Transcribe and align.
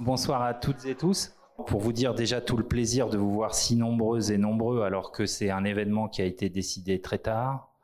bonsoir 0.00 0.42
à 0.42 0.54
toutes 0.54 0.86
et 0.86 0.94
tous. 0.94 1.34
Pour 1.66 1.80
vous 1.80 1.92
dire 1.92 2.14
déjà 2.14 2.40
tout 2.40 2.56
le 2.56 2.64
plaisir 2.64 3.10
de 3.10 3.18
vous 3.18 3.32
voir 3.32 3.54
si 3.54 3.76
nombreuses 3.76 4.30
et 4.30 4.38
nombreux 4.38 4.82
alors 4.82 5.12
que 5.12 5.26
c'est 5.26 5.50
un 5.50 5.64
événement 5.64 6.08
qui 6.08 6.22
a 6.22 6.24
été 6.24 6.48
décidé 6.48 7.00
très 7.02 7.18
tard. 7.18 7.74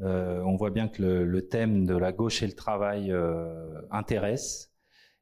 Euh, 0.00 0.42
on 0.42 0.56
voit 0.56 0.70
bien 0.70 0.88
que 0.88 1.02
le, 1.02 1.48
thème 1.48 1.86
de 1.86 1.96
la 1.96 2.12
gauche 2.12 2.42
et 2.42 2.46
le 2.46 2.52
travail 2.52 3.10
euh, 3.10 3.80
intéresse 3.90 4.70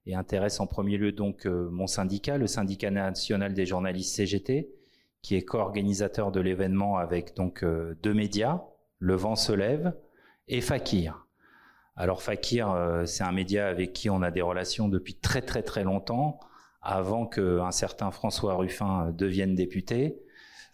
et 0.07 0.17
intéresse 0.17 0.59
en 0.59 0.67
premier 0.67 0.99
lieu 0.99 1.13
donc 1.13 1.47
euh, 1.47 1.69
mon 1.71 1.87
syndicat, 1.87 2.37
le 2.37 2.49
syndicat 2.49 2.91
national 2.91 3.55
des 3.55 3.65
journalistes 3.65 4.17
CGT, 4.17 4.73
qui 5.23 5.37
est 5.37 5.45
co-organisateur 5.45 6.33
de 6.33 6.41
l'événement 6.41 6.99
avec 6.99 7.37
donc 7.37 7.65
deux 7.65 8.13
médias, 8.13 8.65
Le 8.99 9.15
Vent 9.15 9.37
se 9.37 9.53
lève 9.53 9.95
et 10.49 10.61
Fakir. 10.61 11.24
Alors 11.97 12.23
Fakir, 12.23 12.75
c'est 13.07 13.23
un 13.23 13.33
média 13.33 13.69
avec 13.69 13.93
qui 13.93 14.11
on 14.11 14.23
a 14.23 14.31
des 14.31 14.43
relations 14.43 14.89
depuis 14.89 15.15
très 15.15 15.43
très 15.43 15.63
très 15.63 15.85
longtemps 15.85 16.41
avant 16.85 17.27
qu'un 17.27 17.71
certain 17.71 18.11
François 18.11 18.55
Ruffin 18.55 19.13
devienne 19.17 19.55
député, 19.55 20.19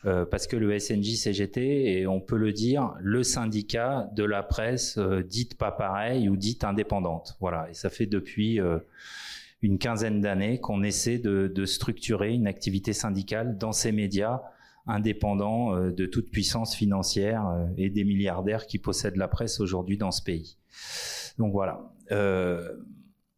euh, 0.05 0.27
parce 0.27 0.47
que 0.47 0.56
le 0.56 0.77
SNJ-CGT 0.77 2.01
est, 2.01 2.06
on 2.06 2.20
peut 2.20 2.37
le 2.37 2.52
dire, 2.52 2.95
le 3.01 3.23
syndicat 3.23 4.11
de 4.14 4.25
la 4.25 4.42
presse 4.42 4.98
euh, 4.98 5.23
dite 5.23 5.56
pas 5.56 5.70
pareil 5.70 6.28
ou 6.28 6.37
dite 6.37 6.64
indépendante. 6.64 7.37
Voilà, 7.41 7.69
et 7.70 7.75
ça 7.75 7.91
fait 7.91 8.06
depuis 8.06 8.61
euh, 8.61 8.78
une 9.62 9.78
quinzaine 9.78 10.20
d'années 10.20 10.59
qu'on 10.59 10.83
essaie 10.83 11.19
de, 11.19 11.64
structurer 11.64 12.33
une 12.33 12.47
activité 12.47 12.92
syndicale 12.92 13.56
dans 13.56 13.73
ces 13.73 13.92
médias 13.92 14.42
indépendants 14.87 15.77
de 15.77 16.06
toute 16.06 16.30
puissance 16.30 16.75
financière 16.75 17.45
et 17.77 17.91
des 17.91 18.02
milliardaires 18.02 18.66
qui 18.66 18.78
possèdent 18.78 19.19
la 19.19 19.28
presse 19.28 19.61
aujourd'hui 19.61 19.98
dans 19.98 20.11
ce 20.11 20.23
pays. 20.23 20.56
Donc 21.38 21.52
voilà. 21.52 21.80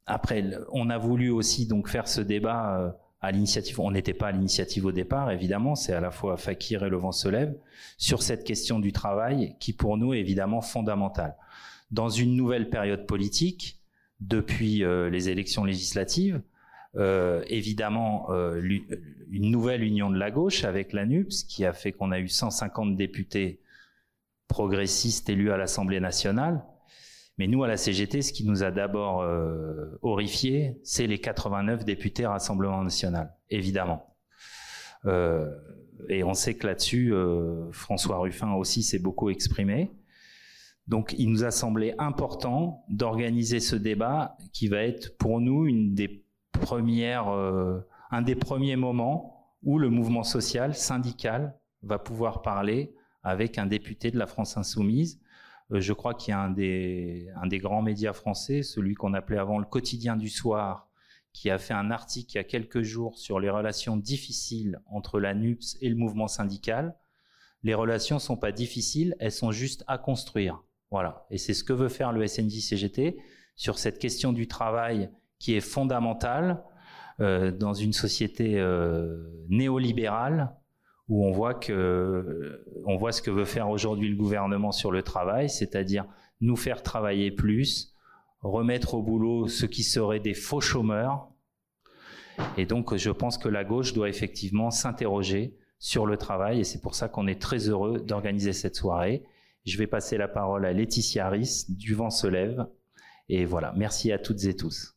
Après, 0.06 0.44
on 0.72 0.90
a 0.90 0.98
voulu 0.98 1.30
aussi 1.30 1.66
donc 1.66 1.88
faire 1.88 2.08
ce 2.08 2.20
débat 2.20 2.78
euh, 2.78 2.90
à 3.20 3.30
l'initiative. 3.30 3.80
On 3.80 3.92
n'était 3.92 4.14
pas 4.14 4.28
à 4.28 4.32
l'initiative 4.32 4.84
au 4.86 4.92
départ, 4.92 5.30
évidemment. 5.30 5.74
C'est 5.74 5.92
à 5.92 6.00
la 6.00 6.10
fois 6.10 6.36
Fakir 6.36 6.84
et 6.84 6.90
Le 6.90 6.96
Vent 6.96 7.12
se 7.12 7.28
lève 7.28 7.56
sur 7.98 8.22
cette 8.22 8.44
question 8.44 8.80
du 8.80 8.92
travail 8.92 9.56
qui, 9.60 9.72
pour 9.72 9.96
nous, 9.96 10.12
est 10.12 10.18
évidemment 10.18 10.60
fondamentale. 10.60 11.36
Dans 11.92 12.08
une 12.08 12.34
nouvelle 12.34 12.68
période 12.68 13.06
politique, 13.06 13.78
depuis 14.20 14.84
euh, 14.84 15.08
les 15.10 15.28
élections 15.28 15.64
législatives, 15.64 16.40
euh, 16.94 17.42
évidemment 17.46 18.28
une 19.30 19.50
nouvelle 19.50 19.82
union 19.82 20.10
de 20.10 20.18
la 20.18 20.30
gauche 20.30 20.64
avec 20.64 20.92
la 20.92 21.06
NUPS 21.06 21.44
qui 21.44 21.64
a 21.64 21.72
fait 21.72 21.92
qu'on 21.92 22.12
a 22.12 22.20
eu 22.20 22.28
150 22.28 22.96
députés 22.96 23.60
progressistes 24.46 25.30
élus 25.30 25.50
à 25.50 25.56
l'Assemblée 25.56 26.00
nationale 26.00 26.62
mais 27.38 27.46
nous, 27.46 27.64
à 27.64 27.68
la 27.68 27.76
CGT, 27.76 28.22
ce 28.22 28.32
qui 28.32 28.44
nous 28.44 28.62
a 28.62 28.70
d'abord 28.70 29.22
euh, 29.22 29.98
horrifié, 30.02 30.78
c'est 30.84 31.06
les 31.06 31.18
89 31.18 31.84
députés 31.84 32.26
Rassemblement 32.26 32.82
national, 32.82 33.34
évidemment. 33.48 34.16
Euh, 35.06 35.50
et 36.08 36.24
on 36.24 36.34
sait 36.34 36.54
que 36.54 36.66
là-dessus, 36.66 37.12
euh, 37.12 37.70
François 37.72 38.18
Ruffin 38.18 38.52
aussi 38.52 38.82
s'est 38.82 38.98
beaucoup 38.98 39.30
exprimé. 39.30 39.90
Donc, 40.88 41.14
il 41.16 41.30
nous 41.30 41.44
a 41.44 41.50
semblé 41.50 41.94
important 41.98 42.84
d'organiser 42.88 43.60
ce 43.60 43.76
débat 43.76 44.36
qui 44.52 44.68
va 44.68 44.82
être 44.82 45.16
pour 45.16 45.40
nous 45.40 45.66
une 45.66 45.94
des 45.94 46.26
premières, 46.50 47.28
un 48.10 48.22
des 48.22 48.34
premiers 48.34 48.76
moments 48.76 49.48
où 49.62 49.78
le 49.78 49.90
mouvement 49.90 50.24
social, 50.24 50.74
syndical, 50.74 51.56
va 51.82 51.98
pouvoir 52.00 52.42
parler 52.42 52.94
avec 53.22 53.58
un 53.58 53.66
député 53.66 54.10
de 54.10 54.18
la 54.18 54.26
France 54.26 54.56
insoumise 54.56 55.20
euh, 55.20 55.21
je 55.80 55.92
crois 55.92 56.14
qu'il 56.14 56.32
y 56.32 56.34
a 56.34 56.40
un 56.40 56.50
des, 56.50 57.58
grands 57.58 57.82
médias 57.82 58.12
français, 58.12 58.62
celui 58.62 58.94
qu'on 58.94 59.14
appelait 59.14 59.38
avant 59.38 59.58
le 59.58 59.64
quotidien 59.64 60.16
du 60.16 60.28
soir, 60.28 60.88
qui 61.32 61.50
a 61.50 61.58
fait 61.58 61.74
un 61.74 61.90
article 61.90 62.32
il 62.32 62.36
y 62.36 62.40
a 62.40 62.44
quelques 62.44 62.82
jours 62.82 63.18
sur 63.18 63.40
les 63.40 63.48
relations 63.48 63.96
difficiles 63.96 64.80
entre 64.86 65.18
la 65.18 65.34
NUPS 65.34 65.78
et 65.80 65.88
le 65.88 65.96
mouvement 65.96 66.28
syndical. 66.28 66.94
Les 67.62 67.74
relations 67.74 68.18
sont 68.18 68.36
pas 68.36 68.52
difficiles, 68.52 69.16
elles 69.18 69.32
sont 69.32 69.50
juste 69.50 69.82
à 69.86 69.96
construire. 69.96 70.62
Voilà. 70.90 71.26
Et 71.30 71.38
c'est 71.38 71.54
ce 71.54 71.64
que 71.64 71.72
veut 71.72 71.88
faire 71.88 72.12
le 72.12 72.26
SNJ-CGT 72.26 73.16
sur 73.56 73.78
cette 73.78 73.98
question 73.98 74.32
du 74.32 74.46
travail 74.46 75.10
qui 75.38 75.54
est 75.54 75.60
fondamentale 75.60 76.62
euh, 77.20 77.50
dans 77.50 77.72
une 77.72 77.92
société 77.92 78.58
euh, 78.58 79.24
néolibérale 79.48 80.54
où 81.08 81.26
on 81.26 81.32
voit 81.32 81.54
que 81.54 82.64
on 82.86 82.96
voit 82.96 83.12
ce 83.12 83.22
que 83.22 83.30
veut 83.30 83.44
faire 83.44 83.68
aujourd'hui 83.68 84.08
le 84.08 84.16
gouvernement 84.16 84.72
sur 84.72 84.90
le 84.90 85.02
travail, 85.02 85.48
c'est-à-dire 85.50 86.06
nous 86.40 86.56
faire 86.56 86.82
travailler 86.82 87.30
plus, 87.30 87.94
remettre 88.40 88.94
au 88.94 89.02
boulot 89.02 89.48
ceux 89.48 89.66
qui 89.66 89.82
seraient 89.82 90.20
des 90.20 90.34
faux 90.34 90.60
chômeurs. 90.60 91.28
Et 92.56 92.66
donc 92.66 92.96
je 92.96 93.10
pense 93.10 93.38
que 93.38 93.48
la 93.48 93.64
gauche 93.64 93.92
doit 93.92 94.08
effectivement 94.08 94.70
s'interroger 94.70 95.56
sur 95.78 96.06
le 96.06 96.16
travail 96.16 96.60
et 96.60 96.64
c'est 96.64 96.80
pour 96.80 96.94
ça 96.94 97.08
qu'on 97.08 97.26
est 97.26 97.40
très 97.40 97.68
heureux 97.68 98.00
d'organiser 98.00 98.52
cette 98.52 98.76
soirée. 98.76 99.24
Je 99.64 99.78
vais 99.78 99.86
passer 99.86 100.16
la 100.16 100.28
parole 100.28 100.64
à 100.64 100.72
Laetitia 100.72 101.28
Ris 101.28 101.66
du 101.68 101.94
Vent 101.94 102.10
se 102.10 102.26
lève 102.26 102.66
et 103.28 103.44
voilà, 103.44 103.72
merci 103.76 104.12
à 104.12 104.18
toutes 104.18 104.44
et 104.44 104.56
tous. 104.56 104.96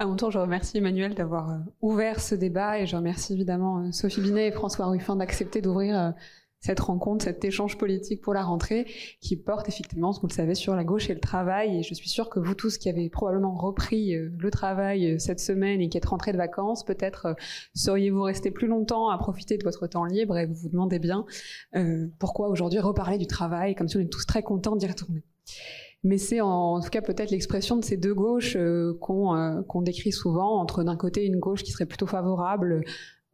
À 0.00 0.06
mon 0.06 0.14
tour, 0.14 0.30
je 0.30 0.38
remercie 0.38 0.78
Emmanuel 0.78 1.16
d'avoir 1.16 1.50
euh, 1.50 1.56
ouvert 1.82 2.20
ce 2.20 2.36
débat 2.36 2.78
et 2.78 2.86
je 2.86 2.94
remercie 2.94 3.32
évidemment 3.32 3.80
euh, 3.80 3.90
Sophie 3.90 4.20
Binet 4.20 4.46
et 4.46 4.52
François 4.52 4.86
Ruffin 4.86 5.16
d'accepter 5.16 5.60
d'ouvrir 5.60 5.98
euh, 5.98 6.10
cette 6.60 6.78
rencontre, 6.78 7.24
cet 7.24 7.44
échange 7.44 7.76
politique 7.76 8.20
pour 8.20 8.32
la 8.32 8.44
rentrée 8.44 8.86
qui 9.20 9.36
porte 9.36 9.68
effectivement, 9.68 10.12
ce 10.12 10.18
que 10.18 10.22
vous 10.22 10.28
le 10.28 10.34
savez, 10.34 10.54
sur 10.54 10.76
la 10.76 10.84
gauche 10.84 11.10
et 11.10 11.14
le 11.14 11.20
travail. 11.20 11.78
Et 11.78 11.82
je 11.82 11.94
suis 11.94 12.08
sûre 12.08 12.30
que 12.30 12.38
vous 12.38 12.54
tous 12.54 12.78
qui 12.78 12.88
avez 12.88 13.10
probablement 13.10 13.56
repris 13.56 14.14
le 14.14 14.50
travail 14.52 15.18
cette 15.20 15.40
semaine 15.40 15.80
et 15.80 15.88
qui 15.88 15.98
êtes 15.98 16.06
rentrés 16.06 16.32
de 16.32 16.36
vacances, 16.36 16.84
peut-être 16.84 17.36
seriez-vous 17.74 18.22
restés 18.22 18.50
plus 18.50 18.66
longtemps 18.66 19.08
à 19.08 19.18
profiter 19.18 19.56
de 19.56 19.62
votre 19.62 19.86
temps 19.86 20.04
libre 20.04 20.36
et 20.36 20.46
vous 20.46 20.54
vous 20.54 20.68
demandez 20.68 20.98
bien 20.98 21.26
pourquoi 22.18 22.48
aujourd'hui 22.48 22.80
reparler 22.80 23.18
du 23.18 23.28
travail, 23.28 23.76
comme 23.76 23.86
si 23.86 23.96
on 23.96 24.00
est 24.00 24.12
tous 24.12 24.26
très 24.26 24.42
contents 24.42 24.74
d'y 24.74 24.88
retourner 24.88 25.22
mais 26.04 26.18
c'est 26.18 26.40
en, 26.40 26.80
tout 26.80 26.90
cas 26.90 27.02
peut-être 27.02 27.30
l'expression 27.30 27.76
de 27.76 27.84
ces 27.84 27.96
deux 27.96 28.14
gauches 28.14 28.56
euh, 28.56 28.98
euh, 29.10 29.62
qu'on 29.64 29.82
décrit 29.82 30.12
souvent, 30.12 30.60
entre 30.60 30.84
d'un 30.84 30.96
côté 30.96 31.24
une 31.24 31.38
gauche 31.38 31.64
qui 31.64 31.72
serait 31.72 31.86
plutôt 31.86 32.06
favorable 32.06 32.84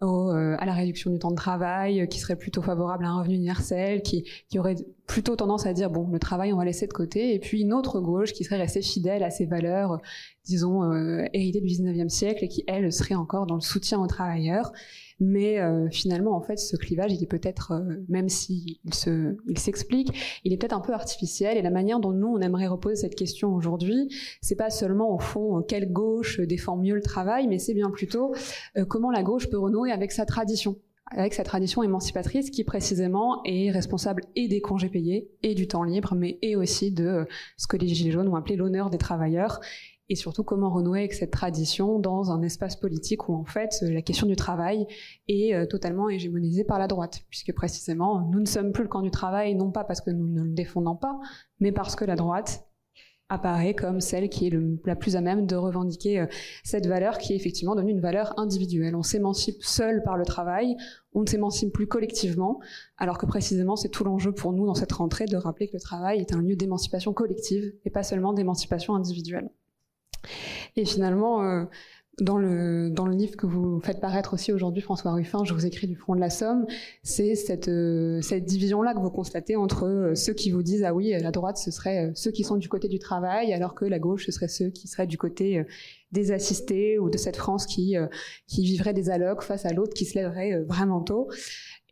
euh, 0.02 0.56
à 0.58 0.66
la 0.66 0.72
réduction 0.72 1.10
du 1.10 1.18
temps 1.18 1.30
de 1.30 1.36
travail, 1.36 2.08
qui 2.08 2.18
serait 2.18 2.36
plutôt 2.36 2.62
favorable 2.62 3.04
à 3.04 3.08
un 3.08 3.18
revenu 3.18 3.34
universel, 3.34 4.02
qui, 4.02 4.24
qui 4.48 4.58
aurait 4.58 4.76
plutôt 5.06 5.36
tendance 5.36 5.66
à 5.66 5.72
dire 5.72 5.90
bon 5.90 6.08
le 6.08 6.18
travail 6.18 6.52
on 6.52 6.56
va 6.56 6.64
laisser 6.64 6.86
de 6.86 6.92
côté, 6.92 7.34
et 7.34 7.38
puis 7.38 7.62
une 7.62 7.72
autre 7.72 8.00
gauche 8.00 8.32
qui 8.32 8.44
serait 8.44 8.56
restée 8.56 8.82
fidèle 8.82 9.22
à 9.22 9.30
ses 9.30 9.46
valeurs, 9.46 10.00
disons 10.44 10.90
héritées 11.32 11.60
du 11.60 11.68
19e 11.68 12.08
siècle 12.08 12.44
et 12.44 12.48
qui 12.48 12.64
elle 12.66 12.92
serait 12.92 13.14
encore 13.14 13.46
dans 13.46 13.56
le 13.56 13.60
soutien 13.60 14.00
aux 14.00 14.06
travailleurs. 14.06 14.72
Mais 15.20 15.60
euh, 15.60 15.88
finalement, 15.90 16.36
en 16.36 16.40
fait, 16.40 16.58
ce 16.58 16.76
clivage, 16.76 17.12
il 17.12 17.22
est 17.22 17.28
peut-être, 17.28 17.72
euh, 17.72 18.04
même 18.08 18.28
s'il 18.28 18.78
se, 18.92 19.36
il 19.48 19.58
s'explique, 19.58 20.40
il 20.44 20.52
est 20.52 20.56
peut-être 20.56 20.74
un 20.74 20.80
peu 20.80 20.92
artificiel. 20.92 21.56
Et 21.56 21.62
la 21.62 21.70
manière 21.70 22.00
dont 22.00 22.12
nous, 22.12 22.26
on 22.28 22.40
aimerait 22.40 22.66
reposer 22.66 22.96
cette 22.96 23.14
question 23.14 23.54
aujourd'hui, 23.54 24.08
c'est 24.40 24.56
pas 24.56 24.70
seulement 24.70 25.14
au 25.14 25.18
fond 25.18 25.62
quelle 25.62 25.92
gauche 25.92 26.40
défend 26.40 26.76
mieux 26.76 26.94
le 26.94 27.02
travail, 27.02 27.46
mais 27.46 27.58
c'est 27.58 27.74
bien 27.74 27.90
plutôt 27.90 28.34
euh, 28.76 28.84
comment 28.84 29.10
la 29.10 29.22
gauche 29.22 29.48
peut 29.48 29.58
renouer 29.58 29.92
avec 29.92 30.12
sa 30.12 30.26
tradition 30.26 30.76
avec 31.10 31.34
sa 31.34 31.44
tradition 31.44 31.82
émancipatrice 31.82 32.50
qui 32.50 32.64
précisément 32.64 33.42
est 33.44 33.70
responsable 33.70 34.22
et 34.36 34.48
des 34.48 34.62
congés 34.62 34.88
payés 34.88 35.28
et 35.42 35.54
du 35.54 35.68
temps 35.68 35.82
libre, 35.82 36.14
mais 36.14 36.38
et 36.40 36.56
aussi 36.56 36.92
de 36.92 37.26
ce 37.58 37.66
que 37.66 37.76
les 37.76 37.86
Gilets 37.88 38.10
jaunes 38.10 38.28
ont 38.28 38.36
appelé 38.36 38.56
l'honneur 38.56 38.88
des 38.88 38.96
travailleurs 38.96 39.60
et 40.08 40.16
surtout 40.16 40.44
comment 40.44 40.70
renouer 40.70 41.00
avec 41.00 41.14
cette 41.14 41.30
tradition 41.30 41.98
dans 41.98 42.30
un 42.30 42.42
espace 42.42 42.76
politique 42.76 43.28
où 43.28 43.34
en 43.34 43.44
fait 43.44 43.70
la 43.82 44.02
question 44.02 44.26
du 44.26 44.36
travail 44.36 44.86
est 45.28 45.54
euh, 45.54 45.66
totalement 45.66 46.08
hégémonisée 46.08 46.64
par 46.64 46.78
la 46.78 46.86
droite, 46.86 47.22
puisque 47.30 47.54
précisément 47.54 48.28
nous 48.30 48.40
ne 48.40 48.46
sommes 48.46 48.72
plus 48.72 48.82
le 48.82 48.88
camp 48.88 49.02
du 49.02 49.10
travail, 49.10 49.54
non 49.54 49.70
pas 49.70 49.84
parce 49.84 50.00
que 50.00 50.10
nous 50.10 50.28
ne 50.28 50.42
le 50.42 50.52
défendons 50.52 50.96
pas, 50.96 51.18
mais 51.60 51.72
parce 51.72 51.96
que 51.96 52.04
la 52.04 52.16
droite 52.16 52.66
apparaît 53.30 53.74
comme 53.74 54.00
celle 54.00 54.28
qui 54.28 54.46
est 54.46 54.52
la 54.84 54.96
plus 54.96 55.16
à 55.16 55.22
même 55.22 55.46
de 55.46 55.56
revendiquer 55.56 56.20
euh, 56.20 56.26
cette 56.62 56.86
valeur 56.86 57.16
qui 57.16 57.32
est 57.32 57.36
effectivement 57.36 57.74
devenue 57.74 57.92
une 57.92 58.00
valeur 58.00 58.38
individuelle. 58.38 58.94
On 58.94 59.02
s'émancipe 59.02 59.62
seul 59.62 60.02
par 60.02 60.18
le 60.18 60.26
travail, 60.26 60.76
on 61.14 61.22
ne 61.22 61.26
s'émancipe 61.26 61.72
plus 61.72 61.86
collectivement, 61.86 62.60
alors 62.98 63.16
que 63.16 63.24
précisément 63.24 63.76
c'est 63.76 63.88
tout 63.88 64.04
l'enjeu 64.04 64.32
pour 64.32 64.52
nous 64.52 64.66
dans 64.66 64.74
cette 64.74 64.92
rentrée 64.92 65.24
de 65.24 65.36
rappeler 65.36 65.68
que 65.68 65.74
le 65.74 65.80
travail 65.80 66.20
est 66.20 66.34
un 66.34 66.42
lieu 66.42 66.56
d'émancipation 66.56 67.14
collective 67.14 67.72
et 67.86 67.90
pas 67.90 68.02
seulement 68.02 68.34
d'émancipation 68.34 68.94
individuelle. 68.94 69.50
Et 70.76 70.84
finalement, 70.84 71.42
euh, 71.42 71.64
dans 72.20 72.38
le, 72.38 72.90
dans 72.90 73.06
le 73.06 73.14
livre 73.14 73.36
que 73.36 73.46
vous 73.46 73.80
faites 73.80 74.00
paraître 74.00 74.34
aussi 74.34 74.52
aujourd'hui, 74.52 74.82
François 74.82 75.12
Ruffin, 75.12 75.44
je 75.44 75.52
vous 75.52 75.66
écris 75.66 75.86
du 75.86 75.96
front 75.96 76.14
de 76.14 76.20
la 76.20 76.30
Somme, 76.30 76.66
c'est 77.02 77.34
cette, 77.34 77.68
euh, 77.68 78.20
cette 78.20 78.44
division-là 78.44 78.94
que 78.94 79.00
vous 79.00 79.10
constatez 79.10 79.56
entre 79.56 79.86
euh, 79.86 80.14
ceux 80.14 80.32
qui 80.32 80.50
vous 80.50 80.62
disent, 80.62 80.84
ah 80.84 80.94
oui, 80.94 81.14
la 81.20 81.30
droite, 81.30 81.56
ce 81.56 81.70
serait 81.70 82.12
ceux 82.14 82.30
qui 82.30 82.44
sont 82.44 82.56
du 82.56 82.68
côté 82.68 82.88
du 82.88 82.98
travail, 82.98 83.52
alors 83.52 83.74
que 83.74 83.84
la 83.84 83.98
gauche, 83.98 84.26
ce 84.26 84.32
serait 84.32 84.48
ceux 84.48 84.70
qui 84.70 84.88
seraient 84.88 85.06
du 85.06 85.18
côté 85.18 85.64
des 86.12 86.30
assistés 86.30 86.98
ou 86.98 87.10
de 87.10 87.18
cette 87.18 87.36
France 87.36 87.66
qui, 87.66 87.96
qui 88.46 88.62
vivrait 88.62 88.94
des 88.94 89.10
allocs 89.10 89.42
face 89.42 89.66
à 89.66 89.72
l'autre 89.72 89.94
qui 89.94 90.04
se 90.04 90.14
lèverait 90.14 90.60
vraiment 90.62 91.00
tôt. 91.00 91.28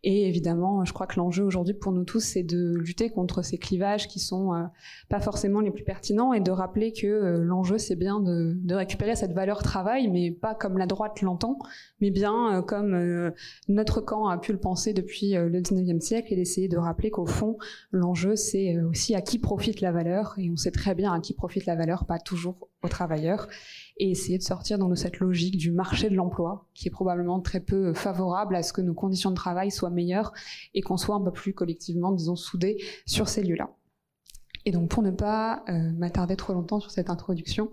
Et 0.05 0.27
évidemment, 0.27 0.85
je 0.85 0.93
crois 0.93 1.07
que 1.07 1.17
l'enjeu 1.17 1.45
aujourd'hui 1.45 1.75
pour 1.75 1.93
nous 1.93 2.03
tous, 2.03 2.19
c'est 2.19 2.43
de 2.43 2.75
lutter 2.75 3.09
contre 3.09 3.43
ces 3.43 3.57
clivages 3.57 4.09
qui 4.09 4.19
sont 4.19 4.53
euh, 4.53 4.65
pas 5.09 5.21
forcément 5.21 5.61
les 5.61 5.71
plus 5.71 5.85
pertinents 5.85 6.33
et 6.33 6.41
de 6.41 6.51
rappeler 6.51 6.93
que 6.93 7.07
euh, 7.07 7.39
l'enjeu, 7.39 7.79
c'est 7.79 7.95
bien 7.95 8.19
de, 8.19 8.75
récupérer 8.75 9.15
cette 9.15 9.33
valeur 9.33 9.63
travail, 9.63 10.09
mais 10.09 10.33
pas 10.33 10.57
comme 10.57 10.77
la 10.77 10.87
droite 10.87 11.23
l'entend, 11.23 11.59
mais 12.01 12.11
bien 12.11 12.59
euh, 12.59 12.63
comme 12.63 13.33
notre 13.69 14.01
camp 14.01 14.27
a 14.27 14.39
pu 14.39 14.51
le 14.51 14.59
penser 14.59 14.93
depuis 14.93 15.33
le 15.35 15.61
19e 15.61 16.01
siècle 16.01 16.33
et 16.33 16.37
d'essayer 16.37 16.67
de 16.67 16.79
rappeler 16.79 17.11
qu'au 17.11 17.27
fond, 17.27 17.57
l'enjeu, 17.93 18.35
c'est 18.35 18.79
aussi 18.83 19.15
à 19.15 19.21
qui 19.21 19.39
profite 19.39 19.81
la 19.81 19.93
valeur. 19.93 20.35
Et 20.39 20.51
on 20.51 20.57
sait 20.57 20.73
très 20.73 20.95
bien 20.97 21.13
à 21.13 21.21
qui 21.21 21.35
profite 21.35 21.67
la 21.67 21.77
valeur, 21.77 22.07
pas 22.07 22.19
toujours 22.19 22.69
aux 22.83 22.89
travailleurs 22.89 23.47
et 23.99 24.11
essayer 24.11 24.39
de 24.39 24.43
sortir 24.43 24.79
dans 24.79 24.95
cette 24.95 25.19
logique 25.19 25.57
du 25.57 25.71
marché 25.71 26.09
de 26.09 26.15
l'emploi, 26.15 26.69
qui 26.75 26.89
est 26.89 26.91
probablement 26.91 27.41
très 27.41 27.61
peu 27.61 27.95
favorable 27.95 28.57
à 28.57 28.63
ce 28.63 28.73
que 28.73 28.81
nos 28.81 28.95
conditions 28.95 29.31
de 29.31 29.37
travail 29.37 29.71
soient 29.71 29.91
meilleures 29.91 30.33
et 30.75 30.81
qu'on 30.81 30.97
soit 30.97 31.15
un 31.15 31.21
peu 31.21 31.33
plus 31.33 31.55
collectivement, 31.55 32.13
disons, 32.13 32.37
soudés 32.37 32.79
sur 33.07 33.29
ces 33.29 33.43
lieux-là. 33.43 33.71
Et 34.65 34.71
donc, 34.71 34.89
pour 34.89 35.03
ne 35.03 35.11
pas 35.11 35.65
euh, 35.69 35.91
m'attarder 35.93 36.37
trop 36.37 36.53
longtemps 36.53 36.81
sur 36.81 36.91
cette 36.91 37.11
introduction, 37.11 37.71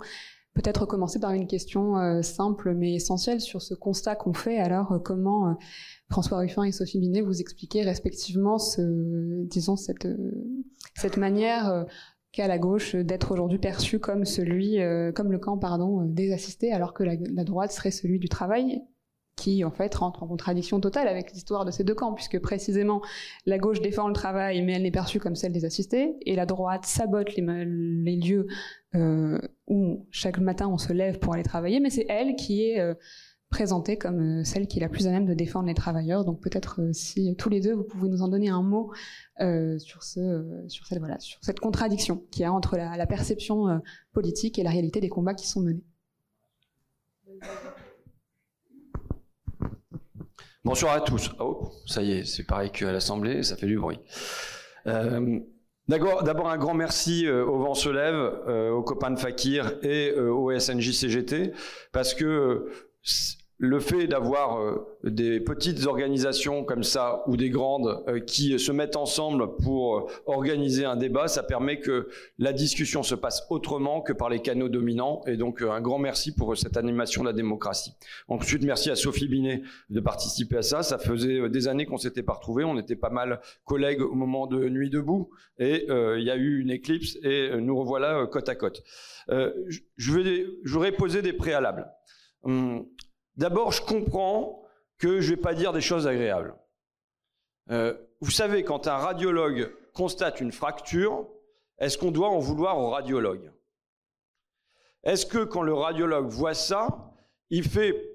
peut-être 0.55 0.85
commencer 0.85 1.19
par 1.19 1.31
une 1.31 1.47
question 1.47 1.97
euh, 1.97 2.21
simple 2.21 2.73
mais 2.73 2.95
essentielle 2.95 3.41
sur 3.41 3.61
ce 3.61 3.75
constat 3.75 4.15
qu'on 4.15 4.33
fait. 4.33 4.57
Alors, 4.57 4.91
euh, 4.91 4.99
comment 4.99 5.55
François 6.09 6.39
Ruffin 6.39 6.63
et 6.63 6.71
Sophie 6.71 6.99
Binet 6.99 7.21
vous 7.21 7.39
expliquez 7.39 7.83
respectivement, 7.83 8.57
ce, 8.57 8.81
disons, 9.45 9.75
cette, 9.75 10.07
cette 10.95 11.17
manière 11.17 11.85
qu'à 12.31 12.47
la 12.47 12.57
gauche 12.57 12.95
d'être 12.95 13.31
aujourd'hui 13.31 13.57
perçu 13.57 13.99
comme 13.99 14.23
euh, 14.23 15.11
le 15.11 15.37
camp 15.37 15.57
pardon 15.57 16.01
euh, 16.01 16.05
des 16.07 16.31
assistés, 16.31 16.71
alors 16.71 16.93
que 16.93 17.03
la, 17.03 17.43
droite 17.43 17.71
serait 17.71 17.91
celui 17.91 18.19
du 18.19 18.29
travail, 18.29 18.81
qui 19.35 19.63
en 19.63 19.71
fait 19.71 19.95
rentre 19.95 20.21
en 20.21 20.27
contradiction 20.27 20.81
totale 20.81 21.07
avec 21.07 21.31
l'histoire 21.31 21.65
de 21.65 21.71
ces 21.71 21.83
deux 21.83 21.95
camps, 21.95 22.13
puisque 22.13 22.39
précisément 22.39 23.01
la 23.45 23.57
gauche 23.57 23.81
défend 23.81 24.07
le 24.07 24.13
travail, 24.13 24.61
mais 24.61 24.73
elle 24.73 24.83
n'est 24.83 24.91
perçue 24.91 25.19
comme 25.19 25.35
celle 25.35 25.53
des 25.53 25.65
assistés, 25.65 26.17
et 26.25 26.35
la 26.35 26.45
droite 26.45 26.85
sabote 26.85 27.35
les, 27.35 28.15
lieux 28.17 28.47
euh, 28.95 29.39
où 29.67 30.05
chaque 30.11 30.39
matin 30.39 30.67
on 30.67 30.77
se 30.77 30.93
lève 30.93 31.19
pour 31.19 31.33
aller 31.33 31.43
travailler, 31.43 31.79
mais 31.79 31.89
c'est 31.89 32.05
elle 32.09 32.35
qui 32.35 32.63
est 32.63 32.95
présentée 33.49 33.97
comme 33.97 34.39
euh, 34.39 34.43
celle 34.43 34.67
qui 34.67 34.77
est 34.77 34.81
la 34.81 34.89
plus 34.89 35.07
à 35.07 35.11
même 35.11 35.25
de 35.25 35.33
défendre 35.33 35.67
les 35.67 35.73
travailleurs. 35.73 36.23
Donc 36.23 36.39
peut-être 36.41 36.81
euh, 36.81 36.93
si 36.93 37.35
tous 37.35 37.49
les 37.49 37.59
deux 37.59 37.73
vous 37.73 37.83
pouvez 37.83 38.07
nous 38.07 38.21
en 38.21 38.27
donner 38.27 38.49
un 38.49 38.61
mot 38.61 38.91
euh, 39.41 39.77
sur 39.79 40.03
ce, 40.03 40.65
sur 40.67 40.85
cette 40.85 40.99
voilà, 40.99 41.19
sur 41.19 41.39
cette 41.41 41.59
contradiction 41.59 42.23
qui 42.31 42.41
y 42.41 42.45
a 42.45 42.53
entre 42.53 42.77
la, 42.77 43.07
perception 43.07 43.81
politique 44.13 44.59
et 44.59 44.63
la 44.63 44.69
réalité 44.69 45.01
des 45.01 45.09
combats 45.09 45.33
qui 45.33 45.47
sont 45.47 45.61
menés. 45.61 45.83
Bonsoir 50.63 50.93
à 50.93 51.01
tous. 51.01 51.31
Oh, 51.39 51.71
ça 51.87 52.03
y 52.03 52.11
est, 52.11 52.25
c'est 52.25 52.43
pareil 52.43 52.69
qu'à 52.69 52.91
l'Assemblée, 52.91 53.41
ça 53.41 53.55
fait 53.55 53.65
du 53.65 53.79
bruit. 53.79 53.99
D'abord, 54.85 56.49
un 56.49 56.57
grand 56.57 56.75
merci 56.75 57.27
au 57.27 57.57
Vent 57.57 57.73
se 57.73 57.89
lève, 57.89 58.73
aux 58.73 58.83
copains 58.83 59.11
de 59.11 59.17
Fakir 59.17 59.79
et 59.81 60.13
au 60.13 60.57
SNJ 60.57 60.91
CGT, 60.91 61.53
parce 61.91 62.13
que 62.13 62.69
le 63.61 63.81
fait 63.81 64.07
d'avoir 64.07 64.57
euh, 64.57 64.87
des 65.03 65.41
petites 65.41 65.85
organisations 65.85 66.63
comme 66.63 66.83
ça 66.83 67.23
ou 67.27 67.35
des 67.35 67.49
grandes 67.49 68.03
euh, 68.07 68.21
qui 68.21 68.57
se 68.57 68.71
mettent 68.71 68.95
ensemble 68.95 69.57
pour 69.57 69.97
euh, 69.97 70.07
organiser 70.27 70.85
un 70.85 70.95
débat, 70.95 71.27
ça 71.27 71.43
permet 71.43 71.81
que 71.81 72.07
la 72.37 72.53
discussion 72.53 73.03
se 73.03 73.15
passe 73.15 73.45
autrement 73.49 73.99
que 73.99 74.13
par 74.13 74.29
les 74.29 74.41
canaux 74.41 74.69
dominants. 74.69 75.21
Et 75.27 75.35
donc 75.35 75.61
un 75.61 75.81
grand 75.81 75.99
merci 75.99 76.33
pour 76.33 76.57
cette 76.57 76.77
animation 76.77 77.21
de 77.23 77.27
la 77.27 77.33
démocratie. 77.33 77.91
Ensuite, 78.29 78.63
merci 78.63 78.91
à 78.91 78.95
Sophie 78.95 79.27
Binet 79.27 79.61
de 79.89 79.99
participer 79.99 80.57
à 80.57 80.61
ça. 80.61 80.81
Ça 80.81 80.97
faisait 80.97 81.49
des 81.49 81.67
années 81.67 81.85
qu'on 81.85 81.97
s'était 81.97 82.23
pas 82.23 82.33
retrouvés. 82.33 82.63
On 82.63 82.79
était 82.79 82.95
pas 82.95 83.09
mal 83.09 83.41
collègues 83.65 84.01
au 84.01 84.15
moment 84.15 84.47
de 84.47 84.69
Nuit 84.69 84.89
debout 84.89 85.31
et 85.57 85.85
il 85.89 86.23
y 86.23 86.31
a 86.31 86.37
eu 86.37 86.61
une 86.61 86.71
éclipse 86.71 87.17
et 87.23 87.49
nous 87.59 87.77
revoilà 87.77 88.25
côte 88.27 88.47
à 88.47 88.55
côte. 88.55 88.83
je, 89.27 90.11
vais, 90.13 90.45
je 90.63 90.73
voudrais 90.73 90.93
poser 90.93 91.21
des 91.21 91.33
préalables. 91.33 91.87
Hum, 92.43 92.85
D'abord, 93.39 93.71
je 93.71 93.81
comprends 93.81 94.65
que 94.97 95.21
je 95.21 95.31
ne 95.31 95.35
vais 95.37 95.41
pas 95.41 95.53
dire 95.53 95.71
des 95.71 95.79
choses 95.79 96.07
agréables. 96.07 96.53
Euh, 97.71 97.97
vous 98.19 98.31
savez, 98.31 98.65
quand 98.65 98.85
un 98.85 98.97
radiologue 98.97 99.73
constate 99.93 100.41
une 100.41 100.51
fracture, 100.51 101.25
est-ce 101.77 101.97
qu'on 101.97 102.11
doit 102.11 102.27
en 102.27 102.39
vouloir 102.39 102.77
au 102.77 102.89
radiologue? 102.89 103.49
Est-ce 105.03 105.25
que 105.25 105.45
quand 105.45 105.61
le 105.61 105.73
radiologue 105.73 106.27
voit 106.27 106.53
ça, 106.53 107.13
il 107.49 107.63
fait 107.63 108.11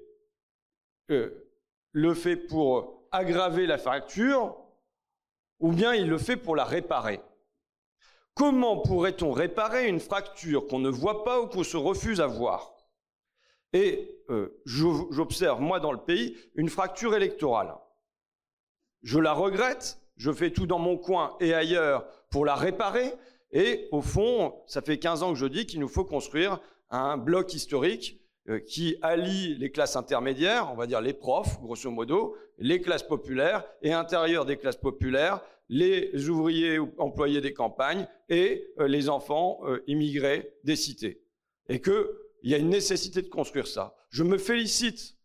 euh, 1.09 1.49
le 1.91 2.13
fait 2.13 2.35
pour 2.35 3.07
aggraver 3.11 3.65
la 3.65 3.79
fracture 3.79 4.55
ou 5.59 5.71
bien 5.71 5.95
il 5.95 6.07
le 6.07 6.19
fait 6.19 6.37
pour 6.37 6.55
la 6.55 6.65
réparer? 6.65 7.19
Comment 8.35 8.77
pourrait-on 8.77 9.31
réparer 9.31 9.87
une 9.87 9.99
fracture 9.99 10.67
qu'on 10.67 10.77
ne 10.77 10.89
voit 10.89 11.23
pas 11.23 11.41
ou 11.41 11.47
qu'on 11.47 11.63
se 11.63 11.77
refuse 11.77 12.21
à 12.21 12.27
voir? 12.27 12.74
Et 13.73 14.15
euh, 14.29 14.61
j'observe, 14.65 15.61
moi, 15.61 15.79
dans 15.79 15.91
le 15.91 15.99
pays, 15.99 16.37
une 16.55 16.69
fracture 16.69 17.15
électorale. 17.15 17.75
Je 19.03 19.19
la 19.19 19.33
regrette, 19.33 19.99
je 20.17 20.31
fais 20.31 20.51
tout 20.51 20.65
dans 20.65 20.79
mon 20.79 20.97
coin 20.97 21.35
et 21.39 21.53
ailleurs 21.53 22.05
pour 22.31 22.45
la 22.45 22.55
réparer, 22.55 23.13
et 23.51 23.87
au 23.91 24.01
fond, 24.01 24.55
ça 24.67 24.81
fait 24.81 24.97
15 24.97 25.23
ans 25.23 25.33
que 25.33 25.39
je 25.39 25.45
dis 25.45 25.65
qu'il 25.65 25.79
nous 25.79 25.87
faut 25.87 26.05
construire 26.05 26.59
un 26.89 27.17
bloc 27.17 27.53
historique 27.53 28.19
euh, 28.49 28.59
qui 28.59 28.97
allie 29.01 29.55
les 29.55 29.71
classes 29.71 29.95
intermédiaires, 29.95 30.69
on 30.71 30.75
va 30.75 30.87
dire 30.87 31.01
les 31.01 31.13
profs, 31.13 31.59
grosso 31.61 31.89
modo, 31.91 32.35
les 32.57 32.81
classes 32.81 33.03
populaires, 33.03 33.65
et 33.81 33.93
à 33.93 34.05
des 34.45 34.57
classes 34.57 34.75
populaires, 34.77 35.41
les 35.69 36.29
ouvriers 36.29 36.79
ou 36.79 36.93
employés 36.97 37.41
des 37.41 37.53
campagnes 37.53 38.07
et 38.29 38.67
euh, 38.79 38.87
les 38.87 39.09
enfants 39.09 39.61
immigrés 39.87 40.53
des 40.63 40.75
cités. 40.75 41.21
Et 41.69 41.79
que 41.79 42.24
il 42.45 42.51
y 42.51 42.53
a 42.53 42.59
une 42.59 42.69
nécessité 42.69 43.23
de 43.23 43.27
construire 43.27 43.65
ça. 43.65 43.95
Je 44.11 44.23
me 44.23 44.37
félicite 44.37 45.17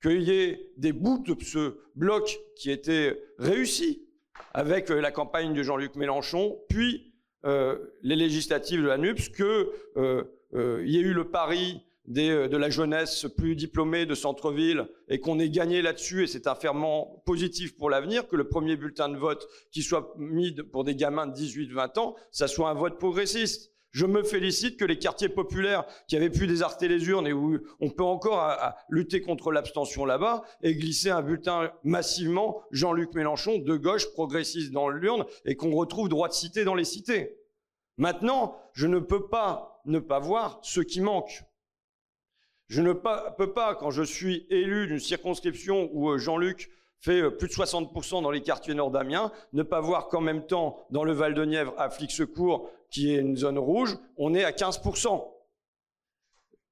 qu'il 0.00 0.22
y 0.22 0.30
ait 0.30 0.70
des 0.76 0.92
bouts 0.92 1.18
de 1.18 1.34
ce 1.42 1.76
bloc 1.96 2.38
qui 2.54 2.70
étaient 2.70 3.20
réussis 3.36 4.06
avec 4.54 4.90
euh, 4.90 5.00
la 5.00 5.10
campagne 5.10 5.52
de 5.52 5.62
Jean-Luc 5.64 5.96
Mélenchon, 5.96 6.56
puis 6.68 7.12
euh, 7.44 7.78
les 8.02 8.14
législatives 8.14 8.80
de 8.80 8.86
la 8.86 8.96
NUPS, 8.96 9.28
qu'il 9.30 9.66
euh, 9.96 10.84
y 10.86 10.98
ait 10.98 11.02
eu 11.02 11.12
le 11.12 11.28
pari 11.30 11.82
de 12.06 12.56
la 12.56 12.70
jeunesse 12.70 13.26
plus 13.36 13.54
diplômée 13.54 14.06
de 14.06 14.14
centre-ville 14.14 14.88
et 15.08 15.20
qu'on 15.20 15.38
ait 15.40 15.50
gagné 15.50 15.82
là-dessus, 15.82 16.22
et 16.22 16.26
c'est 16.26 16.46
un 16.46 16.54
ferment 16.54 17.22
positif 17.26 17.76
pour 17.76 17.90
l'avenir, 17.90 18.28
que 18.28 18.36
le 18.36 18.48
premier 18.48 18.76
bulletin 18.76 19.10
de 19.10 19.18
vote 19.18 19.46
qui 19.72 19.82
soit 19.82 20.14
mis 20.16 20.52
pour 20.52 20.84
des 20.84 20.94
gamins 20.94 21.26
de 21.26 21.34
18-20 21.34 21.98
ans, 21.98 22.16
ça 22.30 22.48
soit 22.48 22.70
un 22.70 22.74
vote 22.74 22.98
progressiste. 22.98 23.72
Je 23.90 24.04
me 24.04 24.22
félicite 24.22 24.78
que 24.78 24.84
les 24.84 24.98
quartiers 24.98 25.28
populaires 25.30 25.84
qui 26.06 26.16
avaient 26.16 26.30
pu 26.30 26.46
désarter 26.46 26.88
les 26.88 27.08
urnes 27.08 27.26
et 27.26 27.32
où 27.32 27.58
on 27.80 27.90
peut 27.90 28.04
encore 28.04 28.56
lutter 28.90 29.22
contre 29.22 29.50
l'abstention 29.50 30.04
là-bas 30.04 30.42
aient 30.62 30.74
glissé 30.74 31.10
un 31.10 31.22
bulletin 31.22 31.72
massivement 31.84 32.62
Jean-Luc 32.70 33.14
Mélenchon 33.14 33.58
de 33.58 33.76
gauche 33.76 34.12
progressiste 34.12 34.72
dans 34.72 34.88
l'urne 34.88 35.24
et 35.46 35.56
qu'on 35.56 35.74
retrouve 35.74 36.08
droit 36.08 36.28
de 36.28 36.34
cité 36.34 36.64
dans 36.64 36.74
les 36.74 36.84
cités. 36.84 37.38
Maintenant, 37.96 38.56
je 38.74 38.86
ne 38.86 38.98
peux 38.98 39.28
pas 39.28 39.80
ne 39.86 39.98
pas 39.98 40.18
voir 40.18 40.60
ce 40.62 40.80
qui 40.80 41.00
manque. 41.00 41.42
Je 42.68 42.82
ne 42.82 42.92
peux 42.92 43.52
pas, 43.54 43.74
quand 43.74 43.90
je 43.90 44.02
suis 44.02 44.46
élu 44.50 44.86
d'une 44.86 44.98
circonscription 44.98 45.88
où 45.92 46.10
euh, 46.10 46.18
Jean-Luc 46.18 46.70
fait 47.00 47.20
euh, 47.20 47.30
plus 47.30 47.48
de 47.48 47.52
60% 47.52 48.22
dans 48.22 48.30
les 48.30 48.42
quartiers 48.42 48.74
nord 48.74 48.90
d'Amiens, 48.90 49.32
ne 49.52 49.62
pas 49.62 49.80
voir 49.80 50.08
qu'en 50.08 50.20
même 50.20 50.46
temps, 50.46 50.86
dans 50.90 51.04
le 51.04 51.12
Val-de-Nièvre, 51.12 51.74
à 51.78 51.90
Flix-Secours, 51.90 52.70
qui 52.90 53.14
est 53.14 53.18
une 53.18 53.36
zone 53.36 53.58
rouge, 53.58 53.96
on 54.16 54.34
est 54.34 54.44
à 54.44 54.50
15%. 54.50 55.24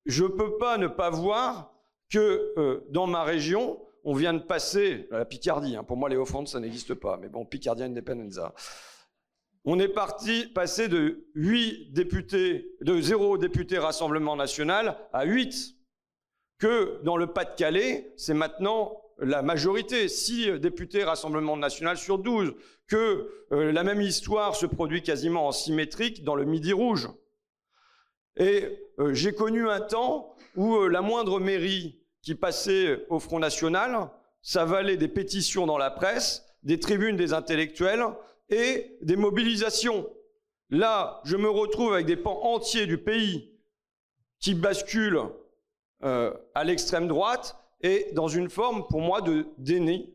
Je 0.06 0.25
ne 0.25 0.28
peux 0.28 0.56
pas 0.59 0.78
ne 0.78 0.87
pas 0.87 1.11
voir 1.11 1.73
que 2.11 2.52
euh, 2.56 2.87
dans 2.90 3.06
ma 3.06 3.25
région, 3.25 3.80
on 4.04 4.14
vient 4.14 4.35
de 4.35 4.38
passer, 4.38 5.09
la 5.11 5.25
Picardie, 5.25 5.76
hein, 5.76 5.83
pour 5.83 5.97
moi 5.97 6.09
les 6.09 6.16
Hauts-de-France 6.16 6.52
ça 6.52 6.61
n'existe 6.61 6.95
pas, 6.95 7.16
mais 7.16 7.28
bon, 7.28 7.45
Picardie 7.45 7.83
Independenza. 7.83 8.54
On 9.64 9.80
est 9.80 9.88
parti, 9.88 10.47
passé 10.47 10.87
de 10.87 11.26
8 11.35 11.92
députés, 11.92 12.76
de 12.83 13.00
0 13.00 13.37
députés 13.37 13.78
Rassemblement 13.78 14.37
National 14.37 14.97
à 15.12 15.25
8. 15.25 15.75
Que 16.59 17.02
dans 17.02 17.16
le 17.16 17.26
Pas-de-Calais, 17.26 18.14
c'est 18.16 18.33
maintenant 18.33 19.02
la 19.19 19.43
majorité, 19.43 20.09
6 20.09 20.59
députés 20.61 21.05
Rassemblement 21.05 21.57
National 21.57 21.97
sur 21.97 22.19
12 22.19 22.55
que 22.87 23.31
euh, 23.53 23.73
la 23.73 23.83
même 23.83 24.01
histoire 24.01 24.55
se 24.55 24.67
produit 24.67 25.03
quasiment 25.03 25.49
en 25.49 25.53
symétrique 25.53 26.23
dans 26.25 26.35
le 26.35 26.45
Midi 26.45 26.73
Rouge. 26.73 27.09
Et 28.37 28.79
euh, 28.99 29.15
j'ai 29.15 29.33
connu 29.33 29.69
un 29.69 29.81
temps 29.81 30.35
où 30.55 30.77
euh, 30.77 30.89
la 30.89 31.01
moindre 31.01 31.41
mairie 31.41 31.99
qui 32.23 32.35
passait 32.35 33.07
au 33.09 33.19
Front 33.19 33.39
National, 33.39 34.11
ça 34.43 34.65
valait 34.65 34.97
des 34.97 35.09
pétitions 35.09 35.67
dans 35.67 35.79
la 35.79 35.91
presse, 35.91 36.45
des 36.63 36.79
tribunes 36.79 37.17
des 37.17 37.33
intellectuels 37.33 38.05
et 38.51 38.99
des 39.01 39.17
mobilisations. 39.17 40.09
Là, 40.71 41.21
je 41.25 41.37
me 41.37 41.49
retrouve 41.49 41.95
avec 41.95 42.07
des 42.07 42.17
pans 42.17 42.41
entiers 42.43 42.87
du 42.87 42.99
pays 42.99 43.53
qui 44.41 44.55
basculent 44.55 45.23
à 46.03 46.65
l'extrême 46.65 47.09
droite 47.09 47.57
et 47.87 48.09
dans 48.14 48.26
une 48.26 48.50
forme, 48.50 48.85
pour 48.88 49.00
moi, 49.00 49.21
de 49.21 49.47
déni 49.59 50.12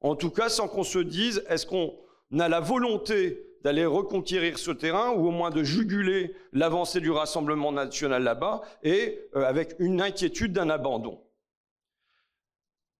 En 0.00 0.16
tout 0.16 0.30
cas, 0.30 0.48
sans 0.48 0.66
qu'on 0.66 0.82
se 0.82 0.98
dise, 0.98 1.44
est-ce 1.48 1.66
qu'on 1.66 1.94
a 2.36 2.48
la 2.48 2.58
volonté 2.58 3.46
d'aller 3.62 3.86
reconquérir 3.86 4.58
ce 4.58 4.72
terrain 4.72 5.12
ou 5.12 5.28
au 5.28 5.30
moins 5.30 5.50
de 5.50 5.62
juguler 5.62 6.34
l'avancée 6.52 7.00
du 7.00 7.12
Rassemblement 7.12 7.70
national 7.70 8.24
là-bas 8.24 8.62
et 8.82 9.20
euh, 9.36 9.44
avec 9.44 9.76
une 9.78 10.02
inquiétude 10.02 10.52
d'un 10.52 10.68
abandon. 10.68 11.22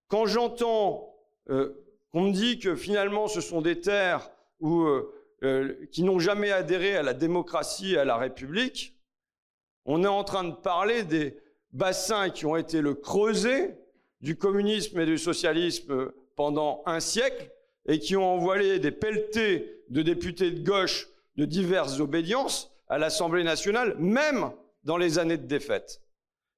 Quand 0.07 0.27
j'entends 0.27 1.13
euh, 1.51 1.85
qu'on 2.13 2.29
me 2.29 2.33
dit 2.33 2.61
que 2.61 2.77
finalement 2.77 3.27
ce 3.27 3.41
sont 3.41 3.61
des 3.61 3.81
terres 3.81 4.31
euh, 4.63 5.89
qui 5.91 6.05
n'ont 6.05 6.21
jamais 6.21 6.53
adhéré 6.53 6.97
à 6.97 7.03
la 7.03 7.13
démocratie 7.13 7.95
et 7.95 7.99
à 7.99 8.05
la 8.05 8.17
République, 8.17 8.97
on 9.85 10.05
est 10.05 10.09
en 10.09 10.23
train 10.23 10.45
de 10.45 10.55
parler 10.55 11.03
des 11.03 11.44
bassins 11.75 12.31
qui 12.31 12.47
ont 12.47 12.57
été 12.57 12.81
le 12.81 12.95
creuset 12.95 13.79
du 14.21 14.37
communisme 14.37 14.99
et 15.01 15.07
du 15.07 15.19
socialisme 15.19 16.13
pendant 16.37 16.83
un 16.87 17.01
siècle 17.01 17.51
et 17.87 17.99
qui 17.99 18.17
ont 18.17 18.35
envoyé 18.35 18.79
des 18.79 18.91
pelletés 18.91 19.83
de 19.91 20.01
députés 20.01 20.51
de 20.51 20.65
gauche 20.65 21.09
de 21.37 21.45
diverses 21.45 22.01
obédiences 22.01 22.71
à 22.89 22.97
l'Assemblée 22.97 23.45
nationale, 23.45 23.97
même 23.99 24.51
dans 24.85 24.97
les 24.97 25.19
années 25.19 25.37
de 25.37 25.47
défaite. 25.47 26.01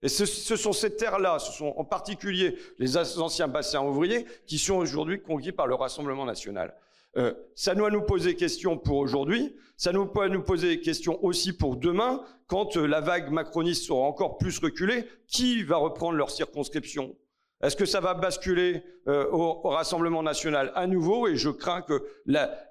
Et 0.02 0.08
ce, 0.08 0.26
sont 0.26 0.72
ces 0.72 0.94
terres-là, 0.94 1.38
ce 1.38 1.52
sont 1.52 1.72
en 1.76 1.84
particulier 1.84 2.56
les 2.78 2.96
anciens 2.96 3.48
bassins 3.48 3.82
ouvriers, 3.82 4.26
qui 4.46 4.58
sont 4.58 4.76
aujourd'hui 4.76 5.20
conquis 5.20 5.52
par 5.52 5.66
le 5.66 5.74
Rassemblement 5.74 6.26
national. 6.26 6.74
Euh, 7.16 7.32
ça 7.54 7.74
doit 7.74 7.90
nous 7.90 8.02
poser 8.02 8.36
question 8.36 8.76
pour 8.76 8.98
aujourd'hui, 8.98 9.56
ça 9.76 9.92
nous 9.92 10.06
peut 10.06 10.28
nous 10.28 10.42
poser 10.42 10.80
question 10.80 11.22
aussi 11.24 11.54
pour 11.54 11.76
demain, 11.76 12.22
quand 12.46 12.76
euh, 12.76 12.86
la 12.86 13.00
vague 13.00 13.30
macroniste 13.30 13.84
sera 13.86 14.00
encore 14.00 14.36
plus 14.36 14.58
reculée, 14.58 15.06
qui 15.26 15.62
va 15.62 15.76
reprendre 15.76 16.16
leur 16.16 16.30
circonscription? 16.30 17.16
Est-ce 17.62 17.74
que 17.74 17.86
ça 17.86 18.00
va 18.00 18.12
basculer 18.12 18.82
euh, 19.08 19.30
au, 19.30 19.62
Rassemblement 19.70 20.22
national 20.22 20.72
à 20.74 20.86
nouveau? 20.86 21.26
Et 21.26 21.36
je 21.36 21.48
crains 21.48 21.80
que 21.80 22.06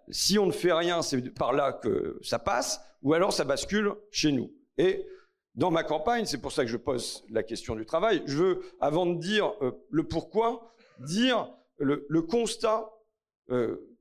si 0.09 0.37
on 0.37 0.45
ne 0.45 0.51
fait 0.51 0.73
rien, 0.73 1.01
c'est 1.01 1.33
par 1.33 1.53
là 1.53 1.73
que 1.73 2.19
ça 2.21 2.37
passe, 2.37 2.79
ou 3.01 3.13
alors 3.13 3.33
ça 3.33 3.45
bascule 3.45 3.93
chez 4.11 4.31
nous. 4.31 4.53
Et 4.77 5.07
dans 5.55 5.71
ma 5.71 5.83
campagne, 5.83 6.25
c'est 6.25 6.39
pour 6.39 6.51
ça 6.51 6.63
que 6.63 6.69
je 6.69 6.77
pose 6.77 7.25
la 7.31 7.41
question 7.41 7.75
du 7.75 7.85
travail, 7.85 8.21
je 8.27 8.37
veux, 8.37 8.61
avant 8.79 9.07
de 9.07 9.19
dire 9.19 9.53
le 9.89 10.03
pourquoi, 10.03 10.75
dire 10.99 11.49
le, 11.79 12.21
constat 12.21 12.91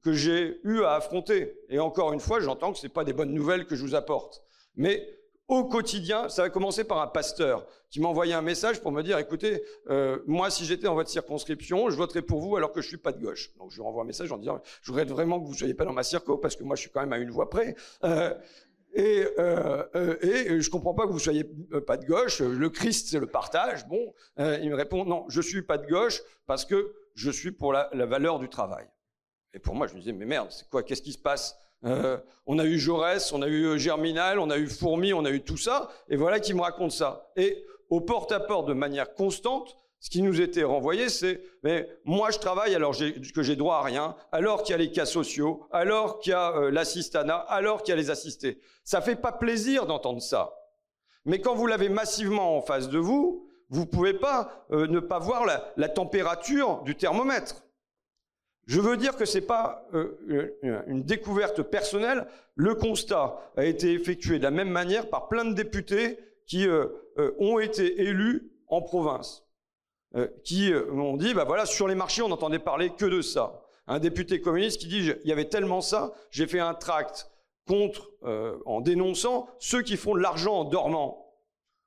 que 0.04 0.12
j'ai 0.12 0.60
eu 0.64 0.82
à 0.82 0.94
affronter. 0.96 1.58
Et 1.70 1.78
encore 1.78 2.12
une 2.12 2.20
fois, 2.20 2.38
j'entends 2.38 2.72
que 2.72 2.78
ce 2.78 2.86
n'est 2.86 2.92
pas 2.92 3.04
des 3.04 3.14
bonnes 3.14 3.32
nouvelles 3.32 3.66
que 3.66 3.74
je 3.74 3.82
vous 3.82 3.94
apporte. 3.94 4.42
Mais 4.76 5.02
au 5.48 5.64
quotidien, 5.64 6.28
ça 6.28 6.42
va 6.42 6.50
commencer 6.50 6.84
par 6.84 7.00
un 7.00 7.06
pasteur 7.06 7.66
qui 7.90 8.00
m'a 8.00 8.08
envoyé 8.08 8.34
un 8.34 8.42
message 8.42 8.80
pour 8.80 8.92
me 8.92 9.02
dire, 9.02 9.18
écoutez, 9.18 9.62
euh, 9.88 10.18
moi, 10.26 10.50
si 10.50 10.64
j'étais 10.64 10.84
dans 10.84 10.94
votre 10.94 11.10
circonscription, 11.10 11.88
je 11.90 11.96
voterais 11.96 12.22
pour 12.22 12.40
vous 12.40 12.56
alors 12.56 12.72
que 12.72 12.82
je 12.82 12.88
suis 12.88 12.96
pas 12.98 13.12
de 13.12 13.22
gauche. 13.22 13.54
Donc 13.56 13.70
je 13.70 13.76
lui 13.76 13.82
renvoie 13.82 14.02
un 14.02 14.06
message 14.06 14.30
en 14.30 14.38
disant, 14.38 14.60
je 14.82 14.90
voudrais 14.90 15.04
vraiment 15.04 15.40
que 15.40 15.46
vous 15.46 15.54
soyez 15.54 15.74
pas 15.74 15.84
dans 15.84 15.92
ma 15.92 16.02
circo 16.02 16.36
parce 16.36 16.56
que 16.56 16.64
moi, 16.64 16.76
je 16.76 16.82
suis 16.82 16.90
quand 16.90 17.00
même 17.00 17.12
à 17.12 17.18
une 17.18 17.30
voix 17.30 17.48
près. 17.48 17.74
Euh, 18.04 18.34
et, 18.94 19.26
euh, 19.38 19.84
euh, 19.96 20.16
et 20.22 20.60
je 20.60 20.70
comprends 20.70 20.94
pas 20.94 21.06
que 21.06 21.12
vous 21.12 21.18
soyez 21.18 21.50
euh, 21.72 21.80
pas 21.80 21.96
de 21.96 22.04
gauche. 22.04 22.40
Le 22.40 22.68
Christ, 22.68 23.08
c'est 23.10 23.18
le 23.18 23.26
partage. 23.26 23.86
Bon, 23.88 24.14
euh, 24.38 24.58
il 24.62 24.70
me 24.70 24.76
répond, 24.76 25.04
non, 25.04 25.24
je 25.28 25.40
suis 25.40 25.62
pas 25.62 25.78
de 25.78 25.86
gauche 25.86 26.22
parce 26.46 26.64
que 26.64 26.94
je 27.14 27.30
suis 27.30 27.52
pour 27.52 27.72
la 27.72 28.06
valeur 28.06 28.38
du 28.38 28.48
travail. 28.48 28.86
Et 29.54 29.60
pour 29.60 29.74
moi, 29.74 29.86
je 29.86 29.94
me 29.94 30.00
disais, 30.00 30.12
mais 30.12 30.26
merde, 30.26 30.48
c'est 30.50 30.68
quoi 30.68 30.82
Qu'est-ce 30.82 31.02
qui 31.02 31.12
se 31.12 31.18
passe? 31.18 31.56
Euh, 31.84 32.18
on 32.46 32.58
a 32.58 32.64
eu 32.64 32.78
Jaurès, 32.78 33.32
on 33.32 33.42
a 33.42 33.46
eu 33.46 33.66
euh, 33.66 33.78
Germinal, 33.78 34.38
on 34.38 34.50
a 34.50 34.58
eu 34.58 34.66
Fourmi, 34.66 35.12
on 35.12 35.24
a 35.24 35.30
eu 35.30 35.42
tout 35.42 35.56
ça, 35.56 35.90
et 36.08 36.16
voilà 36.16 36.40
qui 36.40 36.54
me 36.54 36.60
raconte 36.60 36.92
ça. 36.92 37.30
Et 37.36 37.64
au 37.90 38.00
porte-à-porte, 38.00 38.66
de 38.66 38.72
manière 38.72 39.14
constante, 39.14 39.76
ce 40.00 40.10
qui 40.10 40.22
nous 40.22 40.40
était 40.40 40.64
renvoyé, 40.64 41.08
c'est 41.08 41.42
mais 41.62 41.88
moi 42.04 42.30
je 42.30 42.38
travaille 42.38 42.74
alors 42.74 42.94
que 43.34 43.42
j'ai 43.42 43.56
droit 43.56 43.76
à 43.76 43.82
rien, 43.82 44.16
alors 44.32 44.62
qu'il 44.62 44.72
y 44.72 44.74
a 44.74 44.78
les 44.78 44.90
cas 44.90 45.06
sociaux, 45.06 45.66
alors 45.70 46.18
qu'il 46.18 46.30
y 46.30 46.34
a 46.34 46.56
euh, 46.56 46.70
l'assistanat, 46.70 47.36
alors 47.36 47.82
qu'il 47.82 47.92
y 47.92 47.96
a 47.96 48.00
les 48.00 48.10
assistés. 48.10 48.60
Ça 48.82 49.00
fait 49.00 49.16
pas 49.16 49.32
plaisir 49.32 49.86
d'entendre 49.86 50.20
ça. 50.20 50.54
Mais 51.26 51.40
quand 51.40 51.54
vous 51.54 51.66
l'avez 51.66 51.88
massivement 51.88 52.56
en 52.56 52.60
face 52.60 52.88
de 52.88 52.98
vous, 52.98 53.46
vous 53.70 53.86
pouvez 53.86 54.12
pas 54.12 54.66
ne 54.70 55.00
pas 55.00 55.18
voir 55.18 55.46
la 55.46 55.88
température 55.88 56.82
du 56.82 56.96
thermomètre. 56.96 57.63
Je 58.66 58.80
veux 58.80 58.96
dire 58.96 59.16
que 59.16 59.24
ce 59.24 59.38
n'est 59.38 59.44
pas 59.44 59.86
euh, 59.94 60.82
une 60.86 61.02
découverte 61.02 61.62
personnelle. 61.62 62.26
Le 62.54 62.74
constat 62.74 63.38
a 63.56 63.64
été 63.64 63.92
effectué 63.92 64.38
de 64.38 64.44
la 64.44 64.50
même 64.50 64.70
manière 64.70 65.10
par 65.10 65.28
plein 65.28 65.44
de 65.44 65.54
députés 65.54 66.18
qui 66.46 66.66
euh, 66.66 66.86
euh, 67.18 67.34
ont 67.38 67.58
été 67.58 68.02
élus 68.02 68.50
en 68.68 68.80
province, 68.80 69.44
qui 70.42 70.72
m'ont 70.72 71.16
dit, 71.16 71.34
bah 71.34 71.44
voilà, 71.44 71.66
sur 71.66 71.86
les 71.86 71.94
marchés, 71.94 72.22
on 72.22 72.28
n'entendait 72.28 72.58
parler 72.58 72.90
que 72.90 73.04
de 73.04 73.20
ça. 73.20 73.62
Un 73.86 73.98
député 73.98 74.40
communiste 74.40 74.80
qui 74.80 74.88
dit, 74.88 75.12
il 75.22 75.28
y 75.28 75.32
avait 75.32 75.48
tellement 75.48 75.80
ça, 75.80 76.12
j'ai 76.30 76.46
fait 76.46 76.60
un 76.60 76.74
tract 76.74 77.30
contre, 77.68 78.10
en 78.64 78.80
dénonçant 78.80 79.48
ceux 79.58 79.82
qui 79.82 79.96
font 79.96 80.14
de 80.14 80.20
l'argent 80.20 80.60
en 80.60 80.64
dormant. 80.64 81.23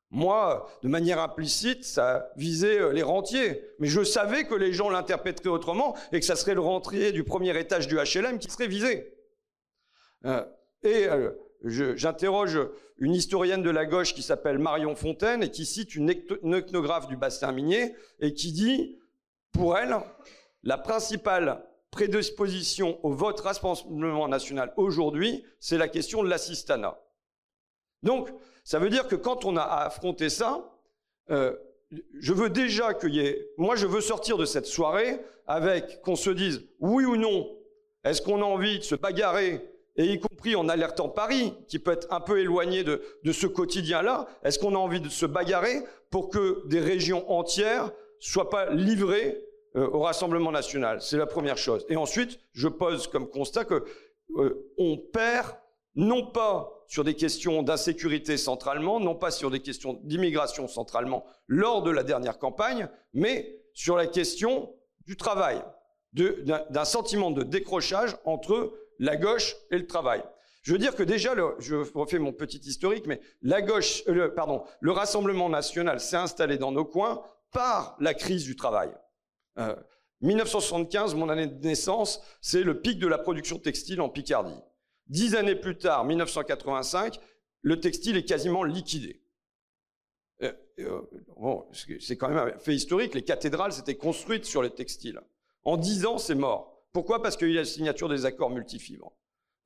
Moi, 0.09 0.69
de 0.83 0.87
manière 0.87 1.19
implicite, 1.19 1.83
ça 1.83 2.31
visait 2.37 2.79
euh, 2.79 2.93
les 2.93 3.03
rentiers. 3.03 3.61
Mais 3.79 3.87
je 3.87 4.03
savais 4.03 4.45
que 4.45 4.55
les 4.55 4.71
gens 4.71 4.89
l'interpréteraient 4.89 5.49
autrement 5.49 5.97
et 6.13 6.19
que 6.19 6.25
ça 6.25 6.37
serait 6.37 6.53
le 6.53 6.61
rentier 6.61 7.11
du 7.11 7.23
premier 7.23 7.57
étage 7.59 7.87
du 7.87 7.95
HLM 7.95 8.39
qui 8.39 8.49
serait 8.49 8.67
visé. 8.67 9.13
Euh, 10.25 10.45
et 10.83 11.07
euh, 11.07 11.31
j'interroge 11.63 12.57
une 12.99 13.13
historienne 13.13 13.63
de 13.63 13.69
la 13.69 13.85
gauche 13.85 14.13
qui 14.13 14.21
s'appelle 14.21 14.59
Marion 14.59 14.95
Fontaine 14.95 15.43
et 15.43 15.51
qui 15.51 15.65
cite 15.65 15.93
une 15.95 16.09
ethnographe 16.09 17.07
du 17.07 17.17
bassin 17.17 17.51
minier 17.51 17.93
et 18.21 18.33
qui 18.33 18.53
dit, 18.53 18.97
pour 19.51 19.77
elle, 19.77 19.97
la 20.63 20.77
principale 20.77 21.65
prédisposition 21.91 22.99
au 23.03 23.11
vote 23.11 23.39
Rassemblement 23.41 24.27
national 24.27 24.73
aujourd'hui, 24.77 25.43
c'est 25.59 25.77
la 25.77 25.87
question 25.87 26.23
de 26.23 26.29
l'assistanat. 26.29 26.99
Donc, 28.03 28.29
ça 28.63 28.79
veut 28.79 28.89
dire 28.89 29.07
que 29.07 29.15
quand 29.15 29.45
on 29.45 29.57
a 29.57 29.63
affronté 29.63 30.29
ça, 30.29 30.69
euh, 31.29 31.55
je 32.19 32.33
veux 32.33 32.49
déjà 32.49 32.93
qu'il 32.93 33.15
y 33.15 33.19
ait... 33.19 33.49
Moi, 33.57 33.75
je 33.75 33.87
veux 33.87 34.01
sortir 34.01 34.37
de 34.37 34.45
cette 34.45 34.65
soirée 34.65 35.19
avec 35.45 36.01
qu'on 36.01 36.15
se 36.15 36.29
dise 36.29 36.65
oui 36.79 37.05
ou 37.05 37.15
non. 37.15 37.47
Est-ce 38.03 38.21
qu'on 38.21 38.41
a 38.41 38.45
envie 38.45 38.79
de 38.79 38.83
se 38.83 38.95
bagarrer 38.95 39.61
et 39.97 40.05
y 40.05 40.19
compris 40.19 40.55
en 40.55 40.69
alertant 40.69 41.09
Paris, 41.09 41.53
qui 41.67 41.79
peut 41.79 41.91
être 41.91 42.07
un 42.11 42.19
peu 42.19 42.39
éloigné 42.39 42.83
de, 42.83 43.01
ce 43.31 43.47
quotidien-là, 43.47 44.27
est-ce 44.43 44.59
qu'on 44.59 44.75
a 44.75 44.77
envie 44.77 45.01
de 45.01 45.09
se 45.09 45.25
bagarrer 45.25 45.81
pour 46.11 46.29
que 46.29 46.67
des 46.67 46.79
régions 46.79 47.29
entières 47.31 47.91
soient 48.19 48.49
pas 48.49 48.71
livrées 48.71 49.43
euh, 49.75 49.89
au 49.89 50.01
Rassemblement 50.01 50.51
national? 50.51 51.01
C'est 51.01 51.17
la 51.17 51.25
première 51.25 51.57
chose. 51.57 51.85
Et 51.89 51.95
ensuite, 51.95 52.39
je 52.53 52.67
pose 52.67 53.07
comme 53.07 53.27
constat 53.27 53.65
que 53.65 53.85
euh, 54.37 54.67
on 54.77 54.97
perd 54.97 55.55
non 55.97 56.27
pas 56.27 56.71
sur 56.87 57.03
des 57.03 57.15
questions 57.15 57.63
d'insécurité 57.63 58.37
centralement, 58.37 58.99
non 58.99 59.15
pas 59.15 59.31
sur 59.31 59.51
des 59.51 59.59
questions 59.59 59.99
d'immigration 60.03 60.67
centralement 60.67 61.25
lors 61.47 61.81
de 61.81 61.91
la 61.91 62.03
dernière 62.03 62.37
campagne, 62.37 62.87
mais 63.13 63.59
sur 63.73 63.97
la 63.97 64.07
question 64.07 64.73
du 65.05 65.17
travail, 65.17 65.61
d'un 66.13 66.85
sentiment 66.85 67.31
de 67.31 67.43
décrochage 67.43 68.15
entre 68.25 68.73
la 68.99 69.17
gauche 69.17 69.55
et 69.71 69.77
le 69.77 69.87
travail. 69.87 70.23
Je 70.61 70.71
veux 70.71 70.79
dire 70.79 70.95
que 70.95 71.03
déjà, 71.03 71.33
je 71.59 71.75
refais 71.97 72.19
mon 72.19 72.33
petit 72.33 72.59
historique, 72.59 73.07
mais 73.07 73.21
la 73.41 73.61
gauche, 73.61 74.03
euh, 74.07 74.29
pardon, 74.29 74.63
le 74.81 74.91
Rassemblement 74.91 75.49
national 75.49 75.99
s'est 75.99 76.17
installé 76.17 76.57
dans 76.57 76.71
nos 76.71 76.85
coins 76.85 77.23
par 77.51 77.95
la 77.99 78.13
crise 78.13 78.43
du 78.43 78.55
travail. 78.55 78.89
1975, 80.21 81.13
euh, 81.13 81.17
mon 81.17 81.29
année 81.29 81.47
de 81.47 81.65
naissance, 81.65 82.21
c'est 82.41 82.63
le 82.63 82.81
pic 82.81 82.99
de 82.99 83.07
la 83.07 83.17
production 83.17 83.57
textile 83.57 84.01
en 84.01 84.09
Picardie. 84.09 84.59
Dix 85.09 85.35
années 85.35 85.55
plus 85.55 85.77
tard, 85.77 86.05
1985, 86.05 87.19
le 87.61 87.79
textile 87.79 88.17
est 88.17 88.25
quasiment 88.25 88.63
liquidé. 88.63 89.21
Euh, 90.43 90.53
euh, 90.79 91.01
c'est 91.99 92.17
quand 92.17 92.29
même 92.29 92.37
un 92.37 92.59
fait 92.59 92.75
historique. 92.75 93.15
Les 93.15 93.23
cathédrales 93.23 93.71
s'étaient 93.71 93.95
construites 93.97 94.45
sur 94.45 94.61
le 94.61 94.69
textile. 94.69 95.19
En 95.63 95.77
dix 95.77 96.05
ans, 96.05 96.17
c'est 96.17 96.35
mort. 96.35 96.83
Pourquoi? 96.93 97.21
Parce 97.21 97.37
qu'il 97.37 97.51
y 97.51 97.57
a 97.57 97.61
la 97.61 97.65
signature 97.65 98.09
des 98.09 98.25
accords 98.25 98.49
multifibres. 98.49 99.11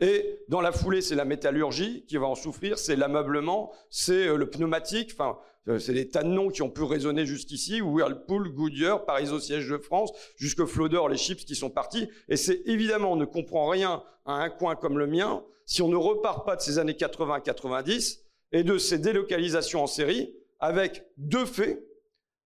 Et 0.01 0.39
dans 0.47 0.61
la 0.61 0.71
foulée, 0.71 1.01
c'est 1.01 1.15
la 1.15 1.25
métallurgie 1.25 2.05
qui 2.07 2.17
va 2.17 2.25
en 2.25 2.35
souffrir, 2.35 2.79
c'est 2.79 2.95
l'ameublement, 2.95 3.71
c'est 3.91 4.27
euh, 4.27 4.35
le 4.35 4.49
pneumatique, 4.49 5.11
enfin, 5.13 5.37
c'est 5.77 5.93
les 5.93 6.09
tas 6.09 6.23
de 6.23 6.29
noms 6.29 6.49
qui 6.49 6.63
ont 6.63 6.71
pu 6.71 6.81
résonner 6.81 7.27
jusqu'ici, 7.27 7.81
Whirlpool, 7.81 8.49
Goodyear, 8.49 9.05
Paris 9.05 9.29
au 9.29 9.39
siège 9.39 9.69
de 9.69 9.77
France, 9.77 10.11
jusque 10.35 10.65
Flodor, 10.65 11.07
les 11.07 11.17
chips 11.17 11.45
qui 11.45 11.55
sont 11.55 11.69
partis. 11.69 12.09
Et 12.29 12.35
c'est 12.35 12.63
évidemment, 12.65 13.11
on 13.11 13.15
ne 13.15 13.25
comprend 13.25 13.69
rien 13.69 14.03
à 14.25 14.33
un 14.33 14.49
coin 14.49 14.75
comme 14.75 14.97
le 14.97 15.05
mien 15.05 15.43
si 15.67 15.83
on 15.83 15.87
ne 15.87 15.95
repart 15.95 16.45
pas 16.45 16.55
de 16.55 16.61
ces 16.61 16.79
années 16.79 16.93
80-90 16.93 18.21
et 18.51 18.63
de 18.63 18.77
ces 18.79 18.97
délocalisations 18.97 19.83
en 19.83 19.87
série 19.87 20.35
avec 20.59 21.05
deux 21.17 21.45
faits. 21.45 21.85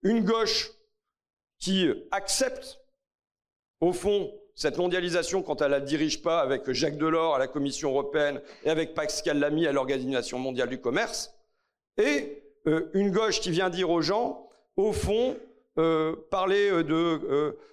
Une 0.04 0.24
gauche 0.24 0.72
qui 1.58 1.90
accepte, 2.12 2.82
au 3.80 3.94
fond, 3.94 4.32
cette 4.56 4.78
mondialisation, 4.78 5.44
quand 5.44 5.62
elle 5.62 5.68
ne 5.68 5.74
la 5.74 5.80
dirige 5.82 6.22
pas 6.22 6.40
avec 6.40 6.72
Jacques 6.72 6.98
Delors 6.98 7.36
à 7.36 7.40
la 7.40 7.48
Commission 7.48 7.92
européenne 7.92 8.42
et 8.64 8.70
avec 8.70 8.94
Pascal 8.94 9.38
Lamy 9.38 9.68
à 9.68 9.74
l'Organisation 9.74 10.40
mondiale 10.40 10.70
du 10.70 10.80
commerce, 10.80 11.34
et 11.98 12.42
euh, 12.68 12.90
une 12.94 13.12
gauche 13.12 13.42
qui 13.42 13.52
vient 13.52 13.70
dire 13.70 13.90
aux 13.90 14.02
gens, 14.02 14.50
au 14.78 14.94
fond, 14.94 15.36
euh, 15.78 16.16
parler 16.32 16.70
euh, 16.72 16.84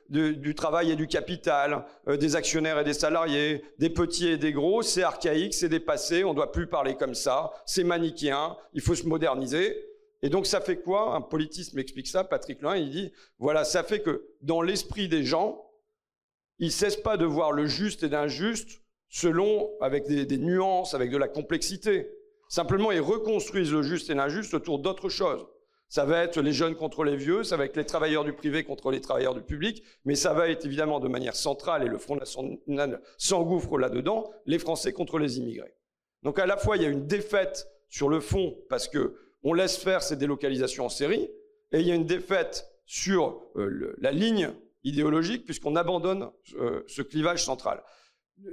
de, 0.08 0.32
du 0.32 0.54
travail 0.54 0.90
et 0.90 0.96
du 0.96 1.06
capital, 1.06 1.84
des 2.06 2.36
actionnaires 2.36 2.78
et 2.80 2.84
des 2.84 2.92
salariés, 2.92 3.64
des 3.78 3.88
petits 3.88 4.28
et 4.28 4.36
des 4.36 4.52
gros, 4.52 4.82
c'est 4.82 5.04
archaïque, 5.04 5.54
c'est 5.54 5.68
dépassé, 5.68 6.24
on 6.24 6.30
ne 6.30 6.34
doit 6.34 6.52
plus 6.52 6.66
parler 6.66 6.96
comme 6.96 7.14
ça, 7.14 7.52
c'est 7.64 7.84
manichéen, 7.84 8.56
il 8.74 8.82
faut 8.82 8.94
se 8.94 9.06
moderniser. 9.06 9.88
Et 10.20 10.28
donc 10.28 10.46
ça 10.46 10.60
fait 10.60 10.76
quoi? 10.76 11.14
Un 11.14 11.20
politiste 11.20 11.74
m'explique 11.74 12.08
ça, 12.08 12.24
Patrick 12.24 12.60
Loin, 12.60 12.76
il 12.76 12.90
dit, 12.90 13.12
voilà, 13.38 13.64
ça 13.64 13.82
fait 13.82 14.00
que 14.00 14.26
dans 14.42 14.60
l'esprit 14.62 15.08
des 15.08 15.24
gens, 15.24 15.64
ils 16.58 16.66
ne 16.66 16.70
cessent 16.70 16.96
pas 16.96 17.16
de 17.16 17.24
voir 17.24 17.52
le 17.52 17.66
juste 17.66 18.02
et 18.02 18.08
l'injuste 18.08 18.82
selon, 19.08 19.70
avec 19.80 20.06
des 20.06 20.38
nuances, 20.38 20.94
avec 20.94 21.10
de 21.10 21.18
la 21.18 21.28
complexité. 21.28 22.10
Simplement, 22.48 22.92
ils 22.92 23.00
reconstruisent 23.00 23.72
le 23.72 23.82
juste 23.82 24.10
et 24.10 24.14
l'injuste 24.14 24.54
autour 24.54 24.78
d'autres 24.78 25.08
choses. 25.08 25.46
Ça 25.88 26.06
va 26.06 26.22
être 26.22 26.40
les 26.40 26.54
jeunes 26.54 26.74
contre 26.74 27.04
les 27.04 27.16
vieux, 27.16 27.44
ça 27.44 27.58
va 27.58 27.66
être 27.66 27.76
les 27.76 27.84
travailleurs 27.84 28.24
du 28.24 28.32
privé 28.32 28.64
contre 28.64 28.90
les 28.90 29.02
travailleurs 29.02 29.34
du 29.34 29.42
public, 29.42 29.82
mais 30.06 30.14
ça 30.14 30.32
va 30.32 30.48
être 30.48 30.64
évidemment 30.64 31.00
de 31.00 31.08
manière 31.08 31.36
centrale, 31.36 31.82
et 31.82 31.88
le 31.88 31.98
Front 31.98 32.16
National 32.16 33.02
s'engouffre 33.18 33.76
là-dedans, 33.76 34.30
les 34.46 34.58
Français 34.58 34.94
contre 34.94 35.18
les 35.18 35.38
immigrés. 35.38 35.74
Donc 36.22 36.38
à 36.38 36.46
la 36.46 36.56
fois, 36.56 36.78
il 36.78 36.82
y 36.82 36.86
a 36.86 36.88
une 36.88 37.06
défaite 37.06 37.68
sur 37.90 38.08
le 38.08 38.20
fond, 38.20 38.56
parce 38.70 38.88
que 38.88 39.16
on 39.42 39.52
laisse 39.52 39.76
faire 39.76 40.02
ces 40.02 40.16
délocalisations 40.16 40.86
en 40.86 40.88
série, 40.88 41.28
et 41.72 41.80
il 41.80 41.86
y 41.86 41.92
a 41.92 41.94
une 41.94 42.06
défaite 42.06 42.66
sur 42.86 43.42
euh, 43.56 43.94
la 43.98 44.12
ligne 44.12 44.50
idéologique, 44.84 45.44
puisqu'on 45.44 45.76
abandonne 45.76 46.30
euh, 46.54 46.82
ce 46.86 47.02
clivage 47.02 47.44
central. 47.44 47.82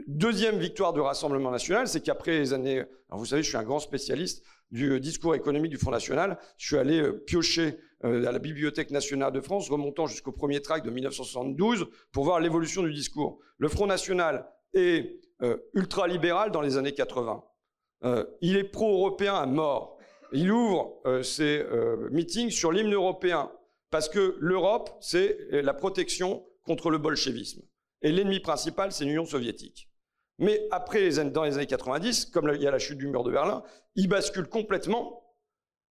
Deuxième 0.07 0.59
victoire 0.59 0.93
du 0.93 0.99
Rassemblement 0.99 1.51
national, 1.51 1.87
c'est 1.87 2.01
qu'après 2.01 2.37
les 2.37 2.53
années, 2.53 2.83
vous 3.09 3.25
savez, 3.25 3.41
je 3.41 3.47
suis 3.47 3.57
un 3.57 3.63
grand 3.63 3.79
spécialiste 3.79 4.43
du 4.71 4.99
discours 4.99 5.35
économique 5.35 5.71
du 5.71 5.77
Front 5.77 5.91
National. 5.91 6.37
Je 6.57 6.67
suis 6.67 6.77
allé 6.77 7.01
euh, 7.01 7.23
piocher 7.25 7.79
euh, 8.03 8.25
à 8.25 8.31
la 8.31 8.39
Bibliothèque 8.39 8.91
nationale 8.91 9.31
de 9.31 9.41
France, 9.41 9.69
remontant 9.69 10.05
jusqu'au 10.05 10.31
premier 10.31 10.61
tract 10.61 10.85
de 10.85 10.91
1972, 10.91 11.87
pour 12.11 12.23
voir 12.23 12.39
l'évolution 12.39 12.83
du 12.83 12.93
discours. 12.93 13.39
Le 13.57 13.67
Front 13.67 13.87
National 13.87 14.47
est 14.73 15.19
euh, 15.41 15.57
ultra-libéral 15.73 16.51
dans 16.51 16.61
les 16.61 16.77
années 16.77 16.93
80. 16.93 17.43
il 18.41 18.57
est 18.57 18.63
pro-européen 18.63 19.35
à 19.35 19.45
mort. 19.45 19.97
Il 20.31 20.51
ouvre 20.51 21.01
ses 21.23 21.65
meetings 22.11 22.51
sur 22.51 22.71
l'hymne 22.71 22.93
européen, 22.93 23.51
parce 23.89 24.09
que 24.09 24.37
l'Europe, 24.39 24.91
c'est 25.01 25.37
la 25.51 25.73
protection 25.73 26.45
contre 26.63 26.89
le 26.89 26.97
bolchevisme. 26.97 27.61
Et 28.01 28.11
l'ennemi 28.11 28.39
principal, 28.39 28.91
c'est 28.91 29.05
l'Union 29.05 29.25
soviétique. 29.25 29.89
Mais 30.37 30.67
après, 30.71 31.09
dans 31.25 31.43
les 31.43 31.55
années 31.55 31.65
90, 31.65 32.27
comme 32.27 32.49
il 32.55 32.61
y 32.61 32.67
a 32.67 32.71
la 32.71 32.79
chute 32.79 32.97
du 32.97 33.07
mur 33.07 33.23
de 33.23 33.31
Berlin, 33.31 33.63
il 33.95 34.07
bascule 34.07 34.47
complètement 34.47 35.35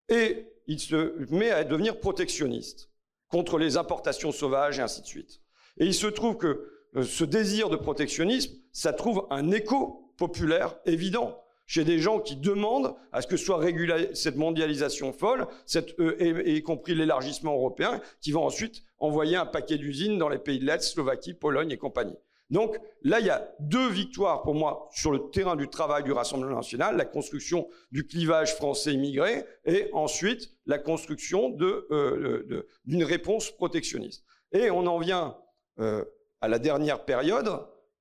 et 0.09 0.47
il 0.67 0.81
se 0.81 1.27
met 1.33 1.51
à 1.51 1.65
devenir 1.65 2.01
protectionniste 2.01 2.91
contre 3.29 3.59
les 3.59 3.77
importations 3.77 4.33
sauvages 4.33 4.79
et 4.79 4.83
ainsi 4.83 5.03
de 5.03 5.07
suite. 5.07 5.43
Et 5.79 5.87
il 5.87 5.95
se 5.95 6.07
trouve 6.07 6.39
que 6.39 6.71
euh, 6.97 7.03
ce 7.03 7.25
désir 7.25 7.69
de 7.69 7.77
protectionnisme, 7.77 8.55
ça 8.73 8.95
trouve 8.95 9.27
un 9.31 9.51
écho 9.51 10.15
populaire 10.17 10.77
évident 10.87 11.39
chez 11.69 11.85
des 11.85 11.99
gens 11.99 12.19
qui 12.19 12.35
demandent 12.35 12.97
à 13.13 13.23
ce 13.23 13.27
que 13.29 13.37
soit 13.37 13.59
régulée 13.59 14.09
cette 14.15 14.37
mondialisation 14.37 15.13
folle, 15.13 15.47
euh, 15.77 16.17
et, 16.19 16.57
y 16.57 16.63
compris 16.63 16.95
l'élargissement 16.95 17.53
européen, 17.53 18.01
qui 18.21 18.33
va 18.33 18.41
ensuite 18.41 18.83
envoyer 18.99 19.37
un 19.37 19.47
paquet 19.47 19.77
d'usines 19.77 20.19
dans 20.19 20.31
les 20.31 20.39
pays 20.39 20.59
de 20.59 20.65
l'Est, 20.65 20.81
Slovaquie, 20.81 21.35
Pologne 21.35 21.71
et 21.71 21.77
compagnie. 21.77 22.17
Donc 22.51 22.79
là, 23.03 23.21
il 23.21 23.27
y 23.27 23.31
a 23.31 23.55
deux 23.61 23.91
victoires 23.91 24.41
pour 24.41 24.55
moi 24.55 24.89
sur 24.93 25.13
le 25.13 25.31
terrain 25.31 25.57
du 25.57 25.69
travail 25.69 26.03
du 26.03 26.13
Rassemblement 26.13 26.57
national, 26.57 26.97
la 26.97 27.05
construction 27.05 27.69
du 27.93 28.07
clivage 28.07 28.55
français 28.55 28.95
immigré 28.95 29.45
et 29.67 29.91
ensuite 29.93 30.51
la 30.65 30.79
construction 30.79 31.55
euh, 31.61 32.67
d'une 32.87 33.05
réponse 33.05 33.51
protectionniste. 33.51 34.25
Et 34.53 34.71
on 34.71 34.87
en 34.87 34.99
vient 34.99 35.37
euh, 35.79 36.07
à 36.41 36.49
la 36.49 36.59
dernière 36.59 37.05
période, 37.05 37.61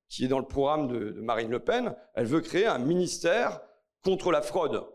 qui 0.10 0.26
est 0.26 0.28
dans 0.28 0.40
le 0.40 0.46
programme 0.46 0.88
de, 0.88 1.12
Marine 1.22 1.52
Le 1.52 1.60
Pen. 1.60 1.96
Elle 2.14 2.26
veut 2.26 2.42
créer 2.42 2.66
un 2.66 2.80
ministère 2.80 3.62
contre 4.04 4.32
la 4.32 4.42
fraude. 4.42 4.86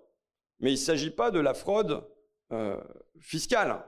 Mais 0.61 0.71
il 0.71 0.75
ne 0.75 0.79
s'agit 0.79 1.11
pas 1.11 1.31
de 1.31 1.41
la 1.41 1.55
fraude 1.55 2.05
euh, 2.53 2.81
fiscale. 3.19 3.85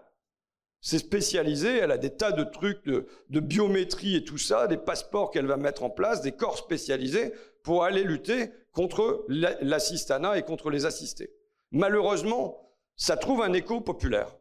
C'est 0.80 0.98
spécialisé, 0.98 1.78
elle 1.78 1.92
a 1.92 1.98
des 1.98 2.14
tas 2.14 2.32
de 2.32 2.44
trucs 2.44 2.84
de, 2.84 3.06
biométrie 3.40 4.16
et 4.16 4.24
tout 4.24 4.36
ça, 4.36 4.66
des 4.66 4.76
passeports 4.76 5.30
qu'elle 5.30 5.46
va 5.46 5.56
mettre 5.56 5.82
en 5.82 5.88
place, 5.88 6.20
des 6.20 6.32
corps 6.32 6.58
spécialisés 6.58 7.32
pour 7.62 7.84
aller 7.84 8.02
lutter 8.02 8.50
contre 8.72 9.24
l'assistanat 9.28 10.36
et 10.36 10.42
contre 10.42 10.68
les 10.68 10.84
assistés. 10.84 11.30
Malheureusement, 11.70 12.70
ça 12.96 13.16
trouve 13.16 13.42
un 13.42 13.54
écho 13.54 13.80
populaire. 13.80 14.36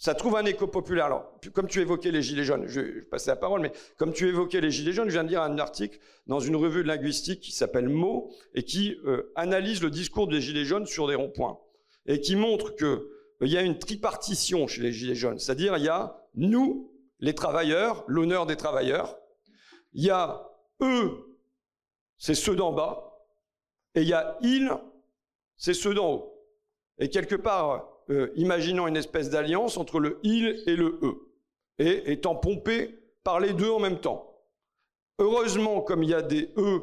Ça 0.00 0.14
trouve 0.14 0.36
un 0.36 0.46
écho 0.46 0.66
populaire. 0.66 1.04
Alors, 1.04 1.38
comme 1.52 1.68
tu 1.68 1.78
évoquais 1.78 2.10
les 2.10 2.22
Gilets 2.22 2.44
jaunes, 2.44 2.66
je 2.66 2.80
vais 2.80 3.02
passer 3.02 3.28
la 3.28 3.36
parole, 3.36 3.60
mais 3.60 3.70
comme 3.98 4.14
tu 4.14 4.26
évoquais 4.26 4.62
les 4.62 4.70
Gilets 4.70 4.94
jaunes, 4.94 5.08
je 5.08 5.12
viens 5.12 5.24
de 5.24 5.28
lire 5.28 5.42
un 5.42 5.58
article 5.58 5.98
dans 6.26 6.40
une 6.40 6.56
revue 6.56 6.82
de 6.82 6.88
linguistique 6.88 7.40
qui 7.40 7.52
s'appelle 7.52 7.90
Mots 7.90 8.32
et 8.54 8.62
qui 8.62 8.96
euh, 9.04 9.30
analyse 9.34 9.82
le 9.82 9.90
discours 9.90 10.26
des 10.26 10.40
Gilets 10.40 10.64
jaunes 10.64 10.86
sur 10.86 11.06
des 11.06 11.16
ronds-points 11.16 11.58
et 12.06 12.18
qui 12.18 12.34
montre 12.34 12.74
que 12.74 13.10
il 13.42 13.48
y 13.48 13.58
a 13.58 13.60
une 13.60 13.78
tripartition 13.78 14.66
chez 14.66 14.80
les 14.80 14.90
Gilets 14.90 15.14
jaunes, 15.14 15.38
c'est-à-dire 15.38 15.76
il 15.76 15.84
y 15.84 15.88
a 15.88 16.16
nous, 16.34 16.94
les 17.18 17.34
travailleurs, 17.34 18.02
l'honneur 18.06 18.46
des 18.46 18.56
travailleurs, 18.56 19.18
il 19.92 20.04
y 20.04 20.10
a 20.10 20.48
eux, 20.80 21.36
c'est 22.16 22.34
ceux 22.34 22.56
d'en 22.56 22.72
bas, 22.72 23.18
et 23.94 24.00
il 24.00 24.08
y 24.08 24.14
a 24.14 24.38
ils, 24.40 24.70
c'est 25.58 25.74
ceux 25.74 25.92
d'en 25.92 26.10
haut. 26.10 26.34
Et 26.98 27.10
quelque 27.10 27.34
part, 27.34 27.99
euh, 28.10 28.32
imaginons 28.36 28.86
une 28.86 28.96
espèce 28.96 29.30
d'alliance 29.30 29.76
entre 29.76 30.00
le 30.00 30.18
il 30.22 30.62
et 30.66 30.76
le 30.76 30.98
eux, 31.02 31.32
et 31.78 32.12
étant 32.12 32.34
pompé 32.34 32.98
par 33.24 33.40
les 33.40 33.52
deux 33.52 33.70
en 33.70 33.78
même 33.78 34.00
temps. 34.00 34.30
Heureusement, 35.18 35.80
comme 35.80 36.02
il 36.02 36.10
y 36.10 36.14
a 36.14 36.22
des 36.22 36.52
eux, 36.56 36.82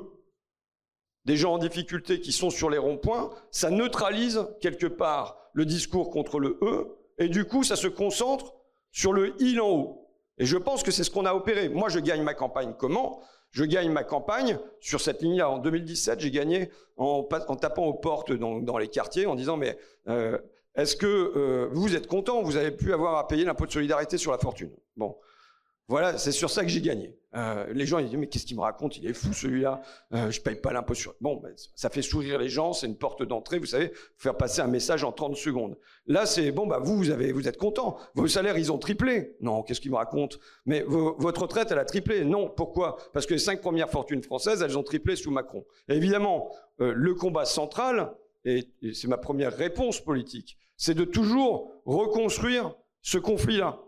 des 1.26 1.36
gens 1.36 1.56
en 1.56 1.58
difficulté 1.58 2.22
qui 2.22 2.32
sont 2.32 2.50
sur 2.50 2.70
les 2.70 2.78
ronds-points, 2.78 3.32
ça 3.52 3.70
neutralise 3.70 4.48
quelque 4.62 4.86
part 4.86 5.38
le 5.54 5.66
discours 5.66 6.10
contre 6.10 6.40
le 6.40 6.58
E, 6.62 6.88
et 7.18 7.28
du 7.28 7.46
coup, 7.46 7.64
ça 7.64 7.76
se 7.76 7.88
concentre 7.88 8.54
sur 8.92 9.12
le 9.12 9.36
il 9.42 9.60
en 9.60 9.70
haut. 9.70 10.08
Et 10.38 10.46
je 10.46 10.58
pense 10.58 10.84
que 10.84 10.92
c'est 10.92 11.04
ce 11.04 11.12
qu'on 11.12 11.26
a 11.26 11.34
opéré. 11.34 11.68
Moi, 11.68 11.90
je 11.90 12.00
gagne 12.00 12.22
ma 12.22 12.34
campagne 12.34 12.74
comment? 12.78 13.22
Je 13.50 13.64
gagne 13.66 13.92
ma 13.92 14.04
campagne 14.04 14.60
sur 14.80 15.02
cette 15.02 15.22
ligne-là. 15.22 15.50
En 15.50 15.58
2017, 15.58 16.20
j'ai 16.20 16.32
gagné 16.32 16.70
en, 16.96 17.24
tapant 17.24 17.86
aux 17.86 17.94
portes 17.94 18.32
dans, 18.32 18.78
les 18.78 18.88
quartiers, 18.88 19.26
en 19.26 19.36
disant, 19.36 19.58
mais 19.58 19.78
euh, 20.08 20.38
est-ce 20.78 20.96
que 20.96 21.06
euh, 21.08 21.70
vous 21.72 21.96
êtes 21.96 22.08
content 22.08 22.42
Vous 22.44 22.56
avez 22.56 22.72
pu 22.72 22.94
avoir 22.94 23.18
à 23.18 23.28
payer 23.28 23.44
l'impôt 23.44 23.66
de 23.66 23.72
solidarité 23.72 24.18
sur 24.18 24.32
la 24.32 24.38
fortune? 24.38 24.72
Bon, 24.96 25.16
voilà, 25.90 26.18
c'est 26.18 26.34
sur 26.34 26.50
ça 26.50 26.64
que 26.64 26.70
j'ai 26.70 26.82
gagné. 26.82 27.18
Euh, 27.36 27.66
les 27.74 27.86
gens 27.86 28.00
ils 28.00 28.10
disent 28.10 28.18
mais 28.18 28.28
qu'est-ce 28.28 28.46
qu'il 28.46 28.58
me 28.58 28.62
raconte? 28.62 28.98
Il 28.98 29.06
est 29.06 29.14
fou 29.14 29.32
celui-là. 29.32 29.82
Euh, 30.14 30.30
je 30.32 30.42
paye 30.42 30.56
pas 30.56 30.74
l'impôt 30.74 30.94
sur. 30.94 31.16
Bon, 31.22 31.38
ben, 31.38 31.54
ça 31.76 31.90
fait 31.90 32.02
sourire 32.02 32.38
les 32.38 32.50
gens, 32.50 32.74
c'est 32.74 32.88
une 32.88 32.98
porte 32.98 33.24
d'entrée. 33.24 33.58
Vous 33.58 33.68
savez, 33.68 33.94
faire 34.18 34.36
passer 34.36 34.60
un 34.60 34.68
message 34.68 35.06
en 35.06 35.14
30 35.14 35.38
secondes. 35.38 35.78
Là, 36.06 36.26
c'est 36.26 36.52
bon, 36.52 36.68
bah 36.68 36.80
vous, 36.80 36.98
vous 36.98 37.10
avez, 37.10 37.32
vous 37.32 37.48
êtes 37.48 37.58
content. 37.58 37.98
Vos 38.16 38.28
salaires, 38.28 38.58
ils 38.58 38.72
ont 38.72 38.78
triplé. 38.78 39.38
Non, 39.40 39.64
qu'est-ce 39.64 39.80
qu'il 39.80 39.92
me 39.92 39.96
raconte? 39.98 40.40
Mais 40.66 40.84
votre 40.88 41.44
retraite, 41.44 41.72
elle 41.72 41.80
a 41.80 41.86
triplé. 41.86 42.26
Non, 42.26 42.50
pourquoi? 42.50 42.98
Parce 43.14 43.26
que 43.26 43.34
les 43.34 43.40
cinq 43.40 43.62
premières 43.62 43.90
fortunes 43.90 44.24
françaises, 44.24 44.62
elles 44.62 44.78
ont 44.78 44.84
triplé 44.84 45.16
sous 45.16 45.32
Macron. 45.32 45.66
évidemment, 45.88 46.52
euh, 46.82 46.92
le 46.94 47.16
combat 47.16 47.46
central, 47.46 48.14
et 48.44 48.68
c'est 48.94 49.08
ma 49.08 49.18
première 49.18 49.56
réponse 49.56 50.02
politique, 50.02 50.58
c'est 50.78 50.94
de 50.94 51.04
toujours 51.04 51.72
reconstruire 51.86 52.74
ce 53.02 53.18
conflit-là 53.18 53.80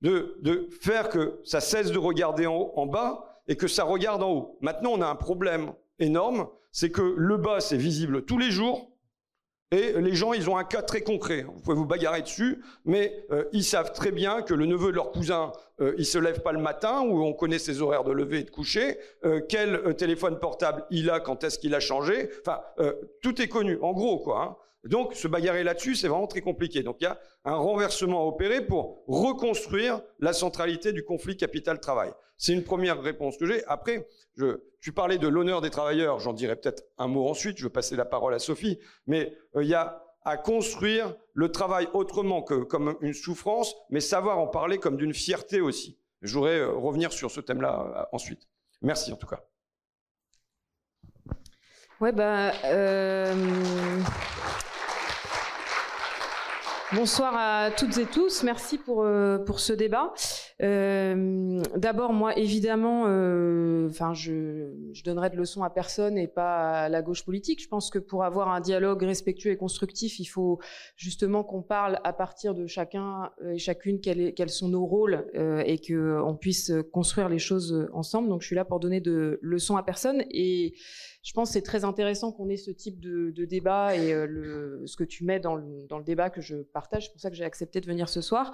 de, 0.00 0.68
faire 0.80 1.08
que 1.08 1.40
ça 1.44 1.60
cesse 1.60 1.90
de 1.90 1.98
regarder 1.98 2.46
en, 2.46 2.72
en 2.74 2.86
bas 2.86 3.42
et 3.48 3.56
que 3.56 3.68
ça 3.68 3.84
regarde 3.84 4.22
en 4.22 4.30
haut. 4.30 4.58
Maintenant, 4.60 4.92
on 4.92 5.00
a 5.00 5.06
un 5.06 5.14
problème 5.14 5.72
énorme, 5.98 6.48
c'est 6.72 6.90
que 6.90 7.02
le 7.02 7.36
bas, 7.36 7.60
c'est 7.60 7.76
visible 7.76 8.24
tous 8.24 8.38
les 8.38 8.50
jours, 8.50 8.92
et 9.70 9.92
les 10.00 10.14
gens, 10.14 10.32
ils 10.32 10.48
ont 10.48 10.56
un 10.56 10.64
cas 10.64 10.80
très 10.80 11.02
concret. 11.02 11.42
Vous 11.42 11.60
pouvez 11.60 11.76
vous 11.76 11.84
bagarrer 11.84 12.22
dessus, 12.22 12.62
mais 12.86 13.26
euh, 13.30 13.44
ils 13.52 13.64
savent 13.64 13.92
très 13.92 14.12
bien 14.12 14.40
que 14.40 14.54
le 14.54 14.64
neveu 14.64 14.92
de 14.92 14.96
leur 14.96 15.10
cousin, 15.10 15.52
euh, 15.82 15.94
il 15.98 16.06
se 16.06 16.16
lève 16.16 16.40
pas 16.40 16.52
le 16.52 16.58
matin, 16.58 17.02
ou 17.02 17.22
on 17.22 17.34
connaît 17.34 17.58
ses 17.58 17.82
horaires 17.82 18.04
de 18.04 18.12
lever 18.12 18.38
et 18.40 18.44
de 18.44 18.50
coucher, 18.50 18.98
euh, 19.24 19.42
quel 19.46 19.74
euh, 19.74 19.92
téléphone 19.92 20.38
portable 20.38 20.86
il 20.90 21.10
a, 21.10 21.20
quand 21.20 21.44
est-ce 21.44 21.58
qu'il 21.58 21.74
a 21.74 21.80
changé? 21.80 22.30
Enfin, 22.40 22.62
tout 23.20 23.42
est 23.42 23.48
connu, 23.48 23.78
en 23.82 23.92
gros, 23.92 24.18
quoi. 24.20 24.42
Hein. 24.42 24.56
Donc, 24.84 25.14
se 25.14 25.28
bagarrer 25.28 25.64
là-dessus, 25.64 25.96
c'est 25.96 26.08
vraiment 26.08 26.26
très 26.26 26.40
compliqué. 26.40 26.82
Donc, 26.82 26.96
il 27.00 27.04
y 27.04 27.06
a 27.08 27.18
un 27.44 27.56
renversement 27.56 28.22
à 28.22 28.24
opérer 28.24 28.64
pour 28.64 29.02
reconstruire 29.06 30.00
la 30.20 30.32
centralité 30.32 30.92
du 30.92 31.04
conflit 31.04 31.36
capital-travail. 31.36 32.12
C'est 32.36 32.52
une 32.52 32.62
première 32.62 33.02
réponse 33.02 33.36
que 33.36 33.46
j'ai. 33.46 33.64
Après, 33.66 34.06
tu 34.80 34.92
parlais 34.92 35.18
de 35.18 35.26
l'honneur 35.26 35.60
des 35.60 35.70
travailleurs, 35.70 36.20
j'en 36.20 36.32
dirai 36.32 36.54
peut-être 36.54 36.84
un 36.96 37.08
mot 37.08 37.28
ensuite, 37.28 37.58
je 37.58 37.64
vais 37.64 37.70
passer 37.70 37.96
la 37.96 38.04
parole 38.04 38.32
à 38.32 38.38
Sophie, 38.38 38.78
mais 39.06 39.36
euh, 39.56 39.64
il 39.64 39.68
y 39.68 39.74
a 39.74 40.04
à 40.24 40.36
construire 40.36 41.14
le 41.32 41.50
travail 41.50 41.88
autrement 41.94 42.42
que 42.42 42.54
comme 42.54 42.96
une 43.00 43.14
souffrance, 43.14 43.74
mais 43.90 44.00
savoir 44.00 44.38
en 44.38 44.46
parler 44.46 44.78
comme 44.78 44.96
d'une 44.96 45.14
fierté 45.14 45.60
aussi. 45.60 45.98
Je 46.22 46.34
voudrais 46.34 46.58
euh, 46.58 46.70
revenir 46.70 47.12
sur 47.12 47.30
ce 47.30 47.40
thème-là 47.40 47.92
euh, 47.96 48.04
ensuite. 48.12 48.46
Merci 48.82 49.12
en 49.12 49.16
tout 49.16 49.26
cas. 49.26 49.40
Ouais, 52.00 52.12
bah, 52.12 52.52
Bonsoir 56.94 57.34
à 57.36 57.70
toutes 57.70 57.98
et 57.98 58.06
tous. 58.06 58.42
Merci 58.44 58.78
pour 58.78 59.02
euh, 59.02 59.36
pour 59.36 59.60
ce 59.60 59.74
débat. 59.74 60.14
Euh, 60.62 61.60
D'abord, 61.76 62.14
moi, 62.14 62.38
évidemment, 62.38 63.04
euh, 63.08 63.88
enfin, 63.90 64.14
je, 64.14 64.72
je 64.94 65.02
donnerai 65.02 65.28
de 65.28 65.36
leçons 65.36 65.62
à 65.62 65.68
personne 65.68 66.16
et 66.16 66.28
pas 66.28 66.84
à 66.84 66.88
la 66.88 67.02
gauche 67.02 67.26
politique. 67.26 67.62
Je 67.62 67.68
pense 67.68 67.90
que 67.90 67.98
pour 67.98 68.24
avoir 68.24 68.48
un 68.48 68.60
dialogue 68.60 69.02
respectueux 69.02 69.50
et 69.50 69.58
constructif, 69.58 70.18
il 70.18 70.24
faut 70.24 70.60
justement 70.96 71.44
qu'on 71.44 71.60
parle 71.60 72.00
à 72.04 72.14
partir 72.14 72.54
de 72.54 72.66
chacun 72.66 73.32
et 73.46 73.58
chacune 73.58 74.00
quels, 74.00 74.48
sont 74.48 74.70
nos 74.70 74.86
rôles 74.86 75.26
et 75.34 75.78
que 75.78 76.22
on 76.22 76.36
puisse 76.36 76.72
construire 76.90 77.28
les 77.28 77.38
choses 77.38 77.86
ensemble. 77.92 78.30
Donc, 78.30 78.40
je 78.40 78.46
suis 78.46 78.56
là 78.56 78.64
pour 78.64 78.80
donner 78.80 79.02
de 79.02 79.38
leçons 79.42 79.76
à 79.76 79.82
personne 79.82 80.24
et 80.30 80.72
je 81.28 81.34
pense 81.34 81.50
que 81.50 81.52
c'est 81.52 81.62
très 81.62 81.84
intéressant 81.84 82.32
qu'on 82.32 82.48
ait 82.48 82.56
ce 82.56 82.70
type 82.70 83.00
de, 83.00 83.44
débat 83.44 83.94
et 83.94 84.14
euh, 84.14 84.82
ce 84.86 84.96
que 84.96 85.04
tu 85.04 85.24
mets 85.24 85.38
dans 85.38 85.56
le, 85.56 86.02
débat 86.02 86.30
que 86.30 86.40
je 86.40 86.56
partage. 86.56 87.04
C'est 87.04 87.12
pour 87.12 87.20
ça 87.20 87.28
que 87.28 87.36
j'ai 87.36 87.44
accepté 87.44 87.82
de 87.82 87.86
venir 87.86 88.08
ce 88.08 88.22
soir, 88.22 88.50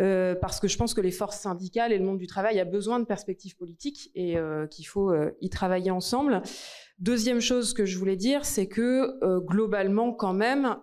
euh, 0.00 0.34
parce 0.34 0.60
que 0.60 0.68
je 0.68 0.76
pense 0.76 0.92
que 0.92 1.00
les 1.00 1.12
forces 1.12 1.38
syndicales 1.38 1.92
et 1.92 1.98
le 1.98 2.04
monde 2.04 2.18
du 2.18 2.26
travail 2.26 2.60
a 2.60 2.66
besoin 2.66 3.00
de 3.00 3.06
perspectives 3.06 3.56
politiques 3.56 4.10
et 4.14 4.36
euh, 4.36 4.66
qu'il 4.66 4.86
faut 4.86 5.14
y 5.40 5.48
travailler 5.48 5.90
ensemble. 5.90 6.42
Deuxième 6.98 7.40
chose 7.40 7.72
que 7.72 7.86
je 7.86 7.96
voulais 7.96 8.16
dire, 8.16 8.44
c'est 8.44 8.68
que 8.68 9.18
globalement, 9.46 10.12
quand 10.12 10.34
même, 10.34 10.76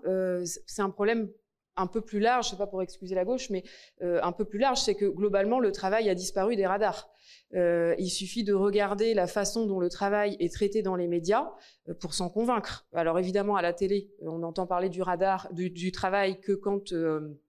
c'est 0.44 0.82
un 0.82 0.90
problème 0.90 1.30
un 1.78 1.88
peu 1.88 2.02
plus 2.02 2.20
large, 2.20 2.46
je 2.46 2.50
sais 2.52 2.58
pas 2.58 2.68
pour 2.68 2.82
excuser 2.82 3.16
la 3.16 3.26
gauche, 3.26 3.50
mais 3.50 3.64
un 4.02 4.32
peu 4.32 4.46
plus 4.46 4.60
large, 4.60 4.80
c'est 4.80 4.96
que 4.96 5.06
globalement 5.06 5.60
le 5.60 5.72
travail 5.72 6.10
a 6.10 6.16
disparu 6.16 6.56
des 6.56 6.66
radars. 6.66 7.10
Euh, 7.54 7.96
il 7.98 8.10
suffit 8.10 8.44
de 8.44 8.54
regarder 8.54 9.14
la 9.14 9.26
façon 9.26 9.66
dont 9.66 9.80
le 9.80 9.90
travail 9.90 10.36
est 10.40 10.54
traité 10.54 10.82
dans 10.82 10.96
les 10.96 11.08
médias 11.08 11.50
euh, 11.88 11.94
pour 11.94 12.14
s'en 12.14 12.30
convaincre. 12.30 12.86
Alors 12.94 13.18
évidemment, 13.20 13.56
à 13.56 13.62
la 13.62 13.74
télé, 13.74 14.12
on 14.22 14.44
entend 14.44 14.68
parler 14.68 14.90
du 14.90 15.02
radar, 15.02 15.48
du, 15.54 15.92
travail 15.92 16.42
que 16.42 16.52
quand 16.52 16.92
euh, 16.92 17.40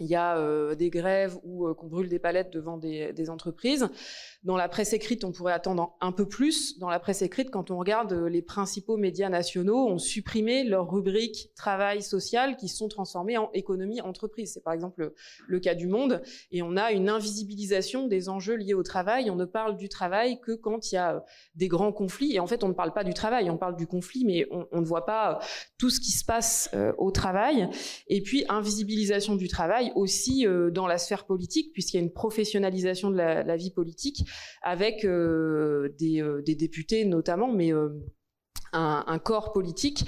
il 0.00 0.06
y 0.06 0.14
a 0.14 0.36
euh, 0.36 0.74
des 0.74 0.90
grèves 0.90 1.38
ou 1.44 1.66
euh, 1.66 1.74
qu'on 1.74 1.86
brûle 1.86 2.08
des 2.08 2.18
palettes 2.18 2.50
devant 2.50 2.76
des, 2.76 3.30
entreprises. 3.30 3.88
Dans 4.44 4.56
la 4.56 4.68
presse 4.68 4.92
écrite, 4.92 5.22
on 5.22 5.30
pourrait 5.30 5.52
attendre 5.52 5.96
un 6.00 6.10
peu 6.10 6.26
plus. 6.26 6.76
Dans 6.80 6.90
la 6.90 6.98
presse 6.98 7.22
écrite, 7.22 7.50
quand 7.50 7.70
on 7.70 7.78
regarde 7.78 8.12
euh, 8.12 8.28
les 8.28 8.42
principaux 8.42 8.96
médias 8.96 9.28
nationaux, 9.28 9.86
ont 9.86 9.98
supprimé 9.98 10.64
leur 10.64 10.90
rubrique 10.90 11.50
travail 11.54 12.02
social 12.02 12.56
qui 12.56 12.66
sont 12.66 12.88
transformées 12.88 13.38
en 13.38 13.52
économie 13.52 14.00
entreprise. 14.00 14.54
C'est 14.54 14.64
par 14.64 14.72
exemple 14.72 15.12
le, 15.46 15.60
cas 15.60 15.76
du 15.76 15.86
Monde. 15.86 16.22
Et 16.50 16.60
on 16.60 16.76
a 16.76 16.90
une 16.90 17.08
invisibilisation 17.08 18.08
des 18.08 18.28
enjeux 18.28 18.56
liés 18.56 18.74
au 18.74 18.82
travail. 18.82 19.30
On 19.30 19.36
ne 19.36 19.44
parle 19.44 19.76
du 19.76 19.88
travail 19.88 20.40
que 20.40 20.52
quand 20.52 20.90
il 20.90 20.96
y 20.96 20.98
a 20.98 21.24
des 21.54 21.68
grands 21.68 21.92
conflits. 21.92 22.34
Et 22.34 22.40
en 22.40 22.48
fait, 22.48 22.64
on 22.64 22.68
ne 22.68 22.72
parle 22.72 22.92
pas 22.92 23.04
du 23.04 23.14
travail, 23.14 23.48
on 23.48 23.58
parle 23.58 23.76
du 23.76 23.86
conflit, 23.86 24.24
mais 24.24 24.48
on, 24.50 24.80
ne 24.80 24.84
voit 24.84 25.06
pas 25.06 25.38
tout 25.78 25.90
ce 25.90 26.00
qui 26.00 26.10
se 26.10 26.24
passe 26.24 26.68
euh, 26.74 26.92
au 26.98 27.12
travail. 27.12 27.68
Et 28.08 28.22
puis, 28.22 28.44
invisibilisation 28.48 29.36
du 29.36 29.46
travail 29.46 29.92
aussi 29.94 30.48
euh, 30.48 30.70
dans 30.70 30.88
la 30.88 30.98
sphère 30.98 31.26
politique, 31.26 31.72
puisqu'il 31.72 31.98
y 31.98 32.00
a 32.00 32.02
une 32.02 32.12
professionnalisation 32.12 33.10
de 33.10 33.16
la 33.16 33.56
vie 33.56 33.70
politique 33.70 34.24
avec 34.62 35.04
euh, 35.04 35.94
des, 35.98 36.22
euh, 36.22 36.42
des, 36.42 36.54
députés 36.54 37.04
notamment, 37.04 37.52
mais 37.52 37.72
euh, 37.72 37.88
un, 38.72 39.18
corps 39.18 39.52
politique 39.52 40.06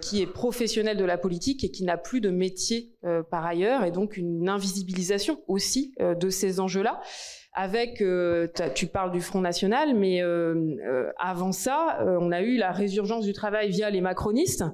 qui 0.00 0.22
est 0.22 0.26
professionnel 0.26 0.96
de 0.96 1.04
la 1.04 1.18
politique 1.18 1.64
et 1.64 1.70
qui 1.70 1.84
n'a 1.84 1.98
plus 1.98 2.22
de 2.22 2.30
métier 2.30 2.94
par 3.30 3.44
ailleurs, 3.44 3.84
et 3.84 3.90
donc 3.90 4.16
une 4.16 4.48
invisibilisation 4.48 5.42
aussi 5.48 5.94
de 6.00 6.30
ces 6.30 6.60
enjeux-là 6.60 7.02
avec, 7.52 8.00
euh, 8.00 8.46
tu 8.74 8.86
parles 8.86 9.10
du 9.10 9.20
Front 9.20 9.40
National, 9.40 9.94
mais 9.96 10.22
euh, 10.22 10.76
euh, 10.86 11.10
avant 11.18 11.50
ça, 11.50 11.98
on 12.20 12.30
a 12.30 12.42
eu 12.42 12.56
la 12.56 12.70
résurgence 12.70 13.24
du 13.24 13.32
travail 13.32 13.70
via 13.70 13.90
les 13.90 14.00
macronistes, 14.00 14.64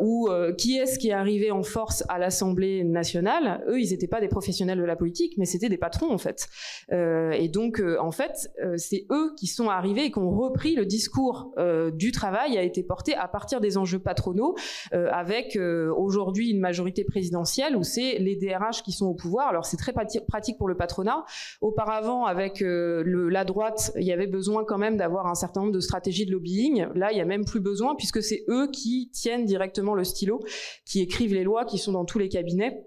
où 0.00 0.28
qui 0.56 0.78
est-ce 0.78 0.98
qui 0.98 1.08
est 1.08 1.12
arrivé 1.12 1.50
en 1.50 1.62
force 1.62 2.04
à 2.08 2.18
l'Assemblée 2.18 2.84
nationale? 2.84 3.62
Eux, 3.68 3.80
ils 3.80 3.90
n'étaient 3.90 4.08
pas 4.08 4.20
des 4.20 4.28
professionnels 4.28 4.78
de 4.78 4.84
la 4.84 4.96
politique, 4.96 5.34
mais 5.36 5.44
c'était 5.44 5.68
des 5.68 5.76
patrons 5.76 6.10
en 6.10 6.18
fait. 6.18 6.48
et 6.90 7.48
donc, 7.48 7.82
en 8.00 8.10
fait, 8.10 8.50
c'est 8.76 9.06
eux 9.10 9.34
qui 9.36 9.46
sont 9.46 9.68
arrivés 9.68 10.06
et 10.06 10.10
qui 10.10 10.18
ont 10.18 10.30
repris 10.30 10.74
le 10.74 10.86
discours 10.86 11.54
du 11.92 12.12
travail 12.12 12.56
a 12.56 12.62
été 12.62 12.82
porté 12.82 13.14
à 13.14 13.28
partir 13.28 13.60
des 13.60 13.76
enjeux 13.76 13.98
patronaux, 13.98 14.56
avec 14.92 15.58
aujourd'hui 15.58 16.50
une 16.50 16.60
majorité 16.60 17.04
présidentielle 17.04 17.76
où 17.76 17.82
c'est 17.82 18.18
les 18.18 18.36
DRH 18.36 18.82
qui 18.82 18.92
sont 18.92 19.06
au 19.06 19.14
pouvoir. 19.14 19.48
Alors 19.48 19.66
c'est 19.66 19.76
très 19.76 19.92
pratique 19.92 20.58
pour 20.58 20.68
le 20.68 20.76
patronat. 20.76 21.24
Auparavant 21.60 21.98
avant, 22.08 22.24
avec 22.24 22.62
euh, 22.62 23.02
la 23.30 23.44
droite, 23.44 23.92
il 23.96 24.04
y 24.04 24.12
avait 24.12 24.26
besoin 24.26 24.64
quand 24.64 24.78
même 24.78 24.96
d'avoir 24.96 25.26
un 25.26 25.34
certain 25.34 25.60
nombre 25.60 25.72
de 25.72 25.80
stratégies 25.80 26.24
de 26.24 26.32
lobbying. 26.32 26.86
Là, 26.94 27.12
il 27.12 27.16
n'y 27.16 27.20
a 27.20 27.26
même 27.26 27.44
plus 27.44 27.60
besoin 27.60 27.94
puisque 27.96 28.22
c'est 28.22 28.44
eux 28.48 28.70
qui 28.72 29.10
tiennent 29.12 29.44
directement 29.44 29.94
le 29.94 30.04
stylo, 30.04 30.40
qui 30.86 31.00
écrivent 31.00 31.34
les 31.34 31.44
lois, 31.44 31.64
qui 31.64 31.78
sont 31.78 31.92
dans 31.92 32.04
tous 32.04 32.18
les 32.18 32.28
cabinets 32.28 32.82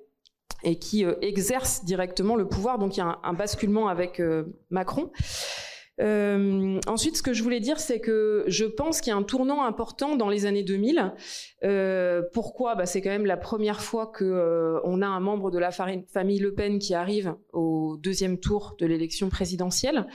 et 0.63 0.77
qui 0.79 1.05
euh, 1.05 1.15
exercent 1.21 1.86
directement 1.86 2.36
le 2.36 2.47
pouvoir. 2.47 2.79
Donc 2.79 2.97
il 2.97 2.99
y 2.99 3.03
a 3.03 3.07
un, 3.07 3.19
un 3.23 3.34
basculement 3.34 3.88
avec 3.88 4.19
euh, 4.19 4.45
Macron. 4.69 5.12
Euh, 5.99 6.80
ensuite, 6.88 7.17
ce 7.17 7.23
que 7.23 7.34
je 7.34 7.43
voulais 7.43 7.60
dire, 7.60 7.80
c'est 7.80 7.99
que 7.99 8.43
je 8.47 8.65
pense 8.65 9.01
qu'il 9.01 9.12
y 9.12 9.13
a 9.13 9.17
un 9.17 9.23
tournant 9.23 9.63
important 9.63 10.15
dans 10.15 10.30
les 10.30 10.45
années 10.45 10.63
2000. 10.63 11.13
Euh, 11.63 12.23
pourquoi? 12.34 12.75
Bah, 12.75 12.86
C'est 12.86 13.01
quand 13.01 13.10
même 13.10 13.25
la 13.25 13.38
première 13.38 13.82
fois 13.82 14.08
que 14.08 14.23
euh, 14.23 14.80
on 14.84 15.01
a 15.01 15.08
un 15.08 15.19
membre 15.19 15.51
de 15.51 15.60
la 15.60 15.71
famille 15.71 16.39
Le 16.39 16.54
Pen 16.54 16.80
qui 16.80 16.93
arrive 16.93 17.36
au 17.54 17.97
deuxième 18.01 18.39
tour 18.39 18.75
de 18.80 18.86
l'élection 18.86 19.30
présidentielle. 19.30 20.08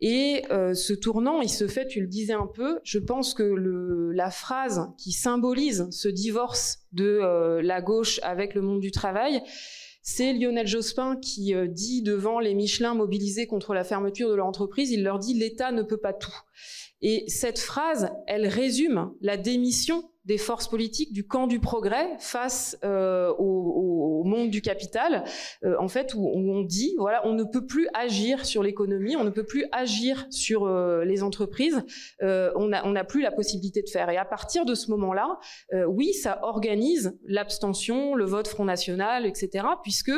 Et 0.00 0.44
euh, 0.50 0.74
ce 0.74 0.92
tournant, 0.92 1.40
il 1.40 1.48
se 1.48 1.66
fait, 1.66 1.86
tu 1.86 2.00
le 2.00 2.06
disais 2.06 2.32
un 2.32 2.46
peu, 2.46 2.80
je 2.84 2.98
pense 2.98 3.32
que 3.32 3.42
le, 3.42 4.12
la 4.12 4.30
phrase 4.30 4.90
qui 4.98 5.12
symbolise 5.12 5.88
ce 5.90 6.08
divorce 6.08 6.80
de 6.92 7.20
euh, 7.22 7.62
la 7.62 7.80
gauche 7.80 8.20
avec 8.22 8.54
le 8.54 8.60
monde 8.60 8.80
du 8.80 8.90
travail, 8.90 9.40
c'est 10.06 10.34
Lionel 10.34 10.66
Jospin 10.66 11.16
qui 11.16 11.54
euh, 11.54 11.66
dit 11.66 12.02
devant 12.02 12.38
les 12.38 12.54
Michelin 12.54 12.94
mobilisés 12.94 13.46
contre 13.46 13.72
la 13.72 13.84
fermeture 13.84 14.28
de 14.28 14.34
leur 14.34 14.46
entreprise, 14.46 14.90
il 14.90 15.02
leur 15.02 15.18
dit 15.18 15.32
l'État 15.32 15.72
ne 15.72 15.82
peut 15.82 15.96
pas 15.96 16.12
tout. 16.12 16.38
Et 17.00 17.24
cette 17.26 17.58
phrase, 17.58 18.12
elle 18.26 18.46
résume 18.46 19.14
la 19.22 19.38
démission 19.38 20.10
des 20.24 20.38
forces 20.38 20.68
politiques 20.68 21.12
du 21.12 21.26
camp 21.26 21.46
du 21.46 21.60
progrès 21.60 22.16
face 22.18 22.78
euh, 22.84 23.32
au, 23.38 24.20
au, 24.20 24.24
monde 24.24 24.50
du 24.50 24.62
capital, 24.62 25.24
euh, 25.64 25.76
en 25.78 25.88
fait, 25.88 26.14
où, 26.14 26.20
où, 26.20 26.52
on 26.52 26.62
dit, 26.62 26.94
voilà, 26.98 27.26
on 27.26 27.34
ne 27.34 27.44
peut 27.44 27.66
plus 27.66 27.88
agir 27.92 28.46
sur 28.46 28.62
l'économie, 28.62 29.16
on 29.16 29.24
ne 29.24 29.30
peut 29.30 29.44
plus 29.44 29.66
agir 29.70 30.26
sur 30.30 30.64
euh, 30.64 31.04
les 31.04 31.22
entreprises, 31.22 31.84
euh, 32.22 32.50
on 32.56 32.68
n'a 32.68 32.86
on 32.86 32.96
a 32.96 33.04
plus 33.04 33.22
la 33.22 33.30
possibilité 33.30 33.82
de 33.82 33.88
faire. 33.88 34.08
Et 34.10 34.16
à 34.16 34.24
partir 34.24 34.64
de 34.64 34.74
ce 34.74 34.90
moment-là, 34.90 35.38
euh, 35.72 35.84
oui, 35.84 36.12
ça 36.14 36.40
organise 36.42 37.18
l'abstention, 37.26 38.14
le 38.14 38.24
vote 38.24 38.48
Front 38.48 38.64
National, 38.64 39.26
etc., 39.26 39.66
puisque 39.82 40.12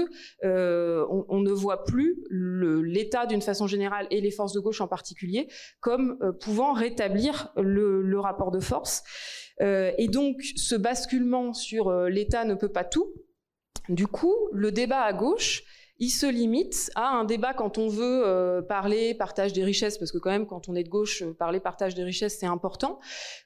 euh, 0.45 1.05
on, 1.11 1.25
on, 1.29 1.41
ne 1.41 1.51
voit 1.51 1.85
plus 1.85 2.17
l'État 2.31 3.27
d'une 3.27 3.43
façon 3.43 3.67
générale 3.67 4.07
et 4.11 4.21
les 4.21 4.31
forces 4.31 4.53
de 4.53 4.61
gauche 4.61 4.81
en 4.81 4.89
particulier 4.89 5.49
comme 5.81 6.19
pouvant 6.41 6.73
rétablir 6.73 7.53
le, 7.57 8.03
le 8.03 8.21
rapport 8.21 8.51
de 8.51 8.61
force. 8.61 9.03
Euh, 9.63 9.93
et 9.99 10.09
donc, 10.09 10.43
ce 10.57 10.75
basculement 10.75 11.53
sur 11.53 11.89
euh, 11.89 12.09
l'État 12.09 12.45
ne 12.45 12.55
peut 12.55 12.73
pas 12.73 12.85
tout, 12.85 13.13
du 13.89 14.07
coup, 14.07 14.35
le 14.53 14.73
débat 14.73 15.03
à 15.03 15.13
gauche, 15.13 15.63
il 15.99 16.11
se 16.11 16.27
limite 16.27 16.91
à 16.95 17.09
un 17.09 17.25
débat 17.25 17.55
quand 17.55 17.79
on 17.79 17.89
veut 17.89 18.23
euh, 18.27 18.61
parler 18.61 19.15
partage 19.15 19.53
des 19.53 19.65
richesses, 19.65 19.97
parce 19.97 20.13
que 20.13 20.19
quand 20.19 20.31
même, 20.31 20.47
quand 20.47 20.69
on 20.69 20.75
est 20.75 20.83
de 20.83 20.89
gauche, 20.89 21.23
euh, 21.23 21.33
parler 21.33 21.59
partage 21.59 21.95
des 21.95 22.05
richesses, 22.05 22.39
c'est 22.39 22.47
important. 22.47 23.01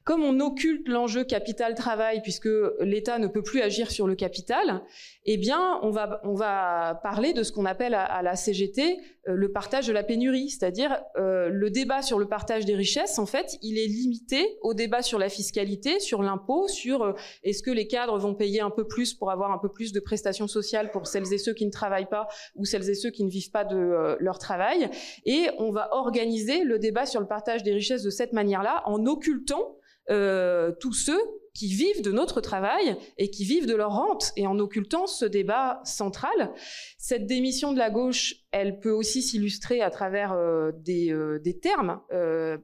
Comme 0.04 0.24
on 0.24 0.40
occulte 0.40 0.88
l'enjeu 0.88 1.22
capital-travail, 1.22 2.22
puisque 2.22 2.48
l'État 2.80 3.18
ne 3.18 3.28
peut 3.28 3.42
plus 3.42 3.60
agir 3.60 3.90
sur 3.90 4.06
le 4.06 4.16
capital, 4.16 4.82
eh 5.26 5.36
bien, 5.36 5.78
on 5.82 5.90
va, 5.90 6.20
on 6.24 6.34
va 6.34 6.98
parler 7.02 7.32
de 7.32 7.42
ce 7.44 7.52
qu'on 7.52 7.66
appelle 7.66 7.94
à, 7.94 8.04
à, 8.04 8.22
la 8.22 8.34
CGT 8.34 8.98
euh, 9.28 9.34
le 9.34 9.52
partage 9.52 9.86
de 9.86 9.92
la 9.92 10.02
pénurie, 10.02 10.48
c'est-à-dire 10.48 10.96
euh, 11.18 11.50
le 11.50 11.70
débat 11.70 12.00
sur 12.00 12.18
le 12.18 12.26
partage 12.26 12.64
des 12.64 12.74
richesses, 12.74 13.18
en 13.18 13.26
fait, 13.26 13.58
il 13.60 13.78
est 13.78 13.86
limité 13.86 14.58
au 14.62 14.72
débat 14.72 15.02
sur 15.02 15.18
la 15.18 15.28
fiscalité, 15.28 16.00
sur 16.00 16.22
l'impôt, 16.22 16.68
sur 16.68 17.02
euh, 17.02 17.12
est-ce 17.42 17.62
que 17.62 17.70
les 17.70 17.86
cadres 17.86 18.18
vont 18.18 18.34
payer 18.34 18.62
un 18.62 18.70
peu 18.70 18.86
plus 18.86 19.12
pour 19.12 19.30
avoir 19.30 19.52
un 19.52 19.58
peu 19.58 19.68
plus 19.68 19.92
de 19.92 20.00
prestations 20.00 20.46
sociales 20.46 20.90
pour 20.90 21.06
celles 21.06 21.30
et 21.34 21.38
ceux 21.38 21.52
qui 21.52 21.66
ne 21.66 21.70
travaillent 21.70 22.08
pas 22.08 22.28
ou 22.55 22.64
celles 22.64 22.88
et 22.88 22.94
ceux 22.94 23.11
qui 23.11 23.24
ne 23.24 23.31
vivent 23.31 23.50
pas 23.50 23.64
de 23.64 23.76
euh, 23.76 24.16
leur 24.20 24.38
travail. 24.38 24.90
Et 25.24 25.48
on 25.59 25.70
va 25.70 25.94
organiser 25.94 26.64
le 26.64 26.79
débat 26.79 27.07
sur 27.07 27.20
le 27.20 27.26
partage 27.26 27.62
des 27.62 27.72
richesses 27.72 28.03
de 28.03 28.11
cette 28.11 28.33
manière-là 28.33 28.83
en 28.87 29.07
occultant 29.07 29.76
euh, 30.11 30.72
tous 30.81 30.92
ceux 30.92 31.20
qui 31.55 31.68
vivent 31.68 32.03
de 32.03 32.12
notre 32.12 32.40
travail 32.40 32.96
et 33.18 33.31
qui 33.31 33.44
vivent 33.44 33.66
de 33.66 33.74
leur 33.74 33.92
rente 33.92 34.33
et 34.37 34.46
en 34.46 34.59
occultant 34.59 35.07
ce 35.07 35.24
débat 35.24 35.81
central. 35.85 36.53
Cette 36.96 37.26
démission 37.26 37.72
de 37.72 37.79
la 37.79 37.90
gauche, 37.90 38.37
elle 38.53 38.79
peut 38.79 38.92
aussi 38.92 39.20
s'illustrer 39.20 39.83
à 39.83 39.90
travers 39.90 40.33
euh, 40.33 40.70
des, 40.72 41.59
termes, 41.61 42.00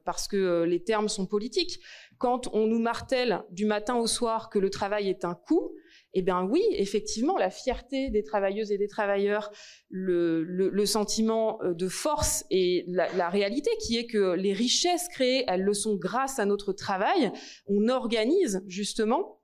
parce 0.05 0.27
que 0.27 0.63
les 0.63 0.83
termes 0.83 1.09
sont 1.09 1.25
politiques. 1.25 1.79
Quand 2.17 2.49
on 2.53 2.65
nous 2.65 2.79
martèle 2.79 3.43
du 3.51 3.65
matin 3.65 3.95
au 3.95 4.07
soir 4.07 4.49
que 4.49 4.57
le 4.57 4.69
travail 4.69 5.09
est 5.09 5.25
un 5.25 5.35
coût, 5.35 5.73
eh 6.13 6.21
bien 6.21 6.43
oui, 6.43 6.63
effectivement, 6.71 7.37
la 7.37 7.49
fierté 7.49 8.09
des 8.09 8.23
travailleuses 8.23 8.71
et 8.71 8.77
des 8.77 8.87
travailleurs, 8.87 9.51
le, 9.89 10.85
sentiment 10.85 11.59
de 11.63 11.87
force 11.87 12.45
et 12.49 12.85
la, 12.87 13.29
réalité 13.29 13.69
qui 13.81 13.97
est 13.97 14.07
que 14.07 14.33
les 14.33 14.53
richesses 14.53 15.07
créées, 15.09 15.43
elles 15.47 15.63
le 15.63 15.73
sont 15.73 15.95
grâce 15.95 16.39
à 16.39 16.45
notre 16.45 16.73
travail. 16.73 17.31
On 17.67 17.87
organise 17.89 18.63
justement 18.67 19.37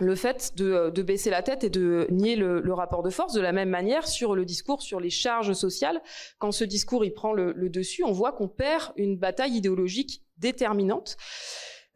le 0.00 0.14
fait 0.14 0.52
de, 0.56 1.02
baisser 1.02 1.30
la 1.30 1.42
tête 1.42 1.64
et 1.64 1.70
de 1.70 2.06
nier 2.10 2.36
le, 2.36 2.72
rapport 2.72 3.02
de 3.02 3.10
force 3.10 3.32
de 3.32 3.40
la 3.40 3.52
même 3.52 3.70
manière 3.70 4.06
sur 4.06 4.34
le 4.34 4.44
discours 4.44 4.82
sur 4.82 5.00
les 5.00 5.10
charges 5.10 5.52
sociales. 5.52 6.00
Quand 6.38 6.52
ce 6.52 6.64
discours 6.64 7.04
il 7.04 7.12
prend 7.12 7.32
le, 7.32 7.54
dessus, 7.68 8.04
on 8.04 8.12
voit 8.12 8.32
qu'on 8.32 8.48
perd 8.48 8.92
une 8.96 9.18
bataille 9.18 9.56
idéologique 9.56 10.22
déterminante. 10.38 11.16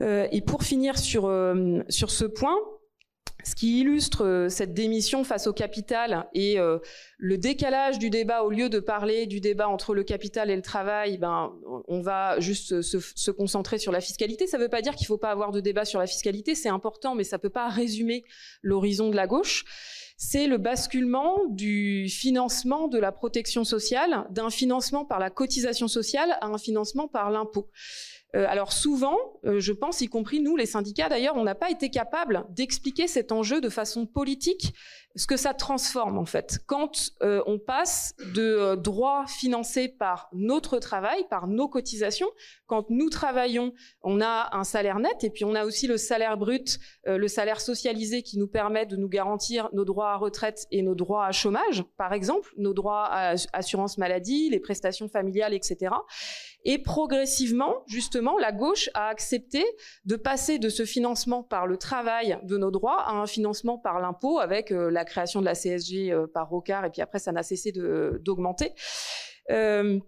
Euh, 0.03 0.27
et 0.33 0.41
pour 0.41 0.65
finir 0.65 0.99
sur, 0.99 1.27
euh, 1.27 1.81
sur 1.89 2.11
ce 2.11 2.25
point, 2.25 2.57
ce 3.45 3.55
qui 3.55 3.81
illustre 3.81 4.25
euh, 4.25 4.49
cette 4.49 4.75
démission 4.75 5.25
face 5.25 5.47
au 5.47 5.53
capital 5.53 6.29
et 6.35 6.59
euh, 6.59 6.79
le 7.19 7.39
décalage 7.39 7.99
du 7.99 8.11
débat, 8.11 8.43
au 8.43 8.51
lieu 8.51 8.69
de 8.69 8.81
parler 8.81 9.27
du 9.27 9.41
débat 9.41 9.69
entre 9.69 9.95
le 9.95 10.05
capital 10.05 10.51
et 10.51 10.57
le 10.57 10.63
travail, 10.63 11.19
ben, 11.19 11.53
on 11.89 12.01
va 12.01 12.39
juste 12.41 12.83
se, 12.83 13.31
concentrer 13.31 13.79
sur 13.79 13.93
la 13.93 14.01
fiscalité. 14.01 14.47
Ça 14.47 14.59
ne 14.59 14.63
veut 14.63 14.69
pas 14.69 14.83
dire 14.83 14.95
qu'il 14.95 15.05
ne 15.05 15.09
faut 15.09 15.19
pas 15.19 15.31
avoir 15.31 15.53
de 15.53 15.61
débat 15.61 15.85
sur 15.85 15.99
la 15.99 16.07
fiscalité, 16.07 16.55
c'est 16.55 16.69
important, 16.69 17.15
mais 17.15 17.25
ça 17.25 17.37
ne 17.37 17.43
peut 17.43 17.51
pas 17.51 17.69
résumer 17.69 18.25
l'horizon 18.63 19.11
de 19.11 19.17
la 19.17 19.27
gauche. 19.27 19.65
C'est 20.17 20.47
le 20.47 20.59
basculement 20.59 21.41
du 21.49 22.09
financement 22.09 22.87
de 22.87 22.99
la 22.99 23.11
protection 23.11 23.65
sociale, 23.65 24.27
d'un 24.31 24.51
financement 24.51 25.05
par 25.05 25.19
la 25.19 25.31
cotisation 25.31 25.89
sociale 25.89 26.37
à 26.41 26.47
un 26.47 26.59
financement 26.59 27.09
par 27.09 27.31
l'impôt. 27.31 27.69
Euh, 28.35 28.47
alors 28.49 28.73
souvent, 28.73 29.17
euh, 29.45 29.61
je 29.61 29.73
pense, 29.73 30.01
y 30.01 30.09
compris 30.09 30.41
nous, 30.41 30.57
les 30.57 30.67
syndicats 30.67 31.09
d'ailleurs, 31.09 31.37
on 31.37 31.45
n'a 31.45 31.55
pas 31.55 31.71
été 31.71 31.91
capable 31.91 32.47
d'expliquer 32.51 33.07
cet 33.07 33.31
enjeu 33.33 33.61
de 33.61 33.69
façon 33.69 34.07
politique 34.07 34.75
ce 35.17 35.27
que 35.27 35.37
ça 35.37 35.55
transforme 35.55 36.19
en 36.19 36.25
fait. 36.25 36.61
Quand 36.67 37.13
euh, 37.23 37.43
on 37.47 37.59
passe 37.59 38.15
de 38.35 38.43
euh, 38.43 38.77
droits 38.77 39.27
financés 39.27 39.89
par 39.89 40.29
notre 40.33 40.79
travail, 40.79 41.27
par 41.29 41.47
nos 41.47 41.69
cotisations, 41.69 42.29
quand 42.67 42.89
nous 42.89 43.11
travaillons, 43.11 43.73
on 44.03 44.21
a 44.21 44.57
un 44.57 44.65
salaire 44.65 44.99
net 44.99 45.25
et 45.25 45.31
puis 45.31 45.45
on 45.45 45.55
a 45.55 45.65
aussi 45.65 45.87
le 45.87 45.97
salaire 45.97 46.37
brut, 46.37 46.79
euh, 47.07 47.19
le 47.19 47.29
salaire 47.29 47.61
socialisé 47.61 48.23
qui 48.23 48.39
nous 48.39 48.49
permet 48.49 48.87
de 48.87 48.97
nous 48.97 49.09
garantir 49.09 49.69
nos 49.73 49.85
droits 49.85 50.13
à 50.13 50.17
retraite 50.17 50.67
et 50.71 50.83
nos 50.83 50.95
droits 50.95 51.27
à 51.27 51.33
chômage, 51.33 51.85
par 51.97 52.13
exemple, 52.13 52.51
nos 52.57 52.73
droits 52.73 53.07
à 53.07 53.35
assurance 53.53 53.99
maladie, 53.99 54.49
les 54.51 54.61
prestations 54.61 55.09
familiales, 55.09 55.55
etc. 55.55 55.95
Et 56.65 56.79
progressivement, 56.79 57.83
justement, 57.87 58.39
la 58.39 58.53
gauche 58.53 58.89
a 58.95 59.09
accepté 59.09 59.65
de 60.05 60.17
passer 60.17 60.59
de 60.59 60.69
ce 60.69 60.85
financement 60.85 61.43
par 61.43 61.67
le 61.67 61.77
travail 61.77 62.39
de 62.45 62.57
nos 62.57 62.71
droits 62.71 63.03
à 63.03 63.13
un 63.13 63.27
financement 63.27 63.79
par 63.79 64.01
l'impôt 64.01 64.39
avec 64.39 64.71
la 64.71 65.03
la 65.03 65.05
création 65.05 65.41
de 65.41 65.47
la 65.47 65.55
CSG 65.55 66.13
euh, 66.13 66.27
par 66.27 66.49
Rocard, 66.49 66.85
et 66.85 66.91
puis 66.91 67.03
après, 67.03 67.19
ça 67.19 67.33
n'a 67.33 67.43
cessé 67.43 67.73
d'augmenter. 67.73 68.73
Euh, 69.51 69.99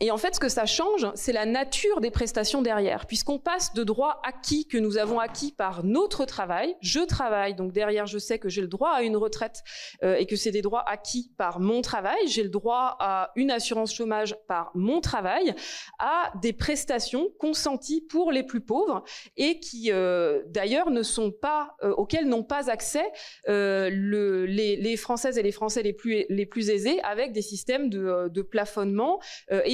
et 0.00 0.10
en 0.10 0.16
fait, 0.16 0.34
ce 0.34 0.40
que 0.40 0.48
ça 0.48 0.66
change, 0.66 1.06
c'est 1.14 1.32
la 1.32 1.46
nature 1.46 2.00
des 2.00 2.10
prestations 2.10 2.62
derrière, 2.62 3.06
puisqu'on 3.06 3.38
passe 3.38 3.72
de 3.74 3.84
droits 3.84 4.20
acquis 4.24 4.66
que 4.66 4.78
nous 4.78 4.98
avons 4.98 5.20
acquis 5.20 5.52
par 5.52 5.84
notre 5.84 6.24
travail. 6.24 6.74
Je 6.80 7.00
travaille, 7.00 7.54
donc 7.54 7.72
derrière, 7.72 8.06
je 8.06 8.18
sais 8.18 8.38
que 8.38 8.48
j'ai 8.48 8.62
le 8.62 8.68
droit 8.68 8.90
à 8.90 9.02
une 9.02 9.16
retraite 9.16 9.62
euh, 10.02 10.16
et 10.16 10.26
que 10.26 10.34
c'est 10.34 10.50
des 10.50 10.62
droits 10.62 10.84
acquis 10.88 11.30
par 11.36 11.60
mon 11.60 11.82
travail. 11.82 12.18
J'ai 12.26 12.42
le 12.42 12.48
droit 12.48 12.96
à 13.00 13.30
une 13.36 13.50
assurance 13.50 13.94
chômage 13.94 14.34
par 14.48 14.70
mon 14.74 15.00
travail, 15.00 15.54
à 15.98 16.32
des 16.40 16.52
prestations 16.52 17.28
consenties 17.38 18.00
pour 18.00 18.32
les 18.32 18.42
plus 18.42 18.60
pauvres 18.60 19.04
et 19.36 19.60
qui, 19.60 19.92
euh, 19.92 20.42
d'ailleurs, 20.48 20.90
ne 20.90 21.02
sont 21.02 21.30
pas 21.30 21.76
euh, 21.82 21.92
auxquelles 21.92 22.28
n'ont 22.28 22.44
pas 22.44 22.70
accès 22.70 23.04
le, 23.46 24.46
les, 24.46 24.96
Françaises 24.96 25.38
et 25.38 25.42
les 25.42 25.52
Français 25.52 25.82
les 25.82 26.46
plus 26.46 26.70
aisés, 26.70 27.00
avec 27.02 27.32
des 27.32 27.42
systèmes 27.42 27.88
de, 27.88 28.42
plafonnement 28.42 29.20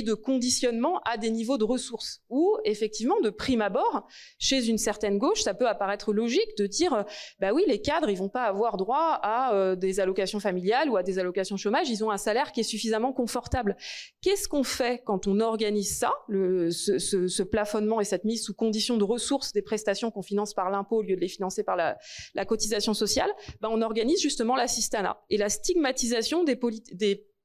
de 0.02 0.14
conditionnement 0.14 1.00
à 1.04 1.16
des 1.16 1.30
niveaux 1.30 1.58
de 1.58 1.64
ressources. 1.64 2.22
Ou 2.30 2.56
effectivement, 2.64 3.20
de 3.20 3.30
prime 3.30 3.62
abord, 3.62 4.06
chez 4.38 4.68
une 4.68 4.78
certaine 4.78 5.18
gauche, 5.18 5.42
ça 5.42 5.54
peut 5.54 5.68
apparaître 5.68 6.12
logique 6.12 6.56
de 6.58 6.66
dire, 6.66 6.92
euh, 6.92 7.02
bah 7.40 7.52
oui, 7.52 7.64
les 7.66 7.80
cadres, 7.80 8.08
ils 8.08 8.18
vont 8.18 8.28
pas 8.28 8.44
avoir 8.44 8.76
droit 8.76 9.18
à 9.22 9.54
euh, 9.54 9.76
des 9.76 10.00
allocations 10.00 10.40
familiales 10.40 10.90
ou 10.90 10.96
à 10.96 11.02
des 11.02 11.18
allocations 11.18 11.56
chômage, 11.56 11.88
ils 11.88 12.04
ont 12.04 12.11
un 12.11 12.16
salaire 12.16 12.52
qui 12.52 12.61
est 12.61 12.64
suffisamment 12.64 13.12
confortable. 13.12 13.76
Qu'est-ce 14.22 14.48
qu'on 14.48 14.64
fait 14.64 15.02
quand 15.04 15.26
on 15.26 15.40
organise 15.40 15.98
ça, 15.98 16.12
le, 16.28 16.70
ce, 16.70 17.42
plafonnement 17.42 18.00
et 18.00 18.04
cette 18.04 18.24
mise 18.24 18.42
sous 18.42 18.54
condition 18.54 18.96
de 18.96 19.04
ressources 19.04 19.52
des 19.52 19.62
prestations 19.62 20.11
qu'on 20.11 20.22
finance 20.22 20.54
par 20.54 20.70
l'impôt 20.70 20.98
au 20.98 21.02
lieu 21.02 21.16
de 21.16 21.20
les 21.20 21.28
financer 21.28 21.62
par 21.62 21.76
la, 21.76 21.96
cotisation 22.44 22.94
sociale? 22.94 23.30
Bah 23.61 23.68
On 23.70 23.82
organise 23.82 24.20
justement 24.20 24.56
l'assistanat 24.56 25.20
et 25.30 25.37
la 25.37 25.48
stigmatisation 25.48 26.44
des 26.44 26.56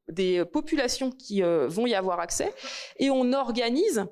des 0.09 0.43
populations 0.45 1.11
qui 1.11 1.43
euh, 1.43 1.67
vont 1.67 1.87
y 1.87 1.95
avoir 1.95 2.19
accès, 2.19 2.53
et 2.97 3.09
on 3.09 3.33
organise 3.33 4.05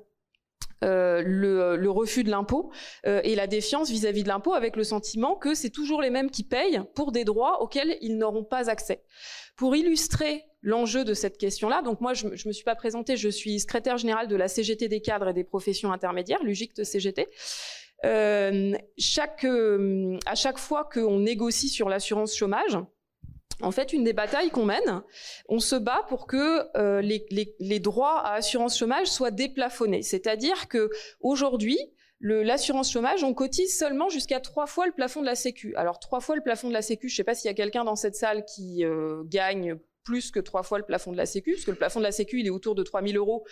euh, 0.84 1.22
le, 1.24 1.90
refus 1.90 2.24
de 2.24 2.30
l'impôt 2.30 2.72
euh, 3.06 3.20
et 3.22 3.36
la 3.36 3.46
défiance 3.46 3.88
vis-à-vis 3.90 4.24
de 4.24 4.28
l'impôt 4.28 4.54
avec 4.54 4.74
le 4.74 4.82
sentiment 4.82 5.36
que 5.36 5.54
c'est 5.54 5.70
toujours 5.70 6.02
les 6.02 6.10
mêmes 6.10 6.30
qui 6.30 6.42
payent 6.42 6.80
pour 6.96 7.12
des 7.12 7.24
droits 7.24 7.62
auxquels 7.62 7.96
ils 8.00 8.18
n'auront 8.18 8.42
pas 8.42 8.68
accès. 8.68 9.04
Pour 9.54 9.76
illustrer 9.76 10.44
l'enjeu 10.60 11.04
de 11.04 11.14
cette 11.14 11.38
question-là, 11.38 11.82
donc 11.82 12.00
moi 12.00 12.14
je, 12.14 12.26
ne 12.26 12.32
me 12.32 12.52
suis 12.52 12.64
pas 12.64 12.74
présentée, 12.74 13.16
je 13.16 13.28
suis 13.28 13.60
secrétaire 13.60 13.96
générale 13.96 14.26
de 14.26 14.34
la 14.34 14.48
CGT 14.48 14.88
des 14.88 15.00
cadres 15.00 15.28
et 15.28 15.32
des 15.32 15.44
professions 15.44 15.92
intermédiaires, 15.92 16.42
l'UGICT 16.42 16.82
CGT. 16.82 17.28
à 18.02 18.50
chaque 18.98 20.58
fois 20.58 20.88
qu'on 20.92 21.20
négocie 21.20 21.68
sur 21.68 21.88
l'assurance 21.88 22.34
chômage, 22.34 22.76
en 23.60 23.70
fait, 23.70 23.92
une 23.92 24.04
des 24.04 24.12
batailles 24.12 24.50
qu'on 24.50 24.64
mène, 24.64 25.02
on 25.48 25.58
se 25.58 25.76
bat 25.76 26.04
pour 26.08 26.26
que 26.26 26.66
euh, 26.76 27.00
les, 27.00 27.80
droits 27.80 28.20
à 28.20 28.34
assurance 28.34 28.78
chômage 28.78 29.06
soient 29.06 29.30
déplafonnés. 29.30 30.02
C'est-à-dire 30.02 30.68
que 30.68 30.90
aujourd'hui, 31.20 31.78
l'assurance 32.20 32.92
chômage, 32.92 33.24
on 33.24 33.34
cotise 33.34 33.76
seulement 33.76 34.08
jusqu'à 34.08 34.40
trois 34.40 34.66
fois 34.66 34.86
le 34.86 34.92
plafond 34.92 35.20
de 35.20 35.26
la 35.26 35.34
Sécu. 35.34 35.74
Alors 35.76 35.98
trois 35.98 36.20
fois 36.20 36.36
le 36.36 36.42
plafond 36.42 36.68
de 36.68 36.72
la 36.72 36.82
Sécu, 36.82 37.08
je 37.08 37.14
ne 37.14 37.16
sais 37.16 37.24
pas 37.24 37.34
s'il 37.34 37.48
y 37.48 37.50
a 37.50 37.54
quelqu'un 37.54 37.84
dans 37.84 37.96
cette 37.96 38.14
salle 38.14 38.44
qui 38.44 38.84
euh, 38.84 39.22
gagne 39.24 39.78
plus 40.04 40.30
que 40.30 40.40
trois 40.40 40.62
fois 40.62 40.78
le 40.78 40.84
plafond 40.84 41.12
de 41.12 41.16
la 41.16 41.26
Sécu, 41.26 41.52
parce 41.52 41.64
que 41.64 41.70
le 41.70 41.76
plafond 41.76 42.00
de 42.00 42.04
la 42.04 42.12
Sécu, 42.12 42.40
il 42.40 42.46
est 42.46 42.50
autour 42.50 42.74
de 42.74 42.82
3000 42.82 43.16
euros. 43.16 43.44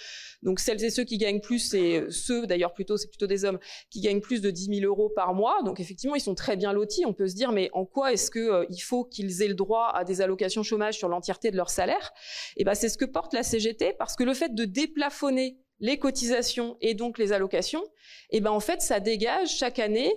Donc 0.43 0.61
celles 0.61 0.83
et 0.85 0.91
ceux 0.91 1.05
qui 1.05 1.19
gagnent 1.19 1.41
plus, 1.41 1.59
c'est 1.59 2.11
ceux, 2.11 2.47
d'ailleurs 2.47 2.73
plutôt, 2.73 2.97
c'est 2.97 3.09
plutôt 3.09 3.27
des 3.27 3.45
hommes, 3.45 3.59
qui 3.91 4.01
gagnent 4.01 4.21
plus 4.21 4.41
de 4.41 4.51
10 4.51 4.81
000 4.81 4.87
euros 4.87 5.11
par 5.11 5.35
mois. 5.35 5.63
Donc 5.65 5.81
effectivement, 5.81 6.17
ils 6.17 6.21
sont 6.21 6.35
très 6.35 6.57
bien 6.57 6.73
lotis. 6.73 7.05
On 7.07 7.13
peut 7.13 7.29
se 7.29 7.35
dire, 7.35 7.53
mais 7.53 7.71
en 7.73 7.85
quoi 7.85 8.13
est-ce 8.13 8.31
qu'il 8.31 8.43
euh, 8.43 8.65
il 8.71 8.81
faut 8.81 9.05
qu'ils 9.05 9.43
aient 9.43 9.49
le 9.49 9.55
droit 9.55 9.91
à 9.95 10.05
des 10.05 10.21
allocations 10.21 10.63
chômage 10.63 10.99
sur 10.99 11.09
l'entièreté 11.09 11.51
de 11.51 11.57
leur 11.57 11.71
salaire? 11.71 12.13
Et 12.57 12.63
eh 12.63 12.65
ben 12.65 12.75
c'est 12.75 12.89
ce 12.89 12.99
que 12.99 13.05
porte 13.05 13.35
la 13.35 13.43
CGT, 13.43 13.95
parce 13.99 14.17
que 14.17 14.25
le 14.25 14.35
fait 14.35 14.55
de 14.55 14.65
déplafonner 14.65 15.59
les 15.81 15.99
cotisations 15.99 16.77
et 16.81 16.95
donc 16.95 17.19
les 17.19 17.33
allocations, 17.33 17.83
et 18.31 18.39
eh 18.39 18.41
ben 18.41 18.51
en 18.51 18.61
fait, 18.61 18.83
ça 18.83 19.01
dégage 19.01 19.57
chaque 19.57 19.79
année 19.79 20.13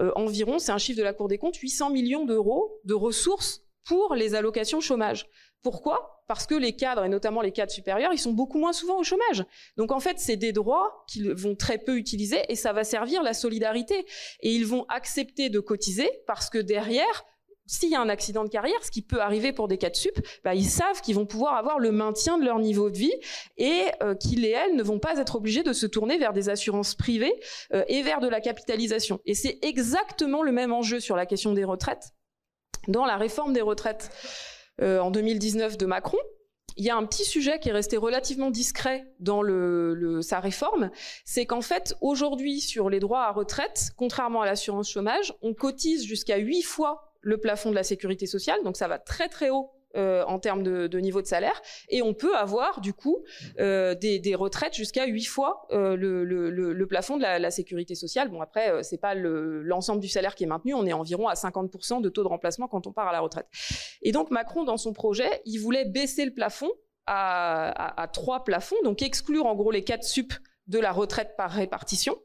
euh, 0.00 0.12
environ, 0.14 0.58
c'est 0.58 0.72
un 0.72 0.78
chiffre 0.78 0.98
de 0.98 1.04
la 1.04 1.12
Cour 1.12 1.28
des 1.28 1.38
comptes, 1.38 1.56
800 1.56 1.90
millions 1.90 2.24
d'euros 2.24 2.80
de 2.84 2.94
ressources 2.94 3.62
pour 3.84 4.14
les 4.14 4.34
allocations 4.34 4.80
chômage. 4.80 5.26
Pourquoi? 5.66 6.22
Parce 6.28 6.46
que 6.46 6.54
les 6.54 6.76
cadres, 6.76 7.04
et 7.04 7.08
notamment 7.08 7.40
les 7.40 7.50
cadres 7.50 7.72
supérieurs, 7.72 8.12
ils 8.12 8.20
sont 8.20 8.30
beaucoup 8.30 8.56
moins 8.56 8.72
souvent 8.72 9.00
au 9.00 9.02
chômage. 9.02 9.44
Donc 9.76 9.90
en 9.90 9.98
fait, 9.98 10.20
c'est 10.20 10.36
des 10.36 10.52
droits 10.52 11.04
qu'ils 11.08 11.32
vont 11.32 11.56
très 11.56 11.76
peu 11.76 11.96
utiliser 11.96 12.40
et 12.48 12.54
ça 12.54 12.72
va 12.72 12.84
servir 12.84 13.20
la 13.24 13.34
solidarité. 13.34 14.06
Et 14.42 14.52
ils 14.52 14.64
vont 14.64 14.86
accepter 14.88 15.50
de 15.50 15.58
cotiser 15.58 16.08
parce 16.28 16.50
que 16.50 16.58
derrière, 16.58 17.24
s'il 17.66 17.88
y 17.88 17.96
a 17.96 18.00
un 18.00 18.08
accident 18.08 18.44
de 18.44 18.48
carrière, 18.48 18.78
ce 18.84 18.92
qui 18.92 19.02
peut 19.02 19.20
arriver 19.20 19.52
pour 19.52 19.66
des 19.66 19.76
cadres 19.76 19.96
sup, 19.96 20.24
bah, 20.44 20.54
ils 20.54 20.68
savent 20.68 21.00
qu'ils 21.00 21.16
vont 21.16 21.26
pouvoir 21.26 21.56
avoir 21.56 21.80
le 21.80 21.90
maintien 21.90 22.38
de 22.38 22.44
leur 22.44 22.60
niveau 22.60 22.88
de 22.88 22.98
vie 22.98 23.14
et 23.56 23.86
euh, 24.04 24.14
qu'ils 24.14 24.44
et 24.44 24.50
elles 24.50 24.76
ne 24.76 24.84
vont 24.84 25.00
pas 25.00 25.18
être 25.18 25.34
obligés 25.34 25.64
de 25.64 25.72
se 25.72 25.86
tourner 25.86 26.16
vers 26.16 26.32
des 26.32 26.48
assurances 26.48 26.94
privées 26.94 27.34
euh, 27.74 27.82
et 27.88 28.02
vers 28.02 28.20
de 28.20 28.28
la 28.28 28.40
capitalisation. 28.40 29.18
Et 29.26 29.34
c'est 29.34 29.58
exactement 29.62 30.44
le 30.44 30.52
même 30.52 30.72
enjeu 30.72 31.00
sur 31.00 31.16
la 31.16 31.26
question 31.26 31.54
des 31.54 31.64
retraites. 31.64 32.12
Dans 32.86 33.04
la 33.04 33.16
réforme 33.16 33.52
des 33.52 33.62
retraites, 33.62 34.12
en 34.80 35.10
2019 35.10 35.78
de 35.78 35.86
Macron, 35.86 36.18
il 36.76 36.84
y 36.84 36.90
a 36.90 36.96
un 36.96 37.06
petit 37.06 37.24
sujet 37.24 37.58
qui 37.58 37.70
est 37.70 37.72
resté 37.72 37.96
relativement 37.96 38.50
discret 38.50 39.06
dans 39.18 39.42
le, 39.42 40.20
sa 40.22 40.40
réforme, 40.40 40.90
c'est 41.24 41.46
qu'en 41.46 41.62
fait, 41.62 41.96
aujourd'hui, 42.00 42.60
sur 42.60 42.90
les 42.90 43.00
droits 43.00 43.24
à 43.24 43.32
retraite, 43.32 43.90
contrairement 43.96 44.42
à 44.42 44.46
l'assurance 44.46 44.90
chômage, 44.90 45.34
on 45.42 45.54
cotise 45.54 46.04
jusqu'à 46.04 46.36
huit 46.36 46.62
fois 46.62 47.12
le 47.22 47.38
plafond 47.38 47.70
de 47.70 47.74
la 47.74 47.82
sécurité 47.82 48.26
sociale, 48.26 48.62
donc 48.62 48.76
ça 48.76 48.88
va 48.88 48.98
très 48.98 49.28
très 49.28 49.50
haut 49.50 49.70
euh, 49.96 50.24
en 50.26 50.38
termes 50.38 50.62
de, 50.62 50.98
niveau 50.98 51.22
de 51.22 51.26
salaire, 51.26 51.60
et 51.88 52.02
on 52.02 52.14
peut 52.14 52.36
avoir 52.36 52.80
du 52.80 52.92
coup 52.92 53.24
euh, 53.58 53.94
des, 53.94 54.34
retraites 54.34 54.74
jusqu'à 54.74 55.06
huit 55.06 55.24
fois 55.24 55.66
euh, 55.70 55.96
le, 55.96 56.86
plafond 56.86 57.16
de 57.16 57.22
la, 57.22 57.50
sécurité 57.50 57.94
sociale. 57.94 58.28
Bon 58.28 58.40
après, 58.40 58.82
c'est 58.82 59.00
pas 59.00 59.14
l'ensemble 59.14 60.00
du 60.00 60.08
salaire 60.08 60.34
qui 60.34 60.44
est 60.44 60.46
maintenu, 60.46 60.74
on 60.74 60.86
est 60.86 60.92
environ 60.92 61.28
à 61.28 61.34
50% 61.34 62.00
de 62.00 62.08
taux 62.08 62.22
de 62.22 62.28
remplacement 62.28 62.68
quand 62.68 62.86
on 62.86 62.92
part 62.92 63.08
à 63.08 63.12
la 63.12 63.20
retraite. 63.20 63.46
Et 64.02 64.12
donc 64.12 64.30
Macron, 64.30 64.64
dans 64.64 64.76
son 64.76 64.92
projet, 64.92 65.42
il 65.44 65.58
voulait 65.58 65.84
baisser 65.84 66.24
le 66.24 66.34
plafond 66.34 66.70
à, 67.06 68.08
trois 68.12 68.44
plafonds, 68.44 68.76
donc 68.84 69.02
exclure 69.02 69.46
en 69.46 69.54
gros 69.54 69.70
les 69.70 69.84
quatre 69.84 70.04
sup 70.04 70.32
de 70.66 70.78
la 70.78 70.92
retraite 70.92 71.36
par 71.36 71.50
répartition. 71.50 72.16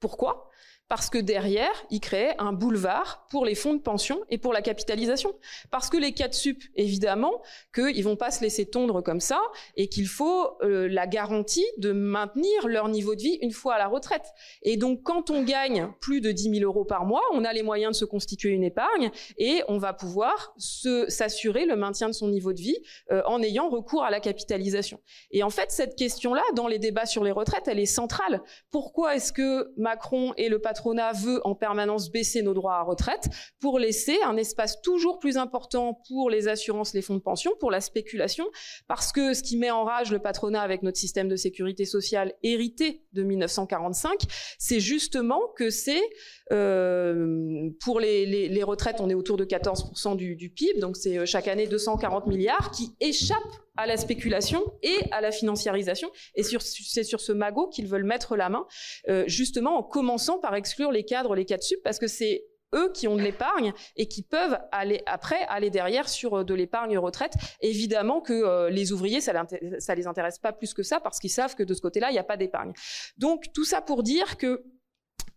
Pourquoi? 0.00 0.50
Parce 0.88 1.08
que 1.08 1.18
derrière, 1.18 1.72
il 1.90 2.00
crée 2.00 2.34
un 2.38 2.52
boulevard 2.52 3.26
pour 3.30 3.46
les 3.46 3.54
fonds 3.54 3.74
de 3.74 3.80
pension 3.80 4.20
et 4.28 4.38
pour 4.38 4.52
la 4.52 4.62
capitalisation. 4.62 5.34
Parce 5.70 5.88
que 5.88 5.96
les 5.96 6.12
cas 6.12 6.28
de 6.28 6.34
sup, 6.34 6.62
évidemment, 6.76 7.42
qu'ils 7.74 8.04
vont 8.04 8.16
pas 8.16 8.30
se 8.30 8.42
laisser 8.42 8.66
tondre 8.66 9.02
comme 9.02 9.20
ça 9.20 9.40
et 9.76 9.88
qu'il 9.88 10.06
faut 10.06 10.56
euh, 10.62 10.86
la 10.88 11.06
garantie 11.06 11.64
de 11.78 11.92
maintenir 11.92 12.68
leur 12.68 12.88
niveau 12.88 13.14
de 13.14 13.22
vie 13.22 13.38
une 13.40 13.52
fois 13.52 13.74
à 13.74 13.78
la 13.78 13.88
retraite. 13.88 14.26
Et 14.62 14.76
donc, 14.76 15.02
quand 15.02 15.30
on 15.30 15.42
gagne 15.42 15.90
plus 16.00 16.20
de 16.20 16.32
10 16.32 16.58
000 16.58 16.64
euros 16.64 16.84
par 16.84 17.06
mois, 17.06 17.22
on 17.32 17.44
a 17.44 17.52
les 17.52 17.62
moyens 17.62 17.92
de 17.92 17.96
se 17.96 18.04
constituer 18.04 18.50
une 18.50 18.64
épargne 18.64 19.10
et 19.38 19.62
on 19.68 19.78
va 19.78 19.94
pouvoir 19.94 20.54
s'assurer 20.58 21.64
le 21.64 21.76
maintien 21.76 22.08
de 22.08 22.14
son 22.14 22.28
niveau 22.28 22.52
de 22.52 22.60
vie 22.60 22.78
euh, 23.10 23.22
en 23.26 23.42
ayant 23.42 23.70
recours 23.70 24.04
à 24.04 24.10
la 24.10 24.20
capitalisation. 24.20 25.00
Et 25.30 25.42
en 25.42 25.50
fait, 25.50 25.70
cette 25.70 25.96
question-là, 25.96 26.42
dans 26.54 26.68
les 26.68 26.78
débats 26.78 27.06
sur 27.06 27.24
les 27.24 27.32
retraites, 27.32 27.68
elle 27.68 27.80
est 27.80 27.86
centrale. 27.86 28.42
Pourquoi 28.70 29.16
est-ce 29.16 29.32
que 29.32 29.72
Macron 29.76 30.34
et 30.36 30.48
le 30.48 30.58
patronat 30.74 31.12
veut 31.12 31.40
en 31.46 31.54
permanence 31.54 32.10
baisser 32.10 32.42
nos 32.42 32.52
droits 32.52 32.74
à 32.74 32.82
retraite 32.82 33.28
pour 33.60 33.78
laisser 33.78 34.16
un 34.24 34.36
espace 34.36 34.82
toujours 34.82 35.20
plus 35.20 35.36
important 35.36 36.00
pour 36.08 36.30
les 36.30 36.48
assurances, 36.48 36.94
les 36.94 37.02
fonds 37.02 37.14
de 37.14 37.20
pension, 37.20 37.52
pour 37.60 37.70
la 37.70 37.80
spéculation, 37.80 38.44
parce 38.88 39.12
que 39.12 39.34
ce 39.34 39.42
qui 39.44 39.56
met 39.56 39.70
en 39.70 39.84
rage 39.84 40.10
le 40.10 40.18
patronat 40.18 40.60
avec 40.60 40.82
notre 40.82 40.98
système 40.98 41.28
de 41.28 41.36
sécurité 41.36 41.84
sociale 41.84 42.34
hérité 42.42 43.04
de 43.12 43.22
1945, 43.22 44.22
c'est 44.58 44.80
justement 44.80 45.40
que 45.56 45.70
c'est 45.70 46.02
euh, 46.50 47.70
pour 47.84 48.00
les, 48.00 48.62
retraites, 48.64 49.00
on 49.00 49.08
est 49.08 49.14
autour 49.14 49.36
de 49.36 49.44
14% 49.44 50.16
du, 50.16 50.34
du 50.34 50.50
PIB, 50.50 50.80
donc 50.80 50.96
c'est 50.96 51.18
euh, 51.18 51.26
chaque 51.26 51.46
année 51.46 51.68
240 51.68 52.26
milliards 52.26 52.72
qui 52.72 52.96
échappent 53.00 53.38
à 53.76 53.86
la 53.86 53.96
spéculation 53.96 54.62
et 54.82 54.96
à 55.10 55.20
la 55.20 55.30
financiarisation. 55.32 56.10
Et 56.34 56.42
c'est 56.42 57.02
sur 57.02 57.20
ce 57.20 57.32
magot 57.32 57.68
qu'ils 57.68 57.88
veulent 57.88 58.04
mettre 58.04 58.36
la 58.36 58.48
main, 58.48 58.66
euh, 59.08 59.24
justement 59.26 59.78
en 59.78 59.82
commençant 59.82 60.38
par 60.38 60.54
exclure 60.64 60.90
les 60.90 61.04
cadres, 61.04 61.34
les 61.34 61.44
cadres 61.44 61.62
sup, 61.62 61.80
parce 61.84 61.98
que 61.98 62.06
c'est 62.06 62.46
eux 62.74 62.90
qui 62.92 63.06
ont 63.06 63.16
de 63.16 63.22
l'épargne 63.22 63.72
et 63.96 64.08
qui 64.08 64.22
peuvent 64.22 64.58
aller 64.72 65.02
après 65.06 65.42
aller 65.48 65.70
derrière 65.70 66.08
sur 66.08 66.38
euh, 66.38 66.44
de 66.44 66.54
l'épargne 66.54 66.98
retraite. 66.98 67.34
Évidemment 67.60 68.20
que 68.20 68.32
euh, 68.32 68.70
les 68.70 68.92
ouvriers, 68.92 69.20
ça, 69.20 69.32
ça 69.78 69.94
les 69.94 70.06
intéresse 70.06 70.38
pas 70.38 70.52
plus 70.52 70.74
que 70.74 70.82
ça 70.82 71.00
parce 71.00 71.18
qu'ils 71.18 71.30
savent 71.30 71.54
que 71.54 71.62
de 71.62 71.74
ce 71.74 71.80
côté-là, 71.80 72.10
il 72.10 72.14
n'y 72.14 72.18
a 72.18 72.24
pas 72.24 72.36
d'épargne. 72.36 72.72
Donc 73.16 73.52
tout 73.52 73.64
ça 73.64 73.80
pour 73.80 74.02
dire 74.02 74.36
que 74.36 74.64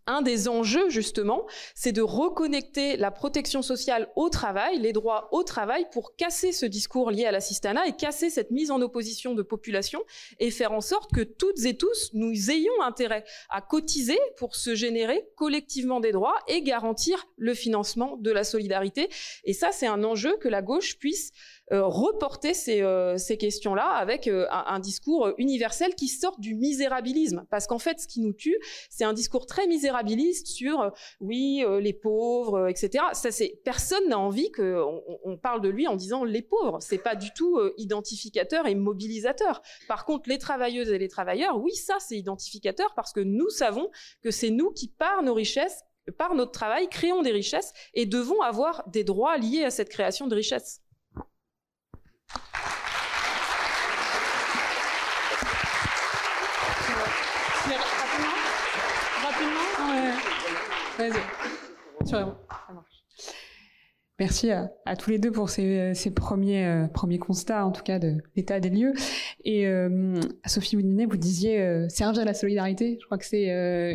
un 0.08 0.22
des 0.22 0.48
enjeux, 0.48 0.88
justement, 0.88 1.46
c'est 1.74 1.92
de 1.92 2.02
reconnecter 2.02 2.96
la 2.96 3.10
protection 3.10 3.62
sociale 3.62 4.08
au 4.16 4.28
travail, 4.30 4.78
les 4.78 4.92
droits 4.92 5.28
au 5.32 5.42
travail, 5.42 5.86
pour 5.92 6.16
casser 6.16 6.50
ce 6.52 6.66
discours 6.66 7.10
lié 7.10 7.26
à 7.26 7.32
l'assistanat 7.32 7.86
et 7.86 7.92
casser 7.92 8.30
cette 8.30 8.50
mise 8.50 8.70
en 8.70 8.80
opposition 8.80 9.34
de 9.34 9.42
population 9.42 10.02
et 10.40 10.50
faire 10.50 10.72
en 10.72 10.80
sorte 10.80 11.12
que 11.12 11.20
toutes 11.20 11.64
et 11.64 11.76
tous, 11.76 12.10
nous 12.14 12.50
ayons 12.50 12.82
intérêt 12.82 13.24
à 13.50 13.60
cotiser 13.60 14.18
pour 14.36 14.56
se 14.56 14.74
générer 14.74 15.28
collectivement 15.36 16.00
des 16.00 16.12
droits 16.12 16.38
et 16.48 16.62
garantir 16.62 17.28
le 17.36 17.54
financement 17.54 18.16
de 18.16 18.30
la 18.30 18.44
solidarité. 18.44 19.08
Et 19.44 19.52
ça, 19.52 19.72
c'est 19.72 19.86
un 19.86 20.04
enjeu 20.04 20.36
que 20.38 20.48
la 20.48 20.62
gauche 20.62 20.98
puisse 20.98 21.32
reporter 21.70 22.54
ces, 22.54 22.82
euh, 22.82 23.18
ces 23.18 23.36
questions-là 23.36 23.86
avec 23.86 24.26
euh, 24.26 24.46
un, 24.50 24.64
un, 24.68 24.78
discours 24.78 25.32
universel 25.38 25.94
qui 25.94 26.08
sort 26.08 26.38
du 26.38 26.54
misérabilisme. 26.54 27.44
Parce 27.50 27.66
qu'en 27.66 27.78
fait, 27.78 28.00
ce 28.00 28.06
qui 28.06 28.20
nous 28.20 28.32
tue, 28.32 28.56
c'est 28.90 29.04
un 29.04 29.12
discours 29.12 29.46
très 29.46 29.66
misérabiliste 29.66 30.46
sur 30.46 30.92
oui 31.20 31.64
les 31.80 31.92
pauvres, 31.92 32.68
etc. 32.68 33.04
Ça, 33.12 33.28
personne 33.64 34.08
n'a 34.08 34.18
envie 34.18 34.50
qu'on 34.50 35.02
on 35.24 35.36
parle 35.36 35.60
de 35.60 35.68
lui 35.68 35.86
en 35.86 35.96
disant 35.96 36.24
les 36.24 36.42
pauvres. 36.42 36.78
C'est 36.80 36.98
pas 36.98 37.16
du 37.16 37.32
tout 37.32 37.58
identificateur 37.76 38.66
et 38.66 38.74
mobilisateur. 38.74 39.62
Par 39.88 40.04
contre, 40.04 40.28
les 40.28 40.38
travailleuses 40.38 40.90
et 40.90 40.98
les 40.98 41.08
travailleurs, 41.08 41.58
oui, 41.60 41.74
ça 41.74 41.96
c'est 41.98 42.16
identificateur 42.16 42.94
parce 42.94 43.12
que 43.12 43.20
nous 43.20 43.50
savons 43.50 43.90
que 44.22 44.30
c'est 44.30 44.50
nous 44.50 44.70
qui 44.70 44.88
par 44.88 45.22
nos 45.22 45.34
richesses 45.34 45.82
par 46.16 46.34
notre 46.34 46.52
travail, 46.52 46.88
créons 46.88 47.20
des 47.22 47.32
richesses 47.32 47.72
et 47.92 48.06
devons 48.06 48.40
avoir 48.40 48.88
des 48.88 49.04
droits 49.04 49.36
liés 49.36 49.64
à 49.64 49.70
cette 49.70 49.90
création 49.90 50.26
de 50.26 50.34
richesses. 50.34 50.80
Merci 64.18 64.50
à, 64.50 64.96
tous 64.98 65.10
les 65.10 65.20
deux 65.20 65.30
pour 65.30 65.48
ces, 65.48 65.94
premiers, 66.14 66.66
euh, 66.66 66.88
premiers 66.88 67.20
constats, 67.20 67.64
en 67.64 67.70
tout 67.70 67.84
cas, 67.84 68.00
de 68.00 68.16
l'état 68.34 68.58
des 68.58 68.68
lieux. 68.68 68.92
Et 69.44 69.66
euh, 69.68 70.20
Sophie 70.44 70.74
Woudinet, 70.74 71.06
vous 71.06 71.16
disiez 71.16 71.60
euh, 71.60 71.88
servir 71.88 72.22
à 72.22 72.24
la 72.24 72.34
solidarité. 72.34 72.98
Je 73.00 73.06
crois 73.06 73.16
que 73.16 73.24
c'est 73.24 73.46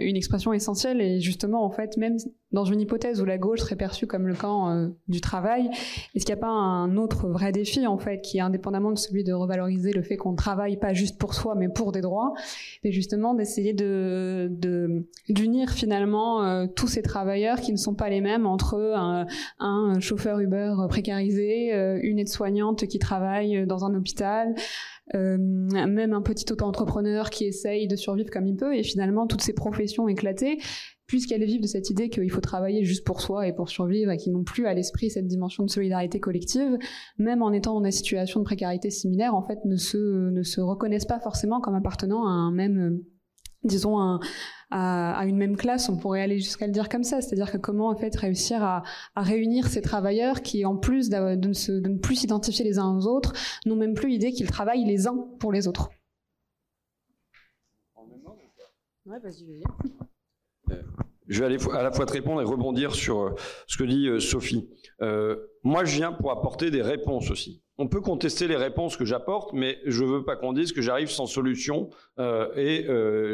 une 0.01 0.15
expression 0.15 0.53
essentielle. 0.53 1.01
Et 1.01 1.19
justement, 1.19 1.65
en 1.65 1.71
fait, 1.71 1.97
même 1.97 2.17
dans 2.53 2.65
une 2.65 2.79
hypothèse 2.79 3.21
où 3.21 3.25
la 3.25 3.37
gauche 3.37 3.59
serait 3.59 3.75
perçue 3.75 4.07
comme 4.07 4.27
le 4.27 4.35
camp 4.35 4.69
euh, 4.69 4.87
du 5.07 5.21
travail, 5.21 5.69
est-ce 6.15 6.25
qu'il 6.25 6.33
n'y 6.33 6.39
a 6.39 6.41
pas 6.41 6.47
un 6.47 6.95
autre 6.97 7.27
vrai 7.27 7.51
défi 7.51 7.85
en 7.87 7.97
fait, 7.97 8.21
qui 8.21 8.37
est 8.37 8.41
indépendamment 8.41 8.91
de 8.91 8.97
celui 8.97 9.23
de 9.23 9.33
revaloriser 9.33 9.91
le 9.91 10.03
fait 10.03 10.15
qu'on 10.17 10.35
travaille 10.35 10.77
pas 10.77 10.93
juste 10.93 11.17
pour 11.17 11.33
soi, 11.33 11.55
mais 11.55 11.67
pour 11.67 11.91
des 11.91 12.01
droits, 12.01 12.33
et 12.83 12.91
justement 12.91 13.33
d'essayer 13.33 13.73
de 13.73 14.51
d'unir 15.29 15.71
finalement 15.71 16.43
euh, 16.43 16.67
tous 16.67 16.87
ces 16.87 17.01
travailleurs 17.01 17.59
qui 17.59 17.71
ne 17.71 17.77
sont 17.77 17.95
pas 17.95 18.09
les 18.09 18.21
mêmes 18.21 18.45
entre 18.45 18.75
un, 18.95 19.25
un 19.59 19.99
chauffeur 19.99 20.39
Uber 20.39 20.73
précarisé, 20.89 21.73
euh, 21.73 21.99
une 22.01 22.19
aide-soignante 22.19 22.87
qui 22.87 22.99
travaille 22.99 23.65
dans 23.65 23.85
un 23.85 23.95
hôpital. 23.95 24.55
Euh, 25.15 25.37
même 25.37 26.13
un 26.13 26.21
petit 26.21 26.45
auto-entrepreneur 26.51 27.29
qui 27.29 27.45
essaye 27.45 27.87
de 27.87 27.95
survivre 27.97 28.29
comme 28.31 28.47
il 28.47 28.55
peut, 28.55 28.73
et 28.75 28.83
finalement 28.83 29.27
toutes 29.27 29.41
ces 29.41 29.53
professions 29.53 30.07
éclatées, 30.07 30.59
puisqu'elles 31.13 31.43
vivent 31.43 31.61
de 31.61 31.67
cette 31.67 31.91
idée 31.91 32.09
qu'il 32.09 32.31
faut 32.31 32.41
travailler 32.41 32.85
juste 32.85 33.05
pour 33.05 33.21
soi 33.21 33.47
et 33.47 33.53
pour 33.53 33.69
survivre 33.69 34.09
et 34.09 34.17
qui 34.17 34.31
n'ont 34.31 34.43
plus 34.43 34.65
à 34.65 34.73
l'esprit 34.73 35.11
cette 35.11 35.27
dimension 35.27 35.63
de 35.63 35.69
solidarité 35.69 36.19
collective, 36.19 36.79
même 37.19 37.43
en 37.43 37.51
étant 37.51 37.75
dans 37.75 37.81
des 37.81 37.91
situations 37.91 38.39
de 38.39 38.45
précarité 38.45 38.89
similaires, 38.89 39.35
en 39.35 39.43
fait, 39.43 39.59
ne 39.63 39.75
se, 39.75 40.31
ne 40.31 40.41
se 40.41 40.59
reconnaissent 40.59 41.05
pas 41.05 41.19
forcément 41.19 41.61
comme 41.61 41.75
appartenant 41.75 42.25
à 42.25 42.31
un 42.31 42.51
même, 42.51 42.79
euh, 42.79 43.05
disons, 43.63 43.99
un, 43.99 44.21
à, 44.71 45.15
à, 45.15 45.25
une 45.27 45.37
même 45.37 45.55
classe, 45.55 45.87
on 45.87 45.97
pourrait 45.97 46.23
aller 46.23 46.39
jusqu'à 46.39 46.65
le 46.65 46.73
dire 46.73 46.89
comme 46.89 47.03
ça, 47.03 47.21
c'est-à-dire 47.21 47.51
que 47.51 47.59
comment 47.59 47.89
en 47.89 47.95
fait 47.95 48.15
réussir 48.15 48.63
à, 48.63 48.81
à 49.13 49.21
réunir 49.21 49.67
ces 49.67 49.83
travailleurs 49.83 50.41
qui, 50.41 50.65
en 50.65 50.77
plus 50.77 51.11
de, 51.11 51.35
de, 51.35 51.47
ne, 51.49 51.79
de 51.79 51.89
ne 51.89 51.99
plus 51.99 52.15
s'identifier 52.15 52.65
les 52.65 52.79
uns 52.79 52.97
aux 52.97 53.05
autres, 53.05 53.33
n'ont 53.67 53.75
même 53.75 53.93
plus 53.93 54.09
l'idée 54.09 54.31
qu'ils 54.31 54.49
travaillent 54.49 54.83
les 54.83 55.05
uns 55.05 55.27
pour 55.39 55.51
les 55.51 55.67
autres. 55.67 55.91
Ouais, 59.05 59.19
vas-y, 59.19 59.45
vas-y. 59.45 59.63
Je 61.27 61.39
vais 61.39 61.45
aller 61.45 61.57
à 61.73 61.83
la 61.83 61.91
fois 61.91 62.05
te 62.05 62.13
répondre 62.13 62.41
et 62.41 62.45
rebondir 62.45 62.95
sur 62.95 63.21
euh, 63.21 63.29
ce 63.67 63.77
que 63.77 63.83
dit 63.83 64.07
euh, 64.07 64.19
Sophie. 64.19 64.69
Euh, 65.01 65.37
moi, 65.63 65.85
je 65.85 65.95
viens 65.95 66.11
pour 66.11 66.31
apporter 66.31 66.69
des 66.69 66.81
réponses 66.81 67.31
aussi. 67.31 67.61
On 67.77 67.87
peut 67.87 68.01
contester 68.01 68.47
les 68.47 68.55
réponses 68.55 68.97
que 68.97 69.05
j'apporte, 69.05 69.53
mais 69.53 69.79
je 69.85 70.03
veux 70.03 70.23
pas 70.23 70.35
qu'on 70.35 70.53
dise 70.53 70.73
que 70.73 70.81
j'arrive 70.81 71.09
sans 71.09 71.25
solution. 71.25 71.89
Et 72.55 72.85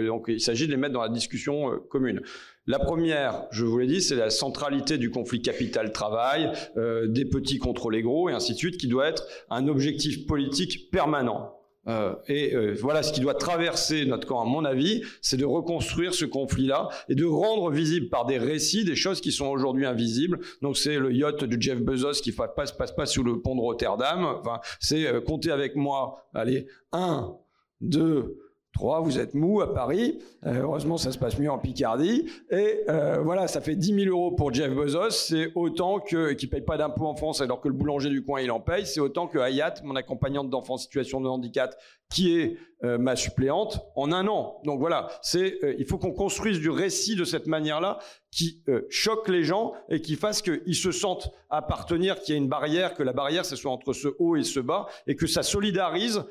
donc, 0.07 0.25
il 0.29 0.39
s'agit 0.39 0.65
de 0.65 0.71
les 0.71 0.77
mettre 0.77 0.93
dans 0.93 1.01
la 1.01 1.09
discussion 1.09 1.77
commune. 1.89 2.21
La 2.65 2.79
première, 2.79 3.47
je 3.51 3.65
vous 3.65 3.77
l'ai 3.77 3.87
dit, 3.87 4.01
c'est 4.01 4.15
la 4.15 4.29
centralité 4.29 4.97
du 4.97 5.11
conflit 5.11 5.41
capital-travail, 5.41 6.53
des 6.77 7.25
petits 7.25 7.57
contre 7.57 7.89
les 7.89 8.01
gros, 8.01 8.29
et 8.29 8.33
ainsi 8.33 8.53
de 8.53 8.57
suite, 8.57 8.77
qui 8.77 8.87
doit 8.87 9.09
être 9.09 9.27
un 9.49 9.67
objectif 9.67 10.25
politique 10.25 10.89
permanent. 10.89 11.58
Euh, 11.89 12.15
et 12.27 12.55
euh, 12.55 12.75
voilà 12.79 13.01
ce 13.03 13.11
qui 13.11 13.19
doit 13.19 13.33
traverser 13.33 14.05
notre 14.05 14.27
camp, 14.27 14.41
à 14.41 14.45
mon 14.45 14.63
avis, 14.63 15.03
c'est 15.21 15.37
de 15.37 15.45
reconstruire 15.45 16.13
ce 16.13 16.25
conflit-là 16.25 16.89
et 17.09 17.15
de 17.15 17.25
rendre 17.25 17.71
visible 17.71 18.09
par 18.09 18.25
des 18.25 18.37
récits 18.37 18.85
des 18.85 18.95
choses 18.95 19.21
qui 19.21 19.31
sont 19.31 19.47
aujourd'hui 19.47 19.85
invisibles. 19.85 20.39
Donc 20.61 20.77
c'est 20.77 20.99
le 20.99 21.11
yacht 21.11 21.43
de 21.43 21.61
Jeff 21.61 21.81
Bezos 21.81 22.21
qui 22.21 22.31
passe, 22.31 22.71
passe 22.71 22.91
pas 22.91 23.05
sous 23.05 23.23
le 23.23 23.41
pont 23.41 23.55
de 23.55 23.61
Rotterdam. 23.61 24.23
Enfin, 24.39 24.59
c'est 24.79 25.07
euh, 25.07 25.19
compter 25.19 25.51
avec 25.51 25.75
moi. 25.75 26.25
Allez, 26.33 26.67
un, 26.91 27.35
deux, 27.81 28.37
Trois, 28.73 29.01
vous 29.01 29.19
êtes 29.19 29.33
mou 29.33 29.61
à 29.61 29.73
Paris. 29.73 30.19
Euh, 30.45 30.61
heureusement, 30.61 30.97
ça 30.97 31.11
se 31.11 31.17
passe 31.17 31.37
mieux 31.39 31.51
en 31.51 31.57
Picardie. 31.57 32.29
Et 32.51 32.81
euh, 32.87 33.19
voilà, 33.21 33.47
ça 33.47 33.61
fait 33.61 33.75
10 33.75 34.03
000 34.05 34.15
euros 34.15 34.31
pour 34.31 34.53
Jeff 34.53 34.73
Bezos. 34.73 35.09
C'est 35.09 35.51
autant 35.55 35.99
que 35.99 36.33
qui 36.33 36.47
paye 36.47 36.61
pas 36.61 36.77
d'impôts 36.77 37.07
en 37.07 37.15
France 37.15 37.41
alors 37.41 37.61
que 37.61 37.67
le 37.67 37.73
boulanger 37.73 38.09
du 38.09 38.23
coin 38.23 38.41
il 38.41 38.51
en 38.51 38.59
paye. 38.59 38.85
C'est 38.85 38.99
autant 38.99 39.27
que 39.27 39.39
Hayat, 39.39 39.75
mon 39.83 39.95
accompagnante 39.95 40.49
d'enfants 40.49 40.75
en 40.75 40.77
situation 40.77 41.19
de 41.19 41.27
handicap, 41.27 41.75
qui 42.09 42.35
est 42.35 42.57
euh, 42.83 42.97
ma 42.97 43.17
suppléante 43.17 43.81
en 43.95 44.13
un 44.13 44.25
an. 44.27 44.61
Donc 44.63 44.79
voilà, 44.79 45.09
c'est 45.21 45.61
euh, 45.65 45.75
il 45.77 45.85
faut 45.85 45.97
qu'on 45.97 46.13
construise 46.13 46.59
du 46.59 46.69
récit 46.69 47.17
de 47.17 47.25
cette 47.25 47.45
manière-là 47.45 47.99
qui 48.31 48.63
euh, 48.69 48.87
choque 48.89 49.27
les 49.27 49.43
gens 49.43 49.73
et 49.89 49.99
qui 50.01 50.15
fasse 50.15 50.41
qu'ils 50.41 50.75
se 50.75 50.93
sentent 50.93 51.29
appartenir, 51.49 52.21
qu'il 52.21 52.35
y 52.35 52.37
a 52.37 52.41
une 52.41 52.47
barrière, 52.47 52.93
que 52.93 53.03
la 53.03 53.11
barrière 53.11 53.45
ce 53.45 53.57
soit 53.57 53.71
entre 53.71 53.91
ce 53.91 54.07
haut 54.17 54.37
et 54.37 54.43
ce 54.43 54.61
bas 54.61 54.87
et 55.07 55.17
que 55.17 55.27
ça 55.27 55.43
solidarise 55.43 56.23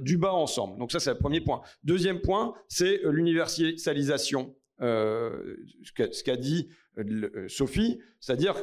du 0.00 0.16
bas 0.16 0.32
ensemble. 0.32 0.78
Donc 0.78 0.92
ça 0.92 0.98
c'est 0.98 1.10
le 1.10 1.18
premier 1.18 1.40
point. 1.40 1.60
Deuxième 1.84 2.20
point, 2.20 2.54
c'est 2.68 3.00
l'universalisation. 3.04 4.54
ce 4.80 6.22
qu'a 6.22 6.36
dit 6.36 6.68
Sophie, 7.48 8.00
c'est-à-dire 8.18 8.54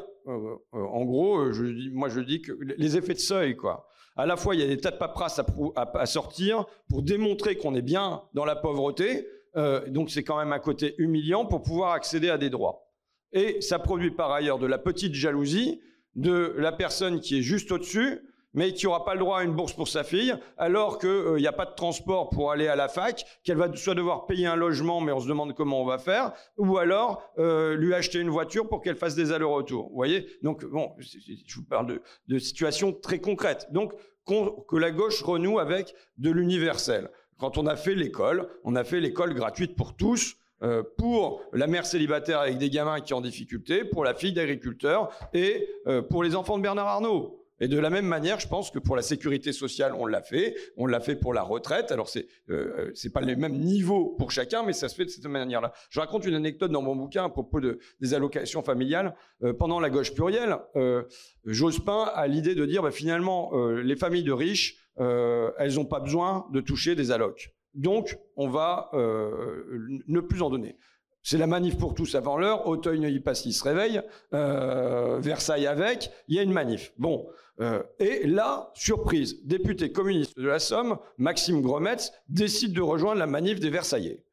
en 0.71 1.05
gros, 1.05 1.45
moi 1.93 2.09
je 2.09 2.19
dis 2.21 2.41
que 2.41 2.53
les 2.59 2.97
effets 2.97 3.13
de 3.13 3.19
seuil 3.19 3.55
quoi 3.55 3.87
à 4.19 4.25
la 4.25 4.35
fois, 4.35 4.53
il 4.53 4.59
y 4.59 4.63
a 4.63 4.67
des 4.67 4.77
tas 4.77 4.91
de 4.91 4.97
paperasses 4.97 5.39
à, 5.75 6.05
sortir 6.05 6.65
pour 6.89 7.03
démontrer 7.03 7.55
qu'on 7.55 7.73
est 7.73 7.81
bien 7.81 8.21
dans 8.33 8.43
la 8.43 8.57
pauvreté, 8.57 9.27
euh, 9.55 9.87
donc 9.87 10.09
c'est 10.09 10.23
quand 10.23 10.37
même 10.37 10.51
un 10.51 10.59
côté 10.59 10.93
humiliant 10.97 11.45
pour 11.45 11.61
pouvoir 11.61 11.93
accéder 11.93 12.29
à 12.29 12.37
des 12.37 12.49
droits. 12.49 12.85
Et 13.31 13.61
ça 13.61 13.79
produit 13.79 14.11
par 14.11 14.31
ailleurs 14.31 14.59
de 14.59 14.67
la 14.67 14.77
petite 14.77 15.13
jalousie 15.13 15.79
de 16.15 16.53
la 16.57 16.73
personne 16.73 17.21
qui 17.21 17.39
est 17.39 17.41
juste 17.41 17.71
au-dessus, 17.71 18.19
mais 18.53 18.73
qui 18.73 18.85
n'aura 18.85 19.05
pas 19.05 19.13
le 19.13 19.19
droit 19.19 19.39
à 19.39 19.43
une 19.43 19.53
bourse 19.53 19.73
pour 19.73 19.87
sa 19.87 20.03
fille, 20.03 20.33
alors 20.57 20.97
qu'il 20.97 21.09
n'y 21.09 21.45
euh, 21.45 21.49
a 21.49 21.53
pas 21.53 21.65
de 21.65 21.75
transport 21.75 22.29
pour 22.29 22.51
aller 22.51 22.67
à 22.67 22.75
la 22.75 22.87
fac, 22.87 23.25
qu'elle 23.43 23.57
va 23.57 23.73
soit 23.75 23.95
devoir 23.95 24.25
payer 24.25 24.47
un 24.47 24.55
logement, 24.55 25.01
mais 25.01 25.11
on 25.11 25.19
se 25.19 25.27
demande 25.27 25.53
comment 25.53 25.81
on 25.81 25.85
va 25.85 25.97
faire, 25.97 26.33
ou 26.57 26.77
alors 26.77 27.21
euh, 27.37 27.75
lui 27.75 27.93
acheter 27.93 28.19
une 28.19 28.29
voiture 28.29 28.67
pour 28.67 28.81
qu'elle 28.81 28.95
fasse 28.95 29.15
des 29.15 29.31
allers-retours. 29.31 29.89
Vous 29.89 29.95
voyez? 29.95 30.27
Donc, 30.41 30.65
bon, 30.65 30.91
je 30.97 31.55
vous 31.55 31.65
parle 31.65 32.01
de, 32.27 32.39
situations 32.39 32.93
très 32.93 33.19
concrètes. 33.19 33.67
Donc, 33.71 33.93
que 34.25 34.77
la 34.77 34.91
gauche 34.91 35.23
renoue 35.23 35.57
avec 35.57 35.95
de 36.17 36.29
l'universel. 36.29 37.09
Quand 37.39 37.57
on 37.57 37.65
a 37.65 37.75
fait 37.75 37.95
l'école, 37.95 38.47
on 38.63 38.75
a 38.75 38.83
fait 38.83 38.99
l'école 38.99 39.33
gratuite 39.33 39.75
pour 39.75 39.95
tous, 39.95 40.35
euh, 40.61 40.83
pour 40.97 41.41
la 41.51 41.65
mère 41.65 41.85
célibataire 41.85 42.39
avec 42.39 42.59
des 42.59 42.69
gamins 42.69 42.99
qui 42.99 43.13
ont 43.13 43.17
en 43.17 43.21
difficulté, 43.21 43.83
pour 43.83 44.03
la 44.03 44.13
fille 44.13 44.33
d'agriculteur 44.33 45.09
et 45.33 45.67
pour 46.09 46.23
les 46.23 46.35
enfants 46.35 46.57
de 46.57 46.63
Bernard 46.63 46.87
Arnault. 46.87 47.39
Et 47.59 47.67
de 47.67 47.77
la 47.77 47.89
même 47.89 48.05
manière, 48.05 48.39
je 48.39 48.47
pense 48.47 48.71
que 48.71 48.79
pour 48.79 48.95
la 48.95 49.01
sécurité 49.01 49.51
sociale, 49.51 49.93
on 49.97 50.05
l'a 50.05 50.21
fait. 50.21 50.55
On 50.77 50.85
l'a 50.85 50.99
fait 50.99 51.15
pour 51.15 51.33
la 51.33 51.41
retraite. 51.41 51.91
Alors 51.91 52.09
c'est 52.09 52.27
euh, 52.49 52.91
c'est 52.95 53.11
pas 53.11 53.21
les 53.21 53.35
mêmes 53.35 53.59
niveaux 53.59 54.15
pour 54.17 54.31
chacun, 54.31 54.63
mais 54.63 54.73
ça 54.73 54.89
se 54.89 54.95
fait 54.95 55.05
de 55.05 55.09
cette 55.09 55.25
manière-là. 55.25 55.73
Je 55.89 55.99
raconte 55.99 56.25
une 56.25 56.35
anecdote 56.35 56.71
dans 56.71 56.81
mon 56.81 56.95
bouquin 56.95 57.25
à 57.25 57.29
propos 57.29 57.59
de, 57.59 57.79
des 57.99 58.13
allocations 58.13 58.63
familiales. 58.63 59.15
Euh, 59.43 59.53
pendant 59.53 59.79
la 59.79 59.89
gauche 59.89 60.13
plurielle, 60.13 60.55
euh, 60.75 61.03
Jospin 61.45 62.09
a 62.13 62.27
l'idée 62.27 62.55
de 62.55 62.65
dire 62.65 62.81
bah, 62.81 62.91
finalement 62.91 63.51
euh, 63.53 63.81
les 63.81 63.95
familles 63.95 64.23
de 64.23 64.31
riches, 64.31 64.77
euh, 64.99 65.51
elles 65.57 65.75
n'ont 65.75 65.85
pas 65.85 65.99
besoin 65.99 66.47
de 66.51 66.61
toucher 66.61 66.95
des 66.95 67.11
allocs. 67.11 67.53
Donc 67.73 68.17
on 68.35 68.49
va 68.49 68.89
ne 68.93 70.19
plus 70.21 70.41
en 70.41 70.49
donner. 70.49 70.75
C'est 71.21 71.37
la 71.37 71.47
manif 71.47 71.77
pour 71.77 71.93
tous 71.93 72.15
avant 72.15 72.37
l'heure. 72.37 72.67
Auteuil-Neuilly-Passy 72.67 73.53
se 73.53 73.63
réveille. 73.63 74.01
Euh, 74.33 75.19
Versailles 75.19 75.67
avec. 75.67 76.11
Il 76.27 76.35
y 76.35 76.39
a 76.39 76.43
une 76.43 76.53
manif. 76.53 76.93
Bon. 76.97 77.27
Euh, 77.59 77.83
et 77.99 78.25
là, 78.25 78.71
surprise, 78.73 79.45
député 79.45 79.91
communiste 79.91 80.39
de 80.39 80.47
la 80.47 80.59
Somme, 80.59 80.97
Maxime 81.17 81.61
Grometz, 81.61 82.13
décide 82.29 82.73
de 82.73 82.81
rejoindre 82.81 83.19
la 83.19 83.27
manif 83.27 83.59
des 83.59 83.69
Versaillais. 83.69 84.23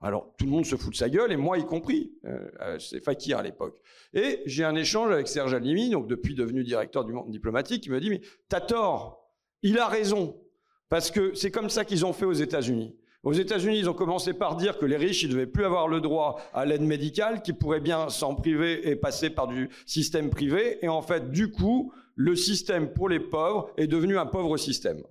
Alors, 0.00 0.34
tout 0.38 0.46
le 0.46 0.50
monde 0.50 0.64
se 0.64 0.76
fout 0.76 0.92
de 0.92 0.96
sa 0.96 1.10
gueule, 1.10 1.30
et 1.30 1.36
moi 1.36 1.58
y 1.58 1.66
compris. 1.66 2.14
Euh, 2.24 2.78
c'est 2.78 3.04
Fakir 3.04 3.36
à 3.36 3.42
l'époque. 3.42 3.78
Et 4.14 4.40
j'ai 4.46 4.64
un 4.64 4.74
échange 4.74 5.12
avec 5.12 5.28
Serge 5.28 5.52
Alimi, 5.52 5.90
donc 5.90 6.06
depuis 6.06 6.34
devenu 6.34 6.64
directeur 6.64 7.04
du 7.04 7.12
monde 7.12 7.30
diplomatique, 7.30 7.82
qui 7.82 7.90
me 7.90 8.00
dit, 8.00 8.08
mais 8.08 8.22
t'as 8.48 8.62
tort. 8.62 9.30
Il 9.62 9.78
a 9.78 9.86
raison. 9.86 10.40
Parce 10.88 11.10
que 11.10 11.34
c'est 11.34 11.50
comme 11.50 11.68
ça 11.68 11.84
qu'ils 11.84 12.06
ont 12.06 12.14
fait 12.14 12.24
aux 12.24 12.32
États-Unis. 12.32 12.96
Aux 13.22 13.34
États-Unis, 13.34 13.78
ils 13.78 13.90
ont 13.90 13.94
commencé 13.94 14.32
par 14.32 14.56
dire 14.56 14.78
que 14.78 14.86
les 14.86 14.96
riches, 14.96 15.22
ils 15.22 15.28
devaient 15.28 15.46
plus 15.46 15.66
avoir 15.66 15.88
le 15.88 16.00
droit 16.00 16.40
à 16.54 16.64
l'aide 16.64 16.80
médicale, 16.80 17.42
qu'ils 17.42 17.56
pourraient 17.56 17.80
bien 17.80 18.08
s'en 18.08 18.34
priver 18.34 18.88
et 18.88 18.96
passer 18.96 19.28
par 19.28 19.46
du 19.46 19.68
système 19.84 20.30
privé. 20.30 20.78
Et 20.82 20.88
en 20.88 21.02
fait, 21.02 21.30
du 21.30 21.50
coup, 21.50 21.92
le 22.14 22.34
système 22.34 22.92
pour 22.94 23.10
les 23.10 23.20
pauvres 23.20 23.70
est 23.76 23.86
devenu 23.86 24.16
un 24.16 24.24
pauvre 24.24 24.56
système. 24.56 25.02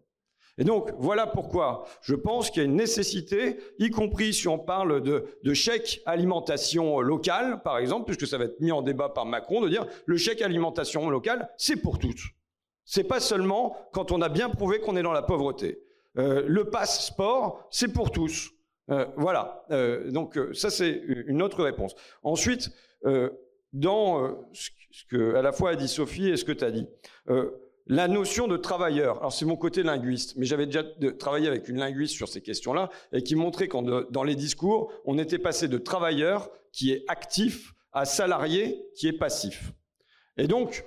Et 0.58 0.64
donc, 0.64 0.92
voilà 0.98 1.28
pourquoi 1.28 1.86
je 2.02 2.16
pense 2.16 2.50
qu'il 2.50 2.64
y 2.64 2.66
a 2.66 2.68
une 2.68 2.76
nécessité, 2.76 3.60
y 3.78 3.92
compris 3.92 4.34
si 4.34 4.48
on 4.48 4.58
parle 4.58 5.02
de, 5.02 5.26
de 5.44 5.54
chèque 5.54 6.02
alimentation 6.06 7.00
locale, 7.00 7.62
par 7.64 7.78
exemple, 7.78 8.06
puisque 8.06 8.28
ça 8.28 8.40
va 8.40 8.46
être 8.46 8.60
mis 8.60 8.72
en 8.72 8.82
débat 8.82 9.10
par 9.10 9.28
Macron, 9.28 9.62
de 9.62 9.70
dire 9.70 9.86
le 10.06 10.18
chèque 10.18 10.42
alimentation 10.42 11.10
locale, 11.10 11.50
c'est 11.58 11.78
pour 11.78 12.00
toutes. 12.00 12.24
C'est 12.86 13.04
pas 13.04 13.20
seulement 13.20 13.76
quand 13.94 14.12
on 14.12 14.22
a 14.22 14.30
bien 14.30 14.50
prouvé 14.50 14.80
qu'on 14.80 14.98
est 14.98 15.04
dans 15.04 15.14
la 15.14 15.22
pauvreté. 15.22 15.80
Euh, 16.18 16.44
le 16.48 16.66
passe 16.66 17.06
sport, 17.06 17.68
c'est 17.72 17.94
pour 17.94 18.12
tous. 18.12 18.52
Euh, 18.90 19.06
voilà. 19.18 19.66
Euh, 19.72 20.10
donc 20.12 20.40
ça, 20.54 20.70
c'est 20.70 20.92
une 21.28 21.42
autre 21.42 21.64
réponse. 21.64 21.96
Ensuite, 22.24 22.72
dans 23.72 24.50
ce 24.52 24.70
que 25.10 25.36
à 25.36 25.42
la 25.42 25.52
fois 25.52 25.72
a 25.72 25.76
dit 25.76 25.88
Sophie 25.88 26.28
et 26.28 26.38
ce 26.38 26.44
que 26.44 26.52
tu 26.52 26.66
as 26.66 26.72
dit, 26.72 26.88
la 27.88 28.08
notion 28.08 28.48
de 28.48 28.58
travailleur. 28.58 29.20
Alors 29.20 29.32
c'est 29.32 29.46
mon 29.46 29.56
côté 29.56 29.84
linguiste, 29.84 30.36
mais 30.36 30.46
j'avais 30.46 30.66
déjà 30.66 30.84
travaillé 31.18 31.48
avec 31.48 31.70
une 31.70 31.78
linguiste 31.78 32.16
sur 32.16 32.28
ces 32.28 32.42
questions-là 32.42 32.90
et 33.14 33.24
qui 33.24 33.36
montrait 33.36 33.68
qu'en 33.70 33.84
dans 33.84 34.24
les 34.24 34.36
discours, 34.36 34.92
on 35.06 35.18
était 35.18 35.40
passé 35.40 35.70
de 35.70 35.78
travailleur 35.78 36.50
qui 36.74 36.92
est 36.92 37.06
actif 37.08 37.74
à 37.94 38.04
salarié 38.04 38.86
qui 38.96 39.08
est 39.08 39.18
passif. 39.18 39.72
Et 40.36 40.48
donc 40.48 40.84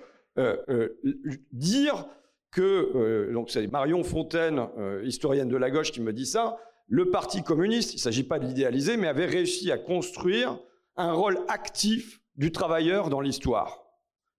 dire 1.52 2.06
que, 2.53 2.92
euh, 2.94 3.32
donc 3.32 3.50
c'est 3.50 3.66
Marion 3.66 4.05
Fontaine, 4.05 4.68
euh, 4.78 5.03
historienne 5.05 5.48
de 5.48 5.57
la 5.57 5.70
gauche, 5.70 5.90
qui 5.90 6.00
me 6.00 6.12
dit 6.12 6.26
ça, 6.26 6.59
le 6.86 7.11
Parti 7.11 7.42
communiste, 7.42 7.94
il 7.94 7.96
ne 7.96 8.00
s'agit 8.00 8.22
pas 8.22 8.38
de 8.38 8.46
l'idéaliser, 8.46 8.96
mais 8.96 9.09
avait 9.09 9.26
réussi 9.26 9.72
à 9.72 9.78
construire 9.78 10.59
un 10.96 11.12
rôle 11.12 11.40
actif 11.48 12.20
du 12.36 12.53
travailleur 12.53 13.09
dans 13.09 13.20
l'histoire. 13.20 13.82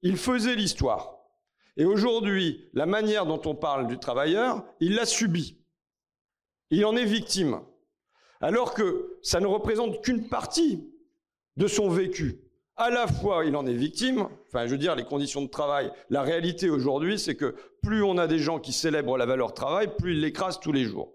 Il 0.03 0.17
faisait 0.17 0.55
l'histoire. 0.55 1.17
Et 1.75 1.85
aujourd'hui, 1.85 2.69
la 2.73 2.85
manière 2.85 3.25
dont 3.25 3.41
on 3.45 3.55
parle 3.55 3.87
du 3.87 3.97
travailleur, 3.97 4.63
il 4.79 4.93
l'a 4.93 5.05
subi. 5.05 5.57
Il 6.69 6.85
en 6.85 6.95
est 6.95 7.05
victime. 7.05 7.61
Alors 8.39 8.75
que 8.75 9.17
ça 9.23 9.39
ne 9.39 9.47
représente 9.47 10.03
qu'une 10.03 10.27
partie 10.27 10.87
de 11.57 11.65
son 11.65 11.89
vécu 11.89 12.42
à 12.83 12.89
la 12.89 13.07
fois 13.07 13.45
il 13.45 13.55
en 13.55 13.65
est 13.65 13.73
victime, 13.73 14.27
enfin 14.47 14.65
je 14.65 14.71
veux 14.71 14.77
dire 14.77 14.95
les 14.95 15.05
conditions 15.05 15.41
de 15.41 15.47
travail, 15.47 15.89
la 16.09 16.21
réalité 16.21 16.69
aujourd'hui 16.69 17.17
c'est 17.17 17.35
que 17.35 17.55
plus 17.81 18.03
on 18.03 18.17
a 18.17 18.27
des 18.27 18.39
gens 18.39 18.59
qui 18.59 18.73
célèbrent 18.73 19.17
la 19.17 19.25
valeur 19.25 19.53
travail, 19.53 19.89
plus 19.97 20.13
ils 20.13 20.21
l'écrasent 20.21 20.59
tous 20.59 20.73
les 20.73 20.83
jours. 20.83 21.13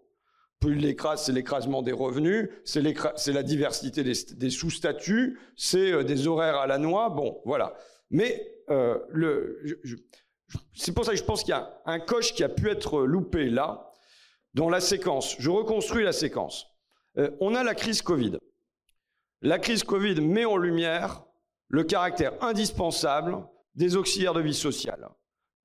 Plus 0.60 0.76
ils 0.76 0.82
l'écrasent, 0.82 1.24
c'est 1.24 1.32
l'écrasement 1.32 1.82
des 1.82 1.92
revenus, 1.92 2.48
c'est 2.64 2.82
la 2.82 3.42
diversité 3.42 4.02
des, 4.02 4.50
sous-statuts, 4.50 5.38
c'est 5.56 5.92
euh, 5.92 6.02
des 6.02 6.26
horaires 6.26 6.56
à 6.56 6.66
la 6.66 6.78
noix, 6.78 7.10
bon 7.10 7.40
voilà. 7.44 7.74
Mais 8.10 8.50
euh, 8.70 8.98
c'est 10.74 10.92
pour 10.92 11.04
ça 11.04 11.12
que 11.12 11.18
je 11.18 11.24
pense 11.24 11.42
qu'il 11.42 11.50
y 11.50 11.54
a 11.54 11.80
un 11.84 12.00
coche 12.00 12.32
qui 12.32 12.42
a 12.42 12.48
pu 12.48 12.70
être 12.70 13.02
loupé 13.02 13.50
là, 13.50 13.92
dans 14.54 14.70
la 14.70 14.80
séquence. 14.80 15.36
Je 15.38 15.50
reconstruis 15.50 16.02
la 16.02 16.12
séquence. 16.12 16.66
Euh, 17.18 17.30
on 17.40 17.54
a 17.54 17.62
la 17.62 17.74
crise 17.74 18.02
Covid. 18.02 18.38
La 19.42 19.58
crise 19.58 19.84
Covid 19.84 20.20
met 20.20 20.44
en 20.44 20.56
lumière 20.56 21.27
le 21.68 21.84
caractère 21.84 22.32
indispensable 22.40 23.38
des 23.74 23.96
auxiliaires 23.96 24.34
de 24.34 24.40
vie 24.40 24.54
sociale, 24.54 25.08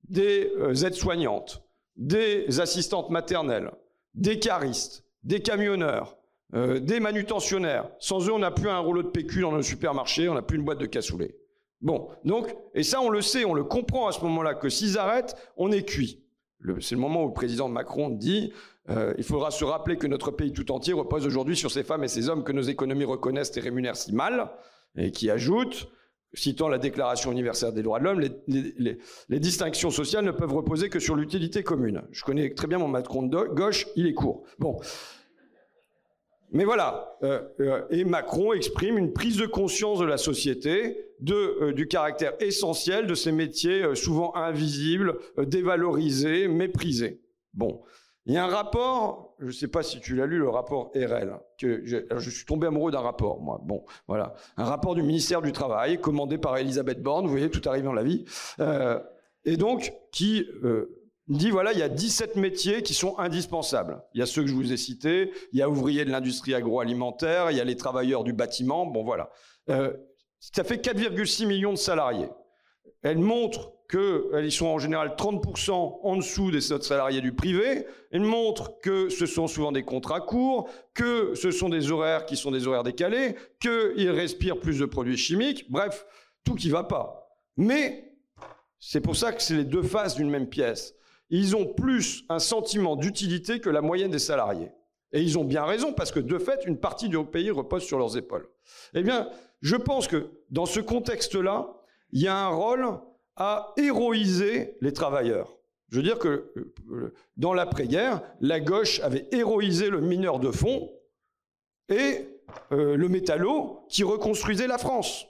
des 0.08 0.52
euh, 0.58 0.74
aides-soignantes, 0.74 1.62
des 1.96 2.60
assistantes 2.60 3.10
maternelles, 3.10 3.70
des 4.14 4.38
caristes, 4.38 5.04
des 5.22 5.40
camionneurs, 5.40 6.16
euh, 6.54 6.78
des 6.78 7.00
manutentionnaires. 7.00 7.90
Sans 7.98 8.28
eux, 8.28 8.32
on 8.32 8.38
n'a 8.38 8.50
plus 8.50 8.68
un 8.68 8.78
rouleau 8.78 9.02
de 9.02 9.08
PQ 9.08 9.40
dans 9.40 9.52
le 9.52 9.62
supermarché, 9.62 10.28
on 10.28 10.34
n'a 10.34 10.42
plus 10.42 10.58
une 10.58 10.64
boîte 10.64 10.78
de 10.78 10.86
cassoulet. 10.86 11.36
Bon, 11.80 12.08
donc, 12.24 12.54
et 12.74 12.82
ça, 12.82 13.00
on 13.00 13.10
le 13.10 13.20
sait, 13.20 13.44
on 13.44 13.54
le 13.54 13.64
comprend 13.64 14.06
à 14.06 14.12
ce 14.12 14.20
moment-là, 14.20 14.54
que 14.54 14.68
s'ils 14.68 14.98
arrêtent, 14.98 15.36
on 15.56 15.72
est 15.72 15.84
cuit. 15.84 16.22
C'est 16.80 16.94
le 16.94 17.00
moment 17.00 17.24
où 17.24 17.28
le 17.28 17.34
président 17.34 17.68
Macron 17.68 18.08
dit 18.08 18.52
euh, 18.88 19.12
il 19.18 19.24
faudra 19.24 19.50
se 19.50 19.64
rappeler 19.64 19.96
que 19.96 20.06
notre 20.06 20.30
pays 20.30 20.52
tout 20.52 20.70
entier 20.70 20.94
repose 20.94 21.26
aujourd'hui 21.26 21.56
sur 21.56 21.70
ces 21.70 21.82
femmes 21.82 22.04
et 22.04 22.08
ces 22.08 22.28
hommes 22.28 22.44
que 22.44 22.52
nos 22.52 22.62
économies 22.62 23.04
reconnaissent 23.04 23.54
et 23.56 23.60
rémunèrent 23.60 23.96
si 23.96 24.14
mal 24.14 24.50
et 24.96 25.10
qui 25.10 25.30
ajoute, 25.30 25.88
citant 26.34 26.68
la 26.68 26.78
Déclaration 26.78 27.32
universelle 27.32 27.74
des 27.74 27.82
droits 27.82 28.00
de 28.00 28.04
l'homme, 28.04 28.20
les, 28.48 29.40
distinctions 29.40 29.90
sociales 29.90 30.24
ne 30.24 30.32
peuvent 30.32 30.52
reposer 30.52 30.88
que 30.88 30.98
sur 30.98 31.16
l'utilité 31.16 31.62
commune. 31.62 32.02
Je 32.10 32.24
connais 32.24 32.52
très 32.54 32.66
bien 32.66 32.78
mon 32.78 32.88
Macron 32.88 33.22
de 33.22 33.44
gauche, 33.44 33.86
il 33.96 34.06
est 34.06 34.14
court. 34.14 34.44
Bon. 34.58 34.80
Mais 36.50 36.64
voilà, 36.64 37.16
euh, 37.24 37.42
euh, 37.60 37.82
et 37.90 38.04
Macron 38.04 38.52
exprime 38.52 38.96
une 38.96 39.12
prise 39.12 39.36
de 39.38 39.46
conscience 39.46 39.98
de 39.98 40.04
la 40.04 40.18
société, 40.18 41.08
de, 41.20 41.34
euh, 41.34 41.72
du 41.72 41.88
caractère 41.88 42.34
essentiel 42.40 43.08
de 43.08 43.14
ces 43.14 43.32
métiers 43.32 43.94
souvent 43.96 44.34
invisibles, 44.36 45.18
dévalorisés, 45.38 46.46
méprisés. 46.46 47.20
Bon, 47.54 47.82
il 48.26 48.32
y 48.32 48.38
a 48.38 48.44
un 48.44 48.48
rapport, 48.48 49.34
je 49.38 49.46
ne 49.46 49.52
sais 49.52 49.68
pas 49.68 49.82
si 49.82 50.00
tu 50.00 50.16
l'as 50.16 50.24
lu, 50.24 50.38
le 50.38 50.48
rapport 50.48 50.90
RL, 50.94 51.38
que 51.58 51.82
je, 51.84 52.30
suis 52.30 52.46
tombé 52.46 52.66
amoureux 52.66 52.90
d'un 52.90 53.00
rapport, 53.00 53.40
moi. 53.40 53.60
Bon, 53.62 53.84
voilà, 54.08 54.34
un 54.56 54.64
rapport 54.64 54.94
du 54.94 55.02
ministère 55.02 55.42
du 55.42 55.52
Travail, 55.52 56.00
commandé 56.00 56.38
par 56.38 56.56
Elisabeth 56.56 57.02
Borne, 57.02 57.26
vous 57.26 57.32
voyez, 57.32 57.50
tout 57.50 57.66
arrive 57.68 57.84
dans 57.84 57.92
la 57.92 58.02
vie, 58.02 58.24
euh, 58.60 58.98
et 59.44 59.58
donc 59.58 59.92
qui 60.10 60.46
euh, 60.62 61.04
dit, 61.28 61.50
voilà, 61.50 61.72
il 61.72 61.78
y 61.78 61.82
a 61.82 61.90
17 61.90 62.36
métiers 62.36 62.82
qui 62.82 62.94
sont 62.94 63.18
indispensables. 63.18 64.02
Il 64.14 64.20
y 64.20 64.22
a 64.22 64.26
ceux 64.26 64.42
que 64.42 64.48
je 64.48 64.54
vous 64.54 64.72
ai 64.72 64.78
cités, 64.78 65.30
il 65.52 65.58
y 65.58 65.62
a 65.62 65.68
ouvriers 65.68 66.06
de 66.06 66.10
l'industrie 66.10 66.54
agroalimentaire, 66.54 67.50
il 67.50 67.58
y 67.58 67.60
a 67.60 67.64
les 67.64 67.76
travailleurs 67.76 68.24
du 68.24 68.32
bâtiment, 68.32 68.86
bon 68.86 69.04
voilà. 69.04 69.28
Euh, 69.68 69.92
ça 70.40 70.64
fait 70.64 70.76
4,6 70.76 71.46
millions 71.46 71.72
de 71.72 71.78
salariés. 71.78 72.28
Elle 73.02 73.18
montre 73.18 73.72
qu'ils 73.94 74.52
sont 74.52 74.66
en 74.66 74.78
général 74.78 75.14
30% 75.16 76.00
en 76.02 76.16
dessous 76.16 76.50
des 76.50 76.60
salariés 76.60 77.20
du 77.20 77.32
privé. 77.32 77.86
Elle 78.10 78.22
montre 78.22 78.80
que 78.80 79.08
ce 79.08 79.26
sont 79.26 79.46
souvent 79.46 79.70
des 79.70 79.84
contrats 79.84 80.20
courts, 80.20 80.68
que 80.94 81.34
ce 81.34 81.50
sont 81.50 81.68
des 81.68 81.92
horaires 81.92 82.26
qui 82.26 82.36
sont 82.36 82.50
des 82.50 82.66
horaires 82.66 82.82
décalés, 82.82 83.36
qu'ils 83.60 84.10
respirent 84.10 84.58
plus 84.58 84.80
de 84.80 84.86
produits 84.86 85.16
chimiques. 85.16 85.70
Bref, 85.70 86.06
tout 86.44 86.54
qui 86.54 86.70
va 86.70 86.82
pas. 86.82 87.38
Mais 87.56 88.12
c'est 88.80 89.00
pour 89.00 89.16
ça 89.16 89.32
que 89.32 89.42
c'est 89.42 89.54
les 89.54 89.64
deux 89.64 89.82
faces 89.82 90.16
d'une 90.16 90.30
même 90.30 90.48
pièce. 90.48 90.94
Ils 91.30 91.54
ont 91.54 91.66
plus 91.66 92.24
un 92.28 92.40
sentiment 92.40 92.96
d'utilité 92.96 93.60
que 93.60 93.70
la 93.70 93.80
moyenne 93.80 94.10
des 94.10 94.18
salariés. 94.18 94.72
Et 95.12 95.22
ils 95.22 95.38
ont 95.38 95.44
bien 95.44 95.64
raison, 95.64 95.92
parce 95.92 96.10
que 96.10 96.18
de 96.18 96.38
fait, 96.38 96.64
une 96.66 96.78
partie 96.78 97.08
du 97.08 97.22
pays 97.24 97.52
repose 97.52 97.84
sur 97.84 97.98
leurs 97.98 98.16
épaules. 98.16 98.48
Eh 98.94 99.02
bien, 99.02 99.28
je 99.62 99.76
pense 99.76 100.08
que 100.08 100.30
dans 100.50 100.66
ce 100.66 100.80
contexte-là, 100.80 101.68
il 102.10 102.22
y 102.22 102.26
a 102.26 102.36
un 102.36 102.48
rôle 102.48 102.86
à 103.36 103.72
héroïser 103.76 104.76
les 104.80 104.92
travailleurs. 104.92 105.56
Je 105.90 105.96
veux 105.96 106.02
dire 106.02 106.18
que 106.18 106.52
euh, 106.90 107.14
dans 107.36 107.54
l'après-guerre, 107.54 108.22
la 108.40 108.60
gauche 108.60 109.00
avait 109.00 109.28
héroïsé 109.32 109.90
le 109.90 110.00
mineur 110.00 110.38
de 110.38 110.50
fond 110.50 110.90
et 111.88 112.28
euh, 112.72 112.96
le 112.96 113.08
métallo 113.08 113.84
qui 113.88 114.02
reconstruisait 114.02 114.66
la 114.66 114.78
France. 114.78 115.26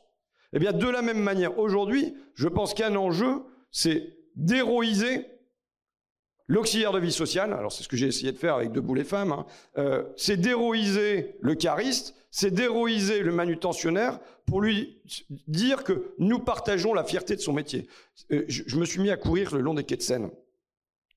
Eh 0.52 0.58
bien, 0.58 0.72
de 0.72 0.88
la 0.88 1.02
même 1.02 1.20
manière, 1.20 1.58
aujourd'hui, 1.58 2.14
je 2.34 2.48
pense 2.48 2.74
qu'un 2.74 2.94
enjeu, 2.94 3.42
c'est 3.70 4.16
d'héroïser 4.36 5.26
l'auxiliaire 6.46 6.92
de 6.92 7.00
vie 7.00 7.12
sociale. 7.12 7.52
Alors, 7.52 7.72
c'est 7.72 7.82
ce 7.82 7.88
que 7.88 7.96
j'ai 7.96 8.06
essayé 8.06 8.32
de 8.32 8.38
faire 8.38 8.54
avec 8.54 8.70
Debout 8.70 8.94
les 8.94 9.04
femmes. 9.04 9.32
Hein. 9.32 9.46
Euh, 9.78 10.04
c'est 10.16 10.36
d'héroïser 10.36 11.36
le 11.40 11.54
cariste, 11.54 12.14
c'est 12.30 12.52
d'héroïser 12.52 13.20
le 13.20 13.32
manutentionnaire 13.32 14.20
pour 14.46 14.60
lui 14.60 15.00
dire 15.48 15.84
que 15.84 16.14
nous 16.18 16.38
partageons 16.38 16.94
la 16.94 17.04
fierté 17.04 17.36
de 17.36 17.40
son 17.40 17.52
métier. 17.52 17.88
Euh, 18.30 18.44
je, 18.48 18.76
me 18.76 18.84
suis 18.84 19.00
mis 19.00 19.10
à 19.10 19.16
courir 19.16 19.54
le 19.54 19.60
long 19.60 19.74
des 19.74 19.84
quais 19.84 19.96
de 19.96 20.02
Seine. 20.02 20.30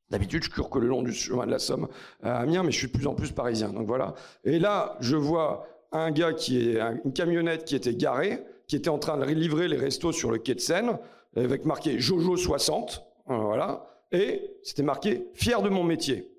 D'habitude, 0.10 0.44
je 0.44 0.50
cours 0.50 0.70
que 0.70 0.80
le 0.80 0.88
long 0.88 1.04
du 1.04 1.12
chemin 1.12 1.46
de 1.46 1.52
la 1.52 1.60
Somme 1.60 1.88
à 2.24 2.40
Amiens, 2.40 2.64
mais 2.64 2.72
je 2.72 2.78
suis 2.78 2.88
de 2.88 2.94
plus 2.94 3.08
en 3.08 3.14
plus 3.14 3.32
parisien. 3.32 3.70
Donc 3.70 3.88
voilà. 3.88 4.14
Et 4.46 4.58
là, 4.58 4.98
je 5.02 5.18
vois 5.18 5.68
un 5.92 6.12
gars 6.12 6.34
qui 6.34 6.70
est 6.70 6.80
une 7.04 7.12
camionnette 7.14 7.66
qui 7.66 7.76
était 7.76 7.94
garée, 7.94 8.42
qui 8.68 8.76
était 8.76 8.90
en 8.90 9.00
train 9.00 9.18
de 9.18 9.26
livrer 9.26 9.68
les 9.68 9.78
restos 9.78 10.14
sur 10.14 10.32
le 10.32 10.38
quai 10.38 10.56
de 10.56 10.60
Seine, 10.60 10.98
avec 11.36 11.66
marqué 11.66 12.00
Jojo 12.00 12.38
60, 12.38 13.04
hein, 13.28 13.38
voilà, 13.38 13.88
et 14.12 14.58
c'était 14.64 14.84
marqué 14.84 15.28
fier 15.34 15.62
de 15.62 15.70
mon 15.70 15.84
métier. 15.84 16.32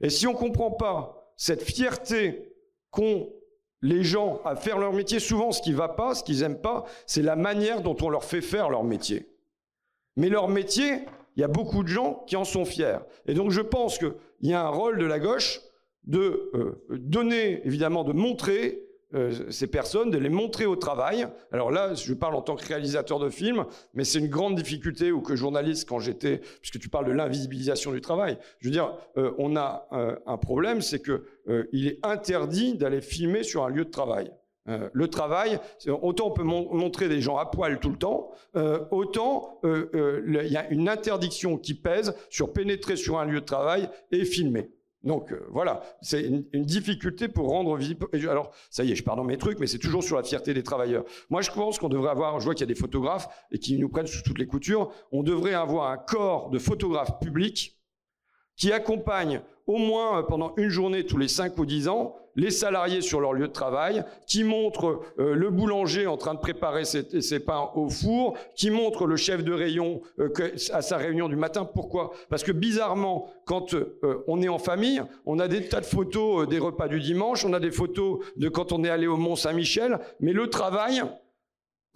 Et 0.00 0.10
si 0.10 0.26
on 0.26 0.34
comprend 0.34 0.70
pas 0.70 1.32
cette 1.36 1.62
fierté 1.62 2.52
qu'ont 2.90 3.30
les 3.82 4.04
gens 4.04 4.40
à 4.44 4.56
faire 4.56 4.78
leur 4.78 4.92
métier, 4.92 5.18
souvent 5.20 5.52
ce 5.52 5.62
qui 5.62 5.72
va 5.72 5.88
pas, 5.88 6.14
ce 6.14 6.22
qu'ils 6.22 6.42
aiment 6.42 6.60
pas, 6.60 6.84
c'est 7.06 7.22
la 7.22 7.36
manière 7.36 7.82
dont 7.82 7.96
on 8.02 8.10
leur 8.10 8.24
fait 8.24 8.42
faire 8.42 8.68
leur 8.68 8.84
métier. 8.84 9.28
Mais 10.16 10.28
leur 10.28 10.48
métier, 10.48 11.06
il 11.36 11.40
y 11.40 11.44
a 11.44 11.48
beaucoup 11.48 11.82
de 11.82 11.88
gens 11.88 12.24
qui 12.26 12.36
en 12.36 12.44
sont 12.44 12.64
fiers. 12.64 12.98
Et 13.26 13.34
donc 13.34 13.50
je 13.50 13.60
pense 13.60 13.98
qu'il 13.98 14.12
y 14.42 14.52
a 14.52 14.62
un 14.62 14.68
rôle 14.68 14.98
de 14.98 15.06
la 15.06 15.18
gauche 15.18 15.60
de 16.04 16.50
euh, 16.54 16.82
donner, 16.90 17.66
évidemment, 17.66 18.04
de 18.04 18.12
montrer 18.12 18.89
euh, 19.14 19.50
ces 19.50 19.66
personnes, 19.66 20.10
de 20.10 20.18
les 20.18 20.28
montrer 20.28 20.66
au 20.66 20.76
travail. 20.76 21.26
Alors 21.50 21.72
là, 21.72 21.94
je 21.94 22.14
parle 22.14 22.36
en 22.36 22.42
tant 22.42 22.54
que 22.54 22.64
réalisateur 22.64 23.18
de 23.18 23.28
films, 23.28 23.66
mais 23.92 24.04
c'est 24.04 24.20
une 24.20 24.28
grande 24.28 24.54
difficulté 24.54 25.10
ou 25.10 25.20
que 25.20 25.34
journaliste 25.34 25.88
quand 25.88 25.98
j'étais, 25.98 26.38
puisque 26.60 26.78
tu 26.78 26.88
parles 26.88 27.06
de 27.06 27.12
l'invisibilisation 27.12 27.90
du 27.90 28.00
travail. 28.00 28.38
Je 28.60 28.68
veux 28.68 28.72
dire, 28.72 28.94
euh, 29.16 29.32
on 29.38 29.56
a 29.56 29.88
un 30.26 30.36
problème, 30.36 30.80
c'est 30.80 31.00
que 31.00 31.24
il 31.72 31.88
est 31.88 31.98
interdit 32.02 32.76
d'aller 32.76 33.00
filmer 33.00 33.42
sur 33.42 33.64
un 33.64 33.68
lieu 33.68 33.84
de 33.84 33.90
travail. 33.90 34.30
le 34.66 35.08
travail, 35.08 35.58
autant 35.88 36.28
on 36.28 36.30
peut 36.30 36.44
montrer 36.44 37.08
des 37.08 37.20
gens 37.20 37.36
à 37.38 37.46
poil 37.46 37.80
tout 37.80 37.90
le 37.90 37.96
temps, 37.96 38.30
autant 38.90 39.60
il 39.64 40.48
y 40.48 40.56
a 40.56 40.68
une 40.70 40.88
interdiction 40.88 41.58
qui 41.58 41.74
pèse 41.74 42.14
sur 42.28 42.52
pénétrer 42.52 42.96
sur 42.96 43.18
un 43.18 43.24
lieu 43.24 43.40
de 43.40 43.46
travail 43.46 43.88
et 44.12 44.24
filmer. 44.24 44.70
Donc 45.02 45.32
euh, 45.32 45.46
voilà, 45.50 45.82
c'est 46.02 46.22
une, 46.22 46.64
difficulté 46.64 47.28
pour 47.28 47.48
rendre 47.48 47.76
visible. 47.76 48.06
Alors 48.28 48.50
ça 48.68 48.84
y 48.84 48.92
est, 48.92 48.94
je 48.94 49.02
pars 49.02 49.16
dans 49.16 49.24
mes 49.24 49.38
trucs, 49.38 49.58
mais 49.58 49.66
c'est 49.66 49.78
toujours 49.78 50.04
sur 50.04 50.16
la 50.16 50.22
fierté 50.22 50.52
des 50.52 50.62
travailleurs. 50.62 51.04
Moi, 51.30 51.40
je 51.40 51.50
pense 51.50 51.78
qu'on 51.78 51.88
devrait 51.88 52.10
avoir. 52.10 52.38
Je 52.38 52.44
vois 52.44 52.54
qu'il 52.54 52.62
y 52.62 52.70
a 52.70 52.74
des 52.74 52.78
photographes 52.78 53.28
et 53.50 53.58
qui 53.58 53.78
nous 53.78 53.88
prennent 53.88 54.06
sous 54.06 54.22
toutes 54.22 54.38
les 54.38 54.46
coutures. 54.46 54.90
On 55.10 55.22
devrait 55.22 55.54
avoir 55.54 55.90
un 55.90 55.96
corps 55.96 56.50
de 56.50 56.58
photographes 56.58 57.18
publics 57.18 57.79
qui 58.60 58.72
accompagne 58.72 59.40
au 59.66 59.78
moins 59.78 60.18
euh, 60.18 60.22
pendant 60.22 60.52
une 60.56 60.68
journée 60.68 61.04
tous 61.04 61.16
les 61.16 61.28
5 61.28 61.56
ou 61.58 61.66
10 61.66 61.88
ans 61.88 62.14
les 62.36 62.50
salariés 62.50 63.00
sur 63.00 63.20
leur 63.20 63.32
lieu 63.32 63.48
de 63.48 63.52
travail, 63.52 64.04
qui 64.28 64.44
montre 64.44 65.00
euh, 65.18 65.34
le 65.34 65.50
boulanger 65.50 66.06
en 66.06 66.16
train 66.16 66.34
de 66.34 66.38
préparer 66.38 66.84
ses, 66.84 67.40
pains 67.40 67.70
au 67.74 67.88
four, 67.88 68.36
qui 68.54 68.70
montre 68.70 69.06
le 69.06 69.16
chef 69.16 69.42
de 69.42 69.52
rayon 69.52 70.00
euh, 70.20 70.28
à 70.72 70.80
sa 70.80 70.96
réunion 70.96 71.28
du 71.28 71.34
matin. 71.34 71.64
Pourquoi? 71.64 72.12
Parce 72.28 72.44
que 72.44 72.52
bizarrement, 72.52 73.28
quand 73.46 73.74
on 74.28 74.40
est 74.42 74.48
en 74.48 74.60
famille, 74.60 75.02
on 75.26 75.40
a 75.40 75.48
des 75.48 75.68
tas 75.68 75.80
de 75.80 75.86
photos 75.86 76.46
des 76.48 76.60
repas 76.60 76.86
du 76.86 77.00
dimanche, 77.00 77.44
on 77.44 77.52
a 77.52 77.60
des 77.60 77.72
photos 77.72 78.20
de 78.36 78.48
quand 78.48 78.72
on 78.72 78.84
est 78.84 78.90
allé 78.90 79.08
au 79.08 79.16
Mont 79.16 79.36
Saint-Michel, 79.36 79.98
mais 80.20 80.32
le 80.32 80.48
travail, 80.48 81.02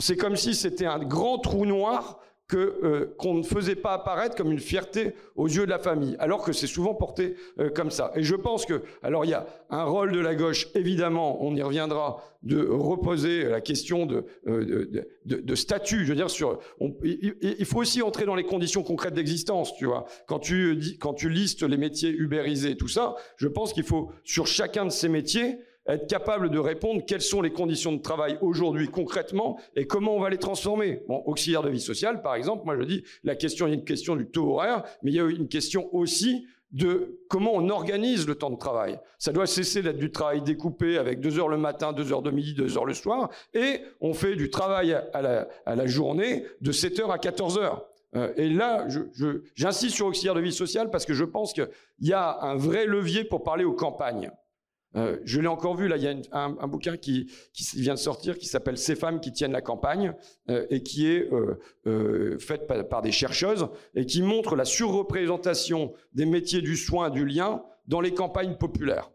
c'est 0.00 0.16
comme 0.16 0.36
si 0.36 0.54
c'était 0.54 0.86
un 0.86 0.98
grand 0.98 1.38
trou 1.38 1.64
noir 1.64 2.18
euh, 2.52 3.14
qu'on 3.18 3.34
ne 3.34 3.42
faisait 3.42 3.74
pas 3.74 3.94
apparaître 3.94 4.36
comme 4.36 4.52
une 4.52 4.60
fierté 4.60 5.14
aux 5.34 5.48
yeux 5.48 5.64
de 5.64 5.70
la 5.70 5.78
famille, 5.78 6.14
alors 6.18 6.44
que 6.44 6.52
c'est 6.52 6.66
souvent 6.66 6.94
porté 6.94 7.36
euh, 7.58 7.70
comme 7.70 7.90
ça. 7.90 8.12
Et 8.14 8.22
je 8.22 8.36
pense 8.36 8.66
que, 8.66 8.82
alors 9.02 9.24
il 9.24 9.30
y 9.30 9.34
a 9.34 9.46
un 9.70 9.84
rôle 9.84 10.12
de 10.12 10.20
la 10.20 10.34
gauche, 10.34 10.68
évidemment, 10.74 11.42
on 11.42 11.56
y 11.56 11.62
reviendra, 11.62 12.22
de 12.42 12.62
reposer 12.68 13.44
la 13.44 13.62
question 13.62 14.04
de, 14.04 14.26
euh, 14.46 15.08
de, 15.24 15.54
statut. 15.54 16.04
Je 16.04 16.10
veux 16.10 16.14
dire, 16.14 16.26
il, 17.02 17.64
faut 17.64 17.80
aussi 17.80 18.02
entrer 18.02 18.26
dans 18.26 18.34
les 18.34 18.44
conditions 18.44 18.82
concrètes 18.82 19.14
d'existence, 19.14 19.74
tu 19.76 19.86
vois. 19.86 20.04
Quand 20.26 20.38
tu, 20.38 20.78
quand 21.00 21.14
tu 21.14 21.30
listes 21.30 21.62
les 21.62 21.78
métiers 21.78 22.10
ubérisés, 22.10 22.76
tout 22.76 22.88
ça, 22.88 23.14
je 23.38 23.48
pense 23.48 23.72
qu'il 23.72 23.84
faut, 23.84 24.12
sur 24.22 24.46
chacun 24.46 24.84
de 24.84 24.90
ces 24.90 25.08
métiers, 25.08 25.58
être 25.86 26.06
capable 26.08 26.50
de 26.50 26.58
répondre 26.58 27.02
quelles 27.06 27.22
sont 27.22 27.42
les 27.42 27.52
conditions 27.52 27.92
de 27.92 28.00
travail 28.00 28.38
aujourd'hui 28.40 28.88
concrètement 28.88 29.58
et 29.76 29.86
comment 29.86 30.16
on 30.16 30.20
va 30.20 30.30
les 30.30 30.38
transformer. 30.38 31.02
Bon, 31.08 31.22
auxiliaire 31.26 31.62
de 31.62 31.70
vie 31.70 31.80
sociale, 31.80 32.22
par 32.22 32.34
exemple, 32.34 32.64
moi 32.64 32.76
je 32.78 32.84
dis, 32.84 33.04
la 33.22 33.36
question, 33.36 33.66
a 33.66 33.68
une 33.68 33.84
question 33.84 34.16
du 34.16 34.26
taux 34.26 34.52
horaire, 34.52 34.84
mais 35.02 35.10
il 35.10 35.14
y 35.14 35.20
a 35.20 35.24
une 35.24 35.48
question 35.48 35.94
aussi 35.94 36.46
de 36.74 37.20
comment 37.28 37.52
on 37.54 37.68
organise 37.68 38.26
le 38.26 38.34
temps 38.34 38.50
de 38.50 38.56
travail. 38.56 38.98
Ça 39.18 39.32
doit 39.32 39.46
cesser 39.46 39.80
d'être 39.80 39.98
du 39.98 40.10
travail 40.10 40.42
découpé 40.42 40.98
avec 40.98 41.20
deux 41.20 41.38
heures 41.38 41.48
le 41.48 41.56
matin, 41.56 41.92
deux 41.92 42.12
heures 42.12 42.22
de 42.22 42.32
midi, 42.32 42.52
deux 42.52 42.76
heures 42.76 42.84
le 42.84 42.94
soir, 42.94 43.30
et 43.54 43.80
on 44.00 44.12
fait 44.12 44.34
du 44.34 44.50
travail 44.50 44.92
à 45.12 45.22
la, 45.22 45.86
journée 45.86 46.44
de 46.60 46.72
7 46.72 47.00
heures 47.00 47.12
à 47.12 47.18
14 47.18 47.58
heures. 47.58 47.86
Euh, 48.16 48.32
et 48.36 48.48
là, 48.48 48.86
j'insiste 49.54 49.94
sur 49.94 50.06
auxiliaire 50.06 50.34
de 50.34 50.40
vie 50.40 50.52
sociale 50.52 50.90
parce 50.90 51.04
que 51.04 51.14
je 51.14 51.24
pense 51.24 51.52
qu'il 51.52 51.68
y 52.00 52.12
a 52.12 52.40
un 52.42 52.56
vrai 52.56 52.86
levier 52.86 53.24
pour 53.24 53.44
parler 53.44 53.64
aux 53.64 53.72
campagnes. 53.72 54.30
Euh, 54.96 55.18
je 55.24 55.40
l'ai 55.40 55.48
encore 55.48 55.76
vu, 55.76 55.88
là, 55.88 55.96
il 55.96 56.02
y 56.02 56.08
a 56.08 56.14
un, 56.32 56.68
bouquin 56.68 56.96
qui, 56.96 57.30
vient 57.74 57.94
de 57.94 57.98
sortir 57.98 58.38
qui 58.38 58.46
s'appelle 58.46 58.78
Ces 58.78 58.94
femmes 58.94 59.20
qui 59.20 59.32
tiennent 59.32 59.52
la 59.52 59.60
campagne 59.60 60.14
euh, 60.50 60.66
et 60.70 60.82
qui 60.82 61.10
est 61.10 61.28
euh, 61.86 62.38
fait 62.38 62.66
par, 62.66 63.02
des 63.02 63.12
chercheuses 63.12 63.66
et 63.94 64.06
qui 64.06 64.22
montre 64.22 64.56
la 64.56 64.64
surreprésentation 64.64 65.92
des 66.12 66.26
métiers 66.26 66.62
du 66.62 66.76
soin, 66.76 67.10
du 67.10 67.24
lien 67.24 67.62
dans 67.86 68.00
les 68.00 68.14
campagnes 68.14 68.56
populaires. 68.56 69.10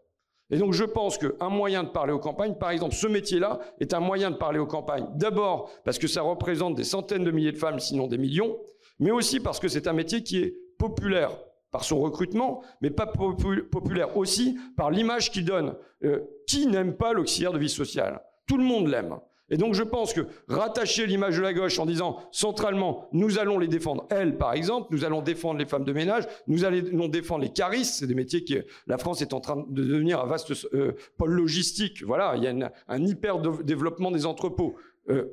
Et 0.52 0.58
donc 0.58 0.72
je 0.72 0.84
pense 0.84 1.16
qu'un 1.16 1.48
moyen 1.48 1.84
de 1.84 1.90
parler 1.90 2.12
aux 2.12 2.18
campagnes, 2.18 2.56
par 2.56 2.70
exemple, 2.70 2.94
ce 2.94 3.06
métier-là 3.06 3.60
est 3.78 3.94
un 3.94 4.00
moyen 4.00 4.30
de 4.30 4.36
parler 4.36 4.58
aux 4.58 4.66
campagnes. 4.66 5.06
D'abord 5.14 5.70
parce 5.84 5.98
que 5.98 6.08
ça 6.08 6.22
représente 6.22 6.74
des 6.74 6.84
centaines 6.84 7.24
de 7.24 7.30
milliers 7.30 7.52
de 7.52 7.58
femmes, 7.58 7.78
sinon 7.78 8.08
des 8.08 8.18
millions, 8.18 8.58
mais 8.98 9.12
aussi 9.12 9.40
parce 9.40 9.60
que 9.60 9.68
c'est 9.68 9.86
un 9.86 9.92
métier 9.92 10.22
qui 10.22 10.38
est 10.38 10.54
populaire 10.76 11.30
par 11.70 11.84
son 11.84 12.00
recrutement, 12.00 12.62
mais 12.80 12.90
pas 12.90 13.06
populaire 13.06 14.16
aussi 14.16 14.58
par 14.76 14.90
l'image 14.90 15.30
qu'il 15.30 15.44
donne. 15.44 15.74
Euh, 16.04 16.20
qui 16.46 16.66
n'aime 16.66 16.96
pas 16.96 17.12
l'auxiliaire 17.12 17.52
de 17.52 17.58
vie 17.58 17.68
sociale? 17.68 18.22
Tout 18.46 18.56
le 18.56 18.64
monde 18.64 18.88
l'aime. 18.88 19.18
Et 19.50 19.56
donc 19.56 19.74
je 19.74 19.82
pense 19.82 20.12
que 20.12 20.22
rattacher 20.48 21.06
l'image 21.06 21.36
de 21.36 21.42
la 21.42 21.52
gauche 21.52 21.78
en 21.78 21.86
disant 21.86 22.18
centralement 22.30 23.08
nous 23.12 23.38
allons 23.38 23.58
les 23.58 23.66
défendre, 23.66 24.06
elles 24.08 24.38
par 24.38 24.52
exemple, 24.54 24.88
nous 24.92 25.04
allons 25.04 25.22
défendre 25.22 25.58
les 25.58 25.66
femmes 25.66 25.84
de 25.84 25.92
ménage, 25.92 26.24
nous 26.46 26.64
allons 26.64 27.08
défendre 27.08 27.42
les 27.42 27.52
caristes, 27.52 27.96
c'est 27.96 28.06
des 28.06 28.14
métiers 28.14 28.44
qui 28.44 28.58
la 28.86 28.96
France 28.96 29.22
est 29.22 29.34
en 29.34 29.40
train 29.40 29.64
de 29.68 29.84
devenir 29.84 30.20
un 30.20 30.26
vaste 30.26 30.52
euh, 30.72 30.92
pôle 31.18 31.32
logistique. 31.32 32.04
Voilà, 32.04 32.34
il 32.36 32.44
y 32.44 32.46
a 32.46 32.72
un 32.86 33.04
hyper 33.04 33.40
développement 33.64 34.12
des 34.12 34.24
entrepôts. 34.24 34.76
Euh, 35.08 35.24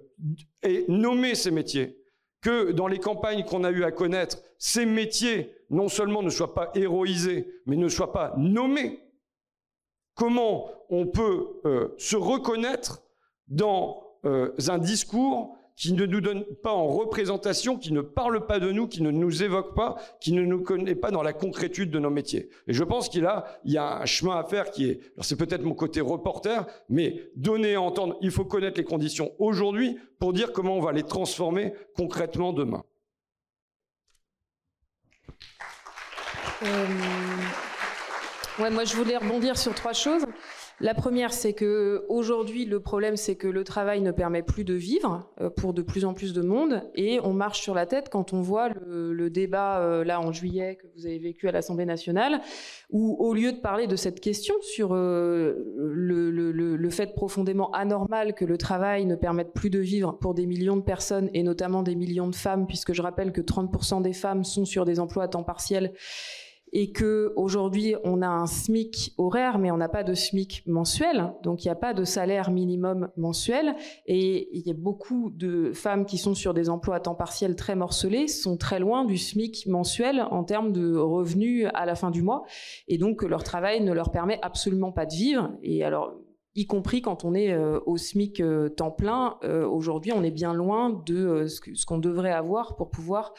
et 0.63 0.85
nommer 0.87 1.35
ces 1.35 1.51
métiers, 1.51 1.97
que 2.41 2.71
dans 2.71 2.87
les 2.87 2.99
campagnes 2.99 3.43
qu'on 3.43 3.63
a 3.63 3.71
eu 3.71 3.83
à 3.83 3.91
connaître, 3.91 4.39
ces 4.57 4.85
métiers 4.85 5.51
non 5.69 5.89
seulement 5.89 6.23
ne 6.23 6.29
soient 6.29 6.53
pas 6.53 6.71
héroïsés, 6.75 7.47
mais 7.65 7.75
ne 7.75 7.89
soient 7.89 8.13
pas 8.13 8.33
nommés. 8.37 8.99
Comment 10.15 10.69
on 10.89 11.07
peut 11.07 11.59
euh, 11.65 11.93
se 11.97 12.15
reconnaître 12.15 13.03
dans 13.47 14.03
euh, 14.25 14.51
un 14.67 14.77
discours 14.77 15.57
qui 15.77 15.93
ne 15.93 16.07
nous 16.07 16.21
donne 16.21 16.43
pas 16.63 16.73
en 16.73 16.87
représentation, 16.87 17.77
qui 17.77 17.93
ne 17.93 18.01
parle 18.01 18.47
pas 18.47 18.59
de 18.59 18.71
nous, 18.71 18.87
qui 18.87 19.03
ne 19.03 19.11
nous 19.11 19.43
évoque 19.43 19.75
pas, 19.75 19.97
qui 20.19 20.33
ne 20.33 20.41
nous 20.41 20.63
connaît 20.63 20.95
pas 20.95 21.11
dans 21.11 21.21
la 21.21 21.33
concrétude 21.33 21.91
de 21.91 21.99
nos 21.99 22.09
métiers. 22.09 22.49
Et 22.67 22.73
je 22.73 22.83
pense 22.83 23.09
qu'il 23.09 23.29
y 23.65 23.77
a 23.77 24.01
un 24.01 24.05
chemin 24.05 24.37
à 24.37 24.43
faire 24.43 24.71
qui 24.71 24.89
est, 24.89 24.99
alors 25.13 25.23
c'est 25.23 25.35
peut-être 25.35 25.61
mon 25.61 25.75
côté 25.75 26.01
reporter, 26.01 26.65
mais 26.89 27.29
donner 27.35 27.75
à 27.75 27.81
entendre, 27.81 28.17
il 28.21 28.31
faut 28.31 28.43
connaître 28.43 28.79
les 28.79 28.83
conditions 28.83 29.31
aujourd'hui 29.37 29.99
pour 30.19 30.33
dire 30.33 30.51
comment 30.51 30.75
on 30.75 30.81
va 30.81 30.93
les 30.93 31.03
transformer 31.03 31.73
concrètement 31.95 32.53
demain. 32.53 32.83
Ouais, 38.59 38.69
moi 38.69 38.83
je 38.83 38.95
voulais 38.95 39.17
rebondir 39.17 39.57
sur 39.57 39.73
trois 39.73 39.93
choses. 39.93 40.25
La 40.79 40.93
première, 40.93 41.33
c'est 41.33 41.53
que 41.53 42.05
aujourd'hui, 42.07 42.65
le 42.65 42.79
problème, 42.79 43.17
c'est 43.17 43.35
que 43.35 43.47
le 43.47 43.63
travail 43.63 44.01
ne 44.01 44.11
permet 44.11 44.43
plus 44.43 44.63
de 44.63 44.75
vivre 44.75 45.27
euh, 45.41 45.49
pour 45.49 45.73
de 45.73 45.81
plus 45.81 46.05
en 46.05 46.13
plus 46.13 46.33
de 46.33 46.43
monde, 46.43 46.83
et 46.93 47.19
on 47.23 47.33
marche 47.33 47.61
sur 47.61 47.73
la 47.73 47.87
tête 47.87 48.09
quand 48.09 48.31
on 48.31 48.41
voit 48.41 48.69
le, 48.69 49.29
débat 49.31 49.79
euh, 49.79 50.03
là 50.03 50.21
en 50.21 50.31
juillet 50.31 50.77
que 50.79 50.85
vous 50.95 51.07
avez 51.07 51.17
vécu 51.17 51.47
à 51.47 51.51
l'Assemblée 51.51 51.85
nationale, 51.85 52.41
où 52.91 53.15
au 53.19 53.33
lieu 53.33 53.53
de 53.53 53.57
parler 53.57 53.87
de 53.87 53.95
cette 53.95 54.19
question 54.19 54.53
sur 54.61 54.93
euh, 54.93 55.55
le, 55.75 56.89
fait 56.91 57.13
profondément 57.15 57.71
anormal 57.71 58.35
que 58.35 58.45
le 58.45 58.57
travail 58.57 59.05
ne 59.05 59.15
permette 59.15 59.53
plus 59.53 59.71
de 59.71 59.79
vivre 59.79 60.13
pour 60.19 60.35
des 60.35 60.45
millions 60.45 60.77
de 60.77 60.83
personnes 60.83 61.29
et 61.33 61.41
notamment 61.41 61.81
des 61.81 61.95
millions 61.95 62.27
de 62.27 62.35
femmes, 62.35 62.67
puisque 62.67 62.93
je 62.93 63.01
rappelle 63.01 63.31
que 63.31 63.41
30% 63.41 64.03
des 64.03 64.13
femmes 64.13 64.43
sont 64.43 64.65
sur 64.65 64.85
des 64.85 64.99
emplois 64.99 65.23
à 65.23 65.27
temps 65.27 65.43
partiel 65.43 65.91
et 66.73 66.91
que 66.91 67.33
aujourd'hui 67.35 67.95
on 68.03 68.21
a 68.21 68.27
un 68.27 68.45
SMIC 68.45 69.13
horaire, 69.17 69.59
mais 69.59 69.71
on 69.71 69.77
n'a 69.77 69.89
pas 69.89 70.03
de 70.03 70.13
SMIC 70.13 70.63
mensuel, 70.67 71.33
donc 71.43 71.63
il 71.63 71.67
n'y 71.67 71.71
a 71.71 71.75
pas 71.75 71.93
de 71.93 72.03
salaire 72.03 72.51
minimum 72.51 73.09
mensuel, 73.17 73.75
et 74.05 74.49
il 74.51 74.67
y 74.67 74.71
a 74.71 74.73
beaucoup 74.73 75.29
de 75.29 75.71
femmes 75.73 76.05
qui 76.05 76.17
sont 76.17 76.35
sur 76.35 76.53
des 76.53 76.69
emplois 76.69 76.95
à 76.95 76.99
temps 76.99 77.15
partiel 77.15 77.55
très 77.55 77.75
morcelés, 77.75 78.27
sont 78.27 78.57
très 78.57 78.79
loin 78.79 79.05
du 79.05 79.17
SMIC 79.17 79.67
mensuel 79.67 80.25
en 80.31 80.43
termes 80.43 80.71
de 80.71 80.95
revenus 80.95 81.67
à 81.73 81.85
la 81.85 81.95
fin 81.95 82.11
du 82.11 82.21
mois, 82.21 82.43
et 82.87 82.97
donc 82.97 83.23
leur 83.23 83.43
travail 83.43 83.81
ne 83.81 83.93
leur 83.93 84.11
permet 84.11 84.39
absolument 84.41 84.91
pas 84.91 85.05
de 85.05 85.13
vivre. 85.13 85.51
Et 85.63 85.83
alors 85.83 86.13
y 86.57 86.65
compris 86.65 87.03
quand 87.03 87.23
on 87.23 87.35
est 87.35 87.53
euh, 87.53 87.79
au 87.85 87.97
SMIC 87.97 88.41
euh, 88.41 88.67
temps 88.67 88.89
plein. 88.89 89.37
Euh, 89.43 89.65
aujourd'hui, 89.67 90.11
on 90.11 90.23
est 90.23 90.31
bien 90.31 90.55
loin 90.55 90.89
de 91.05 91.45
ce 91.47 91.85
qu'on 91.85 91.99
devrait 91.99 92.31
avoir 92.31 92.75
pour 92.75 92.89
pouvoir 92.89 93.33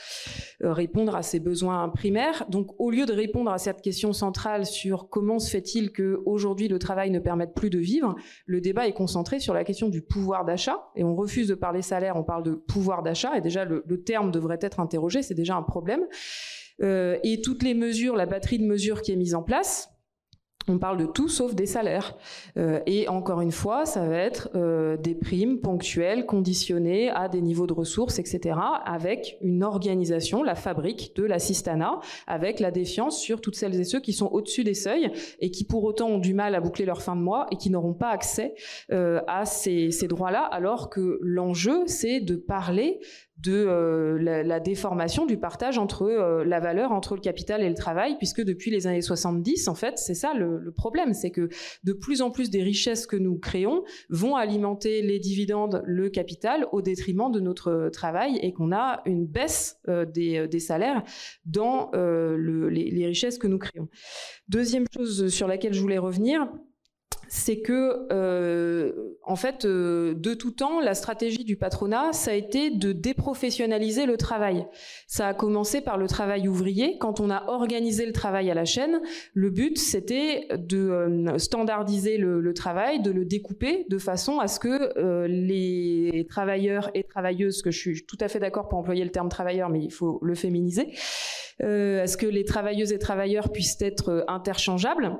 répondre 0.60 1.16
à 1.16 1.22
ces 1.22 1.40
besoins 1.40 1.88
primaires. 1.88 2.44
Donc, 2.48 2.68
au 2.78 2.90
lieu 2.90 3.06
de 3.06 3.12
répondre 3.12 3.50
à 3.50 3.58
cette 3.58 3.82
question 3.82 4.12
centrale 4.12 4.66
sur 4.66 5.08
comment 5.08 5.40
se 5.40 5.50
fait-il 5.50 5.90
que 5.90 6.22
aujourd'hui 6.26 6.68
le 6.68 6.78
travail 6.78 7.10
ne 7.10 7.18
permette 7.18 7.54
plus 7.54 7.70
de 7.70 7.78
vivre, 7.78 8.14
le 8.46 8.60
débat 8.60 8.86
est 8.86 8.92
concentré 8.92 9.40
sur 9.40 9.52
la 9.52 9.64
question 9.64 9.88
du 9.88 10.00
pouvoir 10.00 10.44
d'achat. 10.44 10.88
Et 10.94 11.02
on 11.02 11.16
refuse 11.16 11.48
de 11.48 11.54
parler 11.54 11.82
salaire, 11.82 12.16
on 12.16 12.24
parle 12.24 12.44
de 12.44 12.52
pouvoir 12.52 13.02
d'achat. 13.02 13.36
Et 13.36 13.40
déjà, 13.40 13.64
le, 13.64 13.82
le 13.86 14.02
terme 14.02 14.30
devrait 14.30 14.58
être 14.60 14.78
interrogé, 14.78 15.22
c'est 15.22 15.34
déjà 15.34 15.56
un 15.56 15.62
problème. 15.62 16.06
et 16.80 17.40
toutes 17.42 17.64
les 17.64 17.74
mesures, 17.74 18.14
la 18.14 18.26
batterie 18.26 18.58
de 18.58 18.66
mesures 18.66 19.02
qui 19.02 19.10
est 19.10 19.16
mise 19.16 19.34
en 19.34 19.42
place, 19.42 19.97
on 20.68 20.78
parle 20.78 20.98
de 20.98 21.06
tout 21.06 21.28
sauf 21.28 21.54
des 21.54 21.66
salaires. 21.66 22.16
Euh, 22.56 22.80
et 22.86 23.08
encore 23.08 23.40
une 23.40 23.52
fois, 23.52 23.86
ça 23.86 24.06
va 24.06 24.16
être 24.16 24.50
euh, 24.54 24.96
des 24.96 25.14
primes 25.14 25.60
ponctuelles, 25.60 26.26
conditionnées 26.26 27.10
à 27.10 27.28
des 27.28 27.40
niveaux 27.40 27.66
de 27.66 27.72
ressources, 27.72 28.18
etc., 28.18 28.58
avec 28.84 29.36
une 29.40 29.62
organisation, 29.62 30.42
la 30.42 30.54
fabrique 30.54 31.14
de 31.16 31.24
l'assistanat, 31.24 32.00
avec 32.26 32.60
la 32.60 32.70
défiance 32.70 33.18
sur 33.18 33.40
toutes 33.40 33.56
celles 33.56 33.78
et 33.78 33.84
ceux 33.84 34.00
qui 34.00 34.12
sont 34.12 34.26
au-dessus 34.26 34.64
des 34.64 34.74
seuils 34.74 35.10
et 35.40 35.50
qui 35.50 35.64
pour 35.64 35.84
autant 35.84 36.08
ont 36.08 36.18
du 36.18 36.34
mal 36.34 36.54
à 36.54 36.60
boucler 36.60 36.84
leur 36.84 37.02
fin 37.02 37.16
de 37.16 37.20
mois 37.20 37.46
et 37.50 37.56
qui 37.56 37.70
n'auront 37.70 37.94
pas 37.94 38.10
accès 38.10 38.54
euh, 38.92 39.20
à 39.26 39.44
ces, 39.44 39.90
ces 39.90 40.08
droits-là, 40.08 40.42
alors 40.42 40.90
que 40.90 41.18
l'enjeu, 41.22 41.82
c'est 41.86 42.20
de 42.20 42.36
parler 42.36 43.00
de 43.40 43.52
euh, 43.52 44.18
la, 44.20 44.58
déformation 44.60 45.24
du 45.24 45.36
partage 45.36 45.78
entre 45.78 46.02
euh, 46.02 46.44
la 46.44 46.58
valeur 46.58 46.90
entre 46.90 47.14
le 47.14 47.20
capital 47.20 47.62
et 47.62 47.68
le 47.68 47.74
travail, 47.74 48.16
puisque 48.18 48.42
depuis 48.42 48.70
les 48.70 48.86
années 48.86 49.02
70, 49.02 49.68
en 49.68 49.74
fait, 49.74 49.96
c'est 49.98 50.14
ça 50.14 50.34
le, 50.34 50.72
problème, 50.72 51.14
c'est 51.14 51.30
que 51.30 51.48
de 51.84 51.92
plus 51.92 52.20
en 52.20 52.30
plus 52.30 52.50
des 52.50 52.62
richesses 52.62 53.06
que 53.06 53.16
nous 53.16 53.38
créons 53.38 53.84
vont 54.10 54.34
alimenter 54.34 55.02
les 55.02 55.18
dividendes, 55.18 55.82
le 55.86 56.08
capital, 56.08 56.66
au 56.72 56.82
détriment 56.82 57.30
de 57.30 57.40
notre 57.40 57.90
travail, 57.92 58.38
et 58.42 58.52
qu'on 58.52 58.72
a 58.72 59.02
une 59.06 59.26
baisse 59.26 59.78
euh, 59.88 60.04
des, 60.04 60.58
salaires 60.58 61.04
dans 61.44 61.90
les, 61.92 62.90
les 62.90 63.06
richesses 63.06 63.38
que 63.38 63.46
nous 63.46 63.58
créons. 63.58 63.88
Deuxième 64.48 64.86
chose 64.92 65.28
sur 65.28 65.46
laquelle 65.46 65.72
je 65.72 65.80
voulais 65.80 65.98
revenir, 65.98 66.48
c'est 67.28 67.60
que, 67.60 68.06
euh, 68.10 68.92
en 69.22 69.36
fait, 69.36 69.64
euh, 69.64 70.14
de 70.14 70.34
tout 70.34 70.50
temps, 70.50 70.80
la 70.80 70.94
stratégie 70.94 71.44
du 71.44 71.56
patronat, 71.56 72.12
ça 72.12 72.30
a 72.30 72.34
été 72.34 72.70
de 72.70 72.92
déprofessionnaliser 72.92 74.06
le 74.06 74.16
travail. 74.16 74.66
Ça 75.06 75.28
a 75.28 75.34
commencé 75.34 75.80
par 75.82 75.98
le 75.98 76.08
travail 76.08 76.48
ouvrier. 76.48 76.96
Quand 76.98 77.20
on 77.20 77.30
a 77.30 77.44
organisé 77.48 78.06
le 78.06 78.12
travail 78.12 78.50
à 78.50 78.54
la 78.54 78.64
chaîne, 78.64 79.00
le 79.34 79.50
but, 79.50 79.78
c'était 79.78 80.48
de 80.56 80.78
euh, 80.78 81.38
standardiser 81.38 82.16
le, 82.16 82.40
le, 82.40 82.54
travail, 82.54 83.00
de 83.00 83.10
le 83.10 83.24
découper 83.26 83.86
de 83.88 83.98
façon 83.98 84.38
à 84.38 84.48
ce 84.48 84.58
que 84.58 84.98
euh, 84.98 85.28
les 85.28 86.26
travailleurs 86.28 86.90
et 86.94 87.04
travailleuses, 87.04 87.60
que 87.60 87.70
je 87.70 87.78
suis 87.78 88.06
tout 88.06 88.18
à 88.20 88.28
fait 88.28 88.38
d'accord 88.38 88.68
pour 88.68 88.78
employer 88.78 89.04
le 89.04 89.10
terme 89.10 89.28
travailleur, 89.28 89.68
mais 89.68 89.82
il 89.82 89.92
faut 89.92 90.18
le 90.22 90.34
féminiser, 90.34 90.94
à 91.60 92.06
ce 92.06 92.16
que 92.16 92.26
les 92.26 92.44
travailleuses 92.44 92.92
et 92.92 92.98
travailleurs 92.98 93.50
puissent 93.50 93.80
être 93.80 94.24
interchangeables 94.28 95.18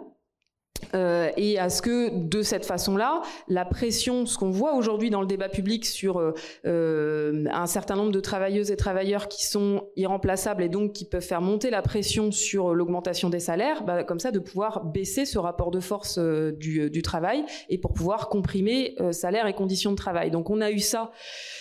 euh, 0.94 1.30
et 1.36 1.58
à 1.58 1.70
ce 1.70 1.82
que 1.82 2.10
de 2.12 2.42
cette 2.42 2.66
façon-là, 2.66 3.22
la 3.48 3.64
pression, 3.64 4.26
ce 4.26 4.38
qu'on 4.38 4.50
voit 4.50 4.74
aujourd'hui 4.74 5.10
dans 5.10 5.20
le 5.20 5.26
débat 5.26 5.48
public 5.48 5.84
sur 5.84 6.18
euh, 6.18 6.34
euh, 6.66 7.44
un 7.52 7.66
certain 7.66 7.96
nombre 7.96 8.12
de 8.12 8.20
travailleuses 8.20 8.70
et 8.70 8.76
travailleurs 8.76 9.28
qui 9.28 9.46
sont 9.46 9.88
irremplaçables 9.96 10.62
et 10.62 10.68
donc 10.68 10.92
qui 10.92 11.04
peuvent 11.04 11.22
faire 11.22 11.40
monter 11.40 11.70
la 11.70 11.82
pression 11.82 12.32
sur 12.32 12.74
l'augmentation 12.74 13.30
des 13.30 13.40
salaires, 13.40 13.84
bah, 13.84 14.04
comme 14.04 14.20
ça 14.20 14.30
de 14.30 14.38
pouvoir 14.38 14.84
baisser 14.84 15.26
ce 15.26 15.38
rapport 15.38 15.70
de 15.70 15.80
force 15.80 16.18
du, 16.18 16.90
du, 16.90 17.02
travail 17.02 17.44
et 17.68 17.78
pour 17.78 17.92
pouvoir 17.92 18.28
comprimer 18.28 18.96
salaire 19.12 19.46
et 19.46 19.54
conditions 19.54 19.92
de 19.92 19.96
travail. 19.96 20.30
Donc 20.30 20.50
on 20.50 20.60
a 20.60 20.70
eu 20.70 20.78
ça 20.78 21.10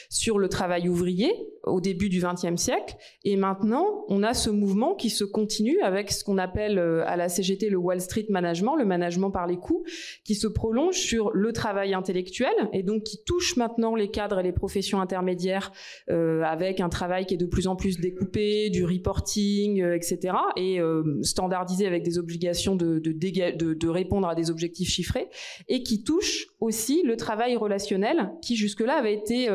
sur 0.09 0.39
le 0.39 0.49
travail 0.49 0.89
ouvrier 0.89 1.31
au 1.63 1.81
début 1.81 2.09
du 2.09 2.21
XXe 2.21 2.61
siècle 2.61 2.95
et 3.23 3.35
maintenant 3.35 4.05
on 4.07 4.23
a 4.23 4.33
ce 4.33 4.49
mouvement 4.49 4.95
qui 4.95 5.09
se 5.09 5.23
continue 5.23 5.81
avec 5.81 6.11
ce 6.11 6.23
qu'on 6.23 6.37
appelle 6.37 6.79
à 6.79 7.17
la 7.17 7.27
CGT 7.27 7.69
le 7.69 7.77
Wall 7.77 7.99
Street 7.99 8.27
Management, 8.29 8.75
le 8.77 8.85
management 8.85 9.31
par 9.31 9.47
les 9.47 9.57
coûts, 9.57 9.83
qui 10.23 10.35
se 10.35 10.47
prolonge 10.47 10.95
sur 10.95 11.31
le 11.31 11.51
travail 11.51 11.93
intellectuel 11.93 12.53
et 12.73 12.83
donc 12.83 13.03
qui 13.03 13.23
touche 13.23 13.57
maintenant 13.57 13.95
les 13.95 14.09
cadres 14.09 14.39
et 14.39 14.43
les 14.43 14.51
professions 14.51 15.01
intermédiaires 15.01 15.71
euh, 16.09 16.43
avec 16.43 16.79
un 16.79 16.89
travail 16.89 17.25
qui 17.25 17.33
est 17.33 17.37
de 17.37 17.45
plus 17.45 17.67
en 17.67 17.75
plus 17.75 17.99
découpé, 17.99 18.69
du 18.69 18.85
reporting, 18.85 19.81
euh, 19.81 19.95
etc. 19.95 20.35
et 20.55 20.79
euh, 20.79 21.03
standardisé 21.21 21.85
avec 21.85 22.03
des 22.03 22.17
obligations 22.17 22.75
de, 22.75 22.99
de, 22.99 23.73
de, 23.73 23.87
répondre 23.87 24.27
à 24.27 24.35
des 24.35 24.51
objectifs 24.51 24.89
chiffrés 24.89 25.29
et 25.67 25.83
qui 25.83 26.03
touche 26.03 26.47
aussi 26.59 27.03
le 27.03 27.15
travail 27.15 27.55
relationnel 27.55 28.31
qui 28.41 28.55
jusque-là 28.55 28.95
avait 28.95 29.13
été 29.13 29.47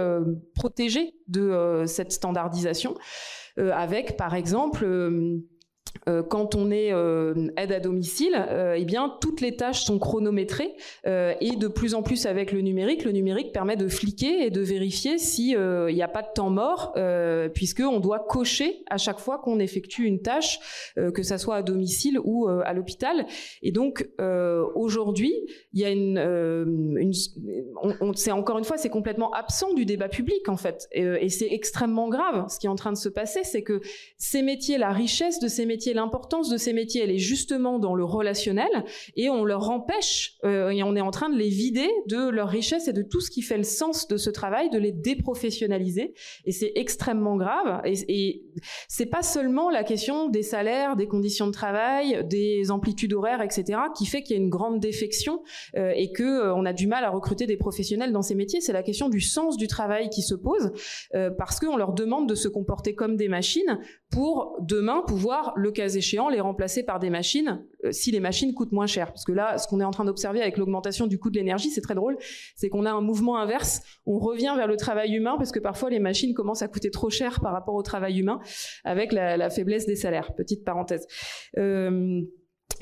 protégé 0.55 1.15
de 1.29 1.85
cette 1.87 2.13
standardisation 2.13 2.97
avec 3.57 4.17
par 4.17 4.35
exemple 4.35 4.85
euh, 4.85 5.39
quand 6.29 6.57
on 6.57 6.71
est 6.71 6.93
euh, 6.93 7.49
aide 7.57 7.71
à 7.71 7.79
domicile, 7.79 8.35
euh, 8.35 8.75
eh 8.77 8.85
bien 8.85 9.17
toutes 9.21 9.41
les 9.41 9.55
tâches 9.55 9.85
sont 9.85 10.01
chronométrées 10.01 10.75
et 11.05 11.57
de 11.57 11.69
plus 11.69 11.95
en 11.95 12.03
plus 12.03 12.27
avec 12.27 12.53
le 12.53 12.61
numérique, 12.61 13.05
le 13.05 13.13
numérique 13.13 13.53
permet 13.53 13.77
de 13.77 13.87
fliquer 13.89 14.47
et 14.47 14.51
de 14.51 14.61
vérifier 14.61 15.19
s'il 15.19 15.57
n'y 15.57 16.03
a 16.03 16.09
pas 16.09 16.23
de 16.23 16.29
temps 16.35 16.51
mort, 16.51 16.95
puisque 17.55 17.81
on 17.81 18.01
doit 18.01 18.21
cocher 18.21 18.83
à 18.91 18.97
chaque 18.97 19.19
fois 19.19 19.39
qu'on 19.39 19.59
effectue 19.59 20.05
une 20.05 20.23
tâche, 20.23 20.59
que 20.97 21.23
ça 21.23 21.39
soit 21.39 21.57
à 21.57 21.63
domicile 21.63 22.19
ou 22.23 22.49
à 22.49 22.73
l'hôpital. 22.73 23.27
Et 23.63 23.73
donc 23.73 24.09
aujourd'hui, 24.75 25.33
il 25.73 25.81
y 25.81 25.85
a 25.85 25.91
une, 25.91 26.19
encore 28.31 28.59
une 28.59 28.65
fois, 28.65 28.77
c'est 28.77 28.91
complètement 28.91 29.31
absent 29.33 29.75
du 29.75 29.85
débat 29.85 30.09
public 30.09 30.49
en 30.49 30.57
fait, 30.57 30.89
et 30.93 31.29
c'est 31.29 31.49
extrêmement 31.51 32.09
grave. 32.09 32.47
Ce 32.49 32.59
qui 32.59 32.67
est 32.67 32.71
en 32.71 32.77
train 32.77 32.93
de 32.93 32.99
se 32.99 33.09
passer, 33.09 33.41
c'est 33.45 33.63
que 33.63 33.81
ces 34.17 34.43
métiers, 34.43 34.79
la 34.79 34.91
richesse 34.91 35.39
de 35.41 35.49
ces 35.49 35.67
métiers 35.67 35.92
l'importance 35.95 36.49
de 36.49 36.57
ces 36.57 36.73
métiers, 36.73 37.03
elle 37.03 37.11
est 37.11 37.19
justement 37.19 37.79
dans 37.79 37.95
le 37.95 38.05
relationnel 38.05 38.85
et 39.17 39.31
on 39.31 39.45
leur 39.45 39.71
empêche 39.71 40.37
euh, 40.45 40.71
et 40.71 40.83
on 40.83 40.97
est 40.97 41.01
en 41.01 41.11
train 41.11 41.29
de 41.29 41.37
les 41.37 41.49
vider 41.49 41.89
de 42.09 42.29
leur 42.29 42.49
richesse 42.49 42.89
et 42.89 42.93
de 42.93 43.03
tout 43.03 43.21
ce 43.21 43.31
qui 43.31 43.43
fait 43.43 43.57
le 43.57 43.63
sens 43.65 44.09
de 44.09 44.17
ce 44.17 44.31
travail, 44.31 44.71
de 44.71 44.79
les 44.79 44.93
déprofessionnaliser 44.93 46.15
et 46.45 46.53
c'est 46.53 46.73
extrêmement 46.75 47.37
grave 47.37 47.81
et, 47.85 47.95
et 48.09 48.45
c'est 48.89 49.07
pas 49.07 49.23
seulement 49.23 49.71
la 49.71 49.85
question 49.85 50.29
des 50.29 50.43
salaires, 50.43 50.97
des 50.97 51.07
conditions 51.07 51.47
de 51.47 51.53
travail, 51.53 52.25
des 52.29 52.71
amplitudes 52.71 53.13
horaires, 53.13 53.43
etc. 53.43 53.81
qui 53.97 54.07
fait 54.07 54.23
qu'il 54.23 54.37
y 54.37 54.39
a 54.39 54.43
une 54.43 54.51
grande 54.51 54.81
défection 54.81 55.43
euh, 55.77 55.93
et 55.95 56.13
que 56.13 56.23
euh, 56.23 56.55
on 56.55 56.65
a 56.65 56.73
du 56.73 56.87
mal 56.87 57.05
à 57.05 57.11
recruter 57.11 57.47
des 57.47 57.57
professionnels 57.57 58.13
dans 58.13 58.23
ces 58.23 58.35
métiers. 58.35 58.61
C'est 58.61 58.73
la 58.73 58.83
question 58.83 59.09
du 59.09 59.21
sens 59.21 59.57
du 59.57 59.67
travail 59.67 60.11
qui 60.11 60.23
se 60.23 60.35
pose 60.35 60.73
parce 61.39 61.61
qu'on 61.61 61.77
leur 61.77 61.93
demande 61.93 62.29
de 62.29 62.35
se 62.35 62.49
comporter 62.49 62.95
comme 62.95 63.17
des 63.17 63.29
machines 63.29 63.79
pour 64.11 64.57
demain 64.61 65.03
pouvoir 65.07 65.53
le 65.57 65.71
cas 65.89 66.31
les 66.31 66.41
remplacer 66.41 66.83
par 66.83 66.99
des 66.99 67.11
machines 67.11 67.65
euh, 67.85 67.93
si 67.93 68.11
les 68.11 68.21
machines 68.21 68.55
coûtent 68.55 68.73
moins 68.73 68.87
cher. 68.87 69.09
Parce 69.09 69.25
que 69.25 69.33
là, 69.33 69.59
ce 69.59 69.67
qu'on 69.67 69.81
est 69.81 69.85
en 69.85 69.91
train 69.91 70.05
d'observer 70.05 70.41
avec 70.41 70.57
l'augmentation 70.57 71.07
du 71.07 71.19
coût 71.19 71.31
de 71.31 71.37
l'énergie, 71.37 71.71
c'est 71.71 71.81
très 71.81 71.95
drôle, 71.95 72.17
c'est 72.55 72.69
qu'on 72.69 72.87
a 72.87 72.91
un 72.91 73.01
mouvement 73.01 73.39
inverse. 73.39 73.83
On 74.07 74.19
revient 74.19 74.55
vers 74.57 74.67
le 74.67 74.77
travail 74.77 75.15
humain 75.15 75.35
parce 75.37 75.53
que 75.53 75.59
parfois 75.59 75.91
les 75.91 75.99
machines 75.99 76.35
commencent 76.35 76.63
à 76.63 76.69
coûter 76.69 76.91
trop 76.91 77.11
cher 77.11 77.41
par 77.41 77.53
rapport 77.53 77.75
au 77.75 77.83
travail 77.83 78.19
humain 78.19 78.41
avec 78.85 79.13
la, 79.13 79.51
faiblesse 79.51 79.87
des 79.87 79.97
salaires. 79.97 80.35
Petite 80.35 80.65
parenthèse. 80.65 81.07
Euh, 81.59 82.23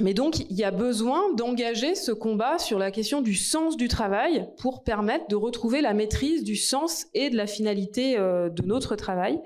mais 0.01 0.15
donc, 0.15 0.41
il 0.51 0.57
y 0.57 0.65
a 0.65 0.71
besoin 0.71 1.33
d'engager 1.35 1.95
ce 1.95 2.13
combat 2.13 2.59
sur 2.59 2.79
la 2.79 2.91
question 2.91 3.21
du 3.21 3.35
sens 3.35 3.77
du 3.77 3.89
travail 3.89 4.49
pour 4.59 4.83
permettre 4.83 5.29
de 5.29 5.37
retrouver 5.37 5.81
la 5.81 5.95
maîtrise 5.95 6.43
du 6.45 6.57
sens 6.57 7.07
et 7.15 7.31
de 7.31 7.37
la 7.37 7.47
finalité 7.47 8.19
euh, 8.19 8.49
de 8.49 8.63
notre 8.63 8.97
travail. 8.97 9.41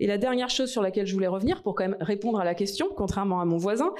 Et 0.00 0.06
la 0.06 0.18
dernière 0.18 0.50
chose 0.50 0.70
sur 0.70 0.82
laquelle 0.82 1.06
je 1.06 1.14
voulais 1.14 1.26
revenir, 1.26 1.62
pour 1.62 1.74
quand 1.74 1.84
même 1.84 1.96
répondre 2.00 2.40
à 2.40 2.44
la 2.44 2.54
question, 2.54 2.88
contrairement 2.96 3.40
à 3.40 3.44
mon 3.44 3.58
voisin, 3.58 3.92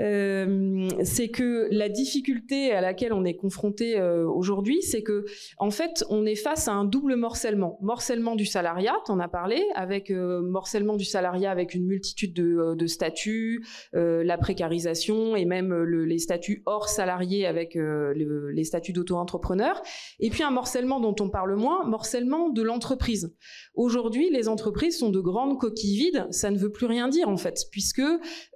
euh, 0.00 0.88
c'est 1.04 1.28
que 1.28 1.68
la 1.70 1.88
difficulté 1.88 2.72
à 2.72 2.80
laquelle 2.80 3.12
on 3.12 3.24
est 3.24 3.36
confronté 3.36 3.98
euh, 3.98 4.26
aujourd'hui, 4.26 4.82
c'est 4.82 5.02
que 5.02 5.24
en 5.58 5.70
fait, 5.70 6.04
on 6.08 6.24
est 6.24 6.34
face 6.34 6.68
à 6.68 6.72
un 6.72 6.84
double 6.84 7.16
morcellement. 7.16 7.78
Morcellement 7.82 8.34
du 8.34 8.46
salariat, 8.46 8.96
on 9.08 9.20
a 9.20 9.28
parlé, 9.28 9.62
avec 9.74 10.10
morcellement 10.10 10.96
du 10.96 11.04
salariat 11.04 11.50
avec 11.50 11.74
une 11.74 11.86
multitude 11.86 12.32
de, 12.34 12.86
statuts, 12.86 13.64
la 13.92 14.38
précarisation 14.38 15.36
et 15.36 15.44
même 15.44 15.74
les 15.82 16.18
statuts 16.18 16.62
hors 16.66 16.88
salariés 16.88 17.46
avec 17.46 17.74
les 17.74 18.64
statuts 18.64 18.92
d'auto-entrepreneur. 18.92 19.80
Et 20.20 20.30
puis 20.30 20.42
un 20.42 20.50
morcellement 20.50 21.00
dont 21.00 21.14
on 21.20 21.28
parle 21.28 21.54
moins, 21.56 21.84
morcellement 21.84 22.48
de 22.48 22.62
l'entreprise. 22.62 23.34
Aujourd'hui, 23.74 24.28
les 24.30 24.48
entreprises 24.48 24.98
sont 24.98 25.10
de 25.10 25.20
grandes 25.20 25.58
coquilles 25.58 25.96
vides. 25.96 26.26
Ça 26.30 26.50
ne 26.50 26.58
veut 26.58 26.70
plus 26.70 26.86
rien 26.86 27.08
dire 27.08 27.28
en 27.28 27.36
fait, 27.36 27.66
puisque 27.70 28.02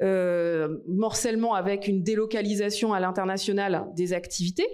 euh, 0.03 0.69
morcellement 0.87 1.55
avec 1.55 1.89
une 1.89 2.03
délocalisation 2.03 2.93
à 2.93 3.01
l'international 3.01 3.87
des 3.97 4.13
activités, 4.13 4.67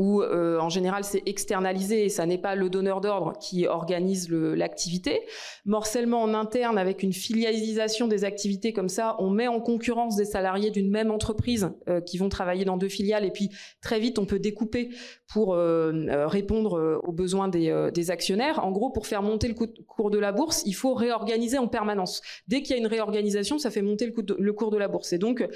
où 0.00 0.22
euh, 0.22 0.58
en 0.58 0.70
général 0.70 1.04
c'est 1.04 1.22
externalisé 1.26 2.06
et 2.06 2.08
ça 2.08 2.24
n'est 2.24 2.38
pas 2.38 2.54
le 2.54 2.70
donneur 2.70 3.02
d'ordre 3.02 3.34
qui 3.38 3.66
organise 3.66 4.30
l'activité. 4.30 5.20
Morcellement 5.66 6.22
en 6.22 6.32
interne 6.32 6.78
avec 6.78 7.02
une 7.02 7.12
filialisation 7.12 8.08
des 8.08 8.24
activités 8.24 8.72
comme 8.72 8.88
ça, 8.88 9.16
on 9.18 9.28
met 9.28 9.46
en 9.46 9.60
concurrence 9.60 10.16
des 10.16 10.24
salariés 10.24 10.70
d'une 10.70 10.90
même 10.90 11.10
entreprise 11.10 11.70
euh, 11.88 12.00
qui 12.00 12.16
vont 12.16 12.30
travailler 12.30 12.64
dans 12.64 12.78
deux 12.78 12.88
filiales 12.88 13.26
et 13.26 13.30
puis 13.30 13.50
très 13.82 14.00
vite 14.00 14.18
on 14.18 14.24
peut 14.24 14.38
découper 14.38 14.88
pour 15.30 15.52
euh, 15.52 16.26
répondre 16.26 17.00
aux 17.04 17.12
besoins 17.12 17.48
des, 17.48 18.10
actionnaires. 18.10 18.64
En 18.64 18.72
gros, 18.72 18.90
pour 18.90 19.06
faire 19.06 19.22
monter 19.22 19.46
le 19.46 19.54
cours 19.54 20.10
de 20.10 20.18
la 20.18 20.32
bourse, 20.32 20.62
il 20.64 20.72
faut 20.72 20.94
réorganiser 20.94 21.58
en 21.58 21.68
permanence. 21.68 22.22
Dès 22.48 22.62
qu'il 22.62 22.70
y 22.70 22.74
a 22.74 22.78
une 22.78 22.86
réorganisation, 22.86 23.58
ça 23.58 23.70
fait 23.70 23.82
monter 23.82 24.06
le 24.06 24.52
cours 24.52 24.70
de 24.70 24.78
la 24.78 24.88
bourse. 24.88 25.12
Et 25.12 25.18
donc 25.18 25.46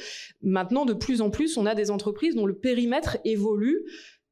maintenant, 0.43 0.85
de 0.85 0.93
plus 0.93 1.23
en 1.23 1.31
plus, 1.31 1.57
on 1.57 1.67
a 1.67 1.75
des 1.75 1.91
entreprises 1.91 2.37
dont 2.37 2.47
le 2.47 2.55
périmètre 2.55 3.17
évolue 3.25 3.85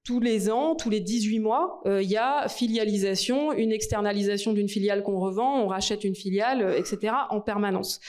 tous 0.05 0.21
les 0.21 0.51
ans, 0.51 0.75
tous 0.75 0.91
les 0.91 1.01
18 1.01 1.39
mois, 1.39 1.81
euh, 1.87 2.03
il 2.03 2.11
y 2.11 2.17
a 2.17 2.49
filialisation, 2.49 3.53
une 3.53 3.71
externalisation 3.71 4.53
d'une 4.53 4.69
filiale 4.69 5.03
qu'on 5.03 5.21
revend, 5.21 5.63
on 5.63 5.69
rachète 5.69 6.03
une 6.03 6.17
filiale, 6.17 6.63
euh, 6.63 6.79
etc. 6.79 7.15
en 7.31 7.41
permanence. 7.41 8.01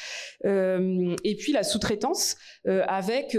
Euh, 0.46 1.16
et 1.24 1.36
puis 1.36 1.52
la 1.52 1.64
sous-traitance 1.64 2.36
avec 2.66 3.38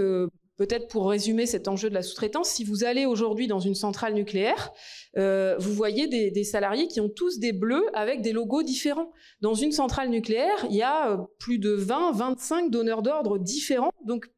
Peut-être 0.57 0.87
pour 0.87 1.09
résumer 1.09 1.45
cet 1.45 1.67
enjeu 1.67 1.89
de 1.89 1.93
la 1.93 2.01
sous-traitance, 2.01 2.47
si 2.47 2.63
vous 2.63 2.85
allez 2.85 3.05
aujourd'hui 3.05 3.47
dans 3.47 3.59
une 3.59 3.75
centrale 3.75 4.13
nucléaire, 4.13 4.71
vous 5.15 5.73
voyez 5.73 6.07
des, 6.07 6.31
des, 6.31 6.45
salariés 6.45 6.87
qui 6.87 7.01
ont 7.01 7.09
tous 7.09 7.39
des 7.39 7.51
bleus 7.51 7.83
avec 7.93 8.21
des 8.21 8.31
logos 8.31 8.63
différents. 8.63 9.11
Dans 9.41 9.53
une 9.53 9.73
centrale 9.73 10.07
nucléaire, 10.09 10.65
il 10.69 10.77
y 10.77 10.81
a 10.81 11.27
plus 11.39 11.59
de 11.59 11.71
20, 11.71 12.13
25 12.13 12.71
donneurs 12.71 13.01
d'ordre 13.01 13.37
différents. 13.37 13.91
Donc 14.05 14.29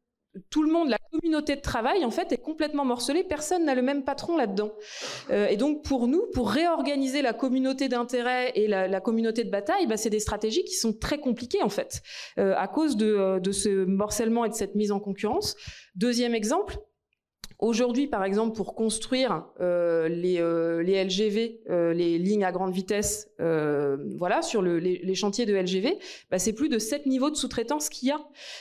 tout 0.50 0.62
le 0.62 0.72
monde, 0.72 0.88
la 0.88 0.98
communauté 1.10 1.56
de 1.56 1.60
travail, 1.60 2.04
en 2.04 2.10
fait, 2.10 2.32
est 2.32 2.38
complètement 2.38 2.84
morcelée. 2.84 3.24
Personne 3.24 3.64
n'a 3.64 3.74
le 3.74 3.82
même 3.82 4.04
patron 4.04 4.36
là-dedans. 4.36 4.72
Euh, 5.30 5.46
et 5.48 5.56
donc, 5.56 5.84
pour 5.84 6.08
nous, 6.08 6.26
pour 6.32 6.50
réorganiser 6.50 7.22
la 7.22 7.32
communauté 7.32 7.88
d'intérêt 7.88 8.52
et 8.54 8.66
la, 8.66 9.00
communauté 9.00 9.44
de 9.44 9.50
bataille, 9.50 9.86
bah, 9.86 9.96
c'est 9.96 10.10
des 10.10 10.20
stratégies 10.20 10.64
qui 10.64 10.74
sont 10.74 10.92
très 10.92 11.18
compliquées, 11.18 11.62
en 11.62 11.68
fait, 11.68 12.02
euh, 12.38 12.54
à 12.56 12.68
cause 12.68 12.96
euh, 13.00 13.40
de 13.40 13.52
ce 13.52 13.84
morcellement 13.84 14.44
et 14.44 14.48
de 14.48 14.54
cette 14.54 14.74
mise 14.74 14.92
en 14.92 15.00
concurrence. 15.00 15.56
Deuxième 15.94 16.34
exemple, 16.34 16.78
Aujourd'hui, 17.58 18.06
par 18.06 18.22
exemple, 18.22 18.54
pour 18.56 18.76
construire 18.76 19.44
euh, 19.60 20.08
les, 20.08 20.40
euh, 20.40 20.80
les, 20.80 21.02
LGV, 21.02 21.60
euh, 21.70 21.92
les 21.92 22.16
lignes 22.16 22.44
à 22.44 22.52
grande 22.52 22.72
vitesse, 22.72 23.32
euh, 23.40 23.96
voilà, 24.16 24.42
sur 24.42 24.62
le, 24.62 24.78
les, 24.78 25.00
les, 25.02 25.14
chantiers 25.16 25.44
de 25.44 25.52
LGV, 25.56 25.98
bah, 26.30 26.38
c'est 26.38 26.52
plus 26.52 26.68
de 26.68 26.78
sept 26.78 27.06
niveaux 27.06 27.30
de 27.30 27.34
sous-traitance 27.34 27.88
qu'il 27.88 28.08
y 28.08 28.10
a. 28.12 28.20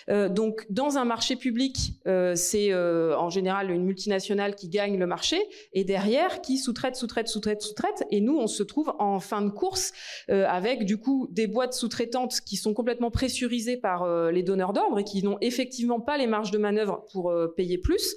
Euh, 0.10 0.30
donc, 0.30 0.66
dans 0.72 0.98
un 0.98 1.06
marché 1.06 1.36
public, 1.36 1.94
euh, 2.08 2.34
c'est 2.34 2.74
en 2.74 3.30
général 3.30 3.70
une 3.70 3.84
multinationale 3.84 4.56
qui 4.56 4.68
gagne 4.68 4.98
le 4.98 5.06
marché 5.06 5.38
et 5.74 5.84
derrière 5.84 6.42
qui 6.42 6.58
sous-traite, 6.58 6.96
sous-traite, 6.96 7.28
sous-traite, 7.28 7.62
sous-traite. 7.62 8.04
Et 8.10 8.20
nous, 8.20 8.36
on 8.36 8.48
se 8.48 8.64
trouve 8.64 8.94
en 8.98 9.20
fin 9.20 9.42
de 9.42 9.50
course 9.50 9.94
avec 10.30 10.86
du 10.86 10.98
coup 10.98 11.28
des 11.32 11.48
boîtes 11.48 11.74
sous-traitantes 11.74 12.42
qui 12.42 12.56
sont 12.56 12.74
complètement 12.74 13.12
pressurisées 13.12 13.78
par 13.78 14.32
les 14.32 14.44
donneurs 14.44 14.74
d'ordre 14.74 15.00
et 15.00 15.04
qui 15.04 15.24
n'ont 15.24 15.38
effectivement 15.42 16.00
pas 16.00 16.18
les 16.18 16.28
marges 16.28 16.52
de 16.52 16.58
manœuvre 16.58 17.06
pour 17.12 17.34
payer 17.56 17.78
plus. 17.78 18.16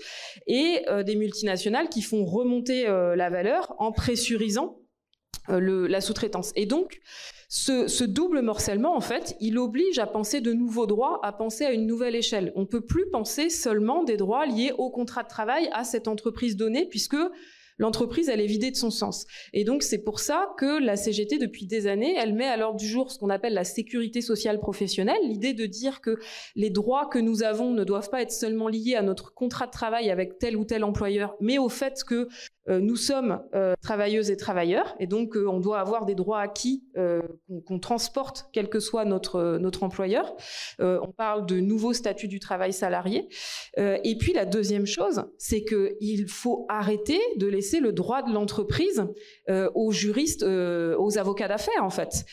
Euh, 0.89 1.03
des 1.03 1.16
multinationales 1.16 1.89
qui 1.89 2.03
font 2.03 2.25
remonter 2.25 2.89
euh, 2.89 3.16
la 3.16 3.31
valeur 3.31 3.75
en 3.79 3.93
pressurisant 3.93 4.79
euh, 5.49 5.89
la 5.89 6.01
sous-traitance. 6.01 6.53
Et 6.57 6.66
donc, 6.66 7.01
ce, 7.49 8.05
double 8.05 8.43
morcellement, 8.43 8.97
en 8.97 9.01
fait, 9.01 9.37
il 9.41 9.59
oblige 9.59 9.99
à 9.99 10.07
penser 10.07 10.41
de 10.41 10.53
nouveaux 10.53 10.87
droits, 10.87 11.18
à 11.25 11.33
penser 11.33 11.64
à 11.64 11.73
une 11.73 11.87
nouvelle 11.87 12.14
échelle. 12.14 12.53
On 12.55 12.61
ne 12.61 12.66
peut 12.66 12.85
plus 12.85 13.09
penser 13.11 13.51
seulement 13.51 14.05
des 14.05 14.16
droits 14.16 14.47
liés 14.47 14.73
au 14.79 14.91
contrat 14.91 15.25
de 15.25 15.29
travail 15.29 15.68
à 15.73 15.85
cette 15.85 16.07
entreprise 16.07 16.57
donnée, 16.57 16.87
puisque 16.87 17.16
l'entreprise, 17.81 18.28
elle 18.28 18.41
est 18.41 18.47
vidée 18.47 18.70
de 18.70 18.76
son 18.76 18.91
sens. 18.91 19.26
Et 19.53 19.64
donc, 19.64 19.83
c'est 19.83 20.05
pour 20.05 20.20
ça 20.20 20.51
que 20.59 20.81
la 20.81 20.97
CGT, 20.97 21.39
depuis 21.39 21.66
des 21.66 21.87
années, 21.87 22.14
elle 22.16 22.35
met 22.35 22.47
à 22.47 22.57
l'ordre 22.57 22.78
du 22.78 22.87
jour 22.87 23.11
ce 23.11 23.18
qu'on 23.18 23.31
appelle 23.31 23.55
la 23.55 23.64
sécurité 23.64 24.20
sociale 24.20 24.61
professionnelle, 24.61 25.18
l'idée 25.24 25.55
de 25.55 25.64
dire 25.64 26.03
que 26.03 26.18
les 26.55 26.70
droits 26.70 27.07
que 27.07 27.18
nous 27.18 27.43
avons 27.43 27.72
ne 27.72 27.83
doivent 27.83 28.11
pas 28.11 28.20
être 28.20 28.33
seulement 28.33 28.68
liés 28.68 28.97
à 28.97 29.03
notre 29.03 29.33
contrat 29.33 29.66
de 29.66 29.72
travail 29.72 30.11
avec 30.11 30.39
tel 30.39 30.57
ou 30.57 30.64
tel 30.64 30.85
employeur, 30.85 31.35
mais 31.41 31.57
au 31.57 31.70
fait 31.70 32.05
que 32.07 32.28
euh, 32.68 32.78
nous 32.78 32.97
sommes 32.97 33.43
euh, 33.55 33.74
travailleuses 33.83 34.31
et 34.31 34.37
travailleurs, 34.37 34.95
et 35.01 35.07
donc 35.07 35.37
euh, 35.37 35.47
on 35.49 35.61
doit 35.61 35.81
avoir 35.81 36.05
des 36.05 36.14
droits 36.14 36.41
acquis 36.41 36.85
qu'on 37.66 37.78
transporte, 37.78 38.49
quel 38.53 38.68
que 38.68 38.81
soit 38.81 39.05
notre, 39.05 39.59
notre 39.59 39.83
employeur. 39.83 40.37
on 40.78 41.12
parle 41.16 41.47
de 41.47 41.59
nouveaux 41.61 41.93
statuts 41.93 42.28
du 42.28 42.41
travail 42.41 42.72
salarié. 42.72 43.28
et 43.78 44.16
puis 44.18 44.33
la 44.33 44.45
deuxième 44.45 44.87
chose, 44.87 45.24
c'est 45.39 45.64
qu'il 45.64 46.28
faut 46.28 46.66
arrêter 46.68 47.18
de 47.37 47.47
laisser 47.47 47.70
le 47.79 47.93
droit 47.93 48.23
de 48.23 48.33
l'entreprise 48.33 49.05
aux 49.75 49.93
juristes, 49.93 50.43
aux 50.43 51.18
avocats 51.18 51.49
d'affaires, 51.49 51.85
en 51.85 51.91
fait. 51.91 52.25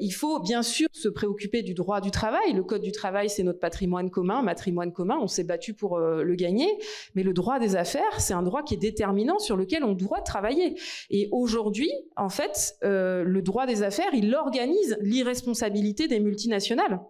il 0.00 0.12
faut 0.12 0.40
bien 0.40 0.62
sûr 0.62 0.88
se 0.92 1.08
préoccuper 1.08 1.62
du 1.62 1.74
droit 1.74 2.00
du 2.00 2.10
travail. 2.10 2.54
Le 2.54 2.62
code 2.62 2.82
du 2.82 2.92
travail, 2.92 3.28
c'est 3.28 3.42
notre 3.42 3.60
patrimoine 3.60 4.10
commun, 4.10 4.42
matrimoine 4.42 4.92
commun. 4.92 5.18
On 5.20 5.26
s'est 5.26 5.44
battu 5.44 5.74
pour 5.74 5.98
le 5.98 6.34
gagner, 6.34 6.68
mais 7.14 7.22
le 7.22 7.32
droit 7.32 7.58
des 7.58 7.76
affaires, 7.76 8.20
c'est 8.20 8.34
un 8.34 8.42
droit 8.42 8.62
qui 8.62 8.74
est 8.74 8.78
déterminant 8.78 9.38
sur 9.38 9.56
lequel 9.56 9.84
on 9.84 9.92
doit 9.92 10.20
travailler. 10.20 10.76
Et 11.10 11.28
aujourd'hui, 11.32 11.90
en 12.16 12.28
fait, 12.28 12.74
euh, 12.84 13.24
le 13.24 13.42
droit 13.42 13.66
des 13.66 13.82
affaires, 13.82 14.12
il 14.12 14.34
organise 14.34 14.96
l'irresponsabilité 15.00 16.08
des 16.08 16.20
multinationales. 16.20 17.00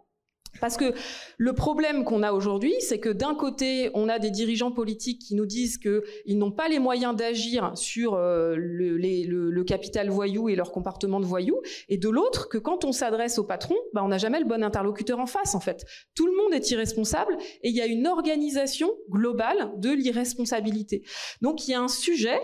Parce 0.60 0.76
que 0.76 0.94
le 1.38 1.52
problème 1.52 2.04
qu'on 2.04 2.22
a 2.22 2.32
aujourd'hui, 2.32 2.74
c'est 2.80 2.98
que 2.98 3.08
d'un 3.08 3.34
côté, 3.34 3.90
on 3.94 4.08
a 4.08 4.18
des 4.18 4.30
dirigeants 4.30 4.72
politiques 4.72 5.20
qui 5.20 5.34
nous 5.34 5.46
disent 5.46 5.78
qu'ils 5.78 6.38
n'ont 6.38 6.52
pas 6.52 6.68
les 6.68 6.78
moyens 6.78 7.14
d'agir 7.14 7.72
sur 7.74 8.14
euh, 8.14 8.56
le, 8.56 9.62
capital 9.66 10.10
voyou 10.10 10.48
et 10.48 10.54
leur 10.54 10.70
comportement 10.70 11.18
de 11.18 11.24
voyou, 11.24 11.60
et 11.88 11.98
de 11.98 12.08
l'autre, 12.08 12.48
que 12.48 12.58
quand 12.58 12.84
on 12.84 12.92
s'adresse 12.92 13.38
au 13.38 13.44
patron, 13.44 13.74
bah, 13.92 14.02
on 14.04 14.08
n'a 14.08 14.18
jamais 14.18 14.38
le 14.38 14.44
bon 14.44 14.62
interlocuteur 14.62 15.18
en 15.18 15.26
face, 15.26 15.56
en 15.56 15.60
fait. 15.60 15.84
Tout 16.14 16.26
le 16.26 16.32
monde 16.36 16.54
est 16.54 16.70
irresponsable, 16.70 17.36
et 17.62 17.68
il 17.68 17.74
y 17.74 17.80
a 17.80 17.86
une 17.86 18.06
organisation 18.06 18.92
globale 19.10 19.72
de 19.78 19.90
l'irresponsabilité. 19.90 21.02
Donc 21.42 21.66
il 21.66 21.72
y 21.72 21.74
a 21.74 21.80
un 21.80 21.88
sujet 21.88 22.38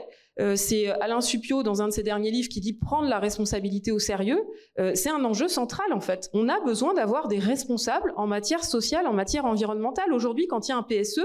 c'est 0.54 0.88
Alain 1.00 1.20
Supio 1.20 1.62
dans 1.62 1.82
un 1.82 1.88
de 1.88 1.92
ses 1.92 2.02
derniers 2.02 2.30
livres 2.30 2.48
qui 2.48 2.60
dit 2.60 2.72
prendre 2.72 3.08
la 3.08 3.18
responsabilité 3.18 3.92
au 3.92 3.98
sérieux. 3.98 4.42
Euh, 4.78 4.92
c'est 4.94 5.10
un 5.10 5.24
enjeu 5.24 5.48
central 5.48 5.92
en 5.92 6.00
fait. 6.00 6.30
On 6.32 6.48
a 6.48 6.60
besoin 6.60 6.94
d'avoir 6.94 7.28
des 7.28 7.38
responsables 7.38 8.12
en 8.16 8.26
matière 8.26 8.64
sociale, 8.64 9.06
en 9.06 9.12
matière 9.12 9.44
environnementale. 9.44 10.12
Aujourd'hui, 10.12 10.46
quand 10.46 10.68
il 10.68 10.70
y 10.70 10.74
a 10.74 10.78
un 10.78 10.82
PSE, 10.82 11.20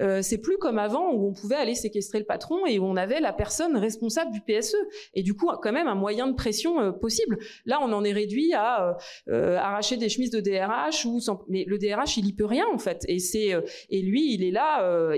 euh, 0.00 0.22
c'est 0.22 0.38
plus 0.38 0.56
comme 0.58 0.78
avant 0.78 1.12
où 1.12 1.28
on 1.28 1.32
pouvait 1.32 1.56
aller 1.56 1.74
séquestrer 1.74 2.18
le 2.18 2.24
patron 2.24 2.66
et 2.66 2.78
où 2.78 2.84
on 2.84 2.96
avait 2.96 3.20
la 3.20 3.32
personne 3.32 3.76
responsable 3.76 4.32
du 4.32 4.40
PSE. 4.40 4.76
Et 5.14 5.22
du 5.22 5.34
coup, 5.34 5.48
quand 5.62 5.72
même 5.72 5.88
un 5.88 5.94
moyen 5.94 6.26
de 6.26 6.34
pression 6.34 6.92
possible. 6.92 7.38
Là, 7.66 7.78
on 7.82 7.92
en 7.92 8.04
est 8.04 8.12
réduit 8.12 8.52
à 8.54 8.96
arracher 9.28 9.96
des 9.96 10.08
chemises 10.08 10.30
de 10.30 10.40
DRH 10.40 11.06
ou 11.06 11.20
mais 11.48 11.64
le 11.66 11.78
DRH, 11.78 12.16
il 12.16 12.26
y 12.26 12.32
peut 12.32 12.44
rien 12.44 12.66
en 12.72 12.78
fait. 12.78 13.04
Et 13.08 13.18
c'est 13.18 13.52
et 13.90 14.02
lui, 14.02 14.34
il 14.34 14.44
est 14.44 14.50
là. 14.50 15.12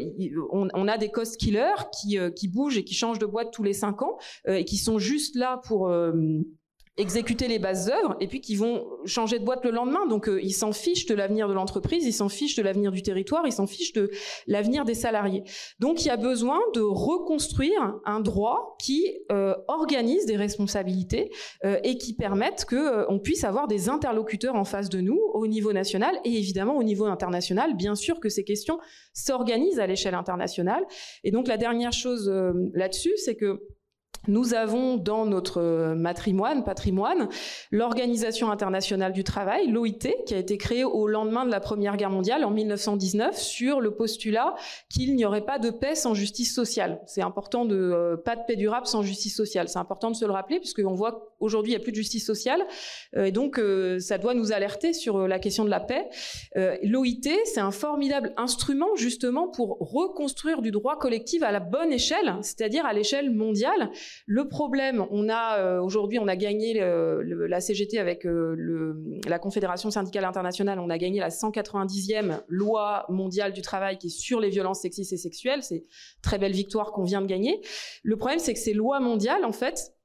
on, 0.53 0.69
on, 0.73 0.89
a 0.89 0.99
des 0.99 1.09
cost 1.09 1.39
killers 1.39 1.89
qui 1.93 2.19
qui 2.35 2.49
bougent 2.49 2.79
et 2.79 2.85
qui 2.85 2.95
changent 2.95 3.19
de 3.19 3.27
boîte 3.27 3.53
tous 3.53 3.63
les 3.63 3.73
cinq 3.73 4.03
ans 4.03 4.19
euh, 4.49 4.55
et 4.55 4.65
qui 4.65 4.77
sont 4.77 4.99
juste 4.99 5.37
là 5.37 5.61
pour 5.65 5.89
euh, 5.89 6.13
exécuter 6.99 7.47
les 7.47 7.59
bases 7.59 7.91
œuvres 7.91 8.17
et 8.21 8.27
puis 8.27 8.41
qui 8.41 8.57
vont 8.57 8.87
changer 9.05 9.39
de 9.39 9.45
boîte 9.45 9.65
le 9.65 9.71
lendemain. 9.71 10.07
Donc 10.07 10.29
euh, 10.29 10.41
ils 10.43 10.53
s'en 10.53 10.73
fichent 10.73 11.07
de 11.07 11.15
l'avenir 11.15 11.49
de 11.49 11.53
l'entreprise, 11.53 12.07
ils 12.07 12.13
s'en 12.13 12.29
fichent 12.29 12.57
de 12.57 12.63
l'avenir 12.63 12.91
du 12.91 13.03
territoire, 13.03 13.47
ils 13.47 13.53
s'en 13.53 13.67
fichent 13.67 13.93
de 13.93 14.11
l'avenir 14.47 14.85
des 14.85 14.95
salariés. 14.95 15.43
Donc 15.79 16.05
il 16.05 16.09
y 16.09 16.11
a 16.11 16.17
besoin 16.17 16.59
de 16.75 16.81
reconstruire 16.81 17.95
un 18.05 18.21
droit 18.21 18.77
qui 18.81 19.05
organise 19.69 20.27
des 20.27 20.37
responsabilités 20.37 21.31
et 21.65 21.99
qui 21.99 22.15
permette 22.15 22.65
que 22.65 23.11
on 23.11 23.19
puisse 23.19 23.45
avoir 23.45 23.67
des 23.67 23.89
interlocuteurs 23.89 24.55
en 24.55 24.65
face 24.65 24.89
de 24.89 25.01
nous 25.01 25.19
au 25.35 25.47
niveau 25.47 25.73
national 25.73 26.19
et 26.25 26.37
évidemment 26.37 26.77
au 26.77 26.83
niveau 26.83 27.07
international. 27.07 27.77
Bien 27.77 27.95
sûr 27.95 28.21
que 28.21 28.29
ces 28.29 28.45
questions 28.45 28.79
s'organisent 29.13 29.81
à 29.81 29.87
l'échelle 29.87 30.15
internationale. 30.15 30.85
Et 31.25 31.31
donc 31.31 31.49
la 31.49 31.57
dernière 31.57 31.93
chose 31.93 32.31
là-dessus, 32.75 33.13
c'est 33.17 33.37
que 33.37 33.61
nous 34.29 34.55
avons 34.55 34.97
dans 34.97 35.27
notre 35.27 35.95
matrimoine, 35.95 36.65
patrimoine, 36.65 37.29
l'Organisation 37.71 38.51
internationale 38.51 39.13
du 39.13 39.25
travail, 39.25 39.69
l'OIT, 39.69 40.25
qui 40.27 40.35
a 40.35 40.39
été 40.39 40.57
créée 40.59 40.85
au 40.85 41.07
lendemain 41.07 41.45
de 41.45 41.51
la 41.51 41.61
Première 41.61 41.97
Guerre 41.97 42.11
mondiale 42.11 42.45
en 42.45 42.51
1919 42.51 43.39
sur 43.39 43.81
le 43.81 43.93
postulat 43.93 44.55
qu'il 44.89 45.15
n'y 45.15 45.25
aurait 45.25 45.45
pas 45.45 45.59
de 45.59 45.71
paix 45.71 45.95
sans 45.95 46.15
justice 46.15 46.55
sociale. 46.55 47.01
C'est 47.07 47.23
important 47.23 47.65
de 47.65 47.77
euh, 47.77 48.17
pas 48.17 48.37
de 48.37 48.43
paix 48.47 48.57
durable 48.57 48.87
sans 48.87 49.03
justice 49.03 49.37
sociale. 49.37 49.69
C'est 49.69 49.79
important 49.79 50.11
de 50.11 50.17
se 50.17 50.25
le 50.25 50.33
rappeler 50.33 50.59
puisqu'on 50.59 50.95
voit 50.95 51.33
qu'aujourd'hui 51.39 51.73
il 51.73 51.77
n'y 51.77 51.81
a 51.81 51.83
plus 51.83 51.93
de 51.93 51.97
justice 51.97 52.25
sociale 52.27 52.63
euh, 53.17 53.25
et 53.25 53.33
donc 53.33 53.59
euh, 53.59 53.99
ça 53.99 54.19
doit 54.19 54.35
nous 54.35 54.53
alerter 54.53 54.93
sur 54.93 55.27
la 55.29 55.39
question 55.39 55.65
de 55.65 55.71
la 55.71 55.81
paix. 55.81 56.09
L'OIT, 56.83 57.29
c'est 57.45 57.61
un 57.61 57.71
formidable 57.71 58.33
instrument 58.37 58.95
justement 58.97 59.49
pour 59.49 59.79
reconstruire 59.81 60.63
du 60.63 60.71
droit 60.71 60.99
collectif 60.99 61.43
à 61.43 61.53
la 61.53 61.61
bonne 61.61 61.93
échelle, 61.93 62.37
c'est-à-dire 62.43 62.87
à 62.87 62.93
l'échelle 62.93 63.31
mondiale 63.31 63.91
le 64.25 64.49
problème, 64.49 65.05
on 65.11 65.29
a 65.29 65.59
euh, 65.59 65.81
aujourd'hui, 65.81 66.19
on 66.19 66.29
a 66.29 66.37
gagné 66.37 66.75
la 66.75 67.61
CGT 67.61 67.99
avec 67.99 68.27
euh, 68.27 68.95
la 69.27 69.39
Confédération 69.39 69.91
syndicale 69.91 70.25
internationale, 70.25 70.79
on 70.79 70.91
a 70.91 70.99
gagné 70.99 71.21
la 71.21 71.29
190e 71.29 72.41
loi 72.49 73.07
mondiale 73.09 73.53
du 73.53 73.63
travail 73.63 73.99
qui 73.99 74.07
est 74.07 74.11
sur 74.11 74.41
les 74.41 74.49
violences 74.49 74.81
sexistes 74.81 75.13
et 75.13 75.17
sexuelles. 75.17 75.63
C'est 75.63 75.85
très 76.23 76.39
belle 76.39 76.53
victoire 76.53 76.93
qu'on 76.93 77.05
vient 77.05 77.23
de 77.23 77.27
gagner. 77.27 77.61
Le 78.03 78.17
problème, 78.17 78.39
c'est 78.39 78.55
que 78.55 78.61
ces 78.61 78.75
lois 78.75 79.01
mondiales, 79.01 79.45
en 79.45 79.53
fait, 79.53 79.96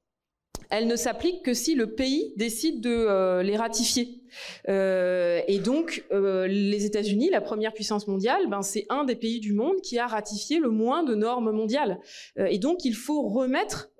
elles 0.72 0.86
ne 0.86 0.96
s'appliquent 0.96 1.42
que 1.42 1.52
si 1.52 1.74
le 1.74 1.94
pays 1.94 2.32
décide 2.36 2.80
de 2.80 2.90
euh, 2.90 3.42
les 3.42 3.56
ratifier. 3.56 4.22
Euh, 4.70 5.42
et 5.46 5.58
donc, 5.58 6.02
euh, 6.12 6.46
les 6.46 6.86
États-Unis, 6.86 7.28
la 7.30 7.42
première 7.42 7.74
puissance 7.74 8.08
mondiale, 8.08 8.48
ben, 8.48 8.62
c'est 8.62 8.86
un 8.88 9.04
des 9.04 9.14
pays 9.14 9.38
du 9.38 9.52
monde 9.52 9.82
qui 9.82 9.98
a 9.98 10.06
ratifié 10.06 10.58
le 10.58 10.70
moins 10.70 11.02
de 11.02 11.14
normes 11.14 11.52
mondiales. 11.52 12.00
et 12.38 12.58
donc, 12.58 12.86
il 12.86 12.94
faut 12.94 13.28
remettre 13.28 13.90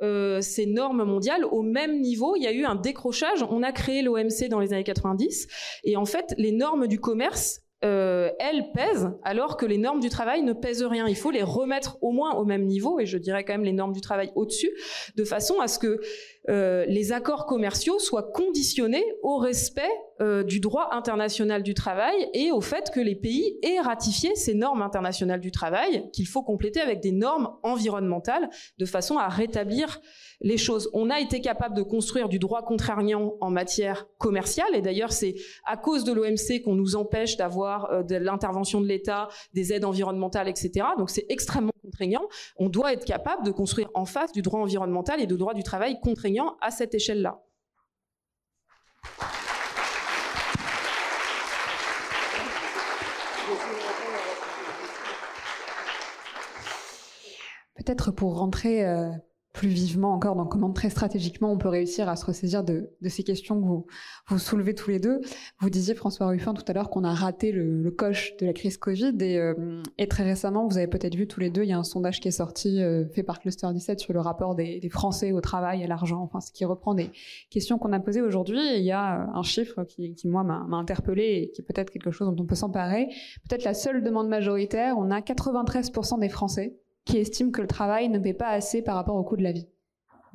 ces 0.40 0.64
normes 0.64 1.04
mondiales 1.04 1.44
au 1.44 1.62
même 1.62 2.00
niveau. 2.00 2.36
Il 2.36 2.42
y 2.42 2.46
a 2.46 2.52
eu 2.52 2.64
un 2.64 2.74
décrochage. 2.74 3.42
On 3.42 3.62
a 3.62 3.72
créé 3.72 4.00
l'OMC 4.00 4.48
dans 4.48 4.58
les 4.58 4.72
années 4.72 4.84
90. 4.84 5.48
Et 5.84 5.96
en 5.96 6.06
fait, 6.06 6.34
les 6.38 6.52
normes 6.52 6.86
du 6.86 6.98
commerce 6.98 7.60
elles 7.82 8.70
pèsent 8.72 9.10
alors 9.24 9.56
que 9.56 9.66
les 9.66 9.76
normes 9.76 9.98
du 9.98 10.08
travail 10.08 10.42
ne 10.42 10.52
pèsent 10.52 10.84
rien. 10.84 11.08
Il 11.08 11.16
faut 11.16 11.32
les 11.32 11.42
remettre 11.42 11.98
au 12.00 12.12
moins 12.12 12.34
au 12.34 12.44
même 12.44 12.64
niveau, 12.64 13.00
et 13.00 13.06
je 13.06 13.18
dirais 13.18 13.44
quand 13.44 13.54
même 13.54 13.64
les 13.64 13.72
normes 13.72 13.92
du 13.92 14.00
travail 14.00 14.30
au-dessus, 14.36 14.70
de 15.16 15.24
façon 15.24 15.60
à 15.60 15.66
ce 15.66 15.80
que 15.80 16.00
euh, 16.48 16.84
les 16.86 17.12
accords 17.12 17.46
commerciaux 17.46 17.98
soient 17.98 18.32
conditionnés 18.32 19.04
au 19.22 19.36
respect 19.38 19.90
euh, 20.20 20.42
du 20.42 20.60
droit 20.60 20.88
international 20.92 21.62
du 21.62 21.74
travail 21.74 22.14
et 22.34 22.50
au 22.50 22.60
fait 22.60 22.90
que 22.92 23.00
les 23.00 23.14
pays 23.14 23.58
aient 23.62 23.80
ratifié 23.80 24.34
ces 24.34 24.54
normes 24.54 24.82
internationales 24.82 25.40
du 25.40 25.50
travail, 25.50 26.10
qu'il 26.12 26.26
faut 26.26 26.42
compléter 26.42 26.80
avec 26.80 27.00
des 27.00 27.12
normes 27.12 27.56
environnementales, 27.62 28.50
de 28.78 28.84
façon 28.84 29.18
à 29.18 29.28
rétablir 29.28 30.00
les 30.40 30.58
choses. 30.58 30.90
On 30.92 31.10
a 31.10 31.20
été 31.20 31.40
capable 31.40 31.76
de 31.76 31.82
construire 31.82 32.28
du 32.28 32.38
droit 32.38 32.62
contraignant 32.62 33.34
en 33.40 33.50
matière 33.50 34.06
commerciale, 34.18 34.74
et 34.74 34.82
d'ailleurs 34.82 35.12
c'est 35.12 35.34
à 35.64 35.76
cause 35.76 36.04
de 36.04 36.12
l'OMC 36.12 36.62
qu'on 36.64 36.74
nous 36.74 36.96
empêche 36.96 37.36
d'avoir 37.36 37.90
euh, 37.90 38.02
de 38.02 38.16
l'intervention 38.16 38.80
de 38.80 38.86
l'État, 38.86 39.28
des 39.54 39.72
aides 39.72 39.84
environnementales, 39.84 40.48
etc. 40.48 40.86
Donc 40.98 41.10
c'est 41.10 41.26
extrêmement 41.28 41.72
contraignant. 41.82 42.22
On 42.56 42.68
doit 42.68 42.92
être 42.92 43.04
capable 43.04 43.44
de 43.44 43.50
construire 43.50 43.88
en 43.94 44.04
face 44.04 44.32
du 44.32 44.42
droit 44.42 44.60
environnemental 44.60 45.20
et 45.20 45.26
du 45.26 45.36
droit 45.36 45.54
du 45.54 45.62
travail 45.62 45.98
contraignant 46.00 46.31
à 46.60 46.70
cette 46.70 46.94
échelle-là. 46.94 47.42
Peut-être 57.74 58.12
pour 58.12 58.38
rentrer 58.38 58.84
euh, 58.84 59.10
plus 59.52 59.68
vivement 59.68 60.14
encore 60.14 60.34
dans 60.34 60.46
comment 60.46 60.72
très 60.72 60.88
stratégiquement 60.88 61.52
on 61.52 61.58
peut 61.58 61.68
réussir 61.68 62.08
à 62.08 62.16
se 62.16 62.24
ressaisir 62.24 62.64
de, 62.64 62.90
ces 63.06 63.22
questions 63.22 63.60
que 63.60 63.66
vous, 63.66 63.86
vous 64.28 64.38
soulevez 64.38 64.74
tous 64.74 64.90
les 64.90 64.98
deux. 64.98 65.20
Vous 65.60 65.68
disiez, 65.68 65.94
François 65.94 66.28
Ruffin, 66.28 66.54
tout 66.54 66.64
à 66.66 66.72
l'heure 66.72 66.88
qu'on 66.88 67.04
a 67.04 67.12
raté 67.12 67.52
le, 67.52 67.90
coche 67.90 68.34
de 68.38 68.46
la 68.46 68.54
crise 68.54 68.78
Covid 68.78 69.14
et, 69.20 69.38
euh, 69.38 69.82
et 69.98 70.08
très 70.08 70.24
récemment, 70.24 70.66
vous 70.66 70.78
avez 70.78 70.86
peut-être 70.86 71.14
vu 71.14 71.26
tous 71.26 71.40
les 71.40 71.50
deux, 71.50 71.62
il 71.62 71.68
y 71.68 71.72
a 71.72 71.78
un 71.78 71.84
sondage 71.84 72.20
qui 72.20 72.28
est 72.28 72.32
sorti 72.32 72.82
euh, 72.82 73.06
fait 73.08 73.22
par 73.22 73.40
Cluster 73.40 73.66
17 73.70 74.00
sur 74.00 74.14
le 74.14 74.20
rapport 74.20 74.54
des, 74.54 74.80
Français 74.90 75.32
au 75.32 75.40
travail, 75.40 75.84
à 75.84 75.86
l'argent, 75.86 76.22
enfin 76.22 76.40
ce 76.40 76.52
qui 76.52 76.64
reprend 76.64 76.94
des 76.94 77.10
questions 77.50 77.78
qu'on 77.78 77.92
a 77.92 78.00
posées 78.00 78.20
aujourd'hui. 78.20 78.60
Il 78.76 78.84
y 78.84 78.92
a 78.92 79.30
un 79.34 79.42
chiffre 79.42 79.84
qui, 79.84 80.14
qui 80.14 80.28
moi, 80.28 80.42
m'a 80.42 80.76
interpellé 80.76 81.42
et 81.42 81.50
qui 81.50 81.62
est 81.62 81.64
peut-être 81.64 81.90
quelque 81.90 82.10
chose 82.10 82.28
dont 82.28 82.42
on 82.42 82.46
peut 82.46 82.54
s'emparer. 82.54 83.08
Peut-être 83.48 83.64
la 83.64 83.74
seule 83.74 84.02
demande 84.02 84.28
majoritaire, 84.28 84.96
on 84.98 85.10
a 85.10 85.20
93% 85.20 86.20
des 86.20 86.28
Français 86.28 86.76
qui 87.04 87.18
estiment 87.18 87.50
que 87.50 87.60
le 87.60 87.66
travail 87.66 88.08
ne 88.08 88.18
paie 88.18 88.34
pas 88.34 88.48
assez 88.48 88.82
par 88.82 88.94
rapport 88.94 89.16
au 89.16 89.24
coût 89.24 89.36
de 89.36 89.42
la 89.42 89.52
vie. 89.52 89.68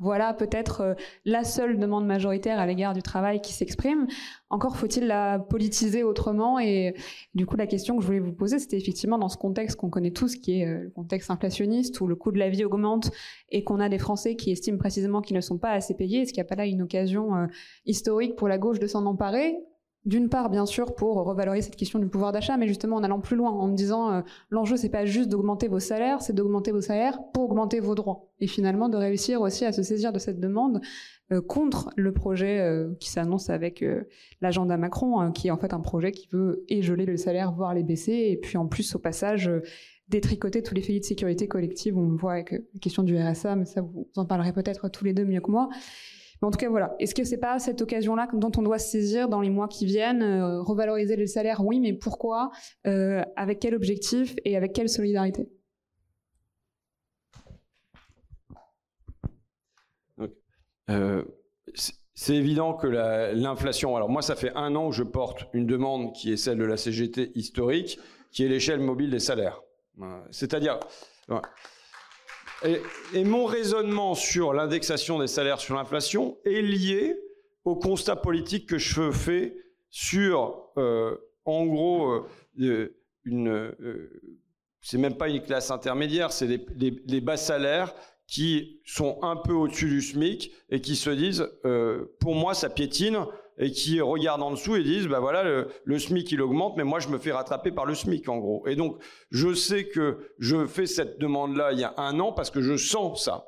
Voilà 0.00 0.32
peut-être 0.32 0.80
euh, 0.82 0.94
la 1.24 1.42
seule 1.42 1.78
demande 1.78 2.06
majoritaire 2.06 2.60
à 2.60 2.66
l'égard 2.66 2.94
du 2.94 3.02
travail 3.02 3.40
qui 3.40 3.52
s'exprime. 3.52 4.06
Encore 4.48 4.76
faut-il 4.76 5.06
la 5.06 5.40
politiser 5.40 6.04
autrement 6.04 6.60
et 6.60 6.94
du 7.34 7.46
coup 7.46 7.56
la 7.56 7.66
question 7.66 7.96
que 7.96 8.02
je 8.02 8.06
voulais 8.06 8.20
vous 8.20 8.32
poser 8.32 8.58
c'était 8.58 8.76
effectivement 8.76 9.18
dans 9.18 9.28
ce 9.28 9.36
contexte 9.36 9.76
qu'on 9.76 9.90
connaît 9.90 10.12
tous 10.12 10.36
qui 10.36 10.60
est 10.60 10.66
euh, 10.66 10.82
le 10.84 10.90
contexte 10.90 11.30
inflationniste 11.30 12.00
où 12.00 12.06
le 12.06 12.14
coût 12.14 12.30
de 12.30 12.38
la 12.38 12.48
vie 12.48 12.64
augmente 12.64 13.10
et 13.50 13.64
qu'on 13.64 13.80
a 13.80 13.88
des 13.88 13.98
Français 13.98 14.36
qui 14.36 14.52
estiment 14.52 14.78
précisément 14.78 15.20
qu'ils 15.20 15.36
ne 15.36 15.40
sont 15.40 15.58
pas 15.58 15.72
assez 15.72 15.94
payés. 15.94 16.22
Est-ce 16.22 16.32
qu'il 16.32 16.42
n'y 16.42 16.46
a 16.46 16.48
pas 16.48 16.56
là 16.56 16.66
une 16.66 16.82
occasion 16.82 17.34
euh, 17.34 17.46
historique 17.84 18.36
pour 18.36 18.46
la 18.46 18.58
gauche 18.58 18.78
de 18.78 18.86
s'en 18.86 19.04
emparer? 19.04 19.56
D'une 20.04 20.28
part, 20.28 20.48
bien 20.48 20.64
sûr, 20.64 20.94
pour 20.94 21.16
revaloriser 21.16 21.66
cette 21.66 21.76
question 21.76 21.98
du 21.98 22.06
pouvoir 22.06 22.32
d'achat, 22.32 22.56
mais 22.56 22.68
justement 22.68 22.96
en 22.96 23.04
allant 23.04 23.20
plus 23.20 23.36
loin, 23.36 23.50
en 23.50 23.66
me 23.66 23.74
disant 23.74 24.10
euh, 24.10 24.20
l'enjeu, 24.50 24.76
c'est 24.76 24.88
pas 24.88 25.04
juste 25.04 25.28
d'augmenter 25.28 25.68
vos 25.68 25.80
salaires, 25.80 26.22
c'est 26.22 26.32
d'augmenter 26.32 26.72
vos 26.72 26.80
salaires 26.80 27.18
pour 27.34 27.44
augmenter 27.44 27.80
vos 27.80 27.94
droits. 27.94 28.30
Et 28.40 28.46
finalement, 28.46 28.88
de 28.88 28.96
réussir 28.96 29.40
aussi 29.40 29.64
à 29.64 29.72
se 29.72 29.82
saisir 29.82 30.12
de 30.12 30.18
cette 30.18 30.40
demande 30.40 30.80
euh, 31.32 31.40
contre 31.40 31.90
le 31.96 32.12
projet 32.12 32.60
euh, 32.60 32.94
qui 33.00 33.10
s'annonce 33.10 33.50
avec 33.50 33.84
l'agenda 34.40 34.76
Macron, 34.76 35.20
hein, 35.20 35.32
qui 35.32 35.48
est 35.48 35.50
en 35.50 35.58
fait 35.58 35.74
un 35.74 35.80
projet 35.80 36.12
qui 36.12 36.28
veut 36.32 36.64
et 36.68 36.80
geler 36.80 37.04
le 37.04 37.16
salaire, 37.16 37.52
voire 37.52 37.74
les 37.74 37.82
baisser, 37.82 38.28
et 38.30 38.36
puis 38.36 38.56
en 38.56 38.66
plus, 38.66 38.94
au 38.94 38.98
passage, 38.98 39.50
détricoter 40.08 40.62
tous 40.62 40.74
les 40.74 40.80
filets 40.80 41.00
de 41.00 41.04
sécurité 41.04 41.48
collective. 41.48 41.98
On 41.98 42.08
le 42.08 42.16
voit 42.16 42.32
avec 42.32 42.52
la 42.52 42.80
question 42.80 43.02
du 43.02 43.18
RSA, 43.20 43.56
mais 43.56 43.66
ça, 43.66 43.82
vous 43.82 44.08
en 44.16 44.24
parlerez 44.24 44.52
peut-être 44.52 44.88
tous 44.88 45.04
les 45.04 45.12
deux 45.12 45.24
mieux 45.24 45.40
que 45.40 45.50
moi. 45.50 45.68
Mais 46.40 46.48
en 46.48 46.50
tout 46.50 46.58
cas, 46.58 46.68
voilà. 46.68 46.94
Est-ce 46.98 47.14
que 47.14 47.24
c'est 47.24 47.38
pas 47.38 47.58
cette 47.58 47.82
occasion-là 47.82 48.28
dont 48.32 48.52
on 48.56 48.62
doit 48.62 48.78
se 48.78 48.90
saisir 48.90 49.28
dans 49.28 49.40
les 49.40 49.50
mois 49.50 49.68
qui 49.68 49.86
viennent 49.86 50.22
euh, 50.22 50.62
Revaloriser 50.62 51.16
le 51.16 51.26
salaire, 51.26 51.64
oui, 51.64 51.80
mais 51.80 51.92
pourquoi 51.92 52.50
euh, 52.86 53.22
Avec 53.36 53.58
quel 53.60 53.74
objectif 53.74 54.34
et 54.44 54.56
avec 54.56 54.72
quelle 54.72 54.88
solidarité? 54.88 55.48
Euh, 60.90 61.22
C'est 62.14 62.36
évident 62.36 62.74
que 62.74 62.86
l'inflation. 62.86 63.96
Alors 63.96 64.08
moi, 64.08 64.22
ça 64.22 64.36
fait 64.36 64.52
un 64.54 64.74
an 64.74 64.90
que 64.90 64.96
je 64.96 65.02
porte 65.02 65.46
une 65.52 65.66
demande 65.66 66.14
qui 66.14 66.32
est 66.32 66.36
celle 66.36 66.58
de 66.58 66.64
la 66.64 66.76
CGT 66.76 67.32
historique, 67.34 67.98
qui 68.32 68.44
est 68.44 68.48
l'échelle 68.48 68.80
mobile 68.80 69.10
des 69.10 69.20
salaires. 69.20 69.60
C'est-à-dire. 70.30 70.78
Et, 72.64 73.24
mon 73.24 73.44
raisonnement 73.44 74.14
sur 74.14 74.52
l'indexation 74.52 75.18
des 75.18 75.26
salaires 75.26 75.60
sur 75.60 75.76
l'inflation 75.76 76.38
est 76.44 76.62
lié 76.62 77.16
au 77.64 77.76
constat 77.76 78.16
politique 78.16 78.68
que 78.68 78.78
je 78.78 79.10
fais 79.10 79.56
sur, 79.90 80.70
euh, 80.76 81.16
en 81.44 81.66
gros, 81.66 82.24
euh, 82.60 82.94
une, 83.24 83.48
euh, 83.48 84.20
c'est 84.80 84.98
même 84.98 85.16
pas 85.16 85.28
une 85.28 85.42
classe 85.42 85.70
intermédiaire, 85.70 86.32
c'est 86.32 86.46
les, 86.76 87.20
bas 87.20 87.36
salaires 87.36 87.94
qui 88.26 88.80
sont 88.84 89.18
un 89.22 89.36
peu 89.36 89.52
au-dessus 89.52 89.88
du 89.88 90.02
SMIC 90.02 90.52
et 90.70 90.80
qui 90.80 90.96
se 90.96 91.10
disent, 91.10 91.48
pour 92.20 92.34
moi, 92.34 92.54
ça 92.54 92.68
piétine 92.68 93.24
et 93.58 93.70
qui 93.70 94.00
regardent 94.00 94.42
en 94.42 94.52
dessous 94.52 94.76
et 94.76 94.82
disent 94.82 95.08
bah 95.08 95.20
voilà 95.20 95.42
le, 95.84 95.98
SMIC 95.98 96.32
il 96.32 96.42
augmente 96.42 96.76
mais 96.76 96.84
moi 96.84 97.00
je 97.00 97.08
me 97.08 97.18
fais 97.18 97.32
rattraper 97.32 97.72
par 97.72 97.86
le 97.86 97.94
SMIC 97.94 98.28
en 98.28 98.38
gros. 98.38 98.66
Et 98.66 98.76
donc 98.76 99.02
je 99.30 99.52
sais 99.54 99.84
que 99.88 100.18
je 100.38 100.66
fais 100.66 100.86
cette 100.86 101.18
demande 101.18 101.56
là 101.56 101.72
il 101.72 101.80
y 101.80 101.84
a 101.84 101.94
un 101.96 102.18
an 102.20 102.32
parce 102.32 102.50
que 102.50 102.60
je 102.60 102.76
sens 102.76 103.24
ça. 103.24 103.44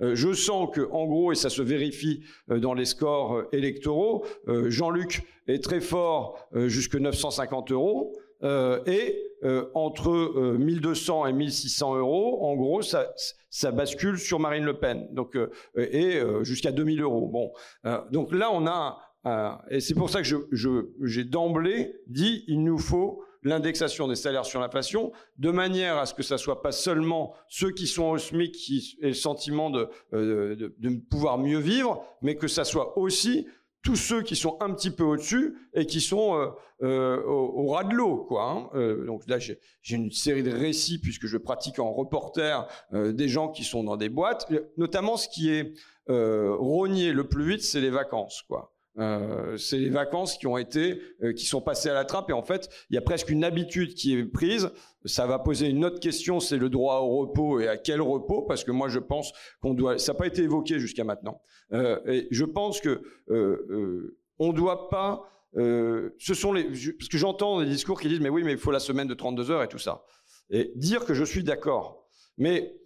Euh, 0.00 0.14
je 0.14 0.32
sens 0.32 0.68
que, 0.72 0.88
en 0.90 1.06
gros, 1.06 1.32
et 1.32 1.34
ça 1.34 1.50
se 1.50 1.62
vérifie 1.62 2.22
euh, 2.50 2.58
dans 2.58 2.74
les 2.74 2.84
scores 2.84 3.36
euh, 3.36 3.48
électoraux, 3.52 4.24
Jean-Luc 4.46 5.22
est 5.46 5.62
très 5.62 5.80
fort 5.80 6.48
jusque 6.54 6.96
950 6.96 7.70
euros, 7.72 8.12
et 8.42 9.22
entre 9.74 10.56
1200 10.58 11.26
et 11.26 11.32
1600 11.32 11.96
euros, 11.96 12.44
en 12.46 12.54
gros, 12.56 12.82
ça, 12.82 13.12
ça 13.50 13.70
bascule 13.72 14.18
sur 14.18 14.38
Marine 14.38 14.64
Le 14.64 14.78
Pen, 14.78 15.08
donc 15.12 15.36
et 15.76 16.20
jusqu'à 16.42 16.72
2000 16.72 17.02
euros. 17.02 17.28
Bon, 17.28 17.52
donc 18.10 18.32
là, 18.32 18.50
on 18.52 18.66
a 18.66 18.98
et 19.70 19.80
c'est 19.80 19.94
pour 19.94 20.10
ça 20.10 20.22
que 20.22 20.28
j'ai 21.02 21.24
d'emblée 21.24 21.96
dit 22.06 22.44
il 22.46 22.62
nous 22.62 22.78
faut 22.78 23.22
l'indexation 23.42 24.08
des 24.08 24.16
salaires 24.16 24.46
sur 24.46 24.60
l'inflation, 24.60 25.12
de 25.38 25.50
manière 25.50 25.98
à 25.98 26.06
ce 26.06 26.14
que 26.14 26.22
ça 26.22 26.38
soit 26.38 26.62
pas 26.62 26.72
seulement 26.72 27.34
ceux 27.48 27.70
qui 27.72 27.86
sont 27.86 28.04
au 28.04 28.18
SMIC 28.18 28.52
qui 28.52 28.96
aient 29.02 29.08
le 29.08 29.12
sentiment 29.12 29.68
de, 29.68 29.88
euh, 30.14 30.56
de, 30.56 30.74
de 30.78 31.00
pouvoir 31.10 31.36
mieux 31.36 31.58
vivre, 31.58 32.02
mais 32.22 32.36
que 32.36 32.48
ça 32.48 32.64
soit 32.64 32.96
aussi 32.96 33.46
tous 33.84 33.96
ceux 33.96 34.22
qui 34.22 34.34
sont 34.34 34.56
un 34.60 34.72
petit 34.72 34.90
peu 34.90 35.04
au-dessus 35.04 35.54
et 35.74 35.86
qui 35.86 36.00
sont 36.00 36.34
euh, 36.34 36.48
euh, 36.82 37.22
au, 37.22 37.68
ras 37.68 37.84
de 37.84 37.94
l'eau. 37.94 38.24
Quoi, 38.24 38.50
hein. 38.50 38.70
euh, 38.74 39.04
donc 39.04 39.28
là, 39.28 39.38
j'ai 39.38 39.58
une 39.90 40.10
série 40.10 40.42
de 40.42 40.50
récits, 40.50 40.98
puisque 40.98 41.26
je 41.26 41.36
pratique 41.36 41.78
en 41.78 41.92
reporter, 41.92 42.66
des 42.92 43.28
gens 43.28 43.48
qui 43.48 43.62
sont 43.62 43.84
dans 43.84 43.96
des 43.96 44.08
boîtes. 44.08 44.50
Notamment, 44.78 45.16
ce 45.16 45.28
qui 45.28 45.50
est 45.50 45.74
rogné 46.08 47.12
le 47.12 47.28
plus 47.28 47.46
vite, 47.46 47.62
c'est 47.62 47.80
les 47.80 47.90
vacances. 47.90 48.42
Quoi. 48.48 48.73
Euh, 48.98 49.56
c'est 49.56 49.78
les 49.78 49.90
vacances 49.90 50.38
qui 50.38 50.46
ont 50.46 50.56
été, 50.56 51.00
euh, 51.22 51.32
qui 51.32 51.46
sont 51.46 51.60
passées 51.60 51.90
à 51.90 51.94
la 51.94 52.04
trappe 52.04 52.30
et 52.30 52.32
en 52.32 52.42
fait, 52.42 52.68
il 52.90 52.94
y 52.94 52.98
a 52.98 53.00
presque 53.00 53.28
une 53.28 53.42
habitude 53.42 53.94
qui 53.94 54.16
est 54.16 54.24
prise. 54.24 54.70
Ça 55.04 55.26
va 55.26 55.38
poser 55.38 55.68
une 55.68 55.84
autre 55.84 55.98
question, 55.98 56.38
c'est 56.38 56.56
le 56.56 56.68
droit 56.68 56.98
au 56.98 57.18
repos 57.18 57.60
et 57.60 57.68
à 57.68 57.76
quel 57.76 58.00
repos? 58.00 58.42
Parce 58.42 58.62
que 58.62 58.70
moi, 58.70 58.88
je 58.88 59.00
pense 59.00 59.32
qu'on 59.60 59.74
doit. 59.74 59.98
Ça 59.98 60.12
n'a 60.12 60.18
pas 60.18 60.26
été 60.26 60.42
évoqué 60.42 60.78
jusqu'à 60.78 61.04
maintenant. 61.04 61.42
Euh, 61.72 61.98
et 62.06 62.28
je 62.30 62.44
pense 62.44 62.80
que 62.80 63.02
on 64.38 64.52
doit 64.52 64.88
pas. 64.88 65.28
ce 65.54 66.34
sont 66.34 66.52
les. 66.52 66.64
Parce 66.64 67.08
que 67.08 67.18
j'entends 67.18 67.60
des 67.60 67.66
discours 67.66 68.00
qui 68.00 68.08
disent 68.08 68.20
mais 68.20 68.28
oui, 68.28 68.44
mais 68.44 68.52
il 68.52 68.58
faut 68.58 68.70
la 68.70 68.80
semaine 68.80 69.08
de 69.08 69.14
32 69.14 69.50
heures 69.50 69.62
et 69.62 69.68
tout 69.68 69.78
ça. 69.78 70.04
Et 70.50 70.72
dire 70.76 71.04
que 71.04 71.14
je 71.14 71.24
suis 71.24 71.42
d'accord. 71.42 72.06
Mais 72.38 72.76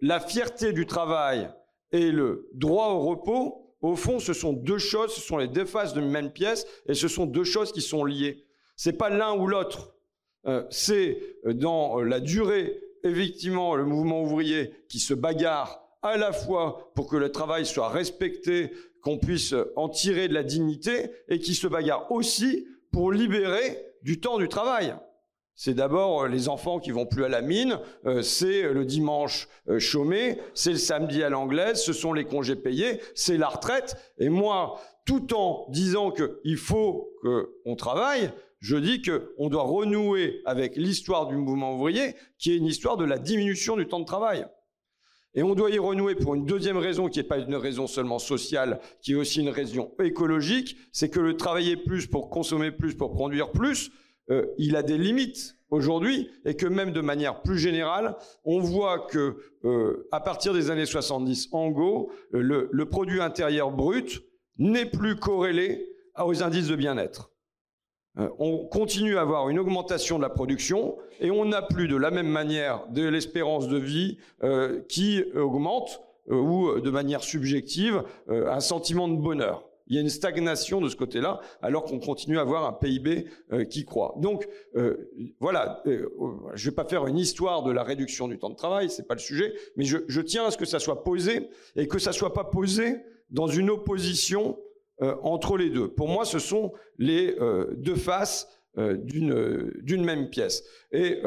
la 0.00 0.20
fierté 0.20 0.72
du 0.72 0.86
travail 0.86 1.50
et 1.92 2.12
le 2.12 2.48
droit 2.54 2.90
au 2.90 3.00
repos 3.00 3.69
au 3.82 3.96
fond, 3.96 4.18
ce 4.18 4.32
sont 4.32 4.52
deux 4.52 4.78
choses, 4.78 5.14
ce 5.14 5.20
sont 5.20 5.38
les 5.38 5.48
deux 5.48 5.64
faces 5.64 5.94
d'une 5.94 6.08
même 6.08 6.30
pièce, 6.30 6.66
et 6.86 6.94
ce 6.94 7.08
sont 7.08 7.26
deux 7.26 7.44
choses 7.44 7.72
qui 7.72 7.80
sont 7.80 8.04
liées. 8.04 8.44
C'est 8.76 8.92
pas 8.92 9.10
l'un 9.10 9.34
ou 9.34 9.46
l'autre. 9.46 9.94
Euh, 10.46 10.64
c'est 10.70 11.18
euh, 11.46 11.52
dans 11.52 12.00
euh, 12.00 12.04
la 12.04 12.20
durée, 12.20 12.80
effectivement, 13.04 13.74
le 13.74 13.84
mouvement 13.84 14.22
ouvrier 14.22 14.72
qui 14.88 14.98
se 14.98 15.14
bagarre 15.14 15.82
à 16.02 16.16
la 16.16 16.32
fois 16.32 16.92
pour 16.94 17.08
que 17.08 17.16
le 17.16 17.30
travail 17.30 17.66
soit 17.66 17.90
respecté, 17.90 18.72
qu'on 19.02 19.18
puisse 19.18 19.54
en 19.76 19.88
tirer 19.88 20.28
de 20.28 20.34
la 20.34 20.42
dignité, 20.42 21.10
et 21.28 21.38
qui 21.38 21.54
se 21.54 21.66
bagarre 21.66 22.10
aussi 22.10 22.66
pour 22.90 23.12
libérer 23.12 23.86
du 24.02 24.20
temps 24.20 24.38
du 24.38 24.48
travail. 24.48 24.94
C'est 25.62 25.74
d'abord 25.74 26.22
euh, 26.22 26.28
les 26.28 26.48
enfants 26.48 26.78
qui 26.80 26.90
vont 26.90 27.04
plus 27.04 27.22
à 27.22 27.28
la 27.28 27.42
mine, 27.42 27.78
euh, 28.06 28.22
c'est 28.22 28.62
le 28.72 28.86
dimanche 28.86 29.46
euh, 29.68 29.78
chômé, 29.78 30.38
c'est 30.54 30.70
le 30.70 30.78
samedi 30.78 31.22
à 31.22 31.28
l'anglaise, 31.28 31.82
ce 31.82 31.92
sont 31.92 32.14
les 32.14 32.24
congés 32.24 32.56
payés, 32.56 32.98
c'est 33.14 33.36
la 33.36 33.48
retraite. 33.48 33.94
Et 34.16 34.30
moi, 34.30 34.80
tout 35.04 35.34
en 35.34 35.66
disant 35.68 36.12
qu'il 36.12 36.56
faut 36.56 37.10
qu'on 37.20 37.76
travaille, 37.76 38.32
je 38.60 38.78
dis 38.78 39.02
qu'on 39.02 39.50
doit 39.50 39.64
renouer 39.64 40.40
avec 40.46 40.76
l'histoire 40.76 41.26
du 41.26 41.36
mouvement 41.36 41.74
ouvrier, 41.74 42.14
qui 42.38 42.52
est 42.52 42.56
une 42.56 42.64
histoire 42.64 42.96
de 42.96 43.04
la 43.04 43.18
diminution 43.18 43.76
du 43.76 43.86
temps 43.86 44.00
de 44.00 44.06
travail. 44.06 44.46
Et 45.34 45.42
on 45.42 45.54
doit 45.54 45.68
y 45.68 45.78
renouer 45.78 46.14
pour 46.14 46.34
une 46.34 46.46
deuxième 46.46 46.78
raison 46.78 47.08
qui 47.08 47.18
n'est 47.18 47.24
pas 47.24 47.36
une 47.36 47.54
raison 47.54 47.86
seulement 47.86 48.18
sociale, 48.18 48.80
qui 49.02 49.12
est 49.12 49.16
aussi 49.16 49.40
une 49.40 49.50
raison 49.50 49.92
écologique, 50.02 50.78
c'est 50.90 51.10
que 51.10 51.20
le 51.20 51.36
travailler 51.36 51.76
plus 51.76 52.06
pour 52.06 52.30
consommer 52.30 52.70
plus, 52.70 52.94
pour 52.94 53.12
produire 53.12 53.52
plus, 53.52 53.90
euh, 54.30 54.46
il 54.58 54.76
a 54.76 54.82
des 54.82 54.98
limites 54.98 55.56
aujourd'hui 55.70 56.30
et 56.44 56.54
que 56.54 56.66
même 56.66 56.92
de 56.92 57.00
manière 57.00 57.42
plus 57.42 57.58
générale, 57.58 58.16
on 58.44 58.60
voit 58.60 59.06
que 59.06 59.36
euh, 59.64 60.08
à 60.12 60.20
partir 60.20 60.52
des 60.52 60.70
années 60.70 60.86
70, 60.86 61.48
en 61.52 61.70
Go, 61.70 62.10
le, 62.30 62.68
le 62.70 62.84
produit 62.86 63.20
intérieur 63.20 63.70
brut 63.70 64.22
n'est 64.58 64.86
plus 64.86 65.16
corrélé 65.16 65.88
aux 66.22 66.42
indices 66.42 66.68
de 66.68 66.76
bien-être. 66.76 67.30
Euh, 68.18 68.28
on 68.38 68.66
continue 68.66 69.16
à 69.16 69.22
avoir 69.22 69.48
une 69.48 69.58
augmentation 69.58 70.16
de 70.16 70.22
la 70.22 70.30
production 70.30 70.96
et 71.20 71.30
on 71.30 71.44
n'a 71.44 71.62
plus 71.62 71.88
de 71.88 71.96
la 71.96 72.10
même 72.10 72.28
manière 72.28 72.86
de 72.88 73.08
l'espérance 73.08 73.68
de 73.68 73.78
vie 73.78 74.18
qui 74.88 75.22
augmente 75.34 76.00
ou 76.28 76.78
de 76.78 76.90
manière 76.90 77.22
subjective 77.22 78.02
un 78.28 78.60
sentiment 78.60 79.08
de 79.08 79.16
bonheur. 79.16 79.69
Il 79.90 79.96
y 79.96 79.98
a 79.98 80.02
une 80.02 80.08
stagnation 80.08 80.80
de 80.80 80.88
ce 80.88 80.94
côté-là, 80.94 81.40
alors 81.62 81.84
qu'on 81.84 81.98
continue 81.98 82.38
à 82.38 82.42
avoir 82.42 82.64
un 82.64 82.72
PIB 82.72 83.26
euh, 83.52 83.64
qui 83.64 83.84
croît. 83.84 84.14
Donc, 84.18 84.48
euh, 84.76 85.10
voilà, 85.40 85.82
euh, 85.86 86.08
je 86.54 86.64
ne 86.64 86.70
vais 86.70 86.74
pas 86.74 86.84
faire 86.84 87.08
une 87.08 87.18
histoire 87.18 87.64
de 87.64 87.72
la 87.72 87.82
réduction 87.82 88.28
du 88.28 88.38
temps 88.38 88.50
de 88.50 88.54
travail, 88.54 88.88
c'est 88.88 89.08
pas 89.08 89.14
le 89.14 89.20
sujet, 89.20 89.52
mais 89.76 89.84
je, 89.84 90.20
tiens 90.20 90.46
à 90.46 90.52
ce 90.52 90.56
que 90.56 90.64
ça 90.64 90.78
soit 90.78 91.02
posé 91.02 91.50
et 91.74 91.88
que 91.88 91.98
ça 91.98 92.12
soit 92.12 92.32
pas 92.32 92.44
posé 92.44 92.98
dans 93.30 93.48
une 93.48 93.68
opposition 93.68 94.58
entre 95.22 95.56
les 95.56 95.70
deux. 95.70 95.88
Pour 95.88 96.08
moi, 96.08 96.24
ce 96.24 96.38
sont 96.38 96.72
les 96.98 97.34
deux 97.76 97.94
faces 97.94 98.48
d'une 98.76 99.72
d'une 99.82 100.04
même 100.04 100.28
pièce. 100.28 100.62
Et 100.92 101.22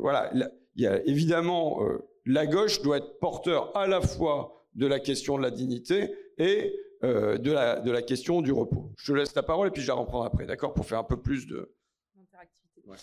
voilà, 0.00 0.32
il 0.74 0.82
y 0.82 0.86
a 0.86 1.00
évidemment 1.06 1.80
la 2.24 2.46
gauche 2.46 2.82
doit 2.82 2.96
être 2.96 3.18
porteur 3.20 3.76
à 3.76 3.86
la 3.86 4.00
fois 4.00 4.66
de 4.74 4.86
la 4.86 4.98
question 4.98 5.38
de 5.38 5.42
la 5.42 5.50
dignité 5.50 6.10
et 6.38 6.74
euh, 7.04 7.38
de, 7.38 7.52
la, 7.52 7.80
de 7.80 7.90
la 7.90 8.02
question 8.02 8.42
du 8.42 8.52
repos. 8.52 8.92
Je 8.96 9.12
te 9.12 9.16
laisse 9.16 9.34
la 9.34 9.42
parole 9.42 9.68
et 9.68 9.70
puis 9.70 9.82
je 9.82 9.88
la 9.88 9.94
reprends 9.94 10.22
après, 10.22 10.46
d'accord, 10.46 10.74
pour 10.74 10.86
faire 10.86 10.98
un 10.98 11.04
peu 11.04 11.20
plus 11.20 11.46
de... 11.46 11.74
Ouais. 12.86 12.96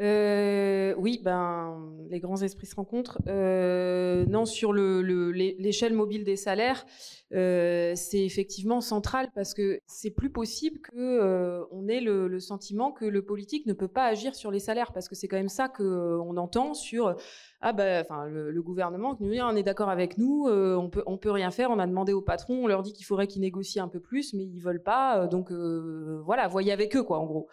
Euh, 0.00 0.94
oui, 0.96 1.20
ben 1.22 1.92
les 2.08 2.20
grands 2.20 2.40
esprits 2.40 2.66
se 2.66 2.76
rencontrent. 2.76 3.18
Euh, 3.26 4.24
non, 4.26 4.46
sur 4.46 4.72
l'échelle 4.72 5.92
le, 5.92 5.96
mobile 5.96 6.22
des 6.22 6.36
salaires, 6.36 6.86
euh, 7.34 7.94
c'est 7.96 8.24
effectivement 8.24 8.80
central 8.80 9.28
parce 9.34 9.54
que 9.54 9.80
c'est 9.86 10.12
plus 10.12 10.30
possible 10.30 10.80
que 10.80 11.66
on 11.72 11.88
ait 11.88 12.00
le, 12.00 12.28
le, 12.28 12.40
sentiment 12.40 12.92
que 12.92 13.04
le 13.04 13.22
politique 13.22 13.66
ne 13.66 13.72
peut 13.72 13.88
pas 13.88 14.04
agir 14.04 14.36
sur 14.36 14.52
les 14.52 14.60
salaires 14.60 14.92
parce 14.92 15.08
que 15.08 15.16
c'est 15.16 15.26
quand 15.26 15.36
même 15.36 15.48
ça 15.48 15.68
que 15.68 15.82
on 15.82 16.36
entend 16.36 16.74
sur 16.74 17.16
ah 17.60 17.72
ben 17.72 18.02
enfin 18.02 18.26
le, 18.26 18.62
gouvernement 18.62 19.14
dit 19.14 19.40
on 19.42 19.56
est 19.56 19.62
d'accord 19.62 19.88
avec 19.88 20.16
nous, 20.18 20.48
on 20.48 20.88
peut 20.88 21.02
on 21.06 21.18
peut 21.18 21.30
rien 21.30 21.50
faire, 21.50 21.70
on 21.70 21.78
a 21.78 21.86
demandé 21.86 22.12
au 22.12 22.22
patron, 22.22 22.64
on 22.64 22.66
leur 22.66 22.82
dit 22.82 22.92
qu'il 22.92 23.04
faudrait 23.04 23.26
qu'ils 23.26 23.42
négocient 23.42 23.84
un 23.84 23.88
peu 23.88 24.00
plus, 24.00 24.32
mais 24.34 24.44
ils 24.44 24.60
veulent 24.60 24.82
pas, 24.82 25.26
donc 25.26 25.50
voilà, 25.50 26.46
voyez 26.48 26.72
avec 26.72 26.94
eux 26.96 27.02
quoi 27.02 27.18
en 27.18 27.26
gros. 27.26 27.48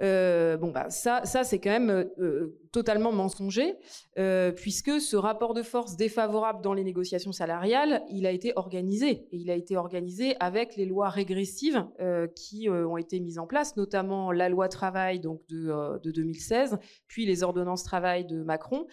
Euh, 0.00 0.56
bon, 0.56 0.70
bah, 0.70 0.90
ça, 0.90 1.22
ça 1.24 1.42
c'est 1.42 1.58
quand 1.58 1.70
même 1.70 1.90
euh, 1.90 2.56
totalement 2.70 3.10
mensonger, 3.12 3.74
euh, 4.18 4.52
puisque 4.52 5.00
ce 5.00 5.16
rapport 5.16 5.54
de 5.54 5.62
force 5.62 5.96
défavorable 5.96 6.62
dans 6.62 6.72
les 6.72 6.84
négociations 6.84 7.32
salariales, 7.32 8.02
il 8.10 8.26
a 8.26 8.30
été 8.30 8.52
organisé. 8.56 9.26
Et 9.32 9.36
il 9.38 9.50
a 9.50 9.54
été 9.54 9.76
organisé 9.76 10.36
avec 10.40 10.76
les 10.76 10.86
lois 10.86 11.08
régressives 11.08 11.86
qui 12.34 12.68
ont 12.68 12.96
été 12.96 13.20
mises 13.20 13.38
en 13.38 13.46
place, 13.46 13.76
notamment 13.76 14.32
la 14.32 14.48
loi 14.48 14.68
travail 14.68 15.20
donc 15.20 15.40
de, 15.48 15.98
de 16.02 16.10
2016, 16.10 16.78
puis 17.06 17.26
les 17.26 17.42
ordonnances 17.42 17.82
travail 17.82 18.24
de 18.24 18.42
Macron. 18.42 18.86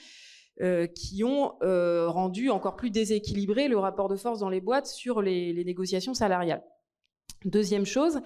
qui 0.96 1.24
ont 1.24 1.54
rendu 1.62 2.50
encore 2.50 2.76
plus 2.76 2.90
déséquilibré 2.90 3.68
le 3.68 3.78
rapport 3.78 4.10
de 4.10 4.16
force 4.16 4.40
dans 4.40 4.50
les 4.50 4.62
boîtes 4.62 4.88
sur 4.88 5.22
les 5.22 5.64
négociations 5.66 6.14
salariales. 6.14 6.64
Deuxième 7.46 7.86
chose, 7.86 8.22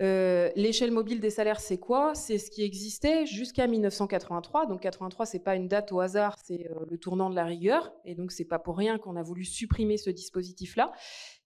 euh, 0.00 0.50
l'échelle 0.56 0.90
mobile 0.90 1.20
des 1.20 1.30
salaires, 1.30 1.60
c'est 1.60 1.78
quoi? 1.78 2.14
C'est 2.14 2.38
ce 2.38 2.50
qui 2.50 2.62
existait 2.62 3.26
jusqu'à 3.26 3.66
1983. 3.66 4.66
Donc 4.66 4.80
83, 4.80 5.26
c'est 5.26 5.40
pas 5.40 5.56
une 5.56 5.68
date 5.68 5.92
au 5.92 6.00
hasard, 6.00 6.36
c'est 6.42 6.70
euh, 6.70 6.86
le 6.88 6.96
tournant 6.96 7.28
de 7.28 7.34
la 7.34 7.44
rigueur, 7.44 7.92
et 8.04 8.14
donc 8.14 8.32
c'est 8.32 8.46
pas 8.46 8.58
pour 8.58 8.76
rien 8.78 8.98
qu'on 8.98 9.16
a 9.16 9.22
voulu 9.22 9.44
supprimer 9.44 9.98
ce 9.98 10.10
dispositif-là 10.10 10.92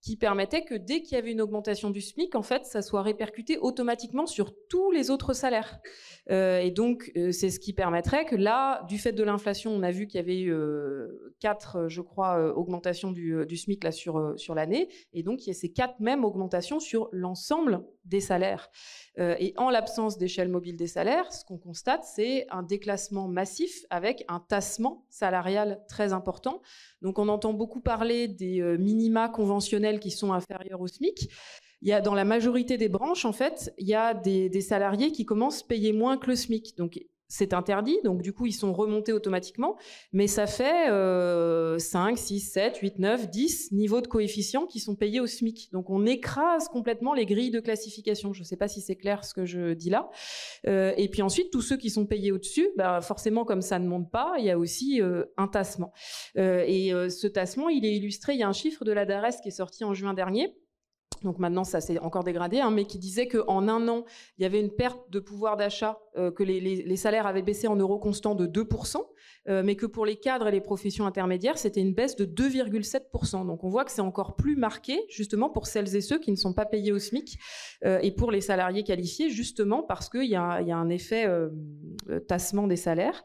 qui 0.05 0.16
permettait 0.16 0.64
que 0.64 0.74
dès 0.74 1.00
qu'il 1.00 1.16
y 1.16 1.18
avait 1.18 1.32
une 1.32 1.40
augmentation 1.40 1.88
du 1.88 2.02
SMIC, 2.02 2.34
en 2.34 2.42
fait, 2.42 2.66
ça 2.66 2.82
soit 2.82 3.00
répercuté 3.00 3.57
automatiquement 3.57 4.26
sur 4.26 4.52
tous 4.68 4.90
les 4.90 5.11
autres 5.11 5.32
salaires. 5.32 5.80
Euh, 6.30 6.59
et 6.59 6.70
donc, 6.70 7.11
euh, 7.16 7.32
c'est 7.32 7.48
ce 7.48 7.59
qui 7.59 7.72
permettrait 7.72 8.26
que 8.26 8.36
là, 8.36 8.84
du 8.86 8.98
fait 8.98 9.12
de 9.12 9.24
l'inflation, 9.24 9.70
on 9.70 9.82
a 9.82 9.90
vu 9.90 10.07
qu'il 10.07 10.20
y 10.20 10.22
avait 10.22 10.40
eu 10.40 10.52
euh, 10.52 11.34
quatre, 11.40 11.88
je 11.88 12.02
crois, 12.02 12.38
euh, 12.38 12.52
augmentations 12.52 13.12
du, 13.12 13.46
du, 13.46 13.57
SMIC 13.57 13.82
là 13.82 13.92
sur 13.92 14.34
sur 14.36 14.55
l'année, 14.55 14.88
et 15.14 15.22
donc 15.22 15.46
il 15.46 15.48
y 15.48 15.50
a 15.50 15.55
ces 15.55 15.72
quatre 15.72 15.98
mêmes 16.00 16.24
augmentations 16.24 16.80
sur 16.80 17.09
l'ensemble 17.11 17.82
des 18.05 18.20
salaires. 18.20 18.70
Et 19.16 19.54
en 19.56 19.70
l'absence 19.70 20.18
d'échelle 20.18 20.48
mobile 20.48 20.76
des 20.76 20.88
salaires, 20.88 21.32
ce 21.32 21.44
qu'on 21.44 21.58
constate, 21.58 22.04
c'est 22.04 22.46
un 22.50 22.62
déclassement 22.62 23.28
massif 23.28 23.84
avec 23.90 24.24
un 24.28 24.40
tassement 24.40 25.04
salarial 25.08 25.84
très 25.88 26.12
important. 26.12 26.60
Donc 27.00 27.18
on 27.18 27.28
entend 27.28 27.52
beaucoup 27.52 27.80
parler 27.80 28.28
des 28.28 28.60
euh, 28.60 28.76
minima 28.76 29.28
conventionnels 29.28 30.00
qui 30.00 30.10
sont 30.10 30.32
inférieurs 30.32 30.80
au 30.80 30.88
SMIC. 30.88 31.30
Il 31.82 31.88
y 31.88 31.92
a 31.92 32.00
dans 32.00 32.14
la 32.14 32.24
majorité 32.24 32.78
des 32.78 32.88
branches, 32.88 33.24
en 33.24 33.32
fait, 33.32 33.72
il 33.78 33.86
y 33.86 33.94
a 33.94 34.14
des, 34.14 34.48
des 34.48 34.60
salariés 34.62 35.12
qui 35.12 35.24
commencent 35.24 35.62
à 35.62 35.66
payer 35.66 35.92
moins 35.92 36.16
que 36.16 36.28
le 36.28 36.36
SMIC. 36.36 36.76
Donc 36.76 36.98
c'est 37.35 37.53
interdit, 37.53 37.99
donc 38.05 38.22
du 38.22 38.32
coup 38.32 38.47
ils 38.47 38.53
sont 38.53 38.72
remontés 38.72 39.12
automatiquement, 39.12 39.76
mais 40.12 40.28
ça 40.28 40.47
fait 40.47 40.89
euh, 40.89 41.80
5, 41.80 42.16
6, 42.16 42.41
7, 42.41 42.76
8, 42.76 42.99
9, 43.01 43.28
10 43.28 43.72
niveaux 43.72 44.01
de 44.01 44.07
coefficients 44.07 44.66
qui 44.66 44.78
sont 44.78 44.95
payés 44.95 45.18
au 45.18 45.26
SMIC. 45.26 45.70
Donc 45.72 45.91
on 45.91 46.07
écrase 46.07 46.68
complètement 46.68 47.12
les 47.12 47.26
grilles 47.26 47.51
de 47.51 47.59
classification. 47.59 48.32
Je 48.32 48.41
ne 48.41 48.45
sais 48.45 48.57
pas 48.57 48.68
si 48.68 48.80
c'est 48.80 48.95
clair 48.95 49.24
ce 49.24 49.35
que 49.35 49.45
je 49.47 49.72
dis 49.72 49.91
là. 49.91 50.11
Euh, 50.68 50.93
et 50.97 51.09
puis 51.09 51.22
ensuite, 51.22 51.51
tous 51.51 51.61
ceux 51.61 51.76
qui 51.76 51.91
sont 51.91 52.07
payés 52.07 52.30
au-dessus, 52.30 52.68
bah, 52.76 53.01
forcément 53.01 53.45
comme 53.45 53.62
ça 53.62 53.80
ne 53.80 53.89
monte 53.89 54.12
pas, 54.12 54.35
il 54.39 54.45
y 54.45 54.51
a 54.51 54.59
aussi 54.59 55.03
euh, 55.03 55.24
un 55.37 55.49
tassement. 55.49 55.93
Euh, 56.39 56.62
et 56.66 56.93
euh, 56.93 57.09
ce 57.09 57.26
tassement, 57.26 57.68
il 57.68 57.85
est 57.85 57.97
illustré, 57.97 58.35
il 58.35 58.39
y 58.39 58.45
a 58.45 58.49
un 58.49 58.53
chiffre 58.53 58.85
de 58.85 58.93
la 58.93 59.07
DARES 59.07 59.41
qui 59.43 59.49
est 59.49 59.59
sorti 59.59 59.82
en 59.82 59.93
juin 59.93 60.14
dernier 60.14 60.55
donc 61.25 61.39
maintenant 61.39 61.64
ça 61.64 61.81
s'est 61.81 61.99
encore 61.99 62.22
dégradé, 62.22 62.61
hein, 62.61 62.70
mais 62.70 62.85
qui 62.85 62.99
disait 62.99 63.27
qu'en 63.27 63.66
un 63.66 63.89
an, 63.89 64.05
il 64.39 64.43
y 64.43 64.45
avait 64.45 64.61
une 64.61 64.70
perte 64.70 65.11
de 65.11 65.18
pouvoir 65.18 65.57
d'achat, 65.57 65.99
euh, 66.16 66.31
que 66.31 66.45
les, 66.45 66.97
salaires 66.97 67.27
avaient 67.27 67.43
baissé 67.43 67.66
en 67.66 67.77
euros 67.77 67.99
constants 67.99 68.35
de 68.35 68.47
2%, 68.47 68.99
euh, 69.49 69.62
mais 69.64 69.75
que 69.75 69.87
pour 69.87 70.07
les 70.07 70.16
cadres 70.16 70.47
et 70.47 70.53
les 70.53 70.61
professions 70.61 71.07
intermédiaires, 71.07 71.59
c'était 71.59 71.81
une 71.81 71.93
baisse 71.93 72.14
de 72.14 72.25
2,7%. 72.25 73.47
Donc 73.47 73.64
on 73.64 73.68
voit 73.68 73.85
que 73.85 73.91
c'est 73.91 74.01
encore 74.01 74.37
plus 74.37 74.55
marqué, 74.55 75.01
justement, 75.09 75.51
pour 75.51 75.66
celles 75.66 75.97
et 75.97 76.01
ceux 76.01 76.20
qui 76.20 76.31
ne 76.31 76.37
sont 76.37 76.53
pas 76.53 76.66
payés 76.66 76.93
au 76.93 76.99
SMIC, 76.99 77.39
euh, 77.85 77.99
et 78.03 78.12
pour 78.12 78.31
les 78.31 78.41
salariés 78.41 78.85
qualifiés, 78.85 79.31
justement 79.31 79.83
parce 79.83 80.09
qu'il 80.09 80.31
y, 80.31 80.37
a 80.37 80.77
un 80.77 80.89
effet 80.89 81.29
tassement 82.29 82.66
des 82.66 82.77
salaires. 82.77 83.25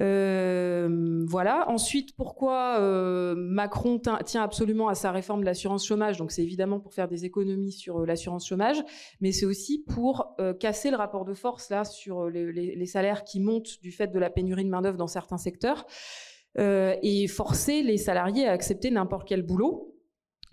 Euh, 0.00 1.24
voilà. 1.26 1.68
Ensuite, 1.68 2.14
pourquoi 2.16 2.78
euh, 2.80 3.34
Macron 3.36 4.00
tient 4.24 4.42
absolument 4.42 4.88
à 4.88 4.94
sa 4.94 5.10
réforme 5.10 5.40
de 5.40 5.46
l'assurance 5.46 5.86
chômage? 5.86 6.18
Donc, 6.18 6.30
c'est 6.30 6.42
évidemment 6.42 6.80
pour 6.80 6.94
faire 6.94 7.08
des 7.08 7.24
économies 7.24 7.72
sur 7.72 7.98
euh, 7.98 8.06
l'assurance 8.06 8.46
chômage, 8.46 8.82
mais 9.20 9.32
c'est 9.32 9.46
aussi 9.46 9.84
pour 9.86 10.36
casser 10.60 10.90
le 10.90 10.96
rapport 10.96 11.24
de 11.24 11.34
force 11.34 11.70
là 11.70 11.84
sur 11.84 12.28
les, 12.28 12.52
les, 12.52 12.86
salaires 12.86 13.24
qui 13.24 13.40
montent 13.40 13.80
du 13.82 13.92
fait 13.92 14.08
de 14.08 14.18
la 14.18 14.30
pénurie 14.30 14.64
de 14.64 14.70
main 14.70 14.82
d'œuvre 14.82 14.96
dans 14.96 15.06
certains 15.06 15.38
secteurs 15.38 15.86
et 16.56 17.28
forcer 17.28 17.82
les 17.82 17.96
salariés 17.98 18.46
à 18.46 18.52
accepter 18.52 18.90
n'importe 18.90 19.28
quel 19.28 19.42
boulot 19.42 19.97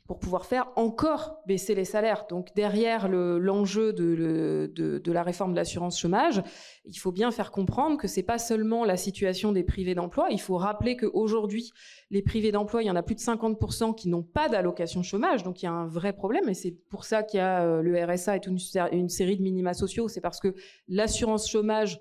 pour 0.07 0.19
pouvoir 0.19 0.45
faire 0.45 0.67
encore 0.75 1.41
baisser 1.47 1.73
les 1.73 1.85
salaires. 1.85 2.25
Donc 2.29 2.53
derrière 2.55 3.07
l'enjeu 3.09 3.91
de, 3.91 5.01
la 5.11 5.23
réforme 5.23 5.51
de 5.51 5.55
l'assurance 5.55 5.99
chômage, 5.99 6.43
il 6.85 6.95
faut 6.95 7.11
bien 7.11 7.31
faire 7.31 7.51
comprendre 7.51 7.97
que 7.97 8.07
c'est 8.07 8.23
pas 8.23 8.37
seulement 8.37 8.85
la 8.85 8.97
situation 8.97 9.51
des 9.51 9.63
privés 9.63 9.95
d'emploi. 9.95 10.27
Il 10.29 10.39
faut 10.39 10.57
rappeler 10.57 10.95
qu'aujourd'hui, 10.95 11.71
les 12.11 12.21
privés 12.21 12.51
d'emploi, 12.51 12.83
il 12.83 12.85
y 12.85 12.91
en 12.91 12.95
a 12.95 13.01
plus 13.01 13.15
de 13.15 13.19
50% 13.19 13.95
qui 13.95 14.09
n'ont 14.09 14.23
pas 14.23 14.47
d'allocation 14.47 15.01
chômage. 15.01 15.41
Donc 15.41 15.63
il 15.63 15.65
y 15.65 15.67
a 15.67 15.71
un 15.71 15.87
vrai 15.87 16.13
problème 16.13 16.49
et 16.49 16.53
c'est 16.53 16.71
pour 16.89 17.05
ça 17.05 17.23
qu'il 17.23 17.39
y 17.39 17.41
a 17.41 17.63
euh, 17.63 17.81
le 17.81 18.03
RSA 18.03 18.37
et 18.37 18.41
une, 18.45 18.59
une 18.91 19.09
série 19.09 19.37
de 19.37 19.41
minima 19.41 19.73
sociaux. 19.73 20.07
C'est 20.07 20.21
parce 20.21 20.39
que 20.39 20.53
l'assurance 20.87 21.49
chômage 21.49 21.99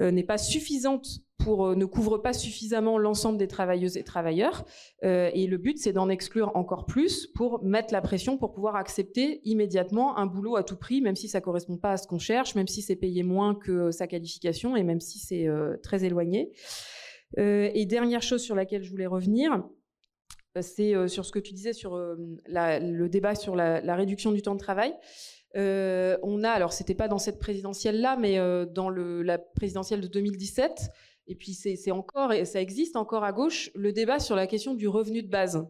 n'est 0.00 0.24
pas 0.24 0.38
suffisante 0.38 1.22
pour 1.38 1.66
euh, 1.66 1.74
ne 1.74 1.84
couvre 1.84 2.18
pas 2.18 2.32
suffisamment 2.32 2.98
l'ensemble 2.98 3.38
des 3.38 3.48
travailleuses 3.48 3.96
et 3.96 4.04
travailleurs. 4.04 4.66
Euh, 5.04 5.30
et 5.32 5.46
le 5.46 5.56
but, 5.56 5.78
c'est 5.78 5.92
d'en 5.92 6.08
exclure 6.08 6.54
encore 6.54 6.84
plus 6.84 7.26
pour 7.26 7.64
mettre 7.64 7.92
la 7.92 8.00
pression 8.00 8.36
pour 8.36 8.52
pouvoir 8.52 8.76
accepter 8.76 9.40
immédiatement 9.44 10.18
un 10.18 10.26
boulot 10.26 10.56
à 10.56 10.62
tout 10.62 10.76
prix, 10.76 11.00
même 11.00 11.16
si 11.16 11.28
ça 11.28 11.40
correspond 11.40 11.76
pas 11.76 11.92
à 11.92 11.96
ce 11.96 12.06
qu'on 12.06 12.18
cherche, 12.18 12.54
même 12.54 12.68
si 12.68 12.82
c'est 12.82 12.96
payé 12.96 13.22
moins 13.22 13.54
que 13.54 13.90
sa 13.90 14.06
qualification 14.06 14.76
et 14.76 14.82
même 14.82 15.00
si 15.00 15.18
c'est 15.18 15.48
très 15.82 16.04
éloigné. 16.04 16.52
et 17.36 17.86
dernière 17.86 18.22
chose 18.22 18.42
sur 18.42 18.54
laquelle 18.54 18.82
je 18.82 18.90
voulais 18.90 19.06
revenir, 19.06 19.62
c'est 20.62 21.08
sur 21.08 21.24
ce 21.24 21.32
que 21.32 21.38
tu 21.38 21.52
disais 21.52 21.72
sur 21.72 21.96
le 21.96 23.06
débat 23.08 23.34
sur 23.34 23.56
la, 23.56 23.94
réduction 23.94 24.32
du 24.32 24.42
temps 24.42 24.54
de 24.54 24.60
travail. 24.60 24.94
Euh, 25.56 26.18
on 26.22 26.44
a, 26.44 26.50
alors 26.50 26.72
c'était 26.72 26.94
pas 26.94 27.08
dans 27.08 27.18
cette 27.18 27.38
présidentielle-là, 27.38 28.16
mais 28.18 28.38
euh, 28.38 28.66
dans 28.66 28.90
la 28.90 29.38
présidentielle 29.38 30.00
de 30.00 30.06
2017, 30.06 30.90
et 31.28 31.34
puis 31.34 31.52
c'est 31.52 31.90
encore, 31.90 32.32
et 32.32 32.44
ça 32.44 32.60
existe 32.60 32.96
encore 32.96 33.22
à 33.22 33.32
gauche, 33.32 33.70
le 33.74 33.92
débat 33.92 34.18
sur 34.18 34.34
la 34.34 34.46
question 34.46 34.74
du 34.74 34.88
revenu 34.88 35.22
de 35.22 35.28
base. 35.28 35.66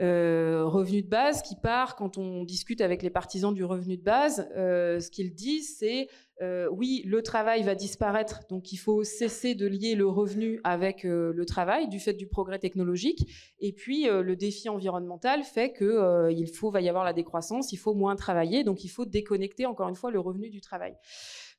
Euh, 0.00 0.64
revenu 0.66 1.02
de 1.02 1.08
base 1.08 1.42
qui 1.42 1.56
part, 1.56 1.96
quand 1.96 2.18
on 2.18 2.44
discute 2.44 2.80
avec 2.80 3.02
les 3.02 3.10
partisans 3.10 3.52
du 3.52 3.64
revenu 3.64 3.96
de 3.96 4.02
base, 4.02 4.48
ce 4.54 5.10
qu'ils 5.10 5.34
disent, 5.34 5.76
c'est 5.78 6.08
euh, 6.42 6.68
oui, 6.70 7.02
le 7.04 7.22
travail 7.22 7.62
va 7.62 7.74
disparaître, 7.74 8.40
donc 8.48 8.72
il 8.72 8.78
faut 8.78 9.04
cesser 9.04 9.54
de 9.54 9.66
lier 9.66 9.94
le 9.94 10.06
revenu 10.06 10.58
avec 10.64 11.04
euh, 11.04 11.32
le 11.34 11.44
travail 11.44 11.88
du 11.88 12.00
fait 12.00 12.14
du 12.14 12.26
progrès 12.26 12.58
technologique. 12.58 13.28
Et 13.58 13.72
puis 13.72 14.08
euh, 14.08 14.22
le 14.22 14.36
défi 14.36 14.70
environnemental 14.70 15.42
fait 15.42 15.72
que 15.72 16.30
il 16.30 16.48
faut 16.48 16.70
va 16.70 16.80
y 16.80 16.88
avoir 16.88 17.04
la 17.04 17.12
décroissance, 17.12 17.72
il 17.72 17.76
faut 17.76 17.94
moins 17.94 18.16
travailler, 18.16 18.64
donc 18.64 18.84
il 18.84 18.88
faut 18.88 19.04
déconnecter 19.04 19.66
encore 19.66 19.88
une 19.88 19.94
fois 19.94 20.10
le 20.10 20.20
revenu 20.20 20.48
du 20.48 20.62
travail. 20.62 20.94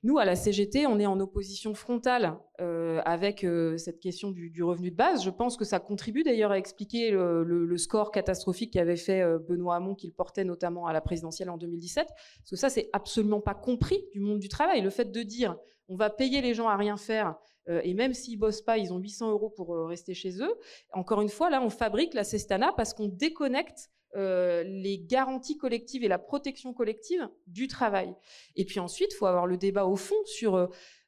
Nous, 0.03 0.17
à 0.17 0.25
la 0.25 0.35
CGT, 0.35 0.87
on 0.87 0.97
est 0.97 1.05
en 1.05 1.19
opposition 1.19 1.75
frontale 1.75 2.35
euh, 2.59 3.01
avec 3.05 3.43
euh, 3.43 3.77
cette 3.77 3.99
question 3.99 4.31
du, 4.31 4.63
revenu 4.63 4.89
de 4.89 4.95
base. 4.95 5.23
Je 5.23 5.29
pense 5.29 5.57
que 5.57 5.65
ça 5.65 5.79
contribue 5.79 6.23
d'ailleurs 6.23 6.49
à 6.49 6.57
expliquer 6.57 7.11
le, 7.11 7.77
score 7.77 8.11
catastrophique 8.11 8.73
qu'avait 8.73 8.95
fait 8.95 9.21
euh, 9.21 9.37
Benoît 9.37 9.75
Hamon, 9.75 9.93
qu'il 9.93 10.11
portait 10.11 10.43
notamment 10.43 10.87
à 10.87 10.93
la 10.93 11.01
présidentielle 11.01 11.51
en 11.51 11.57
2017. 11.57 12.07
Parce 12.07 12.49
que 12.49 12.55
ça, 12.55 12.69
c'est 12.69 12.89
absolument 12.93 13.41
pas 13.41 13.53
compris 13.53 14.03
du 14.11 14.19
monde 14.19 14.39
du 14.39 14.49
travail. 14.49 14.81
Le 14.81 14.89
fait 14.89 15.11
de 15.11 15.21
dire 15.21 15.55
on 15.87 15.95
va 15.95 16.09
payer 16.09 16.41
les 16.41 16.55
gens 16.55 16.69
à 16.69 16.77
rien 16.77 16.95
faire, 16.95 17.35
et 17.67 17.93
même 17.93 18.13
s'ils 18.13 18.39
bossent 18.39 18.61
pas, 18.61 18.77
ils 18.77 18.93
ont 18.93 18.97
800 18.97 19.31
euros 19.31 19.49
pour 19.49 19.75
rester 19.87 20.13
chez 20.13 20.41
eux. 20.41 20.53
Encore 20.93 21.21
une 21.21 21.29
fois, 21.29 21.49
là, 21.49 21.61
on 21.61 21.69
fabrique 21.69 22.13
la 22.13 22.23
cestana 22.23 22.71
parce 22.71 22.93
qu'on 22.93 23.09
déconnecte 23.09 23.89
euh, 24.15 24.63
les 24.63 24.99
garanties 24.99 25.57
collectives 25.57 26.03
et 26.03 26.09
la 26.09 26.19
protection 26.19 26.73
collective 26.73 27.29
du 27.47 27.67
travail. 27.67 28.13
Et 28.55 28.65
puis 28.65 28.79
ensuite, 28.79 29.13
il 29.13 29.15
faut 29.15 29.25
avoir 29.25 29.47
le 29.47 29.55
débat 29.55 29.85
au 29.85 29.95
fond 29.95 30.15
sur 30.25 30.55
euh, 30.55 30.67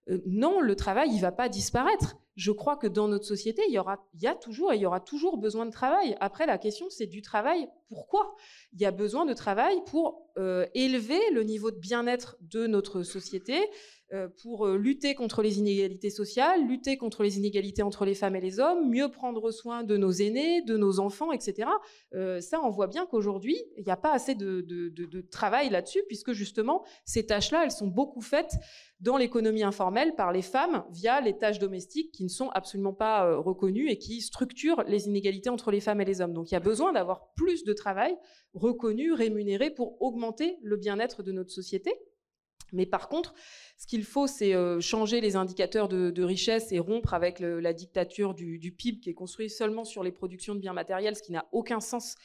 euh, 0.09 0.21
non, 0.25 0.61
le 0.61 0.75
travail, 0.75 1.09
il 1.11 1.19
va 1.19 1.31
pas 1.31 1.49
disparaître. 1.49 2.15
Je 2.35 2.51
crois 2.51 2.77
que 2.77 2.87
dans 2.87 3.07
notre 3.09 3.25
société, 3.25 3.61
il 3.67 3.73
y 3.73 3.79
aura, 3.79 4.07
il 4.13 4.21
y 4.21 4.27
a 4.27 4.35
toujours 4.35 4.71
et 4.73 4.77
il 4.77 4.81
y 4.81 4.85
aura 4.85 5.01
toujours 5.01 5.37
besoin 5.37 5.65
de 5.65 5.71
travail. 5.71 6.15
Après, 6.19 6.45
la 6.45 6.57
question, 6.57 6.89
c'est 6.89 7.05
du 7.05 7.21
travail. 7.21 7.67
Pourquoi? 7.89 8.35
Il 8.73 8.81
y 8.81 8.85
a 8.85 8.91
besoin 8.91 9.25
de 9.25 9.33
travail 9.33 9.77
pour 9.85 10.31
élever 10.73 11.19
le 11.31 11.43
niveau 11.43 11.69
de 11.69 11.77
bien-être 11.77 12.37
de 12.41 12.65
notre 12.65 13.03
société, 13.03 13.59
pour 14.41 14.67
euh, 14.67 14.77
lutter 14.77 15.15
contre 15.15 15.41
les 15.41 15.57
inégalités 15.57 16.11
sociales, 16.11 16.67
lutter 16.67 16.97
contre 16.97 17.23
les 17.23 17.37
inégalités 17.37 17.81
entre 17.81 18.05
les 18.05 18.13
femmes 18.13 18.35
et 18.35 18.41
les 18.41 18.59
hommes, 18.59 18.89
mieux 18.89 19.09
prendre 19.09 19.49
soin 19.49 19.83
de 19.83 19.97
nos 19.97 20.11
aînés, 20.11 20.61
de 20.61 20.77
nos 20.77 20.99
enfants, 20.99 21.31
etc. 21.31 21.69
Euh, 22.13 22.39
ça, 22.39 22.61
on 22.61 22.69
voit 22.69 22.85
bien 22.85 23.07
qu'aujourd'hui, 23.07 23.57
il 23.75 23.83
n'y 23.83 23.91
a 23.91 23.97
pas 23.97 24.13
assez 24.13 24.35
de, 24.35 24.63
travail 25.31 25.69
là-dessus, 25.71 26.03
puisque 26.07 26.33
justement, 26.33 26.83
ces 27.05 27.25
tâches-là, 27.25 27.63
elles 27.63 27.71
sont 27.71 27.87
beaucoup 27.87 28.21
faites 28.21 28.53
dans 28.99 29.17
l'économie 29.17 29.63
informelle 29.63 30.13
par 30.15 30.31
les 30.31 30.43
femmes 30.43 30.83
via 30.91 31.19
les 31.19 31.35
tâches 31.35 31.59
domestiques 31.59 32.11
qui 32.11 32.23
ne 32.23 32.29
sont 32.29 32.49
absolument 32.49 32.93
pas 32.93 33.35
reconnues 33.35 33.89
et 33.89 33.97
qui 33.97 34.21
structurent 34.21 34.83
les 34.87 35.07
inégalités 35.07 35.49
entre 35.49 35.71
les 35.71 35.79
femmes 35.79 36.01
et 36.01 36.05
les 36.05 36.21
hommes. 36.21 36.33
Donc 36.33 36.51
il 36.51 36.53
y 36.53 36.57
a 36.57 36.61
besoin 36.61 36.93
d'avoir 36.93 37.33
plus 37.33 37.63
de 37.63 37.73
travail 37.73 38.15
reconnu, 38.53 39.11
rémunéré 39.11 39.71
pour 39.71 39.99
augmenter 40.01 40.57
le 40.61 40.77
bien-être 40.77 41.23
de 41.23 41.31
notre 41.31 41.51
société. 41.51 41.91
Mais 42.73 42.85
par 42.85 43.07
contre, 43.07 43.33
ce 43.77 43.87
qu'il 43.87 44.03
faut, 44.03 44.27
c'est 44.27 44.53
euh, 44.53 44.79
changer 44.81 45.21
les 45.21 45.35
indicateurs 45.35 45.87
de, 45.87 46.23
richesse 46.23 46.71
et 46.71 46.79
rompre 46.79 47.13
avec 47.13 47.39
la 47.39 47.73
dictature 47.73 48.33
du, 48.33 48.71
PIB 48.71 48.99
qui 48.99 49.09
est 49.09 49.13
construit 49.13 49.49
seulement 49.49 49.85
sur 49.85 50.03
les 50.03 50.11
productions 50.11 50.55
de 50.55 50.59
biens 50.59 50.73
matériels, 50.73 51.15
ce 51.15 51.23
qui 51.23 51.31
n'a 51.31 51.45
aucun 51.51 51.79
sens 51.79 52.15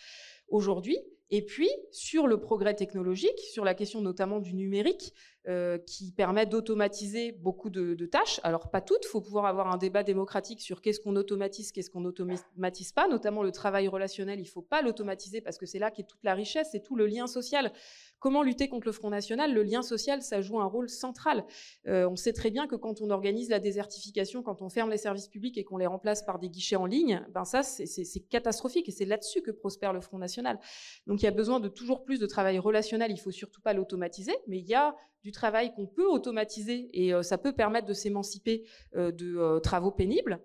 aujourd'hui. 0.48 0.98
Et 1.30 1.44
puis, 1.44 1.68
sur 1.92 2.26
le 2.26 2.40
progrès 2.40 2.74
technologique, 2.74 3.38
sur 3.52 3.64
la 3.64 3.74
question 3.74 4.00
notamment 4.00 4.40
du 4.40 4.54
numérique, 4.54 5.12
euh, 5.46 5.78
qui 5.78 6.12
permet 6.12 6.44
d'automatiser 6.44 7.32
beaucoup 7.32 7.70
de, 7.70 7.94
tâches. 8.06 8.38
Alors, 8.42 8.70
pas 8.70 8.80
toutes, 8.80 9.04
il 9.04 9.08
faut 9.08 9.20
pouvoir 9.20 9.46
avoir 9.46 9.72
un 9.72 9.78
débat 9.78 10.02
démocratique 10.02 10.60
sur 10.60 10.82
qu'est-ce 10.82 11.00
qu'on 11.00 11.16
automatise, 11.16 11.72
qu'est-ce 11.72 11.90
qu'on 11.90 12.00
n'automatise 12.00 12.92
pas, 12.92 13.08
notamment 13.08 13.42
le 13.42 13.52
travail 13.52 13.88
relationnel, 13.88 14.40
il 14.40 14.42
ne 14.42 14.48
faut 14.48 14.62
pas 14.62 14.82
l'automatiser 14.82 15.40
parce 15.40 15.56
que 15.56 15.64
c'est 15.64 15.78
là 15.78 15.90
qu'est 15.90 16.06
toute 16.06 16.22
la 16.22 16.34
richesse 16.34 16.74
et 16.74 16.82
tout 16.82 16.96
le 16.96 17.06
lien 17.06 17.26
social. 17.26 17.72
Comment 18.18 18.42
lutter 18.42 18.68
contre 18.68 18.88
le 18.88 18.92
Front 18.92 19.10
National? 19.10 19.54
Le 19.54 19.62
lien 19.62 19.80
social, 19.82 20.22
ça 20.22 20.42
joue 20.42 20.60
un 20.60 20.66
rôle 20.66 20.88
central. 20.88 21.44
Euh, 21.86 22.08
on 22.10 22.16
sait 22.16 22.32
très 22.32 22.50
bien 22.50 22.66
que 22.66 22.74
quand 22.74 23.00
on 23.00 23.10
organise 23.10 23.48
la 23.48 23.60
désertification, 23.60 24.42
quand 24.42 24.60
on 24.60 24.68
ferme 24.68 24.90
les 24.90 24.98
services 24.98 25.28
publics 25.28 25.56
et 25.56 25.64
qu'on 25.64 25.78
les 25.78 25.86
remplace 25.86 26.24
par 26.24 26.40
des 26.40 26.50
guichets 26.50 26.76
en 26.76 26.86
ligne, 26.86 27.24
ben 27.32 27.44
ça, 27.44 27.62
c'est 27.62 28.28
catastrophique 28.28 28.88
et 28.88 28.92
c'est 28.92 29.04
là-dessus 29.04 29.40
que 29.40 29.52
prospère 29.52 29.92
le 29.92 30.00
Front 30.00 30.18
National. 30.18 30.58
Donc 31.06 31.22
il 31.22 31.26
y 31.26 31.28
a 31.28 31.32
besoin 31.32 31.60
de 31.60 31.68
toujours 31.68 32.04
plus 32.04 32.18
de 32.18 32.26
travail 32.26 32.58
relationnel. 32.58 33.12
Il 33.12 33.20
faut 33.20 33.30
surtout 33.30 33.60
pas 33.60 33.72
l'automatiser, 33.72 34.34
mais 34.48 34.58
il 34.58 34.66
y 34.66 34.74
a 34.74 34.94
du 35.22 35.32
travail 35.32 35.74
qu'on 35.74 35.86
peut 35.86 36.06
automatiser 36.06 36.88
et 36.92 37.12
euh, 37.12 37.22
ça 37.22 37.38
peut 37.38 37.52
permettre 37.52 37.86
de 37.86 37.92
s'émanciper 37.92 38.64
euh, 38.96 39.10
de 39.10 39.58
travaux 39.60 39.90
pénibles. 39.90 40.40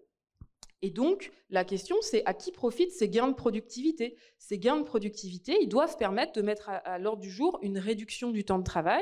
Et 0.84 0.90
donc, 0.90 1.32
la 1.50 1.64
question, 1.64 1.96
c'est 2.02 2.26
à 2.26 2.34
qui 2.34 2.52
profitent 2.52 2.92
ces 2.92 3.08
gains 3.08 3.30
de 3.30 3.34
productivité? 3.34 4.18
Ces 4.38 4.60
gains 4.60 4.76
de 4.76 4.84
productivité, 4.84 5.58
ils 5.62 5.70
doivent 5.70 5.96
permettre 5.96 6.34
de 6.34 6.42
mettre 6.42 6.70
à, 6.70 7.00
l'ordre 7.00 7.22
du 7.22 7.32
jour 7.32 7.58
une 7.62 7.78
réduction 7.78 8.32
du 8.32 8.44
temps 8.44 8.60
de 8.60 8.66
travail 8.66 9.02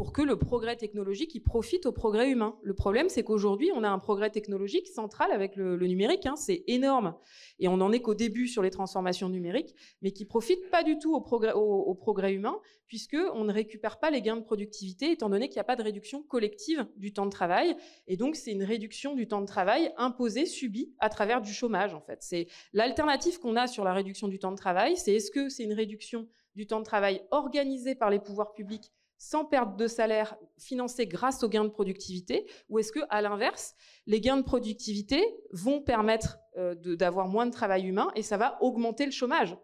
pour 0.00 0.14
que 0.14 0.22
le 0.22 0.38
progrès 0.38 0.76
technologique 0.76 1.34
il 1.34 1.40
profite 1.40 1.84
au 1.84 1.92
progrès 1.92 2.30
humain. 2.30 2.56
Le 2.62 2.72
problème, 2.72 3.10
c'est 3.10 3.22
qu'aujourd'hui, 3.22 3.70
on 3.74 3.84
a 3.84 3.90
un 3.90 3.98
progrès 3.98 4.30
technologique 4.30 4.88
central 4.88 5.30
avec 5.30 5.56
le, 5.56 5.76
numérique, 5.76 6.24
hein, 6.24 6.36
c'est 6.36 6.64
énorme. 6.68 7.14
Et 7.58 7.68
on 7.68 7.76
n'en 7.76 7.92
est 7.92 8.00
qu'au 8.00 8.14
début 8.14 8.48
sur 8.48 8.62
les 8.62 8.70
transformations 8.70 9.28
numériques, 9.28 9.74
mais 10.00 10.12
qui 10.12 10.24
profite 10.24 10.70
pas 10.70 10.82
du 10.82 10.98
tout 10.98 11.14
au 11.14 11.20
progrès, 11.20 12.32
humain, 12.32 12.58
puisqu'on 12.86 13.44
ne 13.44 13.52
récupère 13.52 13.98
pas 13.98 14.10
les 14.10 14.22
gains 14.22 14.38
de 14.38 14.42
productivité, 14.42 15.10
étant 15.10 15.28
donné 15.28 15.48
qu'il 15.50 15.56
n'y 15.56 15.60
a 15.60 15.64
pas 15.64 15.76
de 15.76 15.82
réduction 15.82 16.22
collective 16.22 16.86
du 16.96 17.12
temps 17.12 17.26
de 17.26 17.30
travail. 17.30 17.76
Et 18.06 18.16
donc, 18.16 18.36
c'est 18.36 18.52
une 18.52 18.64
réduction 18.64 19.14
du 19.14 19.28
temps 19.28 19.42
de 19.42 19.46
travail 19.46 19.92
imposée, 19.98 20.46
subie, 20.46 20.94
à 20.98 21.10
travers 21.10 21.42
du 21.42 21.52
chômage, 21.52 21.92
en 21.92 22.00
fait. 22.00 22.22
C'est 22.22 22.46
l'alternative 22.72 23.38
qu'on 23.38 23.54
a 23.54 23.66
sur 23.66 23.84
la 23.84 23.92
réduction 23.92 24.28
du 24.28 24.38
temps 24.38 24.52
de 24.52 24.56
travail, 24.56 24.96
c'est 24.96 25.12
est-ce 25.12 25.30
que 25.30 25.50
c'est 25.50 25.64
une 25.64 25.74
réduction 25.74 26.26
du 26.56 26.66
temps 26.66 26.78
de 26.78 26.84
travail 26.84 27.20
organisée 27.30 27.94
par 27.94 28.08
les 28.08 28.18
pouvoirs 28.18 28.54
publics 28.54 28.90
sans 29.20 29.44
perte 29.44 29.76
de 29.76 29.86
salaire, 29.86 30.34
financée 30.56 31.06
grâce 31.06 31.44
aux 31.44 31.48
gains 31.50 31.64
de 31.64 31.68
productivité, 31.68 32.46
ou 32.70 32.78
est-ce 32.78 32.90
que, 32.90 33.00
à 33.10 33.20
l'inverse, 33.20 33.74
les 34.06 34.18
gains 34.18 34.38
de 34.38 34.42
productivité 34.42 35.22
vont 35.52 35.82
permettre 35.82 36.38
euh, 36.56 36.74
d'avoir 36.74 37.28
moins 37.28 37.44
de 37.44 37.52
travail 37.52 37.86
humain 37.86 38.10
et 38.16 38.22
ça 38.22 38.38
va 38.38 38.56
augmenter 38.62 39.04
le 39.04 39.12
chômage? 39.12 39.58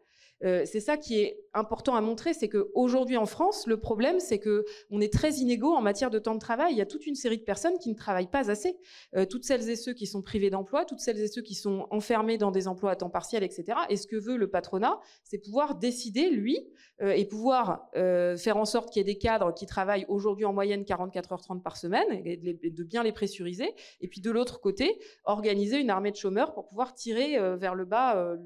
Euh, 0.44 0.64
c'est 0.66 0.80
ça 0.80 0.96
qui 0.96 1.20
est 1.20 1.38
important 1.54 1.94
à 1.94 2.00
montrer, 2.00 2.34
c'est 2.34 2.48
qu'aujourd'hui 2.48 3.16
en 3.16 3.24
France, 3.24 3.66
le 3.66 3.78
problème, 3.78 4.20
c'est 4.20 4.38
que 4.38 4.64
on 4.90 5.00
est 5.00 5.12
très 5.12 5.34
inégaux 5.34 5.72
en 5.72 5.80
matière 5.80 6.10
de 6.10 6.18
temps 6.18 6.34
de 6.34 6.40
travail. 6.40 6.72
Il 6.72 6.78
y 6.78 6.82
a 6.82 6.86
toute 6.86 7.06
une 7.06 7.14
série 7.14 7.38
de 7.38 7.42
personnes 7.42 7.78
qui 7.78 7.88
ne 7.88 7.94
travaillent 7.94 8.30
pas 8.30 8.50
assez. 8.50 8.76
Euh, 9.14 9.24
toutes 9.24 9.44
celles 9.44 9.68
et 9.70 9.76
ceux 9.76 9.94
qui 9.94 10.06
sont 10.06 10.20
privés 10.20 10.50
d'emploi, 10.50 10.84
toutes 10.84 11.00
celles 11.00 11.18
et 11.18 11.28
ceux 11.28 11.42
qui 11.42 11.54
sont 11.54 11.86
enfermés 11.90 12.36
dans 12.36 12.50
des 12.50 12.68
emplois 12.68 12.90
à 12.90 12.96
temps 12.96 13.08
partiel, 13.08 13.42
etc. 13.42 13.78
Et 13.88 13.96
ce 13.96 14.06
que 14.06 14.16
veut 14.16 14.36
le 14.36 14.50
patronat, 14.50 15.00
c'est 15.24 15.38
pouvoir 15.38 15.76
décider, 15.76 16.28
lui, 16.28 16.58
euh, 17.00 17.12
et 17.12 17.24
pouvoir 17.24 17.88
faire 17.94 18.56
en 18.56 18.64
sorte 18.64 18.92
qu'il 18.92 19.00
y 19.00 19.02
ait 19.02 19.14
des 19.14 19.18
cadres 19.18 19.54
qui 19.54 19.66
travaillent 19.66 20.04
aujourd'hui 20.08 20.44
en 20.44 20.52
moyenne 20.52 20.84
44 20.84 21.32
heures 21.32 21.40
30 21.40 21.62
par 21.62 21.76
semaine, 21.76 22.06
et 22.24 22.36
de 22.36 22.84
bien 22.84 23.02
les 23.02 23.12
pressuriser. 23.12 23.74
Et 24.00 24.08
puis 24.08 24.20
de 24.20 24.30
l'autre 24.30 24.60
côté, 24.60 24.98
organiser 25.24 25.78
une 25.78 25.90
armée 25.90 26.10
de 26.10 26.16
chômeurs 26.16 26.52
pour 26.52 26.66
pouvoir 26.66 26.94
tirer 26.94 27.38
vers 27.56 27.74
le 27.74 27.84
bas 27.84 28.36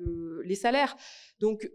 les 0.44 0.54
salaires. 0.54 0.96
Donc 1.40 1.68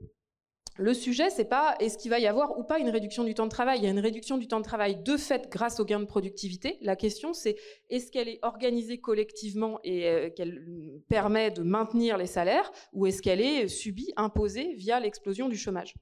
le 0.77 0.93
sujet, 0.93 1.29
c'est 1.29 1.45
pas 1.45 1.75
est-ce 1.79 1.97
qu'il 1.97 2.11
va 2.11 2.19
y 2.19 2.27
avoir 2.27 2.59
ou 2.59 2.63
pas 2.63 2.79
une 2.79 2.89
réduction 2.89 3.23
du 3.23 3.33
temps 3.33 3.45
de 3.45 3.51
travail. 3.51 3.79
Il 3.79 3.85
y 3.85 3.87
a 3.87 3.91
une 3.91 3.99
réduction 3.99 4.37
du 4.37 4.47
temps 4.47 4.59
de 4.59 4.65
travail 4.65 5.01
de 5.01 5.15
fait 5.15 5.49
grâce 5.49 5.79
au 5.79 5.85
gain 5.85 6.01
de 6.01 6.05
productivité. 6.05 6.77
La 6.81 6.97
question, 6.97 7.33
c'est 7.33 7.55
est-ce 7.89 8.11
qu'elle 8.11 8.27
est 8.27 8.39
organisée 8.41 8.99
collectivement 8.99 9.79
et 9.85 10.09
euh, 10.09 10.29
qu'elle 10.29 11.01
permet 11.07 11.49
de 11.51 11.63
maintenir 11.63 12.17
les 12.17 12.27
salaires 12.27 12.69
ou 12.91 13.07
est-ce 13.07 13.21
qu'elle 13.21 13.39
est 13.39 13.69
subie, 13.69 14.11
imposée 14.17 14.73
via 14.73 14.99
l'explosion 14.99 15.47
du 15.47 15.55
chômage? 15.55 15.93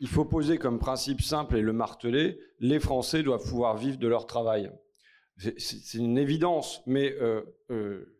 Il 0.00 0.08
faut 0.08 0.24
poser 0.24 0.58
comme 0.58 0.80
principe 0.80 1.20
simple 1.20 1.56
et 1.56 1.60
le 1.60 1.72
marteler, 1.72 2.40
les 2.58 2.80
Français 2.80 3.22
doivent 3.22 3.48
pouvoir 3.48 3.76
vivre 3.76 3.98
de 3.98 4.08
leur 4.08 4.26
travail 4.26 4.72
c'est 5.38 5.98
une 5.98 6.18
évidence, 6.18 6.82
mais 6.86 7.12
euh, 7.20 7.42
euh, 7.70 8.16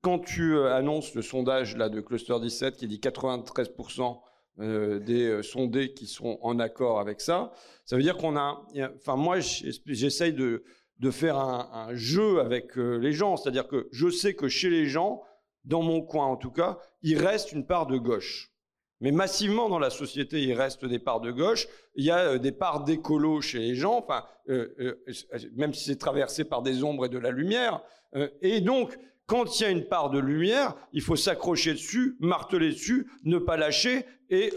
quand 0.00 0.20
tu 0.20 0.54
euh, 0.54 0.74
annonces 0.74 1.14
le 1.14 1.22
sondage 1.22 1.76
là 1.76 1.88
de 1.88 2.00
Cluster 2.00 2.38
17 2.40 2.76
qui 2.76 2.86
dit 2.86 2.98
93% 2.98 4.20
des 4.58 5.42
sondés 5.42 5.92
qui 5.92 6.06
sont 6.06 6.38
en 6.40 6.58
accord 6.58 6.98
avec 6.98 7.20
ça, 7.20 7.52
ça 7.84 7.94
veut 7.96 8.02
dire 8.02 8.16
qu'on 8.16 8.38
a, 8.38 8.64
enfin 8.96 9.14
moi 9.14 9.36
j'essaye 9.38 10.32
de, 10.32 10.64
de 10.98 11.10
faire 11.10 11.36
un, 11.36 11.94
jeu 11.94 12.40
avec 12.40 12.74
les 12.76 13.12
gens, 13.12 13.36
c'est-à-dire 13.36 13.68
que 13.68 13.86
je 13.92 14.08
sais 14.08 14.32
que 14.32 14.48
chez 14.48 14.70
les 14.70 14.86
gens, 14.86 15.22
dans 15.66 15.82
mon 15.82 16.00
coin 16.00 16.24
en 16.24 16.38
tout 16.38 16.50
cas, 16.50 16.78
il 17.02 17.18
reste 17.18 17.52
une 17.52 17.66
part 17.66 17.86
de 17.86 17.98
gauche. 17.98 18.55
Mais 19.00 19.10
massivement 19.12 19.68
dans 19.68 19.78
la 19.78 19.90
société, 19.90 20.42
il 20.42 20.54
reste 20.54 20.84
des 20.84 20.98
parts 20.98 21.20
de 21.20 21.30
gauche. 21.30 21.68
Il 21.96 22.04
y 22.04 22.10
a 22.10 22.18
euh, 22.18 22.38
des 22.38 22.52
parts 22.52 22.84
d'écolo 22.84 23.40
chez 23.40 23.58
les 23.58 23.74
gens, 23.74 23.98
enfin, 23.98 24.24
euh, 24.48 24.74
euh, 24.80 24.94
même 25.54 25.74
si 25.74 25.84
c'est 25.84 25.98
traversé 25.98 26.44
par 26.44 26.62
des 26.62 26.82
ombres 26.82 27.06
et 27.06 27.08
de 27.08 27.18
la 27.18 27.30
lumière. 27.30 27.82
et 28.40 28.60
donc, 28.60 28.98
quand 29.26 29.58
il 29.58 29.62
y 29.64 29.66
a 29.66 29.70
une 29.70 29.86
part 29.86 30.08
de 30.10 30.18
lumière, 30.18 30.74
il 30.92 31.02
faut 31.02 31.16
s'accrocher 31.16 31.72
dessus, 31.72 32.16
marteler 32.20 32.70
dessus, 32.70 33.10
ne 33.24 33.38
pas 33.38 33.56
lâcher 33.56 34.06
et 34.30 34.52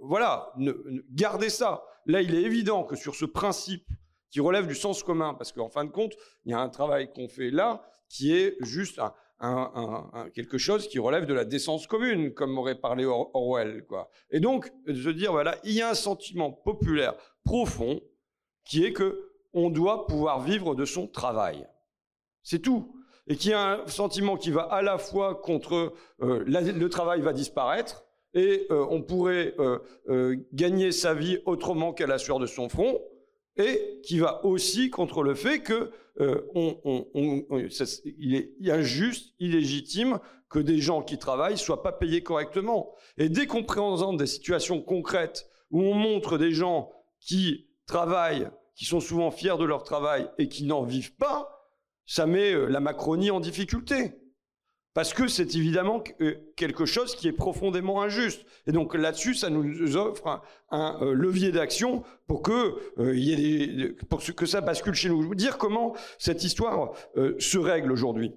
voilà, 0.00 0.52
ne, 0.58 0.72
garder 1.10 1.48
ça. 1.48 1.82
Là, 2.04 2.20
il 2.20 2.34
est 2.34 2.42
évident 2.42 2.84
que 2.84 2.94
sur 2.94 3.14
ce 3.14 3.24
principe 3.24 3.88
qui 4.30 4.40
relève 4.40 4.66
du 4.66 4.74
sens 4.74 5.02
commun, 5.02 5.34
parce 5.34 5.52
qu'en 5.52 5.70
fin 5.70 5.84
de 5.84 5.90
compte, 5.90 6.12
il 6.44 6.52
y 6.52 6.54
a 6.54 6.60
un 6.60 6.68
travail 6.68 7.10
qu'on 7.12 7.28
fait 7.28 7.50
là 7.50 7.82
qui 8.08 8.34
est 8.36 8.56
juste 8.60 9.00
un, 9.42 10.30
quelque 10.34 10.58
chose 10.58 10.88
qui 10.88 10.98
relève 10.98 11.26
de 11.26 11.34
la 11.34 11.44
décence 11.44 11.86
commune, 11.86 12.32
comme 12.32 12.56
aurait 12.58 12.80
parlé 12.80 13.04
Orwell. 13.04 13.84
Quoi. 13.86 14.08
Et 14.30 14.40
donc, 14.40 14.72
de 14.86 15.12
dire, 15.12 15.32
voilà, 15.32 15.56
il 15.64 15.72
y 15.72 15.82
a 15.82 15.90
un 15.90 15.94
sentiment 15.94 16.52
populaire 16.52 17.14
profond 17.44 18.00
qui 18.64 18.84
est 18.84 18.92
que 18.92 19.28
on 19.52 19.68
doit 19.68 20.06
pouvoir 20.06 20.40
vivre 20.40 20.74
de 20.74 20.84
son 20.84 21.06
travail. 21.06 21.66
C'est 22.42 22.60
tout. 22.60 22.94
Et 23.26 23.36
qui 23.36 23.52
a 23.52 23.82
un 23.82 23.86
sentiment 23.86 24.36
qui 24.36 24.50
va 24.50 24.62
à 24.62 24.82
la 24.82 24.98
fois 24.98 25.34
contre 25.34 25.92
euh, 26.22 26.44
le 26.46 26.88
travail 26.88 27.20
va 27.20 27.32
disparaître 27.32 28.04
et 28.34 28.66
euh, 28.70 28.86
on 28.88 29.02
pourrait 29.02 29.54
euh, 29.58 30.36
gagner 30.52 30.90
sa 30.90 31.14
vie 31.14 31.38
autrement 31.44 31.92
qu'à 31.92 32.06
la 32.06 32.18
sueur 32.18 32.38
de 32.38 32.46
son 32.46 32.68
front, 32.68 32.98
et 33.56 34.00
qui 34.04 34.18
va 34.18 34.44
aussi 34.44 34.90
contre 34.90 35.22
le 35.22 35.34
fait 35.34 35.60
que 35.60 35.90
euh, 36.20 36.42
il 38.18 38.34
est 38.34 38.70
injuste, 38.70 39.34
illégitime 39.38 40.18
que 40.48 40.58
des 40.58 40.78
gens 40.78 41.02
qui 41.02 41.18
travaillent 41.18 41.58
soient 41.58 41.82
pas 41.82 41.92
payés 41.92 42.22
correctement. 42.22 42.94
Et 43.16 43.28
dès 43.28 43.46
qu'on 43.46 43.64
présente 43.64 44.18
des 44.18 44.26
situations 44.26 44.82
concrètes 44.82 45.48
où 45.70 45.82
on 45.82 45.94
montre 45.94 46.36
des 46.38 46.52
gens 46.52 46.90
qui 47.20 47.68
travaillent, 47.86 48.48
qui 48.74 48.84
sont 48.84 49.00
souvent 49.00 49.30
fiers 49.30 49.56
de 49.58 49.64
leur 49.64 49.84
travail 49.84 50.28
et 50.38 50.48
qui 50.48 50.64
n'en 50.64 50.82
vivent 50.82 51.16
pas, 51.16 51.70
ça 52.06 52.26
met 52.26 52.52
euh, 52.52 52.66
la 52.66 52.80
Macronie 52.80 53.30
en 53.30 53.40
difficulté. 53.40 54.12
Parce 54.94 55.14
que 55.14 55.26
c'est 55.26 55.54
évidemment 55.54 56.04
euh, 56.20 56.34
quelque 56.54 56.84
chose 56.84 57.16
qui 57.16 57.26
est 57.26 57.32
profondément 57.32 58.02
injuste. 58.02 58.44
Et 58.66 58.72
donc 58.72 58.94
là-dessus, 58.94 59.34
ça 59.34 59.48
nous 59.48 59.96
offre 59.96 60.42
un, 60.70 60.98
euh, 61.02 61.14
levier 61.14 61.50
d'action 61.50 62.02
pour 62.26 62.42
que 62.42 62.76
euh, 62.98 63.96
que 64.36 64.46
ça 64.46 64.60
bascule 64.60 64.94
chez 64.94 65.08
nous. 65.08 65.22
Je 65.22 65.26
vous 65.26 65.34
dire 65.34 65.56
comment 65.56 65.94
cette 66.18 66.44
histoire 66.44 66.92
se 67.38 67.58
règle 67.58 67.92
aujourd'hui. 67.92 68.32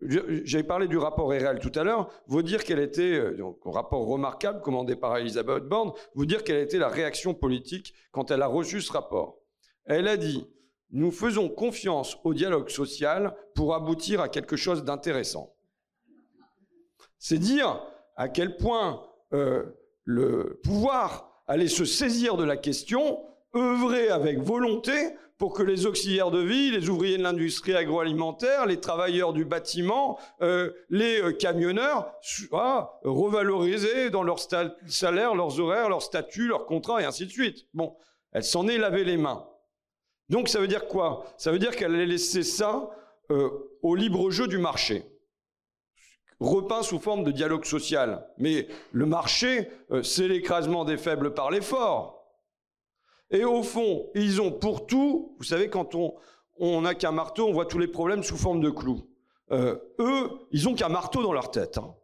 J'avais 0.00 0.62
parlé 0.62 0.88
du 0.88 0.96
rapport 0.96 1.28
RL 1.28 1.58
tout 1.58 1.78
à 1.78 1.84
l'heure. 1.84 2.08
Vous 2.26 2.42
dire 2.42 2.64
quelle 2.64 2.78
était 2.78 3.18
un 3.18 3.70
rapport 3.70 4.06
remarquable 4.06 4.60
commandé 4.62 4.96
par 4.96 5.16
Elisabeth 5.18 5.64
Borne. 5.64 5.92
Vous 6.14 6.24
dire 6.24 6.44
quelle 6.44 6.62
était 6.62 6.78
la 6.78 6.88
réaction 6.88 7.34
politique 7.34 7.92
quand 8.12 8.30
elle 8.30 8.42
a 8.42 8.46
reçu 8.46 8.80
ce 8.80 8.92
rapport. 8.92 9.38
Elle 9.84 10.08
a 10.08 10.16
dit 10.16 10.46
nous 10.90 11.10
faisons 11.10 11.48
confiance 11.48 12.18
au 12.24 12.34
dialogue 12.34 12.68
social 12.68 13.34
pour 13.54 13.74
aboutir 13.74 14.20
à 14.20 14.28
quelque 14.28 14.56
chose 14.56 14.84
d'intéressant. 14.84 15.54
C'est 17.24 17.38
dire 17.38 17.80
à 18.16 18.28
quel 18.28 18.56
point 18.56 19.00
euh, 19.32 19.62
le 20.02 20.58
pouvoir 20.64 21.40
allait 21.46 21.68
se 21.68 21.84
saisir 21.84 22.36
de 22.36 22.42
la 22.42 22.56
question, 22.56 23.24
œuvrer 23.54 24.08
avec 24.08 24.40
volonté 24.40 24.92
pour 25.38 25.54
que 25.54 25.62
les 25.62 25.86
auxiliaires 25.86 26.32
de 26.32 26.40
vie, 26.40 26.72
les 26.72 26.88
ouvriers 26.88 27.18
de 27.18 27.22
l'industrie 27.22 27.76
agroalimentaire, 27.76 28.66
les 28.66 28.80
travailleurs 28.80 29.32
du 29.32 29.44
bâtiment, 29.44 30.18
euh, 30.40 30.72
les 30.90 31.22
euh, 31.22 31.32
camionneurs 31.32 32.12
soient 32.22 32.98
revalorisés 33.04 34.10
dans 34.10 34.24
leur 34.24 34.40
salaire, 34.88 35.36
leurs 35.36 35.60
horaires, 35.60 35.88
leur 35.88 36.02
statut, 36.02 36.48
leurs 36.48 36.66
contrats 36.66 37.02
et 37.02 37.04
ainsi 37.04 37.26
de 37.26 37.30
suite. 37.30 37.68
Bon, 37.72 37.94
elle 38.32 38.42
s'en 38.42 38.66
est 38.66 38.78
lavé 38.78 39.04
les 39.04 39.16
mains. 39.16 39.46
Donc 40.28 40.48
ça 40.48 40.58
veut 40.58 40.68
dire 40.68 40.88
quoi? 40.88 41.24
Ça 41.36 41.52
veut 41.52 41.60
dire 41.60 41.76
qu'elle 41.76 41.94
a 41.94 42.04
laissé 42.04 42.42
ça 42.42 42.90
au 43.80 43.94
libre 43.94 44.30
jeu 44.30 44.48
du 44.48 44.58
marché 44.58 45.11
repeint 46.42 46.82
sous 46.82 46.98
forme 46.98 47.24
de 47.24 47.30
dialogue 47.30 47.64
social. 47.64 48.26
Mais 48.38 48.68
le 48.92 49.06
marché, 49.06 49.68
euh, 49.90 50.02
c'est 50.02 50.28
l'écrasement 50.28 50.84
des 50.84 50.96
faibles 50.96 51.34
par 51.34 51.50
les 51.50 51.60
forts. 51.60 52.22
Et 53.30 53.44
au 53.44 53.62
fond, 53.62 54.10
ils 54.14 54.40
ont 54.42 54.52
pour 54.52 54.86
tout, 54.86 55.34
vous 55.38 55.44
savez, 55.44 55.68
quand 55.70 55.94
on 56.58 56.80
n'a 56.82 56.94
qu'un 56.94 57.12
marteau, 57.12 57.48
on 57.48 57.52
voit 57.52 57.66
tous 57.66 57.78
les 57.78 57.88
problèmes 57.88 58.22
sous 58.22 58.36
forme 58.36 58.60
de 58.60 58.70
clous. 58.70 59.02
Euh, 59.50 59.76
eux, 59.98 60.30
ils 60.50 60.68
ont 60.68 60.74
qu'un 60.74 60.88
marteau 60.88 61.22
dans 61.22 61.32
leur 61.32 61.50
tête. 61.50 61.78
Hein. 61.78 61.94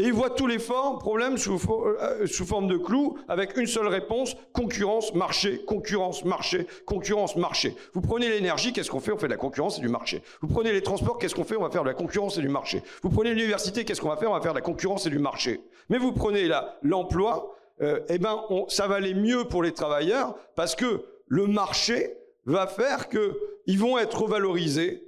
Et 0.00 0.04
ils 0.04 0.14
voient 0.14 0.30
tous 0.30 0.46
les 0.46 0.58
formes, 0.58 0.98
problèmes 0.98 1.36
sous, 1.36 1.60
euh, 1.68 2.26
sous, 2.26 2.46
forme 2.46 2.68
de 2.68 2.78
clous, 2.78 3.18
avec 3.28 3.54
une 3.58 3.66
seule 3.66 3.86
réponse, 3.86 4.34
concurrence, 4.54 5.14
marché, 5.14 5.62
concurrence, 5.66 6.24
marché, 6.24 6.66
concurrence, 6.86 7.36
marché. 7.36 7.76
Vous 7.92 8.00
prenez 8.00 8.30
l'énergie, 8.30 8.72
qu'est-ce 8.72 8.90
qu'on 8.90 9.00
fait? 9.00 9.12
On 9.12 9.18
fait 9.18 9.26
de 9.26 9.32
la 9.32 9.36
concurrence 9.36 9.76
et 9.76 9.82
du 9.82 9.90
marché. 9.90 10.22
Vous 10.40 10.48
prenez 10.48 10.72
les 10.72 10.80
transports, 10.80 11.18
qu'est-ce 11.18 11.34
qu'on 11.34 11.44
fait? 11.44 11.56
On 11.56 11.62
va 11.62 11.70
faire 11.70 11.82
de 11.82 11.88
la 11.88 11.94
concurrence 11.94 12.38
et 12.38 12.40
du 12.40 12.48
marché. 12.48 12.82
Vous 13.02 13.10
prenez 13.10 13.34
l'université, 13.34 13.84
qu'est-ce 13.84 14.00
qu'on 14.00 14.08
va 14.08 14.16
faire? 14.16 14.30
On 14.30 14.34
va 14.34 14.40
faire 14.40 14.54
de 14.54 14.58
la 14.58 14.64
concurrence 14.64 15.04
et 15.04 15.10
du 15.10 15.18
marché. 15.18 15.60
Mais 15.90 15.98
vous 15.98 16.12
prenez 16.12 16.48
l'emploi, 16.82 17.54
euh, 17.82 18.00
eh 18.08 18.16
ben, 18.16 18.40
ça 18.68 18.86
va 18.86 18.94
aller 18.94 19.12
mieux 19.12 19.44
pour 19.44 19.62
les 19.62 19.72
travailleurs, 19.72 20.34
parce 20.56 20.74
que 20.76 21.04
le 21.28 21.46
marché 21.46 22.16
va 22.46 22.66
faire 22.66 23.10
qu'ils 23.10 23.78
vont 23.78 23.98
être 23.98 24.22
revalorisés 24.22 25.04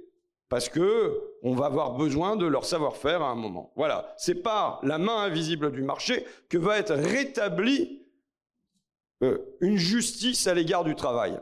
parce 0.53 0.69
que 0.69 1.19
on 1.43 1.53
va 1.53 1.65
avoir 1.65 1.91
besoin 1.91 2.37
de 2.37 2.45
leur 2.45 2.65
savoir-faire 2.65 3.21
à 3.21 3.29
un 3.29 3.35
moment. 3.35 3.71
Voilà, 3.75 4.13
c'est 4.17 4.41
par 4.41 4.79
la 4.81 4.97
main 4.97 5.17
invisible 5.17 5.71
du 5.71 5.83
marché 5.83 6.25
que 6.49 6.57
va 6.57 6.79
être 6.79 6.93
rétablie 6.93 8.01
euh, 9.21 9.37
une 9.59 9.77
justice 9.77 10.47
à 10.47 10.53
l'égard 10.53 10.85
du 10.85 10.95
travail. 10.95 11.37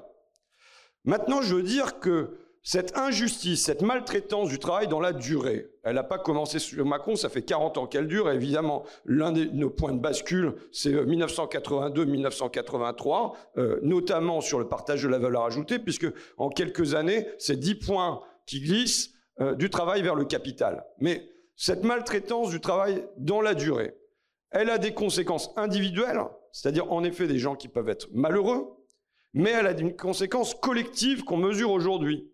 Maintenant, 1.06 1.42
je 1.42 1.56
veux 1.56 1.64
dire 1.64 2.00
que 2.00 2.38
cette 2.64 2.96
injustice, 2.96 3.64
cette 3.64 3.82
maltraitance 3.82 4.50
du 4.50 4.60
travail 4.60 4.88
dans 4.88 5.00
la 5.00 5.14
durée, 5.14 5.72
elle 5.84 5.96
n'a 5.96 6.04
pas 6.04 6.20
commencé 6.20 6.60
sur 6.60 6.86
Macron, 6.86 7.16
ça 7.16 7.30
fait 7.30 7.42
40 7.42 7.80
ans 7.80 7.88
qu'elle 7.88 8.08
dure. 8.08 8.30
évidemment, 8.30 8.84
l'un 9.06 9.32
de 9.32 9.46
nos 9.46 9.72
points 9.72 9.94
de 9.94 10.00
bascule, 10.00 10.54
c'est 10.72 10.92
1982-1983, 10.92 13.34
euh, 13.58 13.62
euh, 13.62 13.80
notamment 13.82 14.42
sur 14.42 14.60
le 14.60 14.68
partage 14.68 15.02
de 15.02 15.08
la 15.08 15.18
valeur 15.18 15.46
ajoutée, 15.46 15.80
puisque 15.80 16.06
en 16.38 16.50
quelques 16.50 16.94
années, 16.94 17.28
ces 17.40 17.56
10 17.56 17.76
points 17.76 18.22
qui 18.46 18.62
glisse 18.62 19.12
euh, 19.42 19.56
du 19.56 19.70
travail 19.70 20.02
vers 20.02 20.16
le 20.16 20.26
capital. 20.26 20.86
Mais 21.00 21.28
cette 21.56 21.84
maltraitance 21.84 22.52
du 22.52 22.62
travail 22.62 23.06
dans 23.18 23.42
la 23.42 23.54
durée, 23.56 23.96
elle 24.52 24.70
a 24.70 24.78
des 24.78 24.94
conséquences 24.94 25.52
individuelles, 25.58 26.22
c'est-à-dire 26.52 26.92
en 26.92 27.04
effet 27.04 27.28
des 27.28 27.40
gens 27.40 27.56
qui 27.56 27.68
peuvent 27.68 27.90
être 27.90 28.08
malheureux, 28.14 28.68
mais 29.34 29.52
elle 29.52 29.68
a 29.68 29.72
une 29.72 29.96
conséquence 29.96 30.54
collective 30.54 31.24
qu'on 31.24 31.38
mesure 31.38 31.72
aujourd'hui. 31.72 32.30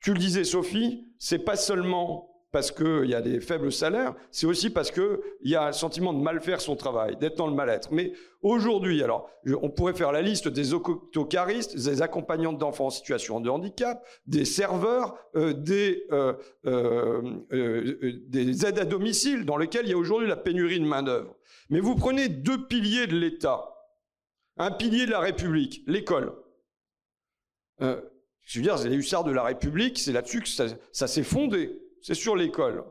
tu 0.00 0.12
le 0.12 0.18
disais, 0.18 0.44
Sophie, 0.44 1.08
c'est 1.18 1.38
pas 1.38 1.56
seulement 1.56 2.35
parce 2.52 2.70
qu'il 2.70 3.06
y 3.06 3.14
a 3.14 3.20
des 3.20 3.40
faibles 3.40 3.72
salaires, 3.72 4.14
c'est 4.30 4.46
aussi 4.46 4.70
parce 4.70 4.90
qu'il 4.90 5.18
y 5.42 5.56
a 5.56 5.66
un 5.66 5.72
sentiment 5.72 6.12
de 6.12 6.20
mal 6.20 6.40
faire 6.40 6.60
son 6.60 6.76
travail, 6.76 7.16
d'être 7.16 7.36
dans 7.36 7.48
le 7.48 7.54
mal-être. 7.54 7.92
Mais 7.92 8.12
aujourd'hui, 8.40 9.02
alors, 9.02 9.28
on 9.60 9.68
pourrait 9.68 9.94
faire 9.94 10.12
la 10.12 10.22
liste 10.22 10.48
des 10.48 10.72
autocaristes, 10.72 11.74
des 11.74 12.02
accompagnantes 12.02 12.58
d'enfants 12.58 12.86
en 12.86 12.90
situation 12.90 13.40
de 13.40 13.50
handicap, 13.50 14.06
des 14.26 14.44
serveurs, 14.44 15.16
euh, 15.34 15.52
des, 15.52 16.06
euh, 16.12 16.34
euh, 16.64 18.22
des 18.28 18.64
aides 18.64 18.78
à 18.78 18.84
domicile, 18.84 19.44
dans 19.44 19.56
lesquels 19.56 19.86
il 19.86 19.90
y 19.90 19.94
a 19.94 19.98
aujourd'hui 19.98 20.28
la 20.28 20.36
pénurie 20.36 20.80
de 20.80 20.86
main-d'œuvre. 20.86 21.36
Mais 21.68 21.80
vous 21.80 21.96
prenez 21.96 22.28
deux 22.28 22.66
piliers 22.66 23.08
de 23.08 23.16
l'État, 23.16 23.64
un 24.56 24.70
pilier 24.70 25.04
de 25.04 25.10
la 25.10 25.20
République, 25.20 25.82
l'école. 25.86 26.32
je 27.80 27.96
veux 28.54 28.62
dire, 28.62 28.78
les 28.78 28.96
hussards 28.96 29.24
de 29.24 29.32
la 29.32 29.42
République, 29.42 29.98
c'est 29.98 30.12
là-dessus 30.12 30.40
que 30.40 30.48
ça 30.48 31.06
s'est 31.06 31.24
fondé 31.24 31.82
c'est 32.02 32.14
sur 32.14 32.36
l'école. 32.36 32.84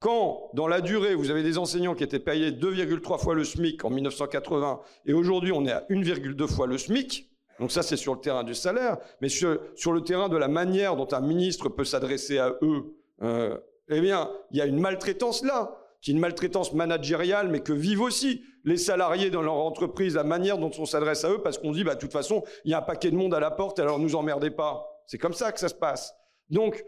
Quand, 0.00 0.50
dans 0.54 0.68
la 0.68 0.80
durée, 0.80 1.14
vous 1.14 1.30
avez 1.30 1.42
des 1.42 1.58
enseignants 1.58 1.94
qui 1.94 2.04
étaient 2.04 2.20
payés 2.20 2.52
2,3 2.52 3.18
fois 3.18 3.34
le 3.34 3.44
SMIC 3.44 3.84
en 3.84 3.90
1980, 3.90 4.80
et 5.06 5.12
aujourd'hui 5.12 5.52
on 5.52 5.64
est 5.66 5.72
à 5.72 5.84
1,2 5.90 6.46
fois 6.46 6.66
le 6.66 6.78
SMIC, 6.78 7.28
donc 7.58 7.72
ça 7.72 7.82
c'est 7.82 7.96
sur 7.96 8.14
le 8.14 8.20
terrain 8.20 8.44
du 8.44 8.54
salaire, 8.54 8.98
mais 9.20 9.28
sur, 9.28 9.58
le 9.92 10.00
terrain 10.02 10.28
de 10.28 10.36
la 10.36 10.48
manière 10.48 10.94
dont 10.94 11.08
un 11.10 11.20
ministre 11.20 11.68
peut 11.68 11.84
s'adresser 11.84 12.38
à 12.38 12.54
eux, 12.62 12.94
euh, 13.22 13.58
eh 13.88 14.00
bien, 14.00 14.30
il 14.52 14.58
y 14.58 14.60
a 14.60 14.66
une 14.66 14.78
maltraitance 14.78 15.42
là, 15.42 15.76
qui 16.00 16.10
est 16.10 16.14
une 16.14 16.20
maltraitance 16.20 16.72
managériale, 16.74 17.48
mais 17.48 17.60
que 17.60 17.72
vivent 17.72 18.02
aussi 18.02 18.42
les 18.64 18.76
salariés 18.76 19.30
dans 19.30 19.42
leur 19.42 19.54
entreprise, 19.54 20.14
la 20.14 20.24
manière 20.24 20.58
dont 20.58 20.70
on 20.78 20.86
s'adresse 20.86 21.24
à 21.24 21.30
eux, 21.30 21.42
parce 21.42 21.58
qu'on 21.58 21.72
dit, 21.72 21.84
bah, 21.84 21.94
de 21.94 22.00
toute 22.00 22.12
façon, 22.12 22.44
il 22.64 22.70
y 22.70 22.74
a 22.74 22.78
un 22.78 22.82
paquet 22.82 23.10
de 23.10 23.16
monde 23.16 23.34
à 23.34 23.40
la 23.40 23.50
porte, 23.50 23.78
alors 23.78 23.98
nous 23.98 24.14
emmerdez 24.14 24.50
pas. 24.50 24.86
C'est 25.06 25.18
comme 25.18 25.32
ça 25.32 25.50
que 25.52 25.58
ça 25.58 25.68
se 25.68 25.74
passe. 25.74 26.14
Donc, 26.50 26.84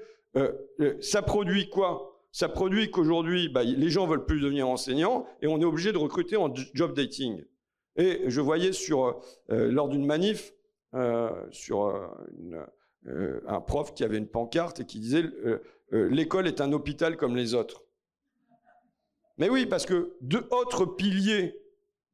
ça 1.00 1.22
produit 1.22 1.68
quoi? 1.68 2.06
Ça 2.32 2.48
produit 2.48 2.90
qu'aujourd'hui, 2.90 3.48
bah, 3.48 3.64
les 3.64 3.90
gens 3.90 4.06
veulent 4.06 4.24
plus 4.24 4.40
devenir 4.40 4.68
enseignants 4.68 5.26
et 5.42 5.48
on 5.48 5.60
est 5.60 5.64
obligé 5.64 5.92
de 5.92 5.98
recruter 5.98 6.36
en 6.36 6.54
job 6.54 6.94
dating. 6.94 7.44
Et 7.96 8.22
je 8.26 8.40
voyais 8.40 8.72
sur, 8.72 9.20
euh, 9.50 9.70
lors 9.70 9.88
d'une 9.88 10.06
manif 10.06 10.54
sur 11.50 12.10
un 13.46 13.60
prof 13.60 13.94
qui 13.94 14.04
avait 14.04 14.18
une 14.18 14.28
pancarte 14.28 14.80
et 14.80 14.84
qui 14.84 14.98
disait 14.98 15.24
l'école 15.92 16.46
est 16.46 16.60
un 16.60 16.72
hôpital 16.72 17.16
comme 17.16 17.36
les 17.36 17.54
autres. 17.54 17.84
Mais 19.38 19.48
oui, 19.48 19.66
parce 19.66 19.86
que 19.86 20.16
deux 20.20 20.46
autres 20.50 20.84
piliers 20.84 21.56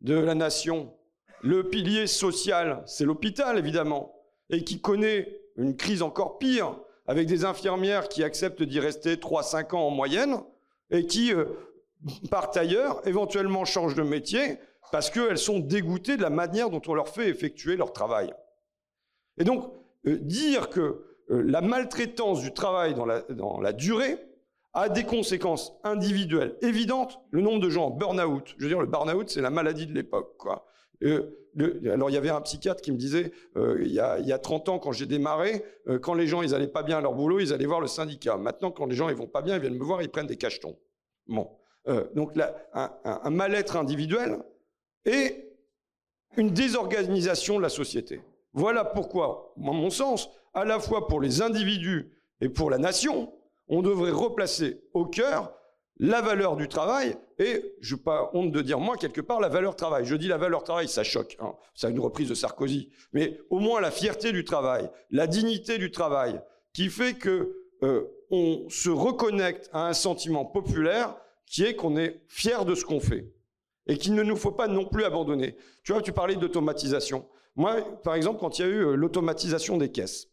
de 0.00 0.14
la 0.14 0.34
nation, 0.34 0.94
le 1.42 1.68
pilier 1.68 2.06
social, 2.06 2.82
c'est 2.86 3.04
l'hôpital 3.04 3.58
évidemment, 3.58 4.14
et 4.48 4.62
qui 4.62 4.80
connaît 4.80 5.40
une 5.56 5.76
crise 5.76 6.02
encore 6.02 6.38
pire, 6.38 6.78
avec 7.06 7.26
des 7.26 7.44
infirmières 7.44 8.08
qui 8.08 8.24
acceptent 8.24 8.62
d'y 8.62 8.80
rester 8.80 9.16
3-5 9.16 9.74
ans 9.74 9.86
en 9.86 9.90
moyenne 9.90 10.40
et 10.90 11.06
qui 11.06 11.32
euh, 11.32 11.44
partent 12.30 12.56
ailleurs, 12.56 13.06
éventuellement 13.06 13.64
changent 13.64 13.94
de 13.94 14.02
métier 14.02 14.58
parce 14.92 15.10
qu'elles 15.10 15.38
sont 15.38 15.58
dégoûtées 15.58 16.16
de 16.16 16.22
la 16.22 16.30
manière 16.30 16.70
dont 16.70 16.82
on 16.86 16.94
leur 16.94 17.08
fait 17.08 17.28
effectuer 17.28 17.76
leur 17.76 17.92
travail. 17.92 18.32
Et 19.38 19.44
donc, 19.44 19.70
euh, 20.06 20.18
dire 20.20 20.70
que 20.70 20.80
euh, 20.80 21.42
la 21.44 21.60
maltraitance 21.60 22.40
du 22.40 22.52
travail 22.52 22.94
dans 22.94 23.60
la, 23.60 23.72
durée 23.72 24.18
a 24.74 24.88
des 24.88 25.04
conséquences 25.04 25.72
individuelles 25.84 26.56
évidentes. 26.62 27.18
Le 27.30 27.40
nombre 27.40 27.60
de 27.60 27.70
gens 27.70 27.86
en 27.86 27.90
burn-out, 27.90 28.54
je 28.58 28.62
veux 28.62 28.68
dire, 28.68 28.80
le 28.80 28.86
burn-out, 28.86 29.28
c'est 29.28 29.40
la 29.40 29.50
maladie 29.50 29.86
de 29.86 29.94
l'époque. 29.94 30.36
Quoi. 30.38 30.66
Euh, 31.02 31.32
alors 31.90 32.10
il 32.10 32.12
y 32.12 32.16
avait 32.16 32.30
un 32.30 32.40
psychiatre 32.40 32.82
qui 32.82 32.92
me 32.92 32.96
disait, 32.96 33.32
euh, 33.56 33.78
il, 33.80 33.92
y 33.92 34.00
a, 34.00 34.18
il, 34.18 34.26
y 34.26 34.32
a, 34.32 34.38
30 34.38 34.68
ans 34.68 34.78
quand 34.78 34.92
j'ai 34.92 35.06
démarré, 35.06 35.64
euh, 35.88 35.98
quand 35.98 36.14
les 36.14 36.26
gens 36.26 36.42
ils 36.42 36.54
allaient 36.54 36.66
pas 36.66 36.82
bien 36.82 36.98
à 36.98 37.00
leur 37.00 37.14
boulot, 37.14 37.40
ils 37.40 37.52
allaient 37.52 37.66
voir 37.66 37.80
le 37.80 37.86
syndicat. 37.86 38.36
Maintenant 38.36 38.70
quand 38.70 38.86
les 38.86 38.94
gens 38.94 39.08
ils 39.08 39.16
vont 39.16 39.26
pas 39.26 39.42
bien, 39.42 39.56
ils 39.56 39.60
viennent 39.60 39.78
me 39.78 39.84
voir, 39.84 40.02
ils 40.02 40.10
prennent 40.10 40.26
des 40.26 40.36
cachetons. 40.36 40.76
Bon, 41.26 41.50
donc 42.14 42.36
là, 42.36 42.54
un, 43.04 43.30
mal-être 43.30 43.76
individuel 43.76 44.38
et 45.04 45.56
une 46.36 46.50
désorganisation 46.50 47.56
de 47.56 47.62
la 47.62 47.68
société. 47.68 48.20
Voilà 48.52 48.84
pourquoi, 48.84 49.52
à 49.56 49.60
mon 49.60 49.90
sens, 49.90 50.28
à 50.52 50.64
la 50.64 50.78
fois 50.78 51.06
pour 51.06 51.20
les 51.20 51.42
individus 51.42 52.12
et 52.40 52.48
pour 52.48 52.70
la 52.70 52.78
nation, 52.78 53.32
on 53.68 53.82
devrait 53.82 54.12
replacer 54.12 54.82
au 54.94 55.06
cœur 55.06 55.52
la 55.98 56.20
valeur 56.20 56.56
du 56.56 56.68
travail 56.68 57.16
et, 57.38 57.74
je 57.80 57.94
n'ai 57.94 58.00
pas 58.00 58.30
honte 58.34 58.52
de 58.52 58.62
dire 58.62 58.80
moi, 58.80 58.96
quelque 58.96 59.20
part, 59.20 59.40
la 59.40 59.48
valeur 59.48 59.76
travail. 59.76 60.04
Je 60.04 60.14
dis 60.14 60.28
la 60.28 60.38
valeur 60.38 60.64
travail, 60.64 60.88
ça 60.88 61.04
choque. 61.04 61.36
Hein. 61.40 61.54
C'est 61.74 61.90
une 61.90 62.00
reprise 62.00 62.28
de 62.28 62.34
Sarkozy. 62.34 62.90
Mais 63.12 63.40
au 63.50 63.58
moins 63.58 63.80
la 63.80 63.90
fierté 63.90 64.32
du 64.32 64.44
travail, 64.44 64.90
la 65.10 65.26
dignité 65.26 65.78
du 65.78 65.90
travail, 65.90 66.40
qui 66.72 66.88
fait 66.88 67.14
que 67.14 67.56
euh, 67.82 68.04
on 68.30 68.68
se 68.68 68.90
reconnecte 68.90 69.70
à 69.72 69.86
un 69.86 69.92
sentiment 69.92 70.44
populaire 70.44 71.16
qui 71.46 71.64
est 71.64 71.76
qu'on 71.76 71.96
est 71.96 72.22
fier 72.28 72.64
de 72.64 72.74
ce 72.74 72.84
qu'on 72.84 73.00
fait 73.00 73.32
et 73.86 73.98
qu'il 73.98 74.14
ne 74.14 74.22
nous 74.22 74.36
faut 74.36 74.52
pas 74.52 74.66
non 74.66 74.84
plus 74.84 75.04
abandonner. 75.04 75.56
Tu 75.84 75.92
vois, 75.92 76.02
tu 76.02 76.12
parlais 76.12 76.36
d'automatisation. 76.36 77.26
Moi, 77.54 77.82
par 78.02 78.14
exemple, 78.14 78.40
quand 78.40 78.58
il 78.58 78.62
y 78.62 78.64
a 78.64 78.68
eu 78.68 78.84
euh, 78.84 78.94
l'automatisation 78.94 79.78
des 79.78 79.90
caisses, 79.90 80.28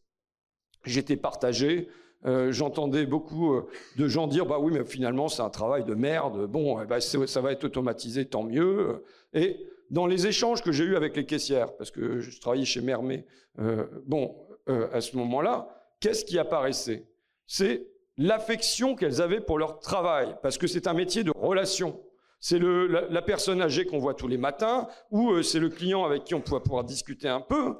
j'étais 0.85 1.17
partagé. 1.17 1.87
Euh, 2.25 2.51
j'entendais 2.51 3.05
beaucoup 3.05 3.53
euh, 3.53 3.67
de 3.97 4.07
gens 4.07 4.27
dire 4.27 4.45
bah 4.45 4.57
oui 4.59 4.71
mais 4.73 4.85
finalement 4.85 5.27
c'est 5.27 5.41
un 5.41 5.49
travail 5.49 5.83
de 5.83 5.93
merde. 5.93 6.47
Bon 6.47 6.81
eh 6.81 6.85
ben, 6.85 6.99
ça 6.99 7.41
va 7.41 7.51
être 7.51 7.65
automatisé 7.65 8.25
tant 8.25 8.43
mieux. 8.43 9.03
Et 9.33 9.59
dans 9.89 10.07
les 10.07 10.25
échanges 10.25 10.61
que 10.61 10.71
j'ai 10.71 10.85
eus 10.85 10.95
avec 10.95 11.17
les 11.17 11.25
caissières 11.25 11.75
parce 11.75 11.91
que 11.91 12.19
je 12.19 12.39
travaillais 12.39 12.65
chez 12.65 12.81
Mermet 12.81 13.25
euh, 13.59 13.85
bon 14.05 14.35
à 14.67 15.01
ce 15.01 15.17
moment-là 15.17 15.67
qu'est-ce 15.99 16.23
qui 16.23 16.39
apparaissait? 16.39 17.05
C'est 17.45 17.87
l'affection 18.17 18.95
qu'elles 18.95 19.21
avaient 19.21 19.41
pour 19.41 19.59
leur 19.59 19.79
travail 19.79 20.35
parce 20.41 20.57
que 20.57 20.67
c'est 20.67 20.87
un 20.87 20.93
métier 20.93 21.25
de 21.25 21.31
relation. 21.35 21.99
C'est 22.39 22.59
la, 22.59 23.07
la, 23.09 23.21
personne 23.21 23.61
âgée 23.61 23.85
qu'on 23.85 23.99
voit 23.99 24.13
tous 24.13 24.27
les 24.27 24.37
matins 24.37 24.87
ou 25.11 25.41
c'est 25.41 25.59
le 25.59 25.69
client 25.69 26.05
avec 26.05 26.23
qui 26.23 26.35
on 26.35 26.41
peut 26.41 26.59
pouvoir 26.59 26.83
discuter 26.83 27.27
un 27.27 27.41
peu. 27.41 27.75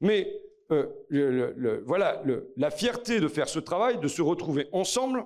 Mais 0.00 0.30
euh, 0.70 1.82
voilà, 1.86 2.22
la 2.56 2.70
fierté 2.70 3.20
de 3.20 3.28
faire 3.28 3.48
ce 3.48 3.58
travail, 3.58 3.98
de 3.98 4.08
se 4.08 4.22
retrouver 4.22 4.68
ensemble, 4.72 5.24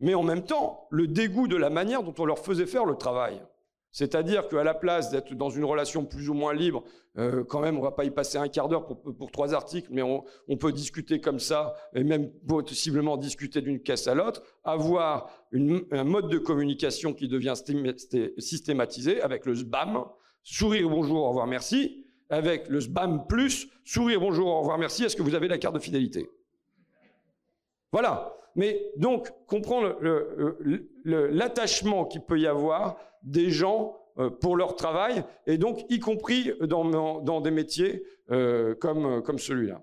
mais 0.00 0.14
en 0.14 0.22
même 0.22 0.44
temps, 0.44 0.86
le 0.90 1.06
dégoût 1.06 1.46
de 1.46 1.56
la 1.56 1.70
manière 1.70 2.02
dont 2.02 2.14
on 2.18 2.24
leur 2.24 2.38
faisait 2.38 2.66
faire 2.66 2.84
le 2.84 2.96
travail. 2.96 3.40
C'est-à-dire 3.92 4.48
qu'à 4.48 4.62
la 4.62 4.74
place 4.74 5.10
d'être 5.10 5.34
dans 5.34 5.50
une 5.50 5.64
relation 5.64 6.04
plus 6.04 6.28
ou 6.28 6.34
moins 6.34 6.54
libre, 6.54 6.84
euh, 7.18 7.42
quand 7.42 7.60
même, 7.60 7.76
on 7.76 7.82
va 7.82 7.90
pas 7.90 8.04
y 8.04 8.10
passer 8.10 8.38
un 8.38 8.48
quart 8.48 8.68
d'heure 8.68 8.86
pour, 8.86 9.30
trois 9.32 9.52
articles, 9.52 9.88
mais 9.90 10.02
on, 10.02 10.24
peut 10.56 10.72
discuter 10.72 11.20
comme 11.20 11.40
ça, 11.40 11.74
et 11.94 12.04
même 12.04 12.30
possiblement 12.46 13.16
discuter 13.16 13.60
d'une 13.60 13.80
caisse 13.80 14.06
à 14.06 14.14
l'autre, 14.14 14.42
avoir 14.62 15.28
un 15.52 16.04
mode 16.04 16.28
de 16.28 16.38
communication 16.38 17.12
qui 17.12 17.26
devient 17.26 17.54
systématisé 18.38 19.20
avec 19.22 19.44
le 19.44 19.54
SBAM, 19.54 20.04
sourire, 20.44 20.88
bonjour, 20.88 21.24
au 21.24 21.28
revoir, 21.30 21.48
merci, 21.48 22.06
avec 22.30 22.68
le 22.68 22.80
SBAM 22.80 23.26
plus, 23.26 23.68
sourire, 23.84 24.20
bonjour, 24.20 24.46
au 24.46 24.60
revoir, 24.60 24.78
merci, 24.78 25.04
est-ce 25.04 25.16
que 25.16 25.22
vous 25.22 25.34
avez 25.34 25.48
la 25.48 25.58
carte 25.58 25.74
de 25.74 25.80
fidélité? 25.80 26.30
Voilà. 27.92 28.34
Mais 28.56 28.92
donc, 28.96 29.28
comprendre 29.46 29.96
l'attachement 31.04 32.04
qu'il 32.04 32.22
peut 32.22 32.38
y 32.40 32.46
avoir 32.46 32.96
des 33.22 33.50
gens 33.50 33.96
euh, 34.18 34.28
pour 34.28 34.56
leur 34.56 34.74
travail, 34.74 35.24
et 35.46 35.56
donc 35.56 35.84
y 35.88 36.00
compris 36.00 36.52
dans, 36.60 37.20
dans 37.20 37.40
des 37.40 37.50
métiers 37.50 38.04
euh, 38.30 38.74
comme, 38.74 39.22
comme 39.22 39.38
celui-là. 39.38 39.82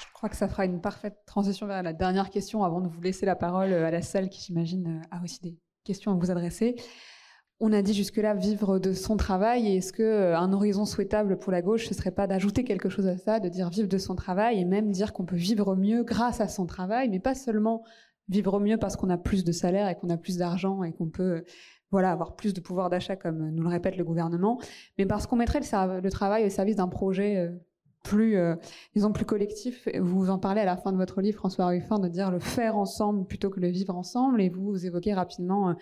Je 0.00 0.06
crois 0.22 0.30
que 0.30 0.36
ça 0.36 0.46
fera 0.46 0.64
une 0.64 0.80
parfaite 0.80 1.16
transition 1.26 1.66
vers 1.66 1.82
la 1.82 1.92
dernière 1.92 2.30
question 2.30 2.62
avant 2.62 2.80
de 2.80 2.86
vous 2.86 3.00
laisser 3.00 3.26
la 3.26 3.34
parole 3.34 3.72
à 3.72 3.90
la 3.90 4.02
salle 4.02 4.28
qui, 4.28 4.40
j'imagine, 4.40 5.02
a 5.10 5.20
aussi 5.20 5.40
des 5.40 5.58
questions 5.82 6.12
à 6.12 6.14
vous 6.14 6.30
adresser. 6.30 6.76
On 7.58 7.72
a 7.72 7.82
dit 7.82 7.92
jusque-là 7.92 8.32
vivre 8.34 8.78
de 8.78 8.92
son 8.92 9.16
travail. 9.16 9.76
Est-ce 9.76 9.92
que 9.92 10.04
euh, 10.04 10.38
un 10.38 10.52
horizon 10.52 10.84
souhaitable 10.84 11.40
pour 11.40 11.50
la 11.50 11.60
gauche, 11.60 11.88
ce 11.88 11.94
serait 11.94 12.12
pas 12.12 12.28
d'ajouter 12.28 12.62
quelque 12.62 12.88
chose 12.88 13.08
à 13.08 13.16
ça, 13.16 13.40
de 13.40 13.48
dire 13.48 13.68
vivre 13.68 13.88
de 13.88 13.98
son 13.98 14.14
travail 14.14 14.60
et 14.60 14.64
même 14.64 14.92
dire 14.92 15.12
qu'on 15.12 15.24
peut 15.24 15.34
vivre 15.34 15.74
mieux 15.74 16.04
grâce 16.04 16.40
à 16.40 16.46
son 16.46 16.66
travail, 16.66 17.08
mais 17.08 17.18
pas 17.18 17.34
seulement 17.34 17.82
vivre 18.28 18.60
mieux 18.60 18.76
parce 18.76 18.94
qu'on 18.94 19.10
a 19.10 19.18
plus 19.18 19.42
de 19.42 19.50
salaire 19.50 19.88
et 19.88 19.96
qu'on 19.96 20.08
a 20.08 20.16
plus 20.16 20.36
d'argent 20.36 20.84
et 20.84 20.92
qu'on 20.92 21.08
peut 21.08 21.42
voilà, 21.90 22.12
avoir 22.12 22.36
plus 22.36 22.54
de 22.54 22.60
pouvoir 22.60 22.90
d'achat, 22.90 23.16
comme 23.16 23.50
nous 23.50 23.64
le 23.64 23.68
répète 23.68 23.96
le 23.96 24.04
gouvernement, 24.04 24.60
mais 24.98 25.04
parce 25.04 25.26
qu'on 25.26 25.34
mettrait 25.34 25.58
le, 25.58 26.10
travail 26.10 26.46
au 26.46 26.48
service 26.48 26.76
d'un 26.76 26.86
projet 26.86 27.38
euh, 27.38 27.50
plus, 28.02 28.36
euh, 28.36 28.56
disons, 28.94 29.12
plus 29.12 29.24
collectif. 29.24 29.88
Vous 30.00 30.30
en 30.30 30.38
parlez 30.38 30.60
à 30.60 30.64
la 30.64 30.76
fin 30.76 30.92
de 30.92 30.96
votre 30.96 31.20
livre, 31.20 31.38
François 31.38 31.66
Ruffin, 31.66 31.98
de 31.98 32.08
dire 32.08 32.30
le 32.30 32.38
faire 32.38 32.76
ensemble 32.76 33.26
plutôt 33.26 33.50
que 33.50 33.60
le 33.60 33.68
vivre 33.68 33.96
ensemble. 33.96 34.40
Et 34.40 34.48
vous, 34.48 34.84
évoquez 34.86 35.14
rapidement 35.14 35.70
euh, 35.70 35.74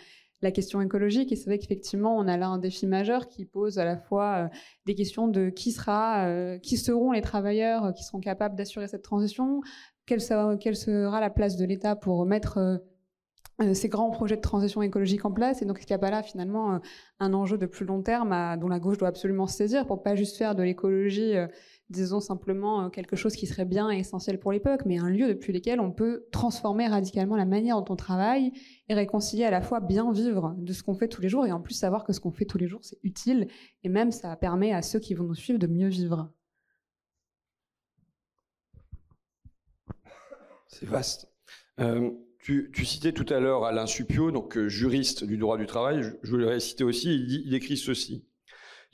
la 0.42 0.50
question 0.50 0.80
écologique. 0.80 1.32
Et 1.32 1.36
c'est 1.36 1.46
vrai 1.46 1.58
qu'effectivement, 1.58 2.16
on 2.16 2.26
a 2.28 2.36
là 2.36 2.48
un 2.48 2.58
défi 2.58 2.86
majeur 2.86 3.28
qui 3.28 3.44
pose 3.44 3.78
à 3.78 3.84
la 3.84 3.96
fois 3.96 4.44
euh, 4.44 4.48
des 4.86 4.94
questions 4.94 5.28
de 5.28 5.50
qui 5.50 5.72
sera, 5.72 6.58
qui 6.58 6.76
seront 6.76 7.12
les 7.12 7.22
travailleurs 7.22 7.92
qui 7.94 8.04
seront 8.04 8.20
capables 8.20 8.56
d'assurer 8.56 8.88
cette 8.88 9.02
transition, 9.02 9.60
quelle 10.06 10.20
sera, 10.20 11.20
la 11.20 11.30
place 11.30 11.56
de 11.56 11.64
l'État 11.64 11.94
pour 11.94 12.24
mettre 12.26 12.80
euh, 13.60 13.74
ces 13.74 13.88
grands 13.88 14.10
projets 14.10 14.36
de 14.36 14.40
transition 14.40 14.82
écologique 14.82 15.24
en 15.24 15.32
place. 15.32 15.60
Et 15.62 15.66
donc, 15.66 15.78
est-ce 15.78 15.86
qu'il 15.86 15.94
n'y 15.94 16.00
a 16.00 16.06
pas 16.06 16.10
là, 16.10 16.22
finalement, 16.22 16.74
euh, 16.74 16.78
un 17.18 17.34
enjeu 17.34 17.58
de 17.58 17.66
plus 17.66 17.84
long 17.84 18.02
terme 18.02 18.56
dont 18.58 18.68
la 18.68 18.78
gauche 18.78 18.98
doit 18.98 19.08
absolument 19.08 19.46
saisir 19.46 19.86
pour 19.86 20.02
pas 20.02 20.14
juste 20.14 20.36
faire 20.36 20.54
de 20.54 20.62
l'écologie, 20.62 21.36
euh, 21.36 21.46
disons 21.90 22.20
simplement 22.20 22.88
quelque 22.88 23.16
chose 23.16 23.34
qui 23.34 23.46
serait 23.46 23.64
bien 23.64 23.90
et 23.90 23.98
essentiel 23.98 24.38
pour 24.38 24.52
l'époque, 24.52 24.82
mais 24.86 24.98
un 24.98 25.10
lieu 25.10 25.28
depuis 25.28 25.52
lequel 25.52 25.80
on 25.80 25.90
peut 25.90 26.26
transformer 26.30 26.86
radicalement 26.86 27.36
la 27.36 27.44
manière 27.44 27.76
dont 27.76 27.92
on 27.92 27.96
travaille 27.96 28.52
et 28.88 28.94
réconcilier 28.94 29.44
à 29.44 29.50
la 29.50 29.60
fois 29.60 29.80
bien 29.80 30.10
vivre 30.12 30.54
de 30.56 30.72
ce 30.72 30.82
qu'on 30.82 30.94
fait 30.94 31.08
tous 31.08 31.20
les 31.20 31.28
jours 31.28 31.46
et 31.46 31.52
en 31.52 31.60
plus 31.60 31.74
savoir 31.74 32.04
que 32.04 32.12
ce 32.12 32.20
qu'on 32.20 32.30
fait 32.30 32.44
tous 32.44 32.58
les 32.58 32.68
jours, 32.68 32.80
c'est 32.82 32.98
utile 33.02 33.48
et 33.82 33.88
même 33.88 34.12
ça 34.12 34.34
permet 34.36 34.72
à 34.72 34.82
ceux 34.82 35.00
qui 35.00 35.14
vont 35.14 35.24
nous 35.24 35.34
suivre 35.34 35.58
de 35.58 35.66
mieux 35.66 35.88
vivre. 35.88 36.32
C'est 40.68 40.86
vaste. 40.86 41.28
Tu, 42.42 42.72
citais 42.86 43.12
tout 43.12 43.26
à 43.32 43.38
l'heure 43.38 43.64
Alain 43.64 43.86
Supio, 43.86 44.30
donc 44.30 44.56
euh, 44.56 44.66
juriste 44.66 45.24
du 45.24 45.36
droit 45.36 45.58
du 45.58 45.66
travail. 45.66 46.02
Je, 46.02 46.10
je 46.22 46.30
voulais 46.30 46.58
citer 46.58 46.84
aussi. 46.84 47.14
Il 47.14 47.54
écrit 47.54 47.76
ceci 47.76 48.26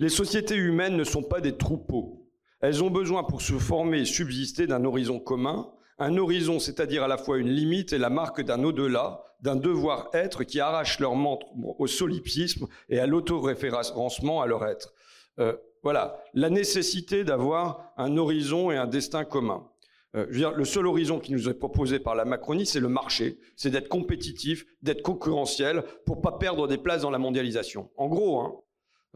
Les 0.01 0.09
sociétés 0.09 0.57
humaines 0.57 0.97
ne 0.97 1.05
sont 1.05 1.23
pas 1.23 1.41
des 1.41 1.57
troupeaux. 1.57 2.26
Elles 2.67 2.83
ont 2.83 2.91
besoin 2.91 3.23
pour 3.23 3.43
se 3.43 3.53
former 3.61 4.01
et 4.01 4.05
subsister 4.05 4.67
d'un 4.67 4.85
horizon 4.85 5.21
commun, 5.21 5.71
un 6.01 6.17
horizon, 6.17 6.59
c'est-à-dire 6.59 7.05
à 7.05 7.07
la 7.07 7.17
fois 7.17 7.39
une 7.39 7.49
limite 7.49 7.93
et 7.93 7.99
la 7.99 8.11
marque 8.11 8.41
d'un 8.41 8.65
au-delà, 8.65 9.23
d'un 9.41 9.55
devoir-être 9.55 10.43
qui 10.43 10.59
arrache 10.59 10.99
leur 10.99 11.15
membre 11.15 11.47
au 11.79 11.87
solipsisme 11.87 12.67
et 12.89 12.99
à 12.99 13.07
l'autoréférencement 13.07 14.43
à 14.43 14.47
leur 14.47 14.67
être. 14.67 14.93
Euh, 15.39 15.57
voilà, 15.85 16.21
la 16.35 16.51
nécessité 16.51 17.23
d'avoir 17.23 17.93
un 17.97 18.17
horizon 18.17 18.73
et 18.73 18.77
un 18.77 18.89
destin 18.89 19.25
commun. 19.25 19.69
Euh, 20.17 20.27
je 20.31 20.49
le 20.49 20.65
seul 20.65 20.89
horizon 20.89 21.21
qui 21.21 21.31
nous 21.31 21.49
est 21.49 21.55
proposé 21.55 22.01
par 22.01 22.17
la 22.17 22.25
Macronie, 22.25 22.67
c'est 22.67 22.81
le 22.81 22.89
marché, 22.89 23.39
c'est 23.55 23.71
d'être 23.71 23.89
compétitif, 23.89 24.67
d'être 24.83 25.03
concurrentiel 25.03 25.85
pour 26.05 26.21
pas 26.21 26.33
perdre 26.33 26.67
des 26.67 26.79
places 26.79 27.03
dans 27.03 27.11
la 27.11 27.19
mondialisation. 27.19 27.91
En 27.97 28.09
gros, 28.09 28.41
hein, 28.41 28.57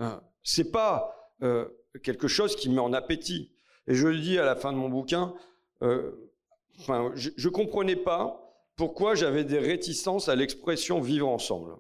euh, 0.03 0.17
c'est 0.45 0.71
pas 0.71 1.17
quelque 2.03 2.29
chose 2.29 2.57
qui 2.57 2.69
met 2.69 2.81
en 2.81 2.93
appétit. 2.93 3.51
Et 3.87 3.95
je 3.95 4.07
le 4.07 4.19
dis 4.19 4.39
à 4.39 4.45
la 4.45 4.57
fin 4.57 4.73
de 4.73 4.79
mon 4.79 4.89
bouquin, 4.89 5.35
enfin, 5.81 7.13
je, 7.15 7.31
ne 7.37 7.49
comprenais 7.49 7.97
pas 7.97 8.55
pourquoi 8.77 9.15
j'avais 9.15 9.45
des 9.45 9.59
réticences 9.59 10.29
à 10.29 10.37
l'expression 10.37 11.01
vivre 11.01 11.29
ensemble. 11.29 11.77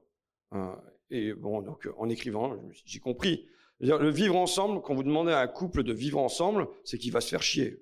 et 1.10 1.32
bon, 1.34 1.62
donc 1.62 1.88
en 1.98 2.08
écrivant, 2.08 2.56
j'ai 2.84 2.98
compris. 2.98 3.46
le 3.80 4.10
vivre 4.10 4.36
ensemble, 4.36 4.80
quand 4.82 4.94
vous 4.94 5.02
demandez 5.02 5.32
à 5.32 5.40
un 5.40 5.46
couple 5.46 5.82
de 5.82 5.92
vivre 5.92 6.18
ensemble, 6.18 6.66
c'est 6.84 6.98
qu'il 6.98 7.12
va 7.12 7.20
se 7.20 7.28
faire 7.28 7.42
chier. 7.42 7.80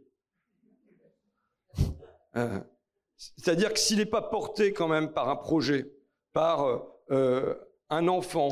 Euh, 2.36 2.60
c'est-à-dire 3.16 3.72
que 3.72 3.78
s'il 3.78 3.98
n'est 3.98 4.06
pas 4.06 4.22
porté 4.22 4.72
quand 4.72 4.88
même 4.88 5.12
par 5.12 5.28
un 5.28 5.36
projet, 5.36 5.90
par 6.32 6.64
euh, 6.64 6.78
euh, 7.10 7.54
un 7.90 8.06
enfant, 8.08 8.50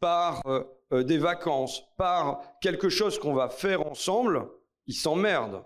par 0.00 0.42
des 0.90 1.18
vacances, 1.18 1.82
par 1.96 2.42
quelque 2.60 2.88
chose 2.88 3.18
qu'on 3.18 3.34
va 3.34 3.48
faire 3.48 3.86
ensemble, 3.86 4.48
il 4.86 4.94
s'emmerde. 4.94 5.64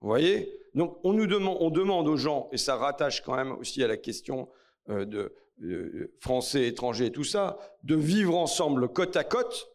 Vous 0.00 0.08
voyez? 0.08 0.50
Donc 0.74 0.98
on 1.04 1.12
nous 1.12 1.26
demande, 1.26 1.58
on 1.60 1.70
demande 1.70 2.08
aux 2.08 2.16
gens, 2.16 2.48
et 2.52 2.56
ça 2.56 2.76
rattache 2.76 3.22
quand 3.22 3.36
même 3.36 3.52
aussi 3.52 3.82
à 3.82 3.88
la 3.88 3.96
question 3.96 4.48
de, 4.88 5.34
français, 6.20 6.66
étrangers 6.66 7.06
et 7.06 7.12
tout 7.12 7.24
ça, 7.24 7.58
de 7.82 7.96
vivre 7.96 8.36
ensemble 8.36 8.88
côte 8.88 9.16
à 9.16 9.24
côte. 9.24 9.70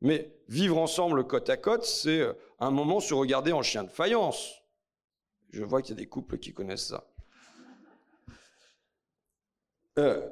Mais 0.00 0.32
vivre 0.48 0.78
ensemble 0.78 1.26
côte 1.26 1.50
à 1.50 1.56
côte, 1.56 1.84
c'est 1.84 2.24
un 2.60 2.70
moment 2.70 3.00
se 3.00 3.14
regarder 3.14 3.52
en 3.52 3.62
chien 3.62 3.84
de 3.84 3.90
faïence. 3.90 4.62
Je 5.50 5.64
vois 5.64 5.82
qu'il 5.82 5.94
y 5.94 5.98
a 5.98 6.00
des 6.00 6.08
couples 6.08 6.38
qui 6.38 6.52
connaissent 6.52 6.88
ça. 6.88 7.04
Euh, 9.98 10.28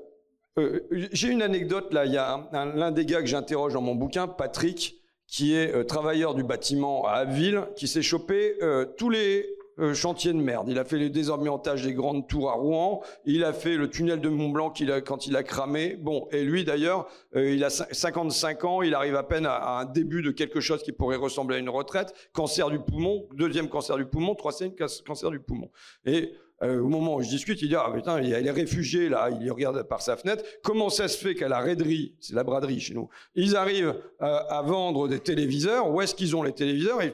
euh, 0.58 0.80
j'ai 0.90 1.28
une 1.28 1.42
anecdote 1.42 1.92
là. 1.92 2.06
Il 2.06 2.12
y 2.12 2.16
a 2.16 2.48
l'un 2.52 2.90
des 2.90 3.04
gars 3.04 3.20
que 3.20 3.26
j'interroge 3.26 3.74
dans 3.74 3.82
mon 3.82 3.94
bouquin, 3.94 4.26
Patrick, 4.26 5.02
qui 5.26 5.54
est 5.54 5.74
euh, 5.74 5.84
travailleur 5.84 6.34
du 6.34 6.42
bâtiment 6.42 7.06
à 7.06 7.12
Abbeville, 7.12 7.62
qui 7.76 7.88
s'est 7.88 8.02
chopé 8.02 8.58
tous 8.96 9.10
les 9.10 9.56
euh, 9.78 9.92
chantier 9.92 10.32
de 10.32 10.38
merde. 10.38 10.68
Il 10.70 10.78
a 10.78 10.84
fait 10.84 10.96
le 10.96 11.10
désorientage 11.10 11.82
des 11.82 11.92
grandes 11.92 12.26
tours 12.26 12.50
à 12.50 12.54
Rouen. 12.54 13.02
Il 13.26 13.44
a 13.44 13.52
fait 13.52 13.76
le 13.76 13.90
tunnel 13.90 14.22
de 14.22 14.30
Mont 14.30 14.48
Blanc 14.48 14.72
quand 15.04 15.26
il 15.26 15.36
a 15.36 15.42
cramé. 15.42 15.96
Bon, 15.96 16.28
et 16.32 16.44
lui 16.44 16.64
d'ailleurs, 16.64 17.06
euh, 17.34 17.50
il 17.50 17.62
a 17.62 17.68
55 17.68 18.64
ans. 18.64 18.80
Il 18.80 18.94
arrive 18.94 19.16
à 19.16 19.22
peine 19.22 19.44
à, 19.44 19.80
un 19.80 19.84
début 19.84 20.22
de 20.22 20.30
quelque 20.30 20.60
chose 20.60 20.82
qui 20.82 20.92
pourrait 20.92 21.16
ressembler 21.16 21.56
à 21.56 21.58
une 21.58 21.68
retraite. 21.68 22.14
Cancer 22.32 22.70
du 22.70 22.78
poumon, 22.78 23.26
deuxième 23.34 23.68
cancer 23.68 23.98
du 23.98 24.06
poumon, 24.06 24.34
troisième 24.34 24.72
cancer 24.74 25.30
du 25.30 25.40
poumon. 25.40 25.70
Et 26.06 26.32
euh, 26.62 26.80
au 26.80 26.88
moment 26.88 27.16
où 27.16 27.22
je 27.22 27.28
discute, 27.28 27.60
il 27.60 27.68
dit 27.68 27.74
ah 27.74 27.90
putain, 27.94 28.20
il 28.20 28.32
est 28.32 28.50
réfugié 28.50 29.08
là, 29.08 29.28
il 29.30 29.50
regarde 29.50 29.82
par 29.82 30.00
sa 30.00 30.16
fenêtre. 30.16 30.42
Comment 30.62 30.88
ça 30.88 31.06
se 31.08 31.18
fait 31.18 31.34
qu'à 31.34 31.48
la 31.48 31.58
raiderie, 31.58 32.14
c'est 32.18 32.34
la 32.34 32.44
braderie 32.44 32.80
chez 32.80 32.94
nous, 32.94 33.08
ils 33.34 33.56
arrivent 33.56 33.94
à, 34.20 34.62
vendre 34.62 35.08
des 35.08 35.20
téléviseurs? 35.20 35.90
Où 35.90 36.00
est-ce 36.00 36.14
qu'ils 36.14 36.34
ont 36.34 36.42
les 36.42 36.52
téléviseurs? 36.52 37.02
Et 37.02 37.12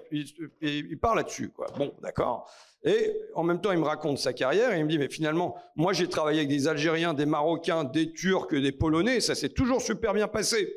il 0.62 0.98
parle 0.98 1.18
là-dessus 1.18 1.48
quoi. 1.48 1.66
Bon, 1.76 1.92
d'accord. 2.02 2.48
Et 2.84 3.16
en 3.34 3.44
même 3.44 3.60
temps, 3.60 3.70
il 3.72 3.78
me 3.78 3.84
raconte 3.84 4.18
sa 4.18 4.32
carrière 4.32 4.72
et 4.72 4.78
il 4.78 4.84
me 4.84 4.90
dit 4.90 4.98
mais 4.98 5.08
finalement, 5.08 5.56
moi 5.76 5.92
j'ai 5.92 6.08
travaillé 6.08 6.38
avec 6.40 6.48
des 6.48 6.68
Algériens, 6.68 7.14
des 7.14 7.26
Marocains, 7.26 7.84
des 7.84 8.12
Turcs, 8.12 8.52
des 8.52 8.72
Polonais, 8.72 9.20
ça 9.20 9.34
s'est 9.34 9.50
toujours 9.50 9.82
super 9.82 10.14
bien 10.14 10.28
passé. 10.28 10.72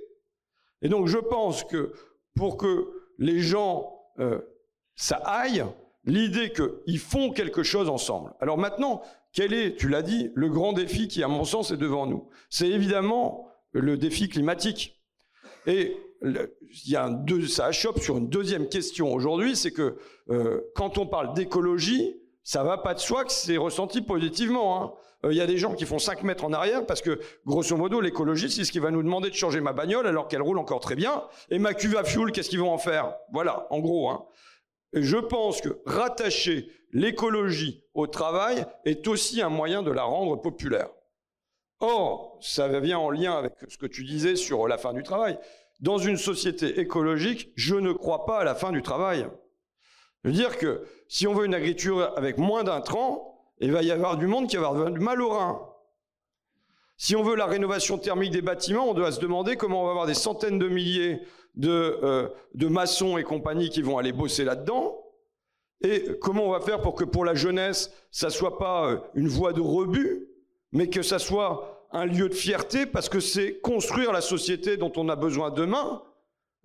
Et 0.82 0.90
donc 0.90 1.08
je 1.08 1.18
pense 1.18 1.64
que 1.64 1.94
pour 2.36 2.58
que 2.58 2.90
les 3.18 3.40
gens 3.40 3.96
euh, 4.20 4.40
ça 4.96 5.18
aille, 5.18 5.66
l'idée 6.06 6.52
qu'ils 6.52 6.99
font 6.99 7.32
quelque 7.32 7.64
chose 7.64 7.90
ensemble. 7.90 8.34
Alors 8.40 8.57
maintenant, 8.57 9.02
quel 9.34 9.53
est, 9.53 9.76
tu 9.76 9.90
l'as 9.90 10.02
dit, 10.02 10.32
le 10.36 10.49
grand 10.49 10.73
défi 10.73 11.07
qui, 11.07 11.23
à 11.23 11.27
mon 11.27 11.44
sens, 11.44 11.72
est 11.72 11.77
devant 11.77 12.06
nous? 12.06 12.30
C'est 12.49 12.69
évidemment 12.69 13.49
le 13.73 13.98
défi 13.98 14.30
climatique. 14.30 15.02
Et 15.68 15.98
il 16.22 16.49
y 16.86 16.95
a 16.95 17.10
ça 17.48 17.65
achoppe 17.65 17.99
sur 17.99 18.18
une 18.18 18.30
deuxième 18.30 18.69
question 18.69 19.14
aujourd'hui, 19.14 19.56
c'est 19.56 19.72
que 19.72 19.98
euh, 20.30 20.61
quand 20.76 20.98
on 20.98 21.06
parle 21.06 21.34
d'écologie, 21.34 22.15
ça 22.44 22.64
va 22.64 22.77
pas 22.77 22.94
de 22.94 22.99
soi 22.99 23.26
que 23.26 23.32
c'est 23.32 23.57
ressenti 23.57 24.02
positivement. 24.02 24.82
Hein. 24.82 24.94
Euh, 25.26 25.34
il 25.34 25.38
y 25.38 25.41
a 25.41 25.48
des 25.48 25.57
gens 25.57 25.73
qui 25.73 25.86
font 25.86 25.99
5 25.99 26.23
mètres 26.23 26.45
en 26.45 26.53
arrière 26.53 26.86
parce 26.86 27.02
que, 27.02 27.19
grosso 27.45 27.76
modo, 27.76 28.02
l'écologie, 28.02 28.49
c'est 28.49 28.64
ce 28.64 28.72
qui 28.72 28.80
va 28.80 28.91
nous 28.91 29.03
demander 29.03 29.30
de 29.30 29.36
changer 29.36 29.61
ma 29.61 29.73
bagnole 29.73 30.07
alors 30.07 30.27
qu'elle 30.27 30.41
roule 30.41 30.60
encore 30.60 30.80
très 30.80 30.95
bien. 30.95 31.23
Et 31.49 31.60
ma 31.60 31.73
cuve 31.73 31.98
à 31.98 32.03
fuel, 32.03 32.32
qu'est-ce 32.32 32.49
qu'ils 32.49 32.60
vont 32.60 32.72
en 32.72 32.77
faire? 32.77 33.15
Voilà, 33.34 33.68
en 33.72 33.80
gros. 33.80 34.10
Hein. 34.10 34.26
Et 34.95 35.03
je 35.03 35.17
pense 35.17 35.61
que 35.61 35.77
rattacher 35.85 36.69
l'écologie 36.93 37.84
au 37.93 38.07
travail 38.07 38.65
est 38.85 39.07
aussi 39.07 39.41
un 39.41 39.49
moyen 39.49 39.84
de 39.84 39.91
la 39.91 40.03
rendre 40.03 40.38
populaire. 40.38 40.89
Or, 41.81 42.39
ça 42.41 42.80
vient 42.80 42.99
en 42.99 43.09
lien 43.09 43.34
avec 43.34 43.53
ce 43.67 43.77
que 43.77 43.85
tu 43.85 44.05
disais 44.05 44.38
sur 44.38 44.67
la 44.67 44.77
fin 44.77 44.93
du 44.93 45.03
travail. 45.03 45.38
Dans 45.81 45.97
une 45.97 46.15
société 46.15 46.80
écologique, 46.80 47.51
je 47.55 47.76
ne 47.76 47.91
crois 47.91 48.26
pas 48.26 48.39
à 48.39 48.43
la 48.45 48.55
fin 48.55 48.72
du 48.72 48.81
travail. 48.81 49.27
Je 50.23 50.30
veux 50.30 50.35
dire 50.35 50.57
que 50.57 50.85
si 51.09 51.27
on 51.27 51.34
veut 51.34 51.45
une 51.45 51.53
agriculture 51.53 52.13
avec 52.15 52.38
moins 52.38 52.63
d'intrants, 52.63 53.45
il 53.59 53.73
va 53.73 53.84
y 53.84 53.91
avoir 53.91 54.15
du 54.15 54.27
monde 54.27 54.49
qui 54.49 54.55
va 54.55 54.67
avoir 54.67 54.89
du 54.89 54.99
mal 55.01 55.22
au 55.22 55.30
rein. 55.30 55.61
Si 56.97 57.17
on 57.17 57.23
veut 57.23 57.35
la 57.35 57.45
rénovation 57.45 57.97
thermique 57.97 58.31
des 58.31 58.41
bâtiments, 58.41 58.89
on 58.89 58.93
doit 58.93 59.11
se 59.11 59.19
demander 59.19 59.57
comment 59.57 59.81
on 59.81 59.85
va 59.85 59.91
avoir 59.91 60.07
des 60.07 60.13
centaines 60.13 60.57
de 60.57 60.69
milliers 60.69 61.22
de, 61.56 61.99
euh, 62.03 62.30
de 62.53 62.68
maçons 62.68 63.18
et 63.18 63.23
compagnie 63.23 63.69
qui 63.69 63.82
vont 63.82 63.98
aller 63.98 64.11
bosser 64.11 64.44
là-dedans. 64.44 65.02
Et 65.82 66.18
comment 66.22 66.45
on 66.45 66.52
va 66.52 66.61
faire 66.61 66.82
pour 66.82 66.95
que 66.95 67.03
pour 67.03 67.26
la 67.26 67.36
jeunesse, 67.36 67.91
ça 68.11 68.30
soit 68.30 68.57
pas 68.57 68.90
euh, 68.90 68.98
une 69.14 69.27
voie 69.27 69.53
de 69.53 69.61
rebut, 69.61 70.27
mais 70.72 70.90
que 70.90 71.02
ça 71.02 71.19
soit 71.19 71.88
un 71.91 72.06
lieu 72.06 72.30
de 72.30 72.34
fierté 72.34 72.86
parce 72.86 73.10
que 73.10 73.19
c'est 73.19 73.60
construire 73.60 74.11
la 74.11 74.22
société 74.22 74.77
dont 74.77 74.91
on 74.98 75.10
a 75.10 75.15
besoin 75.15 75.49
demain 75.49 76.02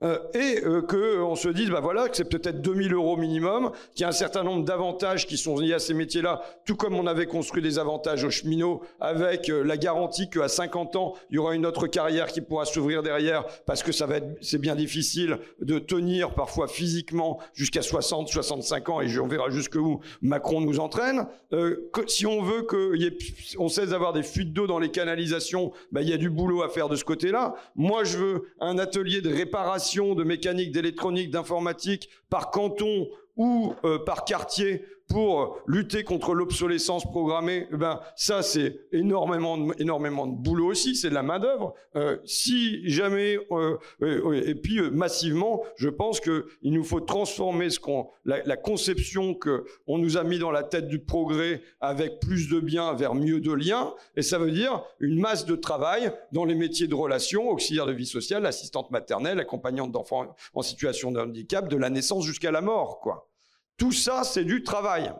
euh, 0.02 0.18
et 0.34 0.64
euh, 0.64 0.82
qu'on 0.82 1.34
se 1.36 1.48
dise, 1.48 1.70
bah 1.70 1.80
voilà, 1.80 2.08
que 2.08 2.16
c'est 2.16 2.24
peut-être 2.24 2.62
2000 2.62 2.94
euros 2.94 3.16
minimum, 3.16 3.70
qu'il 3.94 4.02
y 4.02 4.04
a 4.04 4.08
un 4.08 4.12
certain 4.12 4.42
nombre 4.42 4.64
d'avantages 4.64 5.26
qui 5.26 5.36
sont 5.36 5.58
liés 5.58 5.74
à 5.74 5.78
ces 5.78 5.92
métiers-là, 5.92 6.40
tout 6.64 6.74
comme 6.74 6.94
on 6.94 7.06
avait 7.06 7.26
construit 7.26 7.62
des 7.62 7.78
avantages 7.78 8.24
aux 8.24 8.30
cheminots, 8.30 8.82
avec 8.98 9.50
euh, 9.50 9.62
la 9.62 9.76
garantie 9.76 10.30
qu'à 10.30 10.48
50 10.48 10.96
ans, 10.96 11.14
il 11.30 11.36
y 11.36 11.38
aura 11.38 11.54
une 11.54 11.66
autre 11.66 11.86
carrière 11.86 12.28
qui 12.28 12.40
pourra 12.40 12.64
s'ouvrir 12.64 13.02
derrière, 13.02 13.44
parce 13.66 13.82
que 13.82 13.92
ça 13.92 14.06
va 14.06 14.16
être, 14.16 14.38
c'est 14.40 14.60
bien 14.60 14.74
difficile 14.74 15.38
de 15.60 15.78
tenir 15.78 16.34
parfois 16.34 16.66
physiquement 16.66 17.38
jusqu'à 17.52 17.82
60, 17.82 18.28
65 18.28 18.88
ans, 18.88 19.00
et 19.02 19.18
on 19.18 19.26
verra 19.26 19.50
jusqu'où 19.50 20.00
Macron 20.22 20.60
nous 20.62 20.80
entraîne. 20.80 21.26
Euh, 21.52 21.90
que, 21.92 22.08
si 22.08 22.26
on 22.26 22.42
veut 22.42 22.62
qu'on 22.62 23.68
cesse 23.68 23.90
d'avoir 23.90 24.12
des 24.12 24.22
fuites 24.22 24.52
d'eau 24.52 24.66
dans 24.66 24.78
les 24.78 24.90
canalisations, 24.90 25.72
bah, 25.92 26.00
il 26.00 26.08
y 26.08 26.12
a 26.12 26.16
du 26.16 26.30
boulot 26.30 26.62
à 26.62 26.68
faire 26.70 26.88
de 26.88 26.96
ce 26.96 27.04
côté-là. 27.04 27.54
Moi, 27.76 28.04
je 28.04 28.16
veux 28.16 28.42
un 28.60 28.78
atelier 28.78 29.20
de 29.20 29.28
réparation 29.28 29.89
de 29.98 30.24
mécanique, 30.24 30.72
d'électronique, 30.72 31.30
d'informatique 31.30 32.08
par 32.28 32.50
canton 32.50 33.08
ou 33.36 33.74
euh, 33.84 33.98
par 33.98 34.24
quartier 34.24 34.84
pour 35.10 35.58
lutter 35.66 36.04
contre 36.04 36.34
l'obsolescence 36.34 37.04
programmée, 37.04 37.66
eh 37.72 37.76
ben 37.76 38.00
ça 38.14 38.42
c'est 38.42 38.80
énormément 38.92 39.58
de, 39.58 39.74
énormément 39.82 40.28
de 40.28 40.36
boulot 40.36 40.70
aussi, 40.70 40.94
c'est 40.94 41.10
de 41.10 41.14
la 41.14 41.24
main 41.24 41.40
d'œuvre. 41.40 41.74
Euh, 41.96 42.16
si 42.24 42.88
jamais 42.88 43.36
euh, 43.50 43.76
et 44.00 44.54
puis 44.54 44.78
euh, 44.78 44.90
massivement, 44.90 45.62
je 45.76 45.88
pense 45.88 46.20
que 46.20 46.46
il 46.62 46.72
nous 46.72 46.84
faut 46.84 47.00
transformer 47.00 47.70
ce 47.70 47.80
qu'on 47.80 48.08
la, 48.24 48.56
conception 48.56 49.34
que 49.34 49.64
on 49.88 49.98
nous 49.98 50.16
a 50.16 50.22
mis 50.22 50.38
dans 50.38 50.52
la 50.52 50.62
tête 50.62 50.86
du 50.86 51.00
progrès 51.00 51.62
avec 51.80 52.20
plus 52.20 52.48
de 52.48 52.60
biens 52.60 52.94
vers 52.94 53.14
mieux 53.14 53.40
de 53.40 53.52
liens, 53.52 53.92
et 54.14 54.22
ça 54.22 54.38
veut 54.38 54.52
dire 54.52 54.84
une 55.00 55.18
masse 55.18 55.44
de 55.44 55.56
travail 55.56 56.12
dans 56.30 56.44
les 56.44 56.54
métiers 56.54 56.86
de 56.86 56.94
relations, 56.94 57.48
auxiliaire 57.50 57.86
de 57.86 57.92
vie 57.92 58.06
sociale, 58.06 58.46
assistante 58.46 58.92
maternelle, 58.92 59.40
accompagnante 59.40 59.90
d'enfants 59.90 60.36
en 60.54 60.62
situation 60.62 61.10
de 61.10 61.20
handicap, 61.20 61.68
de 61.68 61.76
la 61.76 61.90
naissance 61.90 62.24
jusqu'à 62.24 62.52
la 62.52 62.60
mort, 62.60 63.00
quoi. 63.00 63.29
Tout 63.80 63.92
ça, 63.92 64.24
c'est 64.24 64.44
du 64.44 64.62
travail. 64.62 65.10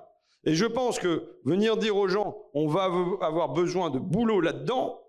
Et 0.45 0.55
je 0.55 0.67
pense 0.67 0.99
que 0.99 1.39
venir 1.47 1.79
dire 1.79 1.97
aux 1.97 2.09
gens, 2.09 2.37
on 2.53 2.69
va 2.69 2.85
avoir 3.23 3.49
besoin 3.55 3.89
de 3.89 3.99
boulot 3.99 4.43
là-dedans, 4.43 5.01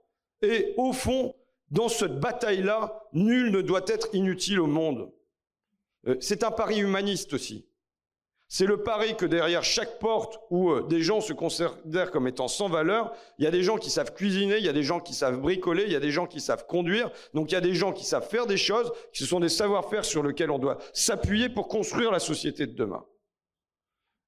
et 0.41 0.73
au 0.77 0.93
fond, 0.93 1.35
dans 1.69 1.89
cette 1.89 2.17
bataille-là, 2.17 3.03
nul 3.11 3.51
ne 3.51 3.61
doit 3.61 3.83
être 3.87 4.07
inutile 4.13 4.61
au 4.61 4.67
monde. 4.67 5.11
Euh, 6.07 6.15
c'est 6.21 6.45
un 6.45 6.51
pari 6.51 6.79
humaniste 6.79 7.33
aussi. 7.33 7.67
C'est 8.47 8.65
le 8.65 8.83
pari 8.83 9.17
que 9.17 9.25
derrière 9.25 9.65
chaque 9.65 9.99
porte 9.99 10.39
où 10.49 10.71
euh, 10.71 10.87
des 10.87 11.01
gens 11.01 11.19
se 11.19 11.33
considèrent 11.33 12.11
comme 12.11 12.29
étant 12.29 12.47
sans 12.47 12.69
valeur, 12.69 13.13
il 13.37 13.43
y 13.43 13.47
a 13.47 13.51
des 13.51 13.63
gens 13.63 13.77
qui 13.77 13.89
savent 13.89 14.13
cuisiner, 14.13 14.59
il 14.59 14.65
y 14.65 14.69
a 14.69 14.73
des 14.73 14.83
gens 14.83 15.01
qui 15.01 15.13
savent 15.13 15.41
bricoler, 15.41 15.83
il 15.83 15.91
y 15.91 15.97
a 15.97 16.01
des 16.01 16.11
gens 16.11 16.25
qui 16.25 16.39
savent 16.39 16.65
conduire, 16.67 17.11
donc 17.33 17.51
il 17.51 17.55
y 17.55 17.57
a 17.57 17.61
des 17.61 17.75
gens 17.75 17.91
qui 17.91 18.05
savent 18.05 18.27
faire 18.27 18.47
des 18.47 18.57
choses, 18.57 18.93
ce 19.11 19.25
sont 19.25 19.41
des 19.41 19.49
savoir-faire 19.49 20.05
sur 20.05 20.23
lesquels 20.23 20.51
on 20.51 20.59
doit 20.59 20.77
s'appuyer 20.93 21.49
pour 21.49 21.67
construire 21.67 22.11
la 22.11 22.19
société 22.19 22.65
de 22.65 22.75
demain. 22.75 23.05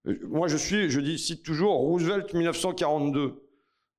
Euh, 0.07 0.19
moi, 0.23 0.47
je 0.47 0.57
suis, 0.57 0.89
je 0.89 1.17
cite 1.17 1.43
toujours 1.43 1.75
Roosevelt 1.75 2.33
1942. 2.33 3.43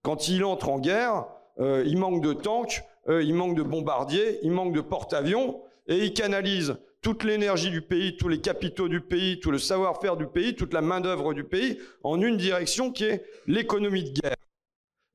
Quand 0.02 0.28
il 0.28 0.44
entre 0.44 0.68
en 0.68 0.78
guerre, 0.78 1.26
euh, 1.58 1.84
il 1.86 1.98
manque 1.98 2.22
de 2.22 2.32
tanks, 2.32 2.82
euh, 3.08 3.22
il 3.22 3.34
manque 3.34 3.56
de 3.56 3.62
bombardiers, 3.62 4.38
il 4.42 4.50
manque 4.50 4.74
de 4.74 4.80
porte-avions, 4.80 5.60
et 5.86 6.04
il 6.04 6.14
canalise 6.14 6.76
toute 7.00 7.24
l'énergie 7.24 7.70
du 7.70 7.82
pays, 7.82 8.16
tous 8.16 8.28
les 8.28 8.40
capitaux 8.40 8.88
du 8.88 9.00
pays, 9.00 9.38
tout 9.38 9.50
le 9.50 9.58
savoir-faire 9.58 10.16
du 10.16 10.26
pays, 10.26 10.54
toute 10.54 10.72
la 10.72 10.80
main-d'œuvre 10.80 11.34
du 11.34 11.44
pays 11.44 11.78
en 12.02 12.20
une 12.20 12.38
direction 12.38 12.90
qui 12.90 13.04
est 13.04 13.24
l'économie 13.46 14.04
de 14.04 14.20
guerre. 14.20 14.36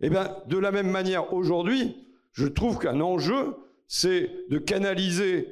Eh 0.02 0.10
bien, 0.10 0.36
de 0.48 0.57
la 0.57 0.72
même 0.72 0.90
manière, 0.90 1.34
aujourd'hui, 1.34 1.95
je 2.32 2.45
trouve 2.45 2.78
qu'un 2.78 3.02
enjeu, 3.02 3.56
c'est 3.88 4.30
de 4.49 4.60
canaliser 4.60 5.49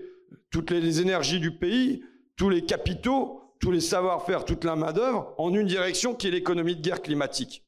toutes 0.51 0.69
les 0.69 1.01
énergies 1.01 1.39
du 1.39 1.51
pays, 1.51 2.03
tous 2.35 2.49
les 2.49 2.63
capitaux 2.63 3.41
tous 3.59 3.71
les 3.71 3.81
savoir-faire, 3.81 4.45
toute 4.45 4.63
la 4.63 4.75
main-d'œuvre 4.75 5.33
en 5.37 5.53
une 5.53 5.67
direction 5.67 6.13
qui 6.13 6.27
est 6.27 6.31
l'économie 6.31 6.75
de 6.75 6.81
guerre 6.81 7.01
climatique. 7.01 7.63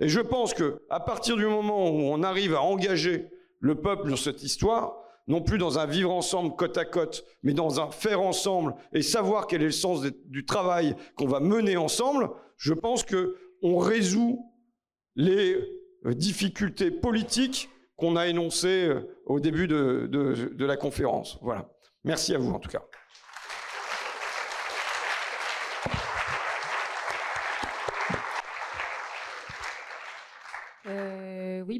Et 0.00 0.08
je 0.08 0.20
pense 0.20 0.54
que 0.54 0.82
à 0.88 1.00
partir 1.00 1.36
du 1.36 1.46
moment 1.46 1.90
où 1.90 2.00
on 2.00 2.22
arrive 2.22 2.54
à 2.54 2.62
engager 2.62 3.30
le 3.58 3.74
peuple 3.74 4.10
dans 4.10 4.16
cette 4.16 4.42
histoire, 4.42 4.96
non 5.28 5.42
plus 5.42 5.58
dans 5.58 5.78
un 5.78 5.86
vivre 5.86 6.10
ensemble 6.10 6.56
côte 6.56 6.78
à 6.78 6.84
côte, 6.84 7.24
mais 7.42 7.52
dans 7.52 7.80
un 7.80 7.90
faire 7.90 8.20
ensemble 8.20 8.74
et 8.92 9.02
savoir 9.02 9.46
quel 9.46 9.62
est 9.62 9.66
le 9.66 9.70
sens 9.70 10.02
du 10.02 10.44
travail 10.44 10.96
qu'on 11.16 11.28
va 11.28 11.40
mener 11.40 11.76
ensemble, 11.76 12.30
je 12.56 12.72
pense 12.72 13.04
que 13.04 13.36
on 13.62 13.76
résout 13.76 14.44
les 15.16 15.54
euh, 16.06 16.14
difficultés 16.14 16.90
politiques 16.90 17.68
qu'on 17.96 18.16
a 18.16 18.26
énoncées 18.26 18.86
euh, 18.88 19.00
au 19.26 19.38
début 19.38 19.68
de, 19.68 20.08
de 20.10 20.64
la 20.64 20.76
conférence. 20.76 21.38
Voilà. 21.42 21.68
Merci 22.04 22.34
à 22.34 22.38
vous 22.38 22.50
en 22.50 22.58
tout 22.58 22.70
cas. 22.70 22.82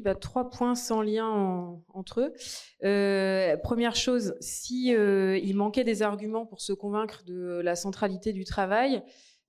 Bah, 0.01 0.15
trois 0.15 0.49
points 0.49 0.75
sans 0.75 1.01
lien 1.01 1.79
entre 1.93 2.21
eux. 2.21 2.33
Euh, 2.83 3.57
première 3.57 3.95
chose, 3.95 4.35
si 4.39 4.95
euh, 4.95 5.37
il 5.37 5.55
manquait 5.55 5.83
des 5.83 6.01
arguments 6.01 6.45
pour 6.45 6.61
se 6.61 6.73
convaincre 6.73 7.23
de 7.25 7.61
la 7.63 7.75
centralité 7.75 8.33
du 8.33 8.43
travail, 8.43 9.03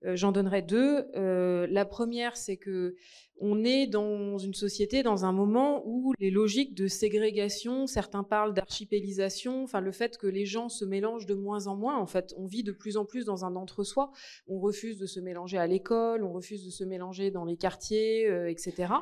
euh, 0.05 0.17
j'en 0.17 0.33
donnerai 0.33 0.63
deux. 0.63 1.07
la 1.15 1.85
première, 1.85 2.37
c'est 2.37 2.57
que 2.57 2.95
on 3.41 3.65
est 3.65 3.87
dans 3.87 4.39
une 4.39 4.55
société, 4.55 5.03
dans 5.03 5.25
un 5.25 5.33
moment 5.33 5.83
où 5.85 6.13
les 6.19 6.31
logiques 6.31 6.75
de 6.75 6.87
ségrégation, 6.87 7.87
certains 7.87 8.23
parlent 8.23 8.55
d'archipélisation, 8.55 9.65
enfin 9.65 9.81
le 9.81 9.93
fait 9.93 10.17
que 10.17 10.27
les 10.27 10.47
gens 10.47 10.69
se 10.69 10.85
mélangent 10.85 11.27
de 11.27 11.35
moins 11.35 11.67
en 11.67 11.77
moins, 11.77 11.99
en 11.99 12.07
fait, 12.07 12.35
on 12.37 12.47
vit 12.47 12.63
de 12.63 12.73
plus 12.73 12.97
en 12.97 13.05
plus 13.05 13.25
dans 13.25 13.45
un 13.45 13.57
entre-soi, 13.57 14.13
on 14.47 14.61
refuse 14.61 14.99
de 14.99 15.07
se 15.07 15.19
mélanger 15.19 15.59
à 15.59 15.67
l'école, 15.67 16.25
on 16.25 16.33
refuse 16.33 16.65
de 16.65 16.71
se 16.71 16.85
mélanger 16.85 17.31
dans 17.31 17.45
les 17.45 17.57
quartiers, 17.57 18.29
euh, 18.29 18.51
etc., 18.51 18.93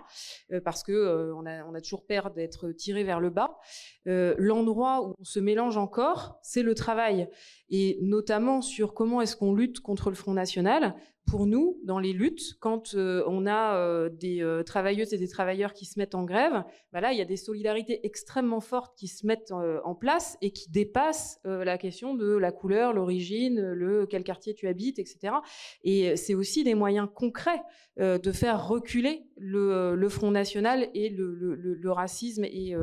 euh, 0.53 0.61
parce 0.61 0.83
que 0.83 0.93
euh, 0.93 1.35
on, 1.35 1.45
a, 1.45 1.63
a, 1.63 1.81
toujours 1.81 2.07
peur 2.07 2.31
d'être 2.31 2.73
tiré 2.73 3.05
vers 3.05 3.21
le 3.21 3.31
bas. 3.31 3.59
L'endroit 4.07 5.07
où 5.07 5.15
on 5.19 5.25
se 5.25 5.39
mélange 5.39 5.77
encore, 5.77 6.39
c'est 6.43 6.63
le 6.63 6.75
travail, 6.75 7.29
et 7.69 7.99
notamment 8.03 8.63
sur 8.63 8.95
comment 8.95 9.21
est-ce 9.21 9.37
qu'on 9.37 9.55
lutte 9.55 9.81
contre 9.81 10.09
le 10.09 10.17
Front 10.17 10.33
National 10.33 10.95
pour 11.27 11.47
nous 11.47 11.79
dans 11.85 11.99
les 11.99 12.13
luttes, 12.13 12.55
quand 12.61 12.95
euh, 12.95 13.23
on 13.27 13.47
a 13.47 13.77
euh, 13.77 14.09
des 14.09 14.43
euh, 14.43 14.63
travailleuses 14.63 15.13
et 15.13 15.19
des 15.19 15.29
travailleurs 15.29 15.73
qui 15.73 15.85
se 15.85 15.99
mettent 15.99 16.15
en 16.15 16.25
grève, 16.25 16.65
bah 16.93 17.01
là, 17.01 17.13
il 17.13 17.19
y 17.19 17.23
a 17.23 17.25
des 17.25 17.37
solidarités 17.37 18.05
extrêmement 18.05 18.61
fortes 18.61 18.97
qui 18.99 19.07
se 19.07 19.27
mettent 19.27 19.53
en 19.53 19.95
place 19.95 20.37
et 20.43 20.51
qui 20.51 20.71
dépassent 20.71 21.41
la 21.45 21.79
question 21.79 22.15
de 22.15 22.37
la 22.37 22.51
couleur, 22.51 22.93
l'origine, 22.93 23.61
le 23.61 24.07
quel 24.07 24.25
quartier 24.25 24.55
tu 24.55 24.67
habites, 24.67 24.99
etc. 24.99 25.35
Et 25.85 26.17
c'est 26.17 26.35
aussi 26.35 26.65
des 26.65 26.75
moyens 26.75 27.09
concrets 27.15 27.63
de 27.97 28.33
faire 28.33 28.67
reculer 28.67 29.25
le, 29.37 30.09
Front 30.09 30.33
National 30.33 30.89
et 30.95 31.11
le, 31.11 31.93
racisme 31.93 32.45
et 32.45 32.75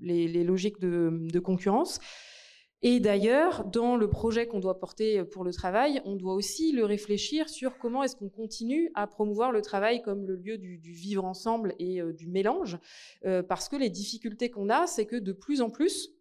les, 0.00 0.44
logiques 0.44 0.80
de 0.80 1.38
concurrence. 1.38 2.00
Et 2.88 3.00
d'ailleurs, 3.00 3.64
dans 3.64 3.96
le 3.96 4.08
projet 4.08 4.46
qu'on 4.46 4.60
doit 4.60 4.78
porter 4.78 5.24
pour 5.24 5.42
le 5.42 5.52
travail, 5.52 6.00
on 6.04 6.14
doit 6.14 6.34
aussi 6.34 6.70
le 6.70 6.84
réfléchir 6.84 7.48
sur 7.48 7.78
comment 7.78 8.04
est-ce 8.04 8.14
qu'on 8.14 8.28
continue 8.28 8.92
à 8.94 9.08
promouvoir 9.08 9.50
le 9.50 9.60
travail 9.60 10.02
comme 10.02 10.24
le 10.24 10.36
lieu 10.36 10.56
du, 10.56 10.78
vivre 10.84 11.24
ensemble 11.24 11.74
et 11.80 12.00
euh, 12.00 12.12
du 12.12 12.28
mélange, 12.28 12.78
euh, 13.24 13.42
parce 13.42 13.68
que 13.68 13.74
les 13.74 13.90
difficultés 13.90 14.50
qu'on 14.50 14.70
a, 14.70 14.86
c'est 14.86 15.04
que 15.04 15.16
de 15.16 15.32
plus 15.32 15.62
en 15.62 15.70
plus, 15.70 16.12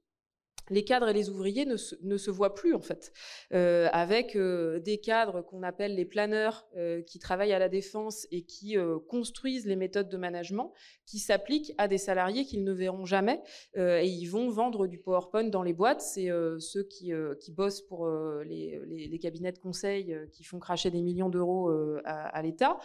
les 0.69 0.83
cadres 0.83 1.09
et 1.09 1.13
les 1.13 1.29
ouvriers 1.29 1.65
ne 1.65 1.77
se, 1.77 1.95
ne 2.01 2.17
se 2.17 2.31
voient 2.31 2.53
plus 2.53 2.73
en 2.73 2.81
fait, 2.81 3.11
euh, 3.53 3.87
avec 3.91 4.35
euh, 4.35 4.79
des 4.79 4.97
cadres 4.97 5.41
qu'on 5.41 5.63
appelle 5.63 5.95
les 5.95 6.05
planeurs 6.05 6.67
euh, 6.75 7.01
qui 7.01 7.19
travaillent 7.19 7.53
à 7.53 7.59
la 7.59 7.69
défense 7.69 8.27
et 8.31 8.43
qui 8.43 8.77
euh, 8.77 8.97
construisent 8.99 9.65
les 9.65 9.75
méthodes 9.75 10.09
de 10.09 10.17
management 10.17 10.73
qui 11.05 11.19
s'appliquent 11.19 11.73
à 11.77 11.87
des 11.87 11.97
salariés 11.97 12.45
qu'ils 12.45 12.63
ne 12.63 12.71
verront 12.71 13.05
jamais. 13.05 13.41
Euh, 13.77 13.99
et 13.99 14.07
ils 14.07 14.25
vont 14.25 14.49
vendre 14.49 14.87
du 14.87 14.97
PowerPoint 14.97 15.43
dans 15.43 15.61
les 15.61 15.73
boîtes. 15.73 16.01
C'est 16.01 16.29
ceux 16.59 16.83
qui, 16.83 17.11
qui 17.39 17.51
bossent 17.51 17.81
pour 17.81 18.07
les, 18.07 18.79
les, 18.87 19.07
les, 19.07 19.19
cabinets 19.19 19.51
de 19.51 19.59
conseil 19.59 20.15
qui 20.31 20.43
font 20.43 20.59
cracher 20.59 20.89
des 20.89 21.01
millions 21.01 21.29
d'euros 21.29 21.69
à, 22.05 22.27
à 22.27 22.41
l'État. 22.41 22.77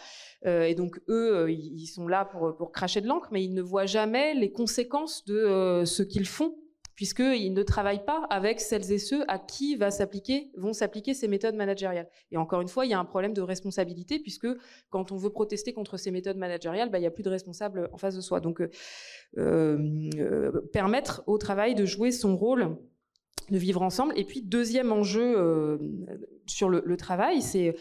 Et 0.45 0.75
donc 0.75 0.99
eux 1.07 1.49
ils 1.49 1.87
sont 1.87 2.07
là 2.07 2.25
pour, 2.25 2.55
pour 2.55 2.71
cracher 2.71 3.01
de 3.01 3.07
l'encre, 3.07 3.29
mais 3.31 3.43
ils 3.43 3.53
ne 3.53 3.61
voient 3.61 3.85
jamais 3.85 4.33
les 4.33 4.51
conséquences 4.51 5.25
de 5.25 5.83
ce 5.85 6.03
qu'ils 6.03 6.27
font 6.27 6.60
puisqu'ils 7.01 7.51
ne 7.51 7.63
travaillent 7.63 8.05
pas 8.05 8.27
avec 8.29 8.59
celles 8.59 8.91
et 8.91 8.99
ceux 8.99 9.23
à 9.27 9.39
qui 9.39 9.75
va 9.75 9.89
s'appliquer, 9.89 10.51
vont 10.55 10.71
s'appliquer 10.71 11.15
ces 11.15 11.27
méthodes 11.27 11.55
managériales. 11.55 12.07
Et 12.29 12.37
encore 12.37 12.61
une 12.61 12.67
fois, 12.67 12.85
il 12.85 12.91
y 12.91 12.93
a 12.93 12.99
un 12.99 13.05
problème 13.05 13.33
de 13.33 13.41
responsabilité, 13.41 14.19
puisque 14.19 14.45
quand 14.91 15.11
on 15.11 15.17
veut 15.17 15.31
protester 15.31 15.73
contre 15.73 15.97
ces 15.97 16.11
méthodes 16.11 16.37
managériales, 16.37 16.91
bah, 16.91 16.99
il 16.99 17.01
n'y 17.01 17.07
a 17.07 17.11
plus 17.11 17.23
de 17.23 17.31
responsable 17.31 17.89
en 17.91 17.97
face 17.97 18.15
de 18.15 18.21
soi. 18.21 18.39
Donc, 18.39 18.61
euh, 18.61 18.69
euh, 19.35 20.51
permettre 20.73 21.23
au 21.25 21.39
travail 21.39 21.73
de 21.73 21.85
jouer 21.85 22.11
son 22.11 22.37
rôle 22.37 22.77
de 23.49 23.57
vivre 23.57 23.81
ensemble. 23.81 24.13
Et 24.15 24.23
puis, 24.23 24.43
deuxième 24.43 24.91
enjeu 24.91 25.39
euh, 25.39 25.79
sur 26.45 26.69
le, 26.69 26.97
travail, 26.97 27.41
c'est 27.41 27.75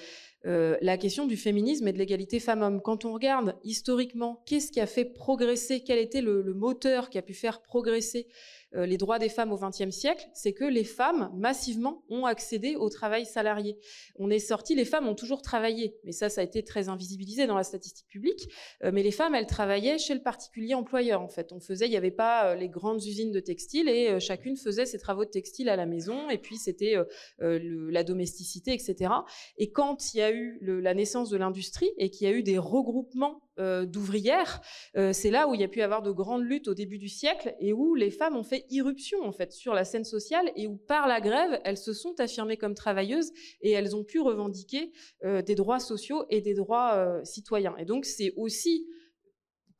la 0.45 0.97
question 0.97 1.27
du 1.27 1.37
féminisme 1.37 1.87
et 1.89 1.93
de 1.93 1.99
l'égalité 1.99 2.41
femmes-hommes. 2.41 2.81
Quand 2.81 3.05
on 3.05 3.13
regarde 3.13 3.55
historiquement, 3.65 4.43
qu'est-ce 4.47 4.73
qui 4.73 4.81
a 4.81 4.87
fait 4.87 5.05
progresser, 5.05 5.83
quel 5.85 5.99
était 5.99 6.23
le, 6.23 6.55
moteur 6.55 7.11
qui 7.11 7.19
a 7.19 7.23
pu 7.23 7.35
faire 7.35 7.61
progresser 7.61 8.27
les 8.73 8.97
droits 8.97 9.19
des 9.19 9.29
femmes 9.29 9.53
au 9.53 9.59
XXe 9.59 9.91
siècle, 9.91 10.29
c'est 10.33 10.53
que 10.53 10.65
les 10.65 10.85
femmes 10.85 11.31
massivement 11.35 12.05
ont 12.09 12.25
accédé 12.25 12.77
au 12.77 12.89
travail 12.89 13.27
salarié. 13.27 13.79
On 14.17 14.31
est 14.31 14.39
sorti, 14.39 14.75
les 14.75 14.85
femmes 14.85 15.09
ont 15.09 15.15
toujours 15.15 15.43
travaillé, 15.43 15.97
mais 16.05 16.13
ça, 16.13 16.29
ça 16.29 16.41
a 16.41 16.45
été 16.45 16.63
très 16.63 16.89
invisibilisé 16.89 17.47
dans 17.47 17.57
la 17.57 17.65
statistique 17.65 18.07
publique. 18.07 18.49
Euh, 18.85 18.91
mais 18.93 19.03
les 19.03 19.11
femmes, 19.11 19.35
elles 19.35 19.47
travaillaient 19.47 19.99
chez 19.99 20.15
le 20.15 20.23
particulier 20.23 20.75
employeur. 20.75 21.21
En 21.21 21.29
fait, 21.29 21.53
on 21.53 21.61
faisait, 21.61 21.87
il 21.87 21.91
n'y 21.91 21.97
avait 21.97 22.11
pas 22.11 22.51
euh, 22.51 22.55
les 22.55 22.69
grandes 22.69 23.05
usines 23.05 23.33
de 23.33 23.41
textile 23.41 23.89
et 23.89 24.21
chacune 24.21 24.57
faisait 24.57 24.87
ses 24.87 24.99
travaux 24.99 25.25
de 25.25 25.31
textile 25.31 25.69
à 25.69 25.77
la 25.77 25.87
maison. 25.87 26.31
Et 26.31 26.39
puis 26.39 26.57
c'était 26.57 26.97
la 27.39 28.05
domesticité, 28.05 28.73
etc. 28.73 29.13
Et 29.57 29.71
quand 29.71 30.15
il 30.15 30.19
y 30.19 30.23
a 30.23 30.31
eu 30.31 30.59
la 30.63 30.95
naissance 30.95 31.31
de 31.31 31.37
l'industrie 31.37 31.91
et 31.99 32.11
qu'il 32.11 32.29
y 32.29 32.31
a 32.31 32.35
eu 32.35 32.43
des 32.43 32.59
regroupements 32.59 33.43
euh, 33.50 33.50
d'ouvrières, 33.85 34.61
euh, 34.97 35.12
c'est 35.12 35.31
là 35.31 35.49
où 35.49 35.55
il 35.55 35.61
y 35.61 35.65
a 35.65 35.69
pu 35.69 35.82
avoir 35.82 36.03
de 36.03 36.11
grandes 36.11 36.45
luttes 36.45 36.69
au 36.69 36.74
début 36.74 36.99
du 36.99 37.09
siècle 37.09 37.55
et 37.61 37.73
où 37.73 37.95
les 37.95 38.11
femmes 38.11 38.37
ont 38.37 38.43
fait 38.43 38.65
irruption 38.70 39.23
en 39.23 39.32
fait 39.32 39.53
sur 39.53 39.74
la 39.74 39.85
scène 39.85 40.05
sociale 40.05 40.51
et 40.57 40.66
où 40.66 40.77
par 40.77 41.09
la 41.09 41.20
grève 41.20 41.61
elles 41.65 41.78
se 41.78 41.93
sont 41.93 42.19
affirmées 42.19 42.57
comme 42.57 42.74
travailleuses 42.74 43.32
et 43.61 43.70
elles 43.73 43.95
ont 43.97 44.05
pu 44.05 44.20
revendiquer 44.20 44.93
des 45.23 45.55
droits 45.55 45.81
sociaux 45.81 46.24
et 46.31 46.41
des 46.41 46.55
droits 46.55 47.20
citoyens. 47.24 47.74
Et 47.78 47.85
donc 47.85 48.05
c'est 48.05 48.32
aussi 48.37 48.87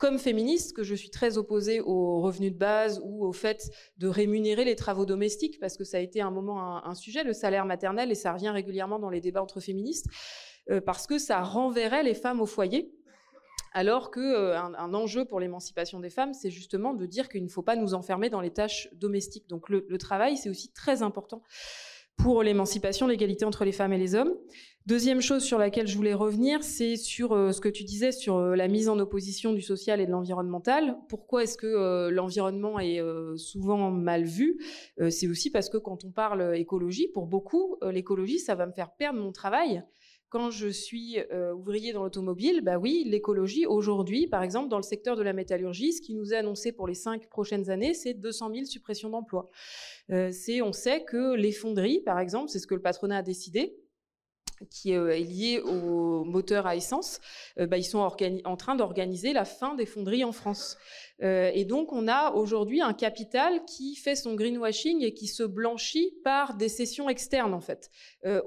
comme 0.01 0.19
féministe 0.19 0.75
que 0.75 0.83
je 0.83 0.95
suis 0.95 1.11
très 1.11 1.37
opposée 1.37 1.81
aux 1.83 2.23
revenus 2.23 2.53
de 2.53 2.59
base 2.59 3.01
ou 3.05 3.25
au 3.25 3.33
fait 3.33 3.71
de 3.99 4.09
rémunérer 4.09 4.65
les 4.65 4.75
travaux 4.75 5.05
domestiques, 5.05 5.61
parce 5.61 5.77
que 5.77 5.85
ça 5.85 5.99
a 5.99 6.01
été 6.01 6.23
un 6.23 6.31
moment 6.31 6.85
un, 6.85 6.95
sujet, 6.95 7.23
le 7.23 7.35
salaire 7.35 7.67
maternel, 7.67 8.11
et 8.11 8.15
ça 8.15 8.33
revient 8.33 8.49
régulièrement 8.49 8.99
dans 8.99 9.11
les 9.11 9.21
débats 9.21 9.43
entre 9.43 9.61
féministes, 9.61 10.07
euh, 10.71 10.81
parce 10.81 11.07
que 11.07 11.19
ça 11.19 11.43
renverrait 11.43 12.03
les 12.03 12.15
femmes 12.15 12.41
au 12.41 12.47
foyer. 12.47 12.91
Alors 13.73 14.11
que 14.11 14.21
euh, 14.21 14.59
enjeu 14.59 15.25
pour 15.25 15.39
l'émancipation 15.39 16.01
des 16.01 16.11
femmes, 16.11 16.35
c'est 16.35 16.51
justement 16.51 16.93
de 16.93 17.07
dire 17.07 17.29
qu'il 17.29 17.45
ne 17.45 17.49
faut 17.49 17.63
pas 17.63 17.77
nous 17.77 17.95
enfermer 17.95 18.29
dans 18.29 18.41
les 18.41 18.51
tâches 18.51 18.89
domestiques. 18.95 19.49
Donc 19.49 19.69
le, 19.69 19.99
travail, 19.99 20.37
c'est 20.37 20.51
aussi 20.51 20.73
très 20.73 21.03
important 21.03 21.43
pour 22.17 22.43
l'émancipation, 22.43 23.07
l'égalité 23.07 23.45
entre 23.45 23.65
les 23.65 23.73
femmes 23.73 23.93
et 23.93 23.99
les 23.99 24.15
hommes. 24.15 24.35
Deuxième 24.87 25.21
chose 25.21 25.45
sur 25.45 25.59
laquelle 25.59 25.87
je 25.87 25.97
voulais 25.97 26.15
revenir, 26.15 26.65
c'est 26.65 26.97
sur 26.97 27.33
euh, 27.33 27.53
ce 27.53 27.61
que 27.61 27.69
tu 27.69 27.85
disais 27.85 28.13
sur 28.13 28.37
euh, 28.37 28.57
la 28.57 28.67
mise 28.67 28.89
en 28.89 28.99
opposition 28.99 29.53
du 29.53 29.63
social 29.63 30.01
et 30.01 30.07
de 30.07 30.11
l'environnemental. 30.11 30.97
Pourquoi 31.09 31.45
est-ce 31.45 31.57
que 31.57 32.09
l'environnement 32.11 32.81
est 32.81 33.01
souvent 33.37 33.91
mal 33.91 34.25
vu? 34.25 34.59
C'est 35.11 35.29
aussi 35.29 35.51
parce 35.51 35.69
que 35.69 35.77
quand 35.77 36.05
on 36.05 36.11
parle 36.11 36.57
écologie, 36.57 37.09
pour 37.09 37.27
beaucoup, 37.27 37.77
l'écologie, 37.83 38.41
ça 38.41 38.55
va 38.55 38.67
me 38.67 38.73
faire 38.73 38.91
perdre 38.97 39.21
mon 39.21 39.33
travail. 39.33 39.85
Quand 40.31 40.51
je 40.51 40.69
suis 40.69 41.19
ouvrier 41.55 41.93
dans 41.93 42.05
l'automobile, 42.05 42.61
bah 42.63 42.79
oui, 42.79 43.05
l'écologie 43.07 43.67
aujourd'hui, 43.67 44.27
par 44.29 44.43
exemple, 44.43 44.69
dans 44.69 44.77
le 44.77 44.83
secteur 44.83 45.17
de 45.17 45.23
la 45.23 45.33
métallurgie, 45.33 45.93
ce 45.93 46.01
qui 46.01 46.15
nous 46.15 46.33
est 46.33 46.37
annoncé 46.37 46.73
pour 46.73 46.87
les 46.87 46.95
cinq 46.95 47.29
prochaines 47.29 47.69
années, 47.69 47.95
c'est 47.95 48.15
200 48.15 48.53
000 48.55 48.65
suppressions 48.65 49.11
d'emplois. 49.11 49.51
c'est, 50.09 50.63
on 50.63 50.73
sait 50.73 51.05
que 51.05 51.35
les 51.35 51.53
fonderies, 51.53 52.01
par 52.01 52.21
exemple, 52.21 52.49
c'est 52.49 52.61
ce 52.61 52.69
que 52.69 52.77
le 52.77 52.83
patronat 52.83 53.19
a 53.19 53.23
décidé, 53.23 53.77
qui 54.69 54.95
euh, 54.95 55.17
est 55.17 55.21
lié 55.21 55.61
au 55.61 56.25
moteur 56.25 56.67
à 56.67 56.77
essence, 56.77 57.21
euh, 57.59 57.67
bah, 57.67 57.79
ils 57.79 57.85
sont 57.85 57.99
en 58.45 58.57
train 58.57 58.75
d'organiser 58.75 59.33
la 59.33 59.45
fin 59.45 59.75
des 59.75 59.87
fonderies 59.87 60.25
en 60.25 60.33
France. 60.33 60.77
Euh, 61.23 61.51
et 61.55 61.65
donc, 61.65 61.93
on 61.93 62.09
a 62.09 62.33
aujourd'hui 62.33 62.81
un 62.81 62.93
capital 62.93 63.65
qui 63.65 63.95
fait 63.95 64.17
son 64.17 64.35
greenwashing 64.35 65.03
et 65.03 65.15
qui 65.15 65.27
se 65.27 65.43
blanchit 65.43 66.13
par 66.25 66.57
des 66.57 66.69
cessions 66.69 67.09
externes, 67.09 67.55
en 67.55 67.61
fait. 67.61 67.91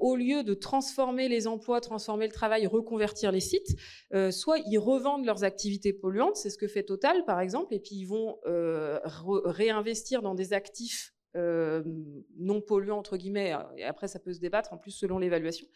au 0.00 0.16
lieu 0.16 0.42
de 0.42 0.54
transformer 0.54 1.28
les 1.28 1.46
emplois, 1.46 1.80
transformer 1.80 2.26
le 2.26 2.32
travail, 2.32 2.66
reconvertir 2.66 3.32
les 3.32 3.40
sites, 3.40 3.76
soit 4.30 4.58
ils 4.66 4.78
revendent 4.78 5.24
leurs 5.24 5.44
activités 5.44 5.92
polluantes, 5.92 6.36
c'est 6.36 6.50
ce 6.50 6.58
que 6.58 6.68
fait 6.68 6.84
Total, 6.84 7.24
par 7.24 7.40
exemple, 7.40 7.74
et 7.74 7.80
puis 7.80 7.94
ils 7.94 8.04
vont 8.06 8.38
réinvestir 8.44 10.20
dans 10.22 10.34
des 10.34 10.52
actifs 10.52 11.13
euh, 11.36 11.82
non 12.38 12.60
polluants 12.60 12.98
entre 12.98 13.16
guillemets, 13.16 13.54
euh, 13.54 13.58
et 13.76 13.84
après 13.84 14.06
ça 14.06 14.20
peut 14.20 14.32
se 14.32 14.38
débattre 14.38 14.72
en 14.72 14.78
plus 14.78 14.92
selon 14.92 15.18
l'évaluation. 15.18 15.66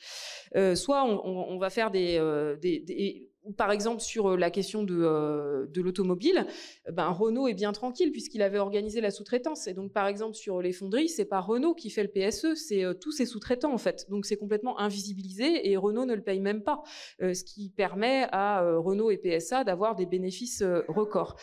Euh, 0.54 0.76
soit 0.76 1.04
on, 1.04 1.58
va 1.58 1.68
faire 1.68 1.90
des, 1.90 2.20
des, 2.62 3.28
par 3.56 3.72
exemple 3.72 4.00
sur 4.00 4.36
la 4.36 4.50
question 4.50 4.84
de, 4.84 5.66
de 5.68 5.80
l'automobile, 5.82 6.46
ben 6.92 7.08
Renault 7.08 7.48
est 7.48 7.54
bien 7.54 7.72
tranquille 7.72 8.12
puisqu'il 8.12 8.42
avait 8.42 8.58
organisé 8.58 9.00
la 9.00 9.10
sous-traitance. 9.10 9.66
Et 9.66 9.74
donc 9.74 9.92
par 9.92 10.06
exemple 10.06 10.34
sur 10.34 10.62
les 10.62 10.72
fonderies, 10.72 11.08
c'est 11.08 11.24
pas 11.24 11.40
Renault 11.40 11.74
qui 11.74 11.90
fait 11.90 12.04
le 12.04 12.08
PSE, 12.08 12.54
c'est 12.54 12.84
tous 13.00 13.10
ses 13.10 13.26
sous-traitants 13.26 13.72
en 13.72 13.78
fait. 13.78 14.06
Donc 14.10 14.26
c'est 14.26 14.36
complètement 14.36 14.78
invisibilisé 14.78 15.68
et 15.68 15.76
Renault 15.76 16.04
ne 16.04 16.14
le 16.14 16.22
paye 16.22 16.40
même 16.40 16.62
pas, 16.62 16.82
ce 17.20 17.42
qui 17.42 17.70
permet 17.70 18.28
à 18.30 18.62
Renault 18.76 19.10
et 19.10 19.18
PSA 19.18 19.64
d'avoir 19.64 19.96
des 19.96 20.06
bénéfices 20.06 20.62
records. 20.86 21.34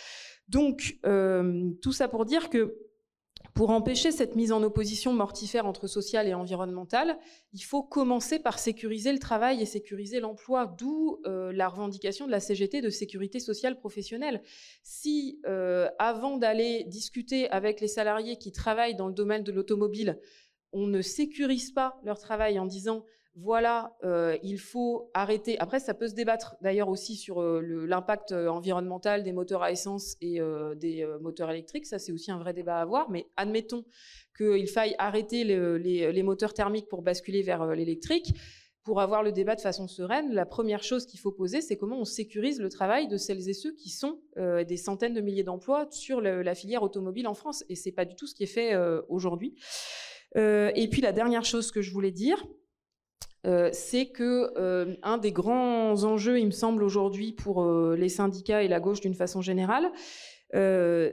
Donc 0.47 0.99
tout 1.81 1.91
ça 1.91 2.07
pour 2.07 2.23
dire 2.23 2.49
que 2.49 2.77
pour 3.55 3.69
empêcher 3.69 4.11
cette 4.11 4.35
mise 4.35 4.51
en 4.51 4.61
opposition 4.63 5.13
mortifère 5.13 5.65
entre 5.65 5.87
social 5.87 6.27
et 6.27 6.33
environnemental, 6.33 7.17
il 7.53 7.61
faut 7.61 7.81
commencer 7.81 8.37
par 8.37 8.59
sécuriser 8.59 9.13
le 9.13 9.17
travail 9.17 9.61
et 9.61 9.65
sécuriser 9.65 10.19
l'emploi, 10.19 10.75
d'où 10.77 11.21
euh, 11.25 11.53
la 11.53 11.69
revendication 11.69 12.25
de 12.25 12.31
la 12.31 12.41
CGT 12.41 12.81
de 12.81 12.89
sécurité 12.89 13.39
sociale 13.39 13.77
professionnelle. 13.77 14.43
Si, 14.83 15.39
euh, 15.47 15.87
avant 15.99 16.35
d'aller 16.35 16.83
discuter 16.83 17.49
avec 17.49 17.79
les 17.79 17.87
salariés 17.87 18.35
qui 18.35 18.51
travaillent 18.51 18.95
dans 18.95 19.07
le 19.07 19.13
domaine 19.13 19.43
de 19.43 19.53
l'automobile, 19.53 20.19
on 20.73 20.85
ne 20.85 21.01
sécurise 21.01 21.71
pas 21.71 21.97
leur 22.03 22.19
travail 22.19 22.59
en 22.59 22.65
disant 22.65 23.05
voilà, 23.37 23.93
euh, 24.05 24.37
il 24.43 24.57
faut 24.59 25.11
arrêter. 25.13 25.59
Après, 25.59 25.81
ça 25.81 25.93
peut 25.93 26.07
se 26.07 26.13
débattre 26.13 26.55
d'ailleurs 26.61 26.87
aussi 26.87 27.17
sur 27.17 27.41
euh, 27.41 27.85
l'impact 27.85 28.31
euh, 28.31 28.47
environnemental 28.47 29.23
des 29.23 29.33
moteurs 29.33 29.61
à 29.61 29.71
essence 29.71 30.15
et 30.21 30.39
des 30.77 31.05
moteurs 31.19 31.51
électriques. 31.51 31.85
Ça, 31.85 31.99
c'est 31.99 32.13
aussi 32.13 32.31
un 32.31 32.39
vrai 32.39 32.53
débat 32.53 32.77
à 32.77 32.81
avoir. 32.81 33.09
Mais 33.09 33.27
admettons 33.35 33.83
qu'il 34.37 34.67
faille 34.67 34.95
arrêter 34.99 35.43
les, 35.43 36.23
moteurs 36.23 36.53
thermiques 36.53 36.87
pour 36.87 37.01
basculer 37.01 37.41
vers 37.41 37.75
l'électrique. 37.75 38.33
Pour 38.83 39.01
avoir 39.01 39.23
le 39.23 39.31
débat 39.31 39.55
de 39.55 39.61
façon 39.61 39.87
sereine, 39.87 40.31
la 40.31 40.45
première 40.45 40.83
chose 40.83 41.07
qu'il 41.07 41.19
faut 41.19 41.31
poser, 41.31 41.59
c'est 41.59 41.75
comment 41.75 41.99
on 41.99 42.05
sécurise 42.05 42.61
le 42.61 42.69
travail 42.69 43.07
de 43.07 43.17
celles 43.17 43.49
et 43.49 43.53
ceux 43.53 43.73
qui 43.73 43.89
sont 43.89 44.19
des 44.37 44.77
centaines 44.77 45.15
de 45.15 45.21
milliers 45.21 45.43
d'emplois 45.43 45.87
sur 45.89 46.21
la 46.21 46.55
filière 46.55 46.83
automobile 46.83 47.27
en 47.27 47.33
France. 47.33 47.63
Et 47.67 47.75
c'est 47.75 47.91
pas 47.91 48.05
du 48.05 48.15
tout 48.15 48.27
ce 48.27 48.35
qui 48.35 48.43
est 48.43 48.47
fait 48.47 48.77
aujourd'hui. 49.09 49.55
et 50.35 50.87
puis 50.91 51.01
la 51.01 51.11
dernière 51.11 51.45
chose 51.45 51.71
que 51.71 51.81
je 51.81 51.91
voulais 51.91 52.11
dire, 52.11 52.45
euh, 53.45 53.69
c'est 53.73 54.07
que 54.07 54.51
euh, 54.57 54.95
un 55.03 55.17
des 55.17 55.31
grands 55.31 56.03
enjeux, 56.03 56.39
il 56.39 56.47
me 56.47 56.51
semble 56.51 56.83
aujourd'hui 56.83 57.31
pour 57.31 57.63
euh, 57.63 57.95
les 57.95 58.09
syndicats 58.09 58.63
et 58.63 58.67
la 58.67 58.79
gauche 58.79 59.01
d'une 59.01 59.13
façon 59.13 59.41
générale, 59.41 59.91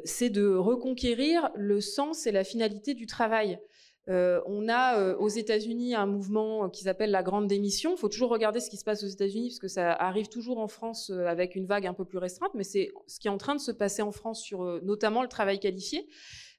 c'est 0.04 0.30
de 0.30 0.54
reconquérir 0.54 1.50
le 1.56 1.80
sens 1.80 2.28
et 2.28 2.32
la 2.32 2.44
finalité 2.44 2.94
du 2.94 3.06
travail. 3.06 3.58
on 4.06 4.68
a 4.68 5.16
aux 5.16 5.28
États-Unis 5.28 5.96
un 5.96 6.06
mouvement 6.06 6.70
qui 6.70 6.84
s'appelle 6.84 7.10
la 7.10 7.24
grande 7.24 7.48
démission. 7.48 7.96
Il 7.96 7.98
faut 7.98 8.08
toujours 8.08 8.30
regarder 8.30 8.60
ce 8.60 8.70
qui 8.70 8.76
se 8.76 8.84
passe 8.84 9.02
aux 9.02 9.08
États-Unis 9.08 9.48
parce 9.48 9.58
que 9.58 9.66
ça 9.66 9.94
arrive 9.94 10.28
toujours 10.28 10.58
en 10.58 10.68
France 10.68 11.10
avec 11.10 11.56
une 11.56 11.66
vague 11.66 11.88
un 11.88 11.94
peu 11.94 12.04
plus 12.04 12.18
restreinte, 12.18 12.52
mais 12.54 12.62
c'est 12.62 12.92
ce 13.08 13.18
qui 13.18 13.26
est 13.26 13.32
en 13.32 13.38
train 13.38 13.56
de 13.56 13.60
se 13.60 13.72
passer 13.72 14.02
en 14.02 14.12
France 14.12 14.40
sur 14.42 14.62
notamment 14.84 15.22
le 15.22 15.28
travail 15.28 15.58
qualifié. 15.58 16.06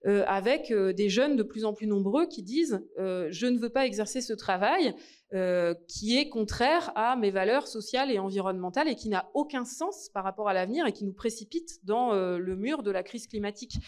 Euh, 0.06 0.26
avec 0.28 0.70
euh, 0.70 0.92
des 0.92 1.08
jeunes 1.08 1.38
de 1.38 1.44
plus 1.44 1.64
en 1.64 1.72
plus 1.72 1.88
nombreux 1.88 2.26
qui 2.26 2.44
disent 2.44 2.86
euh, 3.00 3.30
je 3.32 3.48
ne 3.48 3.58
veux 3.58 3.70
pas 3.70 3.86
exercer 3.86 4.20
ce 4.20 4.34
travail 4.34 4.94
qui 5.88 6.16
est 6.20 6.30
contraire 6.30 6.92
à 6.94 7.16
mes 7.16 7.32
valeurs 7.32 7.66
sociales 7.66 8.12
et 8.12 8.20
environnementales 8.20 8.88
et 8.88 8.94
qui 8.94 9.10
n'a 9.10 9.32
aucun 9.34 9.66
sens 9.66 10.10
par 10.14 10.24
rapport 10.24 10.48
à 10.48 10.54
l'avenir 10.54 10.86
et 10.86 10.92
qui 10.92 11.06
nous 11.06 11.14
précipite 11.14 11.84
dans 11.84 12.14
le 12.14 12.56
mur 12.56 12.84
de 12.84 12.92
la 12.92 13.02
crise 13.02 13.26
climatique. 13.26 13.80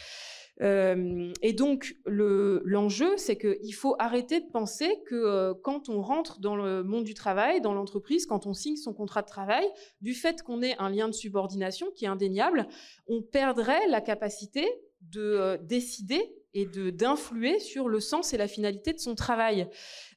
et 0.60 1.54
donc 1.54 1.96
l'enjeu, 2.08 3.16
c'est 3.18 3.38
qu'il 3.38 3.76
faut 3.76 3.96
arrêter 4.00 4.40
de 4.40 4.48
penser 4.48 4.90
que 5.06 5.54
quand 5.62 5.88
on 5.88 6.02
rentre 6.02 6.40
dans 6.40 6.56
le 6.56 6.84
monde 6.84 7.04
du 7.04 7.14
travail, 7.14 7.62
dans 7.62 7.76
l'entreprise, 7.76 8.26
quand 8.26 8.48
on 8.48 8.56
signe 8.56 8.78
son 8.78 8.96
contrat 8.96 9.22
de 9.22 9.28
travail, 9.28 9.68
du 10.02 10.16
fait 10.16 10.42
qu'on 10.42 10.64
ait 10.64 10.76
un 10.80 10.90
lien 10.90 11.08
de 11.08 11.14
subordination 11.14 11.92
qui 11.96 12.06
est 12.06 12.08
indéniable, 12.08 12.68
on 13.06 13.22
perdrait 13.22 13.86
la 13.88 14.02
capacité 14.02 14.66
de 15.11 15.22
euh, 15.22 15.57
décider 15.57 16.22
et 16.56 16.65
de 16.65 16.90
d'influer 16.90 17.60
sur 17.60 17.88
le 17.88 17.99
sens 17.99 18.34
et 18.34 18.38
la 18.38 18.48
finalité 18.48 18.94
de 18.94 18.99
son 18.99 19.14
travail. 19.14 19.68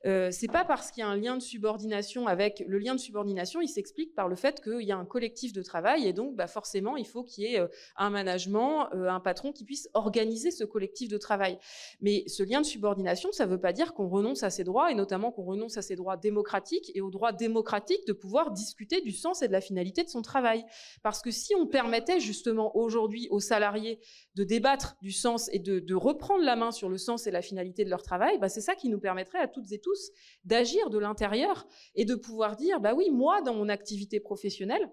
Euh, 0.06 0.31
c'est 0.31 0.48
pas 0.48 0.65
parce 0.65 0.93
qu'il 0.93 1.01
y 1.01 1.05
a 1.05 1.09
un 1.09 1.16
lien 1.16 1.36
de 1.36 1.43
subordination 1.43 2.28
avec 2.28 2.65
le 2.66 2.78
lien 2.78 2.94
de 2.94 3.01
subordination, 3.01 3.60
il 3.60 3.69
s'explique 3.69 4.15
par 4.15 4.28
le 4.28 4.36
fait 4.36 4.62
qu'il 4.62 4.82
y 4.82 4.93
a 4.93 4.97
un 4.97 5.05
collectif 5.05 5.52
de 5.52 5.60
travail 5.60 6.06
et 6.06 6.12
donc 6.12 6.36
bah, 6.36 6.47
forcément 6.47 6.97
il 6.97 7.06
faut 7.06 7.24
qu'il 7.24 7.44
y 7.44 7.55
ait 7.55 7.60
euh, 7.60 7.66
un 7.97 8.10
management, 8.10 8.89
euh, 8.94 9.09
un 9.09 9.19
patron 9.19 9.52
qui 9.52 9.65
puisse 9.65 9.89
organiser 9.94 10.52
ce 10.52 10.62
collectif 10.62 11.09
de 11.09 11.19
travail. 11.19 11.59
Mais 12.01 12.23
ce 12.28 12.44
lien 12.44 12.60
de 12.60 12.66
subordination, 12.66 13.32
ça 13.32 13.47
ne 13.47 13.51
veut 13.51 13.60
pas 13.60 13.73
dire 13.73 13.93
qu'on 13.93 14.09
renonce 14.09 14.44
à 14.44 14.51
ses 14.51 14.62
droits 14.62 14.93
et 14.93 14.94
notamment 14.94 15.32
qu'on 15.32 15.44
renonce 15.44 15.77
à 15.77 15.82
ses 15.82 15.97
droits 15.97 16.16
démocratiques 16.16 16.93
et 16.94 17.01
au 17.01 17.10
droit 17.10 17.32
démocratique 17.32 18.06
de 18.06 18.12
pouvoir 18.12 18.52
discuter 18.52 19.01
du 19.01 19.12
sens 19.12 19.43
et 19.43 19.48
de 19.48 19.52
la 19.52 19.60
finalité 19.60 20.05
de 20.05 20.09
son 20.09 20.23
travail. 20.23 20.65
Parce 21.02 21.23
que 21.23 21.32
si 21.32 21.56
on 21.56 21.66
permettait 21.66 22.20
justement 22.20 22.77
aujourd'hui 22.77 23.27
aux 23.31 23.40
salariés 23.40 23.98
de 24.36 24.44
débattre 24.44 24.97
du 25.02 25.10
sens 25.10 25.51
et 25.52 25.59
de, 25.59 25.94
reprendre 25.94 26.28
la 26.37 26.57
main 26.57 26.71
sur 26.71 26.89
le 26.89 26.99
sens 26.99 27.27
et 27.27 27.31
la 27.31 27.43
finalité 27.43 27.85
de 27.85 27.91
leur 27.91 28.03
travail, 28.03 28.39
bah, 28.39 28.49
c'est 28.49 28.61
ça 28.61 28.75
qui 28.75 28.89
nous 28.89 29.01
permettrait 29.01 29.39
à 29.39 29.49
toutes 29.49 29.73
et 29.73 29.79
tous 29.79 30.11
d'agir 30.45 30.91
de 30.91 30.99
l'intérieur 30.99 31.67
et 31.95 32.05
de 32.05 32.15
pouvoir 32.15 32.57
dire, 32.57 32.81
bah 32.81 32.95
oui, 32.95 33.11
moi, 33.11 33.41
dans 33.43 33.55
mon 33.55 33.69
activité 33.69 34.21
professionnelle, 34.21 34.91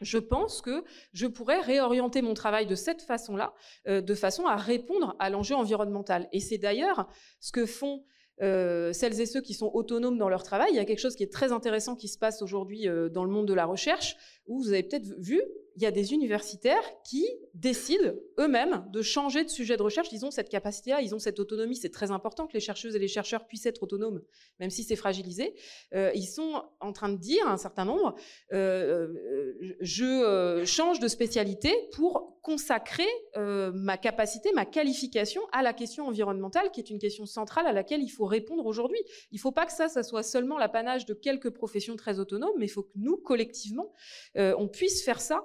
je 0.00 0.18
pense 0.18 0.60
que 0.60 0.84
je 1.12 1.26
pourrais 1.26 1.60
réorienter 1.60 2.22
mon 2.22 2.34
travail 2.34 2.66
de 2.66 2.74
cette 2.74 3.02
façon-là, 3.02 3.52
euh, 3.88 4.00
de 4.00 4.14
façon 4.14 4.46
à 4.46 4.56
répondre 4.56 5.16
à 5.18 5.30
l'enjeu 5.30 5.54
environnemental. 5.54 6.28
Et 6.32 6.40
c'est 6.40 6.58
d'ailleurs 6.58 7.08
ce 7.40 7.52
que 7.52 7.66
font 7.66 8.04
euh, 8.40 8.92
celles 8.92 9.20
et 9.20 9.26
ceux 9.26 9.40
qui 9.40 9.54
sont 9.54 9.70
autonomes 9.74 10.16
dans 10.16 10.28
leur 10.28 10.44
travail. 10.44 10.70
Il 10.70 10.76
y 10.76 10.80
a 10.80 10.84
quelque 10.84 11.00
chose 11.00 11.16
qui 11.16 11.24
est 11.24 11.32
très 11.32 11.50
intéressant 11.50 11.96
qui 11.96 12.06
se 12.06 12.18
passe 12.18 12.40
aujourd'hui 12.40 12.88
euh, 12.88 13.08
dans 13.08 13.24
le 13.24 13.30
monde 13.30 13.48
de 13.48 13.54
la 13.54 13.66
recherche, 13.66 14.16
où 14.46 14.62
vous 14.62 14.72
avez 14.72 14.84
peut-être 14.84 15.12
vu, 15.18 15.42
il 15.78 15.82
y 15.82 15.86
a 15.86 15.92
des 15.92 16.12
universitaires 16.12 16.82
qui 17.04 17.24
décident 17.54 18.12
eux-mêmes 18.40 18.84
de 18.90 19.00
changer 19.00 19.44
de 19.44 19.48
sujet 19.48 19.76
de 19.76 19.82
recherche. 19.82 20.08
Ils 20.10 20.26
ont 20.26 20.32
cette 20.32 20.48
capacité-là, 20.48 21.02
ils 21.02 21.14
ont 21.14 21.20
cette 21.20 21.38
autonomie. 21.38 21.76
C'est 21.76 21.92
très 21.92 22.10
important 22.10 22.48
que 22.48 22.54
les 22.54 22.60
chercheuses 22.60 22.96
et 22.96 22.98
les 22.98 23.06
chercheurs 23.06 23.46
puissent 23.46 23.66
être 23.66 23.84
autonomes, 23.84 24.20
même 24.58 24.70
si 24.70 24.82
c'est 24.82 24.96
fragilisé. 24.96 25.54
Euh, 25.94 26.10
ils 26.16 26.26
sont 26.26 26.64
en 26.80 26.92
train 26.92 27.10
de 27.10 27.16
dire, 27.16 27.46
un 27.46 27.56
certain 27.56 27.84
nombre, 27.84 28.16
euh, 28.52 29.06
euh, 29.06 29.76
je 29.80 30.64
change 30.66 30.98
de 30.98 31.06
spécialité 31.06 31.72
pour 31.92 32.40
consacrer 32.42 33.06
ma 33.36 33.98
capacité, 33.98 34.50
ma 34.52 34.64
qualification 34.64 35.42
à 35.52 35.62
la 35.62 35.72
question 35.72 36.08
environnementale, 36.08 36.72
qui 36.72 36.80
est 36.80 36.90
une 36.90 36.98
question 36.98 37.24
centrale 37.26 37.66
à 37.66 37.72
laquelle 37.72 38.02
il 38.02 38.08
faut 38.08 38.24
répondre 38.24 38.66
aujourd'hui. 38.66 38.98
Il 39.30 39.36
ne 39.36 39.40
faut 39.40 39.52
pas 39.52 39.66
que 39.66 39.72
ça, 39.72 39.88
ça 39.88 40.02
soit 40.02 40.24
seulement 40.24 40.58
l'apanage 40.58 41.06
de 41.06 41.14
quelques 41.14 41.50
professions 41.50 41.94
très 41.94 42.18
autonomes, 42.18 42.54
mais 42.58 42.64
il 42.64 42.70
faut 42.70 42.82
que 42.82 42.96
nous, 42.96 43.16
collectivement, 43.16 43.92
on 44.34 44.66
puisse 44.66 45.04
faire 45.04 45.20
ça 45.20 45.44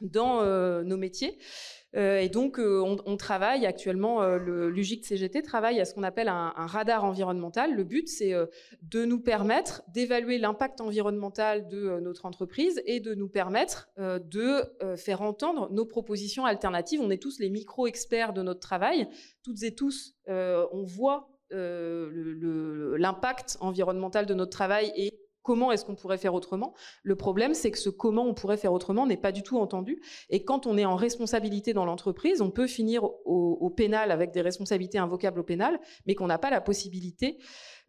dans 0.00 0.42
euh, 0.42 0.82
nos 0.82 0.96
métiers. 0.96 1.38
Euh, 1.96 2.18
et 2.18 2.28
donc, 2.28 2.58
euh, 2.58 2.84
on, 3.06 3.16
travaille 3.16 3.64
actuellement, 3.64 4.36
l'UGIC 4.36 5.06
CGT 5.06 5.42
travaille 5.42 5.80
à 5.80 5.86
ce 5.86 5.94
qu'on 5.94 6.02
appelle 6.02 6.28
un, 6.28 6.52
radar 6.54 7.04
environnemental. 7.04 7.74
Le 7.74 7.82
but, 7.82 8.08
c'est 8.08 8.34
de 8.82 9.04
nous 9.06 9.20
permettre 9.20 9.82
d'évaluer 9.88 10.38
l'impact 10.38 10.82
environnemental 10.82 11.66
de 11.68 11.98
notre 12.00 12.26
entreprise 12.26 12.82
et 12.84 13.00
de 13.00 13.14
nous 13.14 13.28
permettre 13.28 13.88
de 13.96 14.62
faire 14.96 15.22
entendre 15.22 15.72
nos 15.72 15.86
propositions 15.86 16.44
alternatives. 16.44 17.00
On 17.00 17.10
est 17.10 17.22
tous 17.22 17.38
les 17.38 17.48
micro-experts 17.48 18.34
de 18.34 18.42
notre 18.42 18.60
travail. 18.60 19.08
Toutes 19.42 19.62
et 19.62 19.74
tous, 19.74 20.14
on 20.28 20.84
voit 20.84 21.30
l'impact 21.50 23.56
environnemental 23.60 24.26
de 24.26 24.34
notre 24.34 24.52
travail 24.52 24.92
et 24.94 25.18
comment 25.48 25.72
est-ce 25.72 25.86
qu'on 25.86 25.94
pourrait 25.94 26.18
faire 26.18 26.34
autrement. 26.34 26.74
Le 27.02 27.16
problème, 27.16 27.54
c'est 27.54 27.70
que 27.70 27.78
ce 27.78 27.88
comment 27.88 28.26
on 28.26 28.34
pourrait 28.34 28.58
faire 28.58 28.74
autrement 28.74 29.06
n'est 29.06 29.16
pas 29.16 29.32
du 29.32 29.42
tout 29.42 29.58
entendu. 29.58 29.98
Et 30.28 30.44
quand 30.44 30.66
on 30.66 30.76
est 30.76 30.84
en 30.84 30.94
responsabilité 30.94 31.72
dans 31.72 31.86
l'entreprise, 31.86 32.42
on 32.42 32.50
peut 32.50 32.66
finir 32.66 33.02
au, 33.02 33.72
pénal 33.74 34.10
avec 34.10 34.30
des 34.30 34.42
responsabilités 34.42 34.98
invocables 34.98 35.40
au 35.40 35.42
pénal, 35.42 35.80
mais 36.06 36.14
qu'on 36.14 36.26
n'a 36.26 36.36
pas 36.36 36.50
la 36.50 36.60
possibilité 36.60 37.38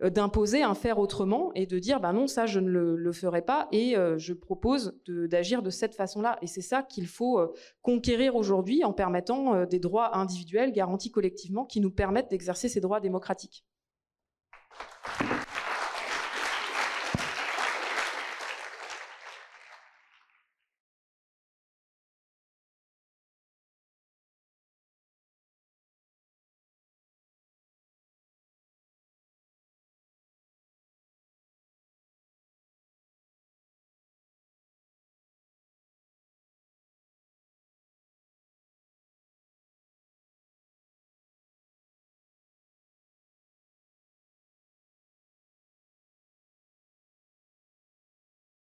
euh, 0.01 0.09
d'imposer 0.09 0.63
un 0.63 0.73
faire 0.73 0.99
autrement 0.99 1.51
et 1.53 1.65
de 1.65 1.79
dire, 1.79 1.99
bah 1.99 2.13
non, 2.13 2.27
ça, 2.27 2.45
je 2.45 2.61
ne 2.61 2.69
le, 2.69 3.11
ferai 3.11 3.41
pas 3.41 3.67
et 3.73 3.97
euh, 3.97 4.17
je 4.17 4.31
propose 4.31 4.97
d'agir 5.05 5.61
de, 5.61 5.69
cette 5.69 5.95
façon-là. 5.95 6.37
Et 6.41 6.47
c'est 6.47 6.61
ça 6.61 6.81
qu'il 6.81 7.07
faut 7.07 7.39
euh, 7.39 7.51
conquérir 7.81 8.37
aujourd'hui 8.37 8.85
en 8.85 8.93
permettant 8.93 9.65
des 9.65 9.79
droits 9.79 10.17
individuels 10.17 10.71
garantis 10.71 11.11
collectivement 11.11 11.65
qui 11.65 11.81
nous 11.81 11.91
permettent 11.91 12.29
d'exercer 12.29 12.69
ces 12.69 12.79
droits 12.79 13.01
démocratiques. 13.01 13.65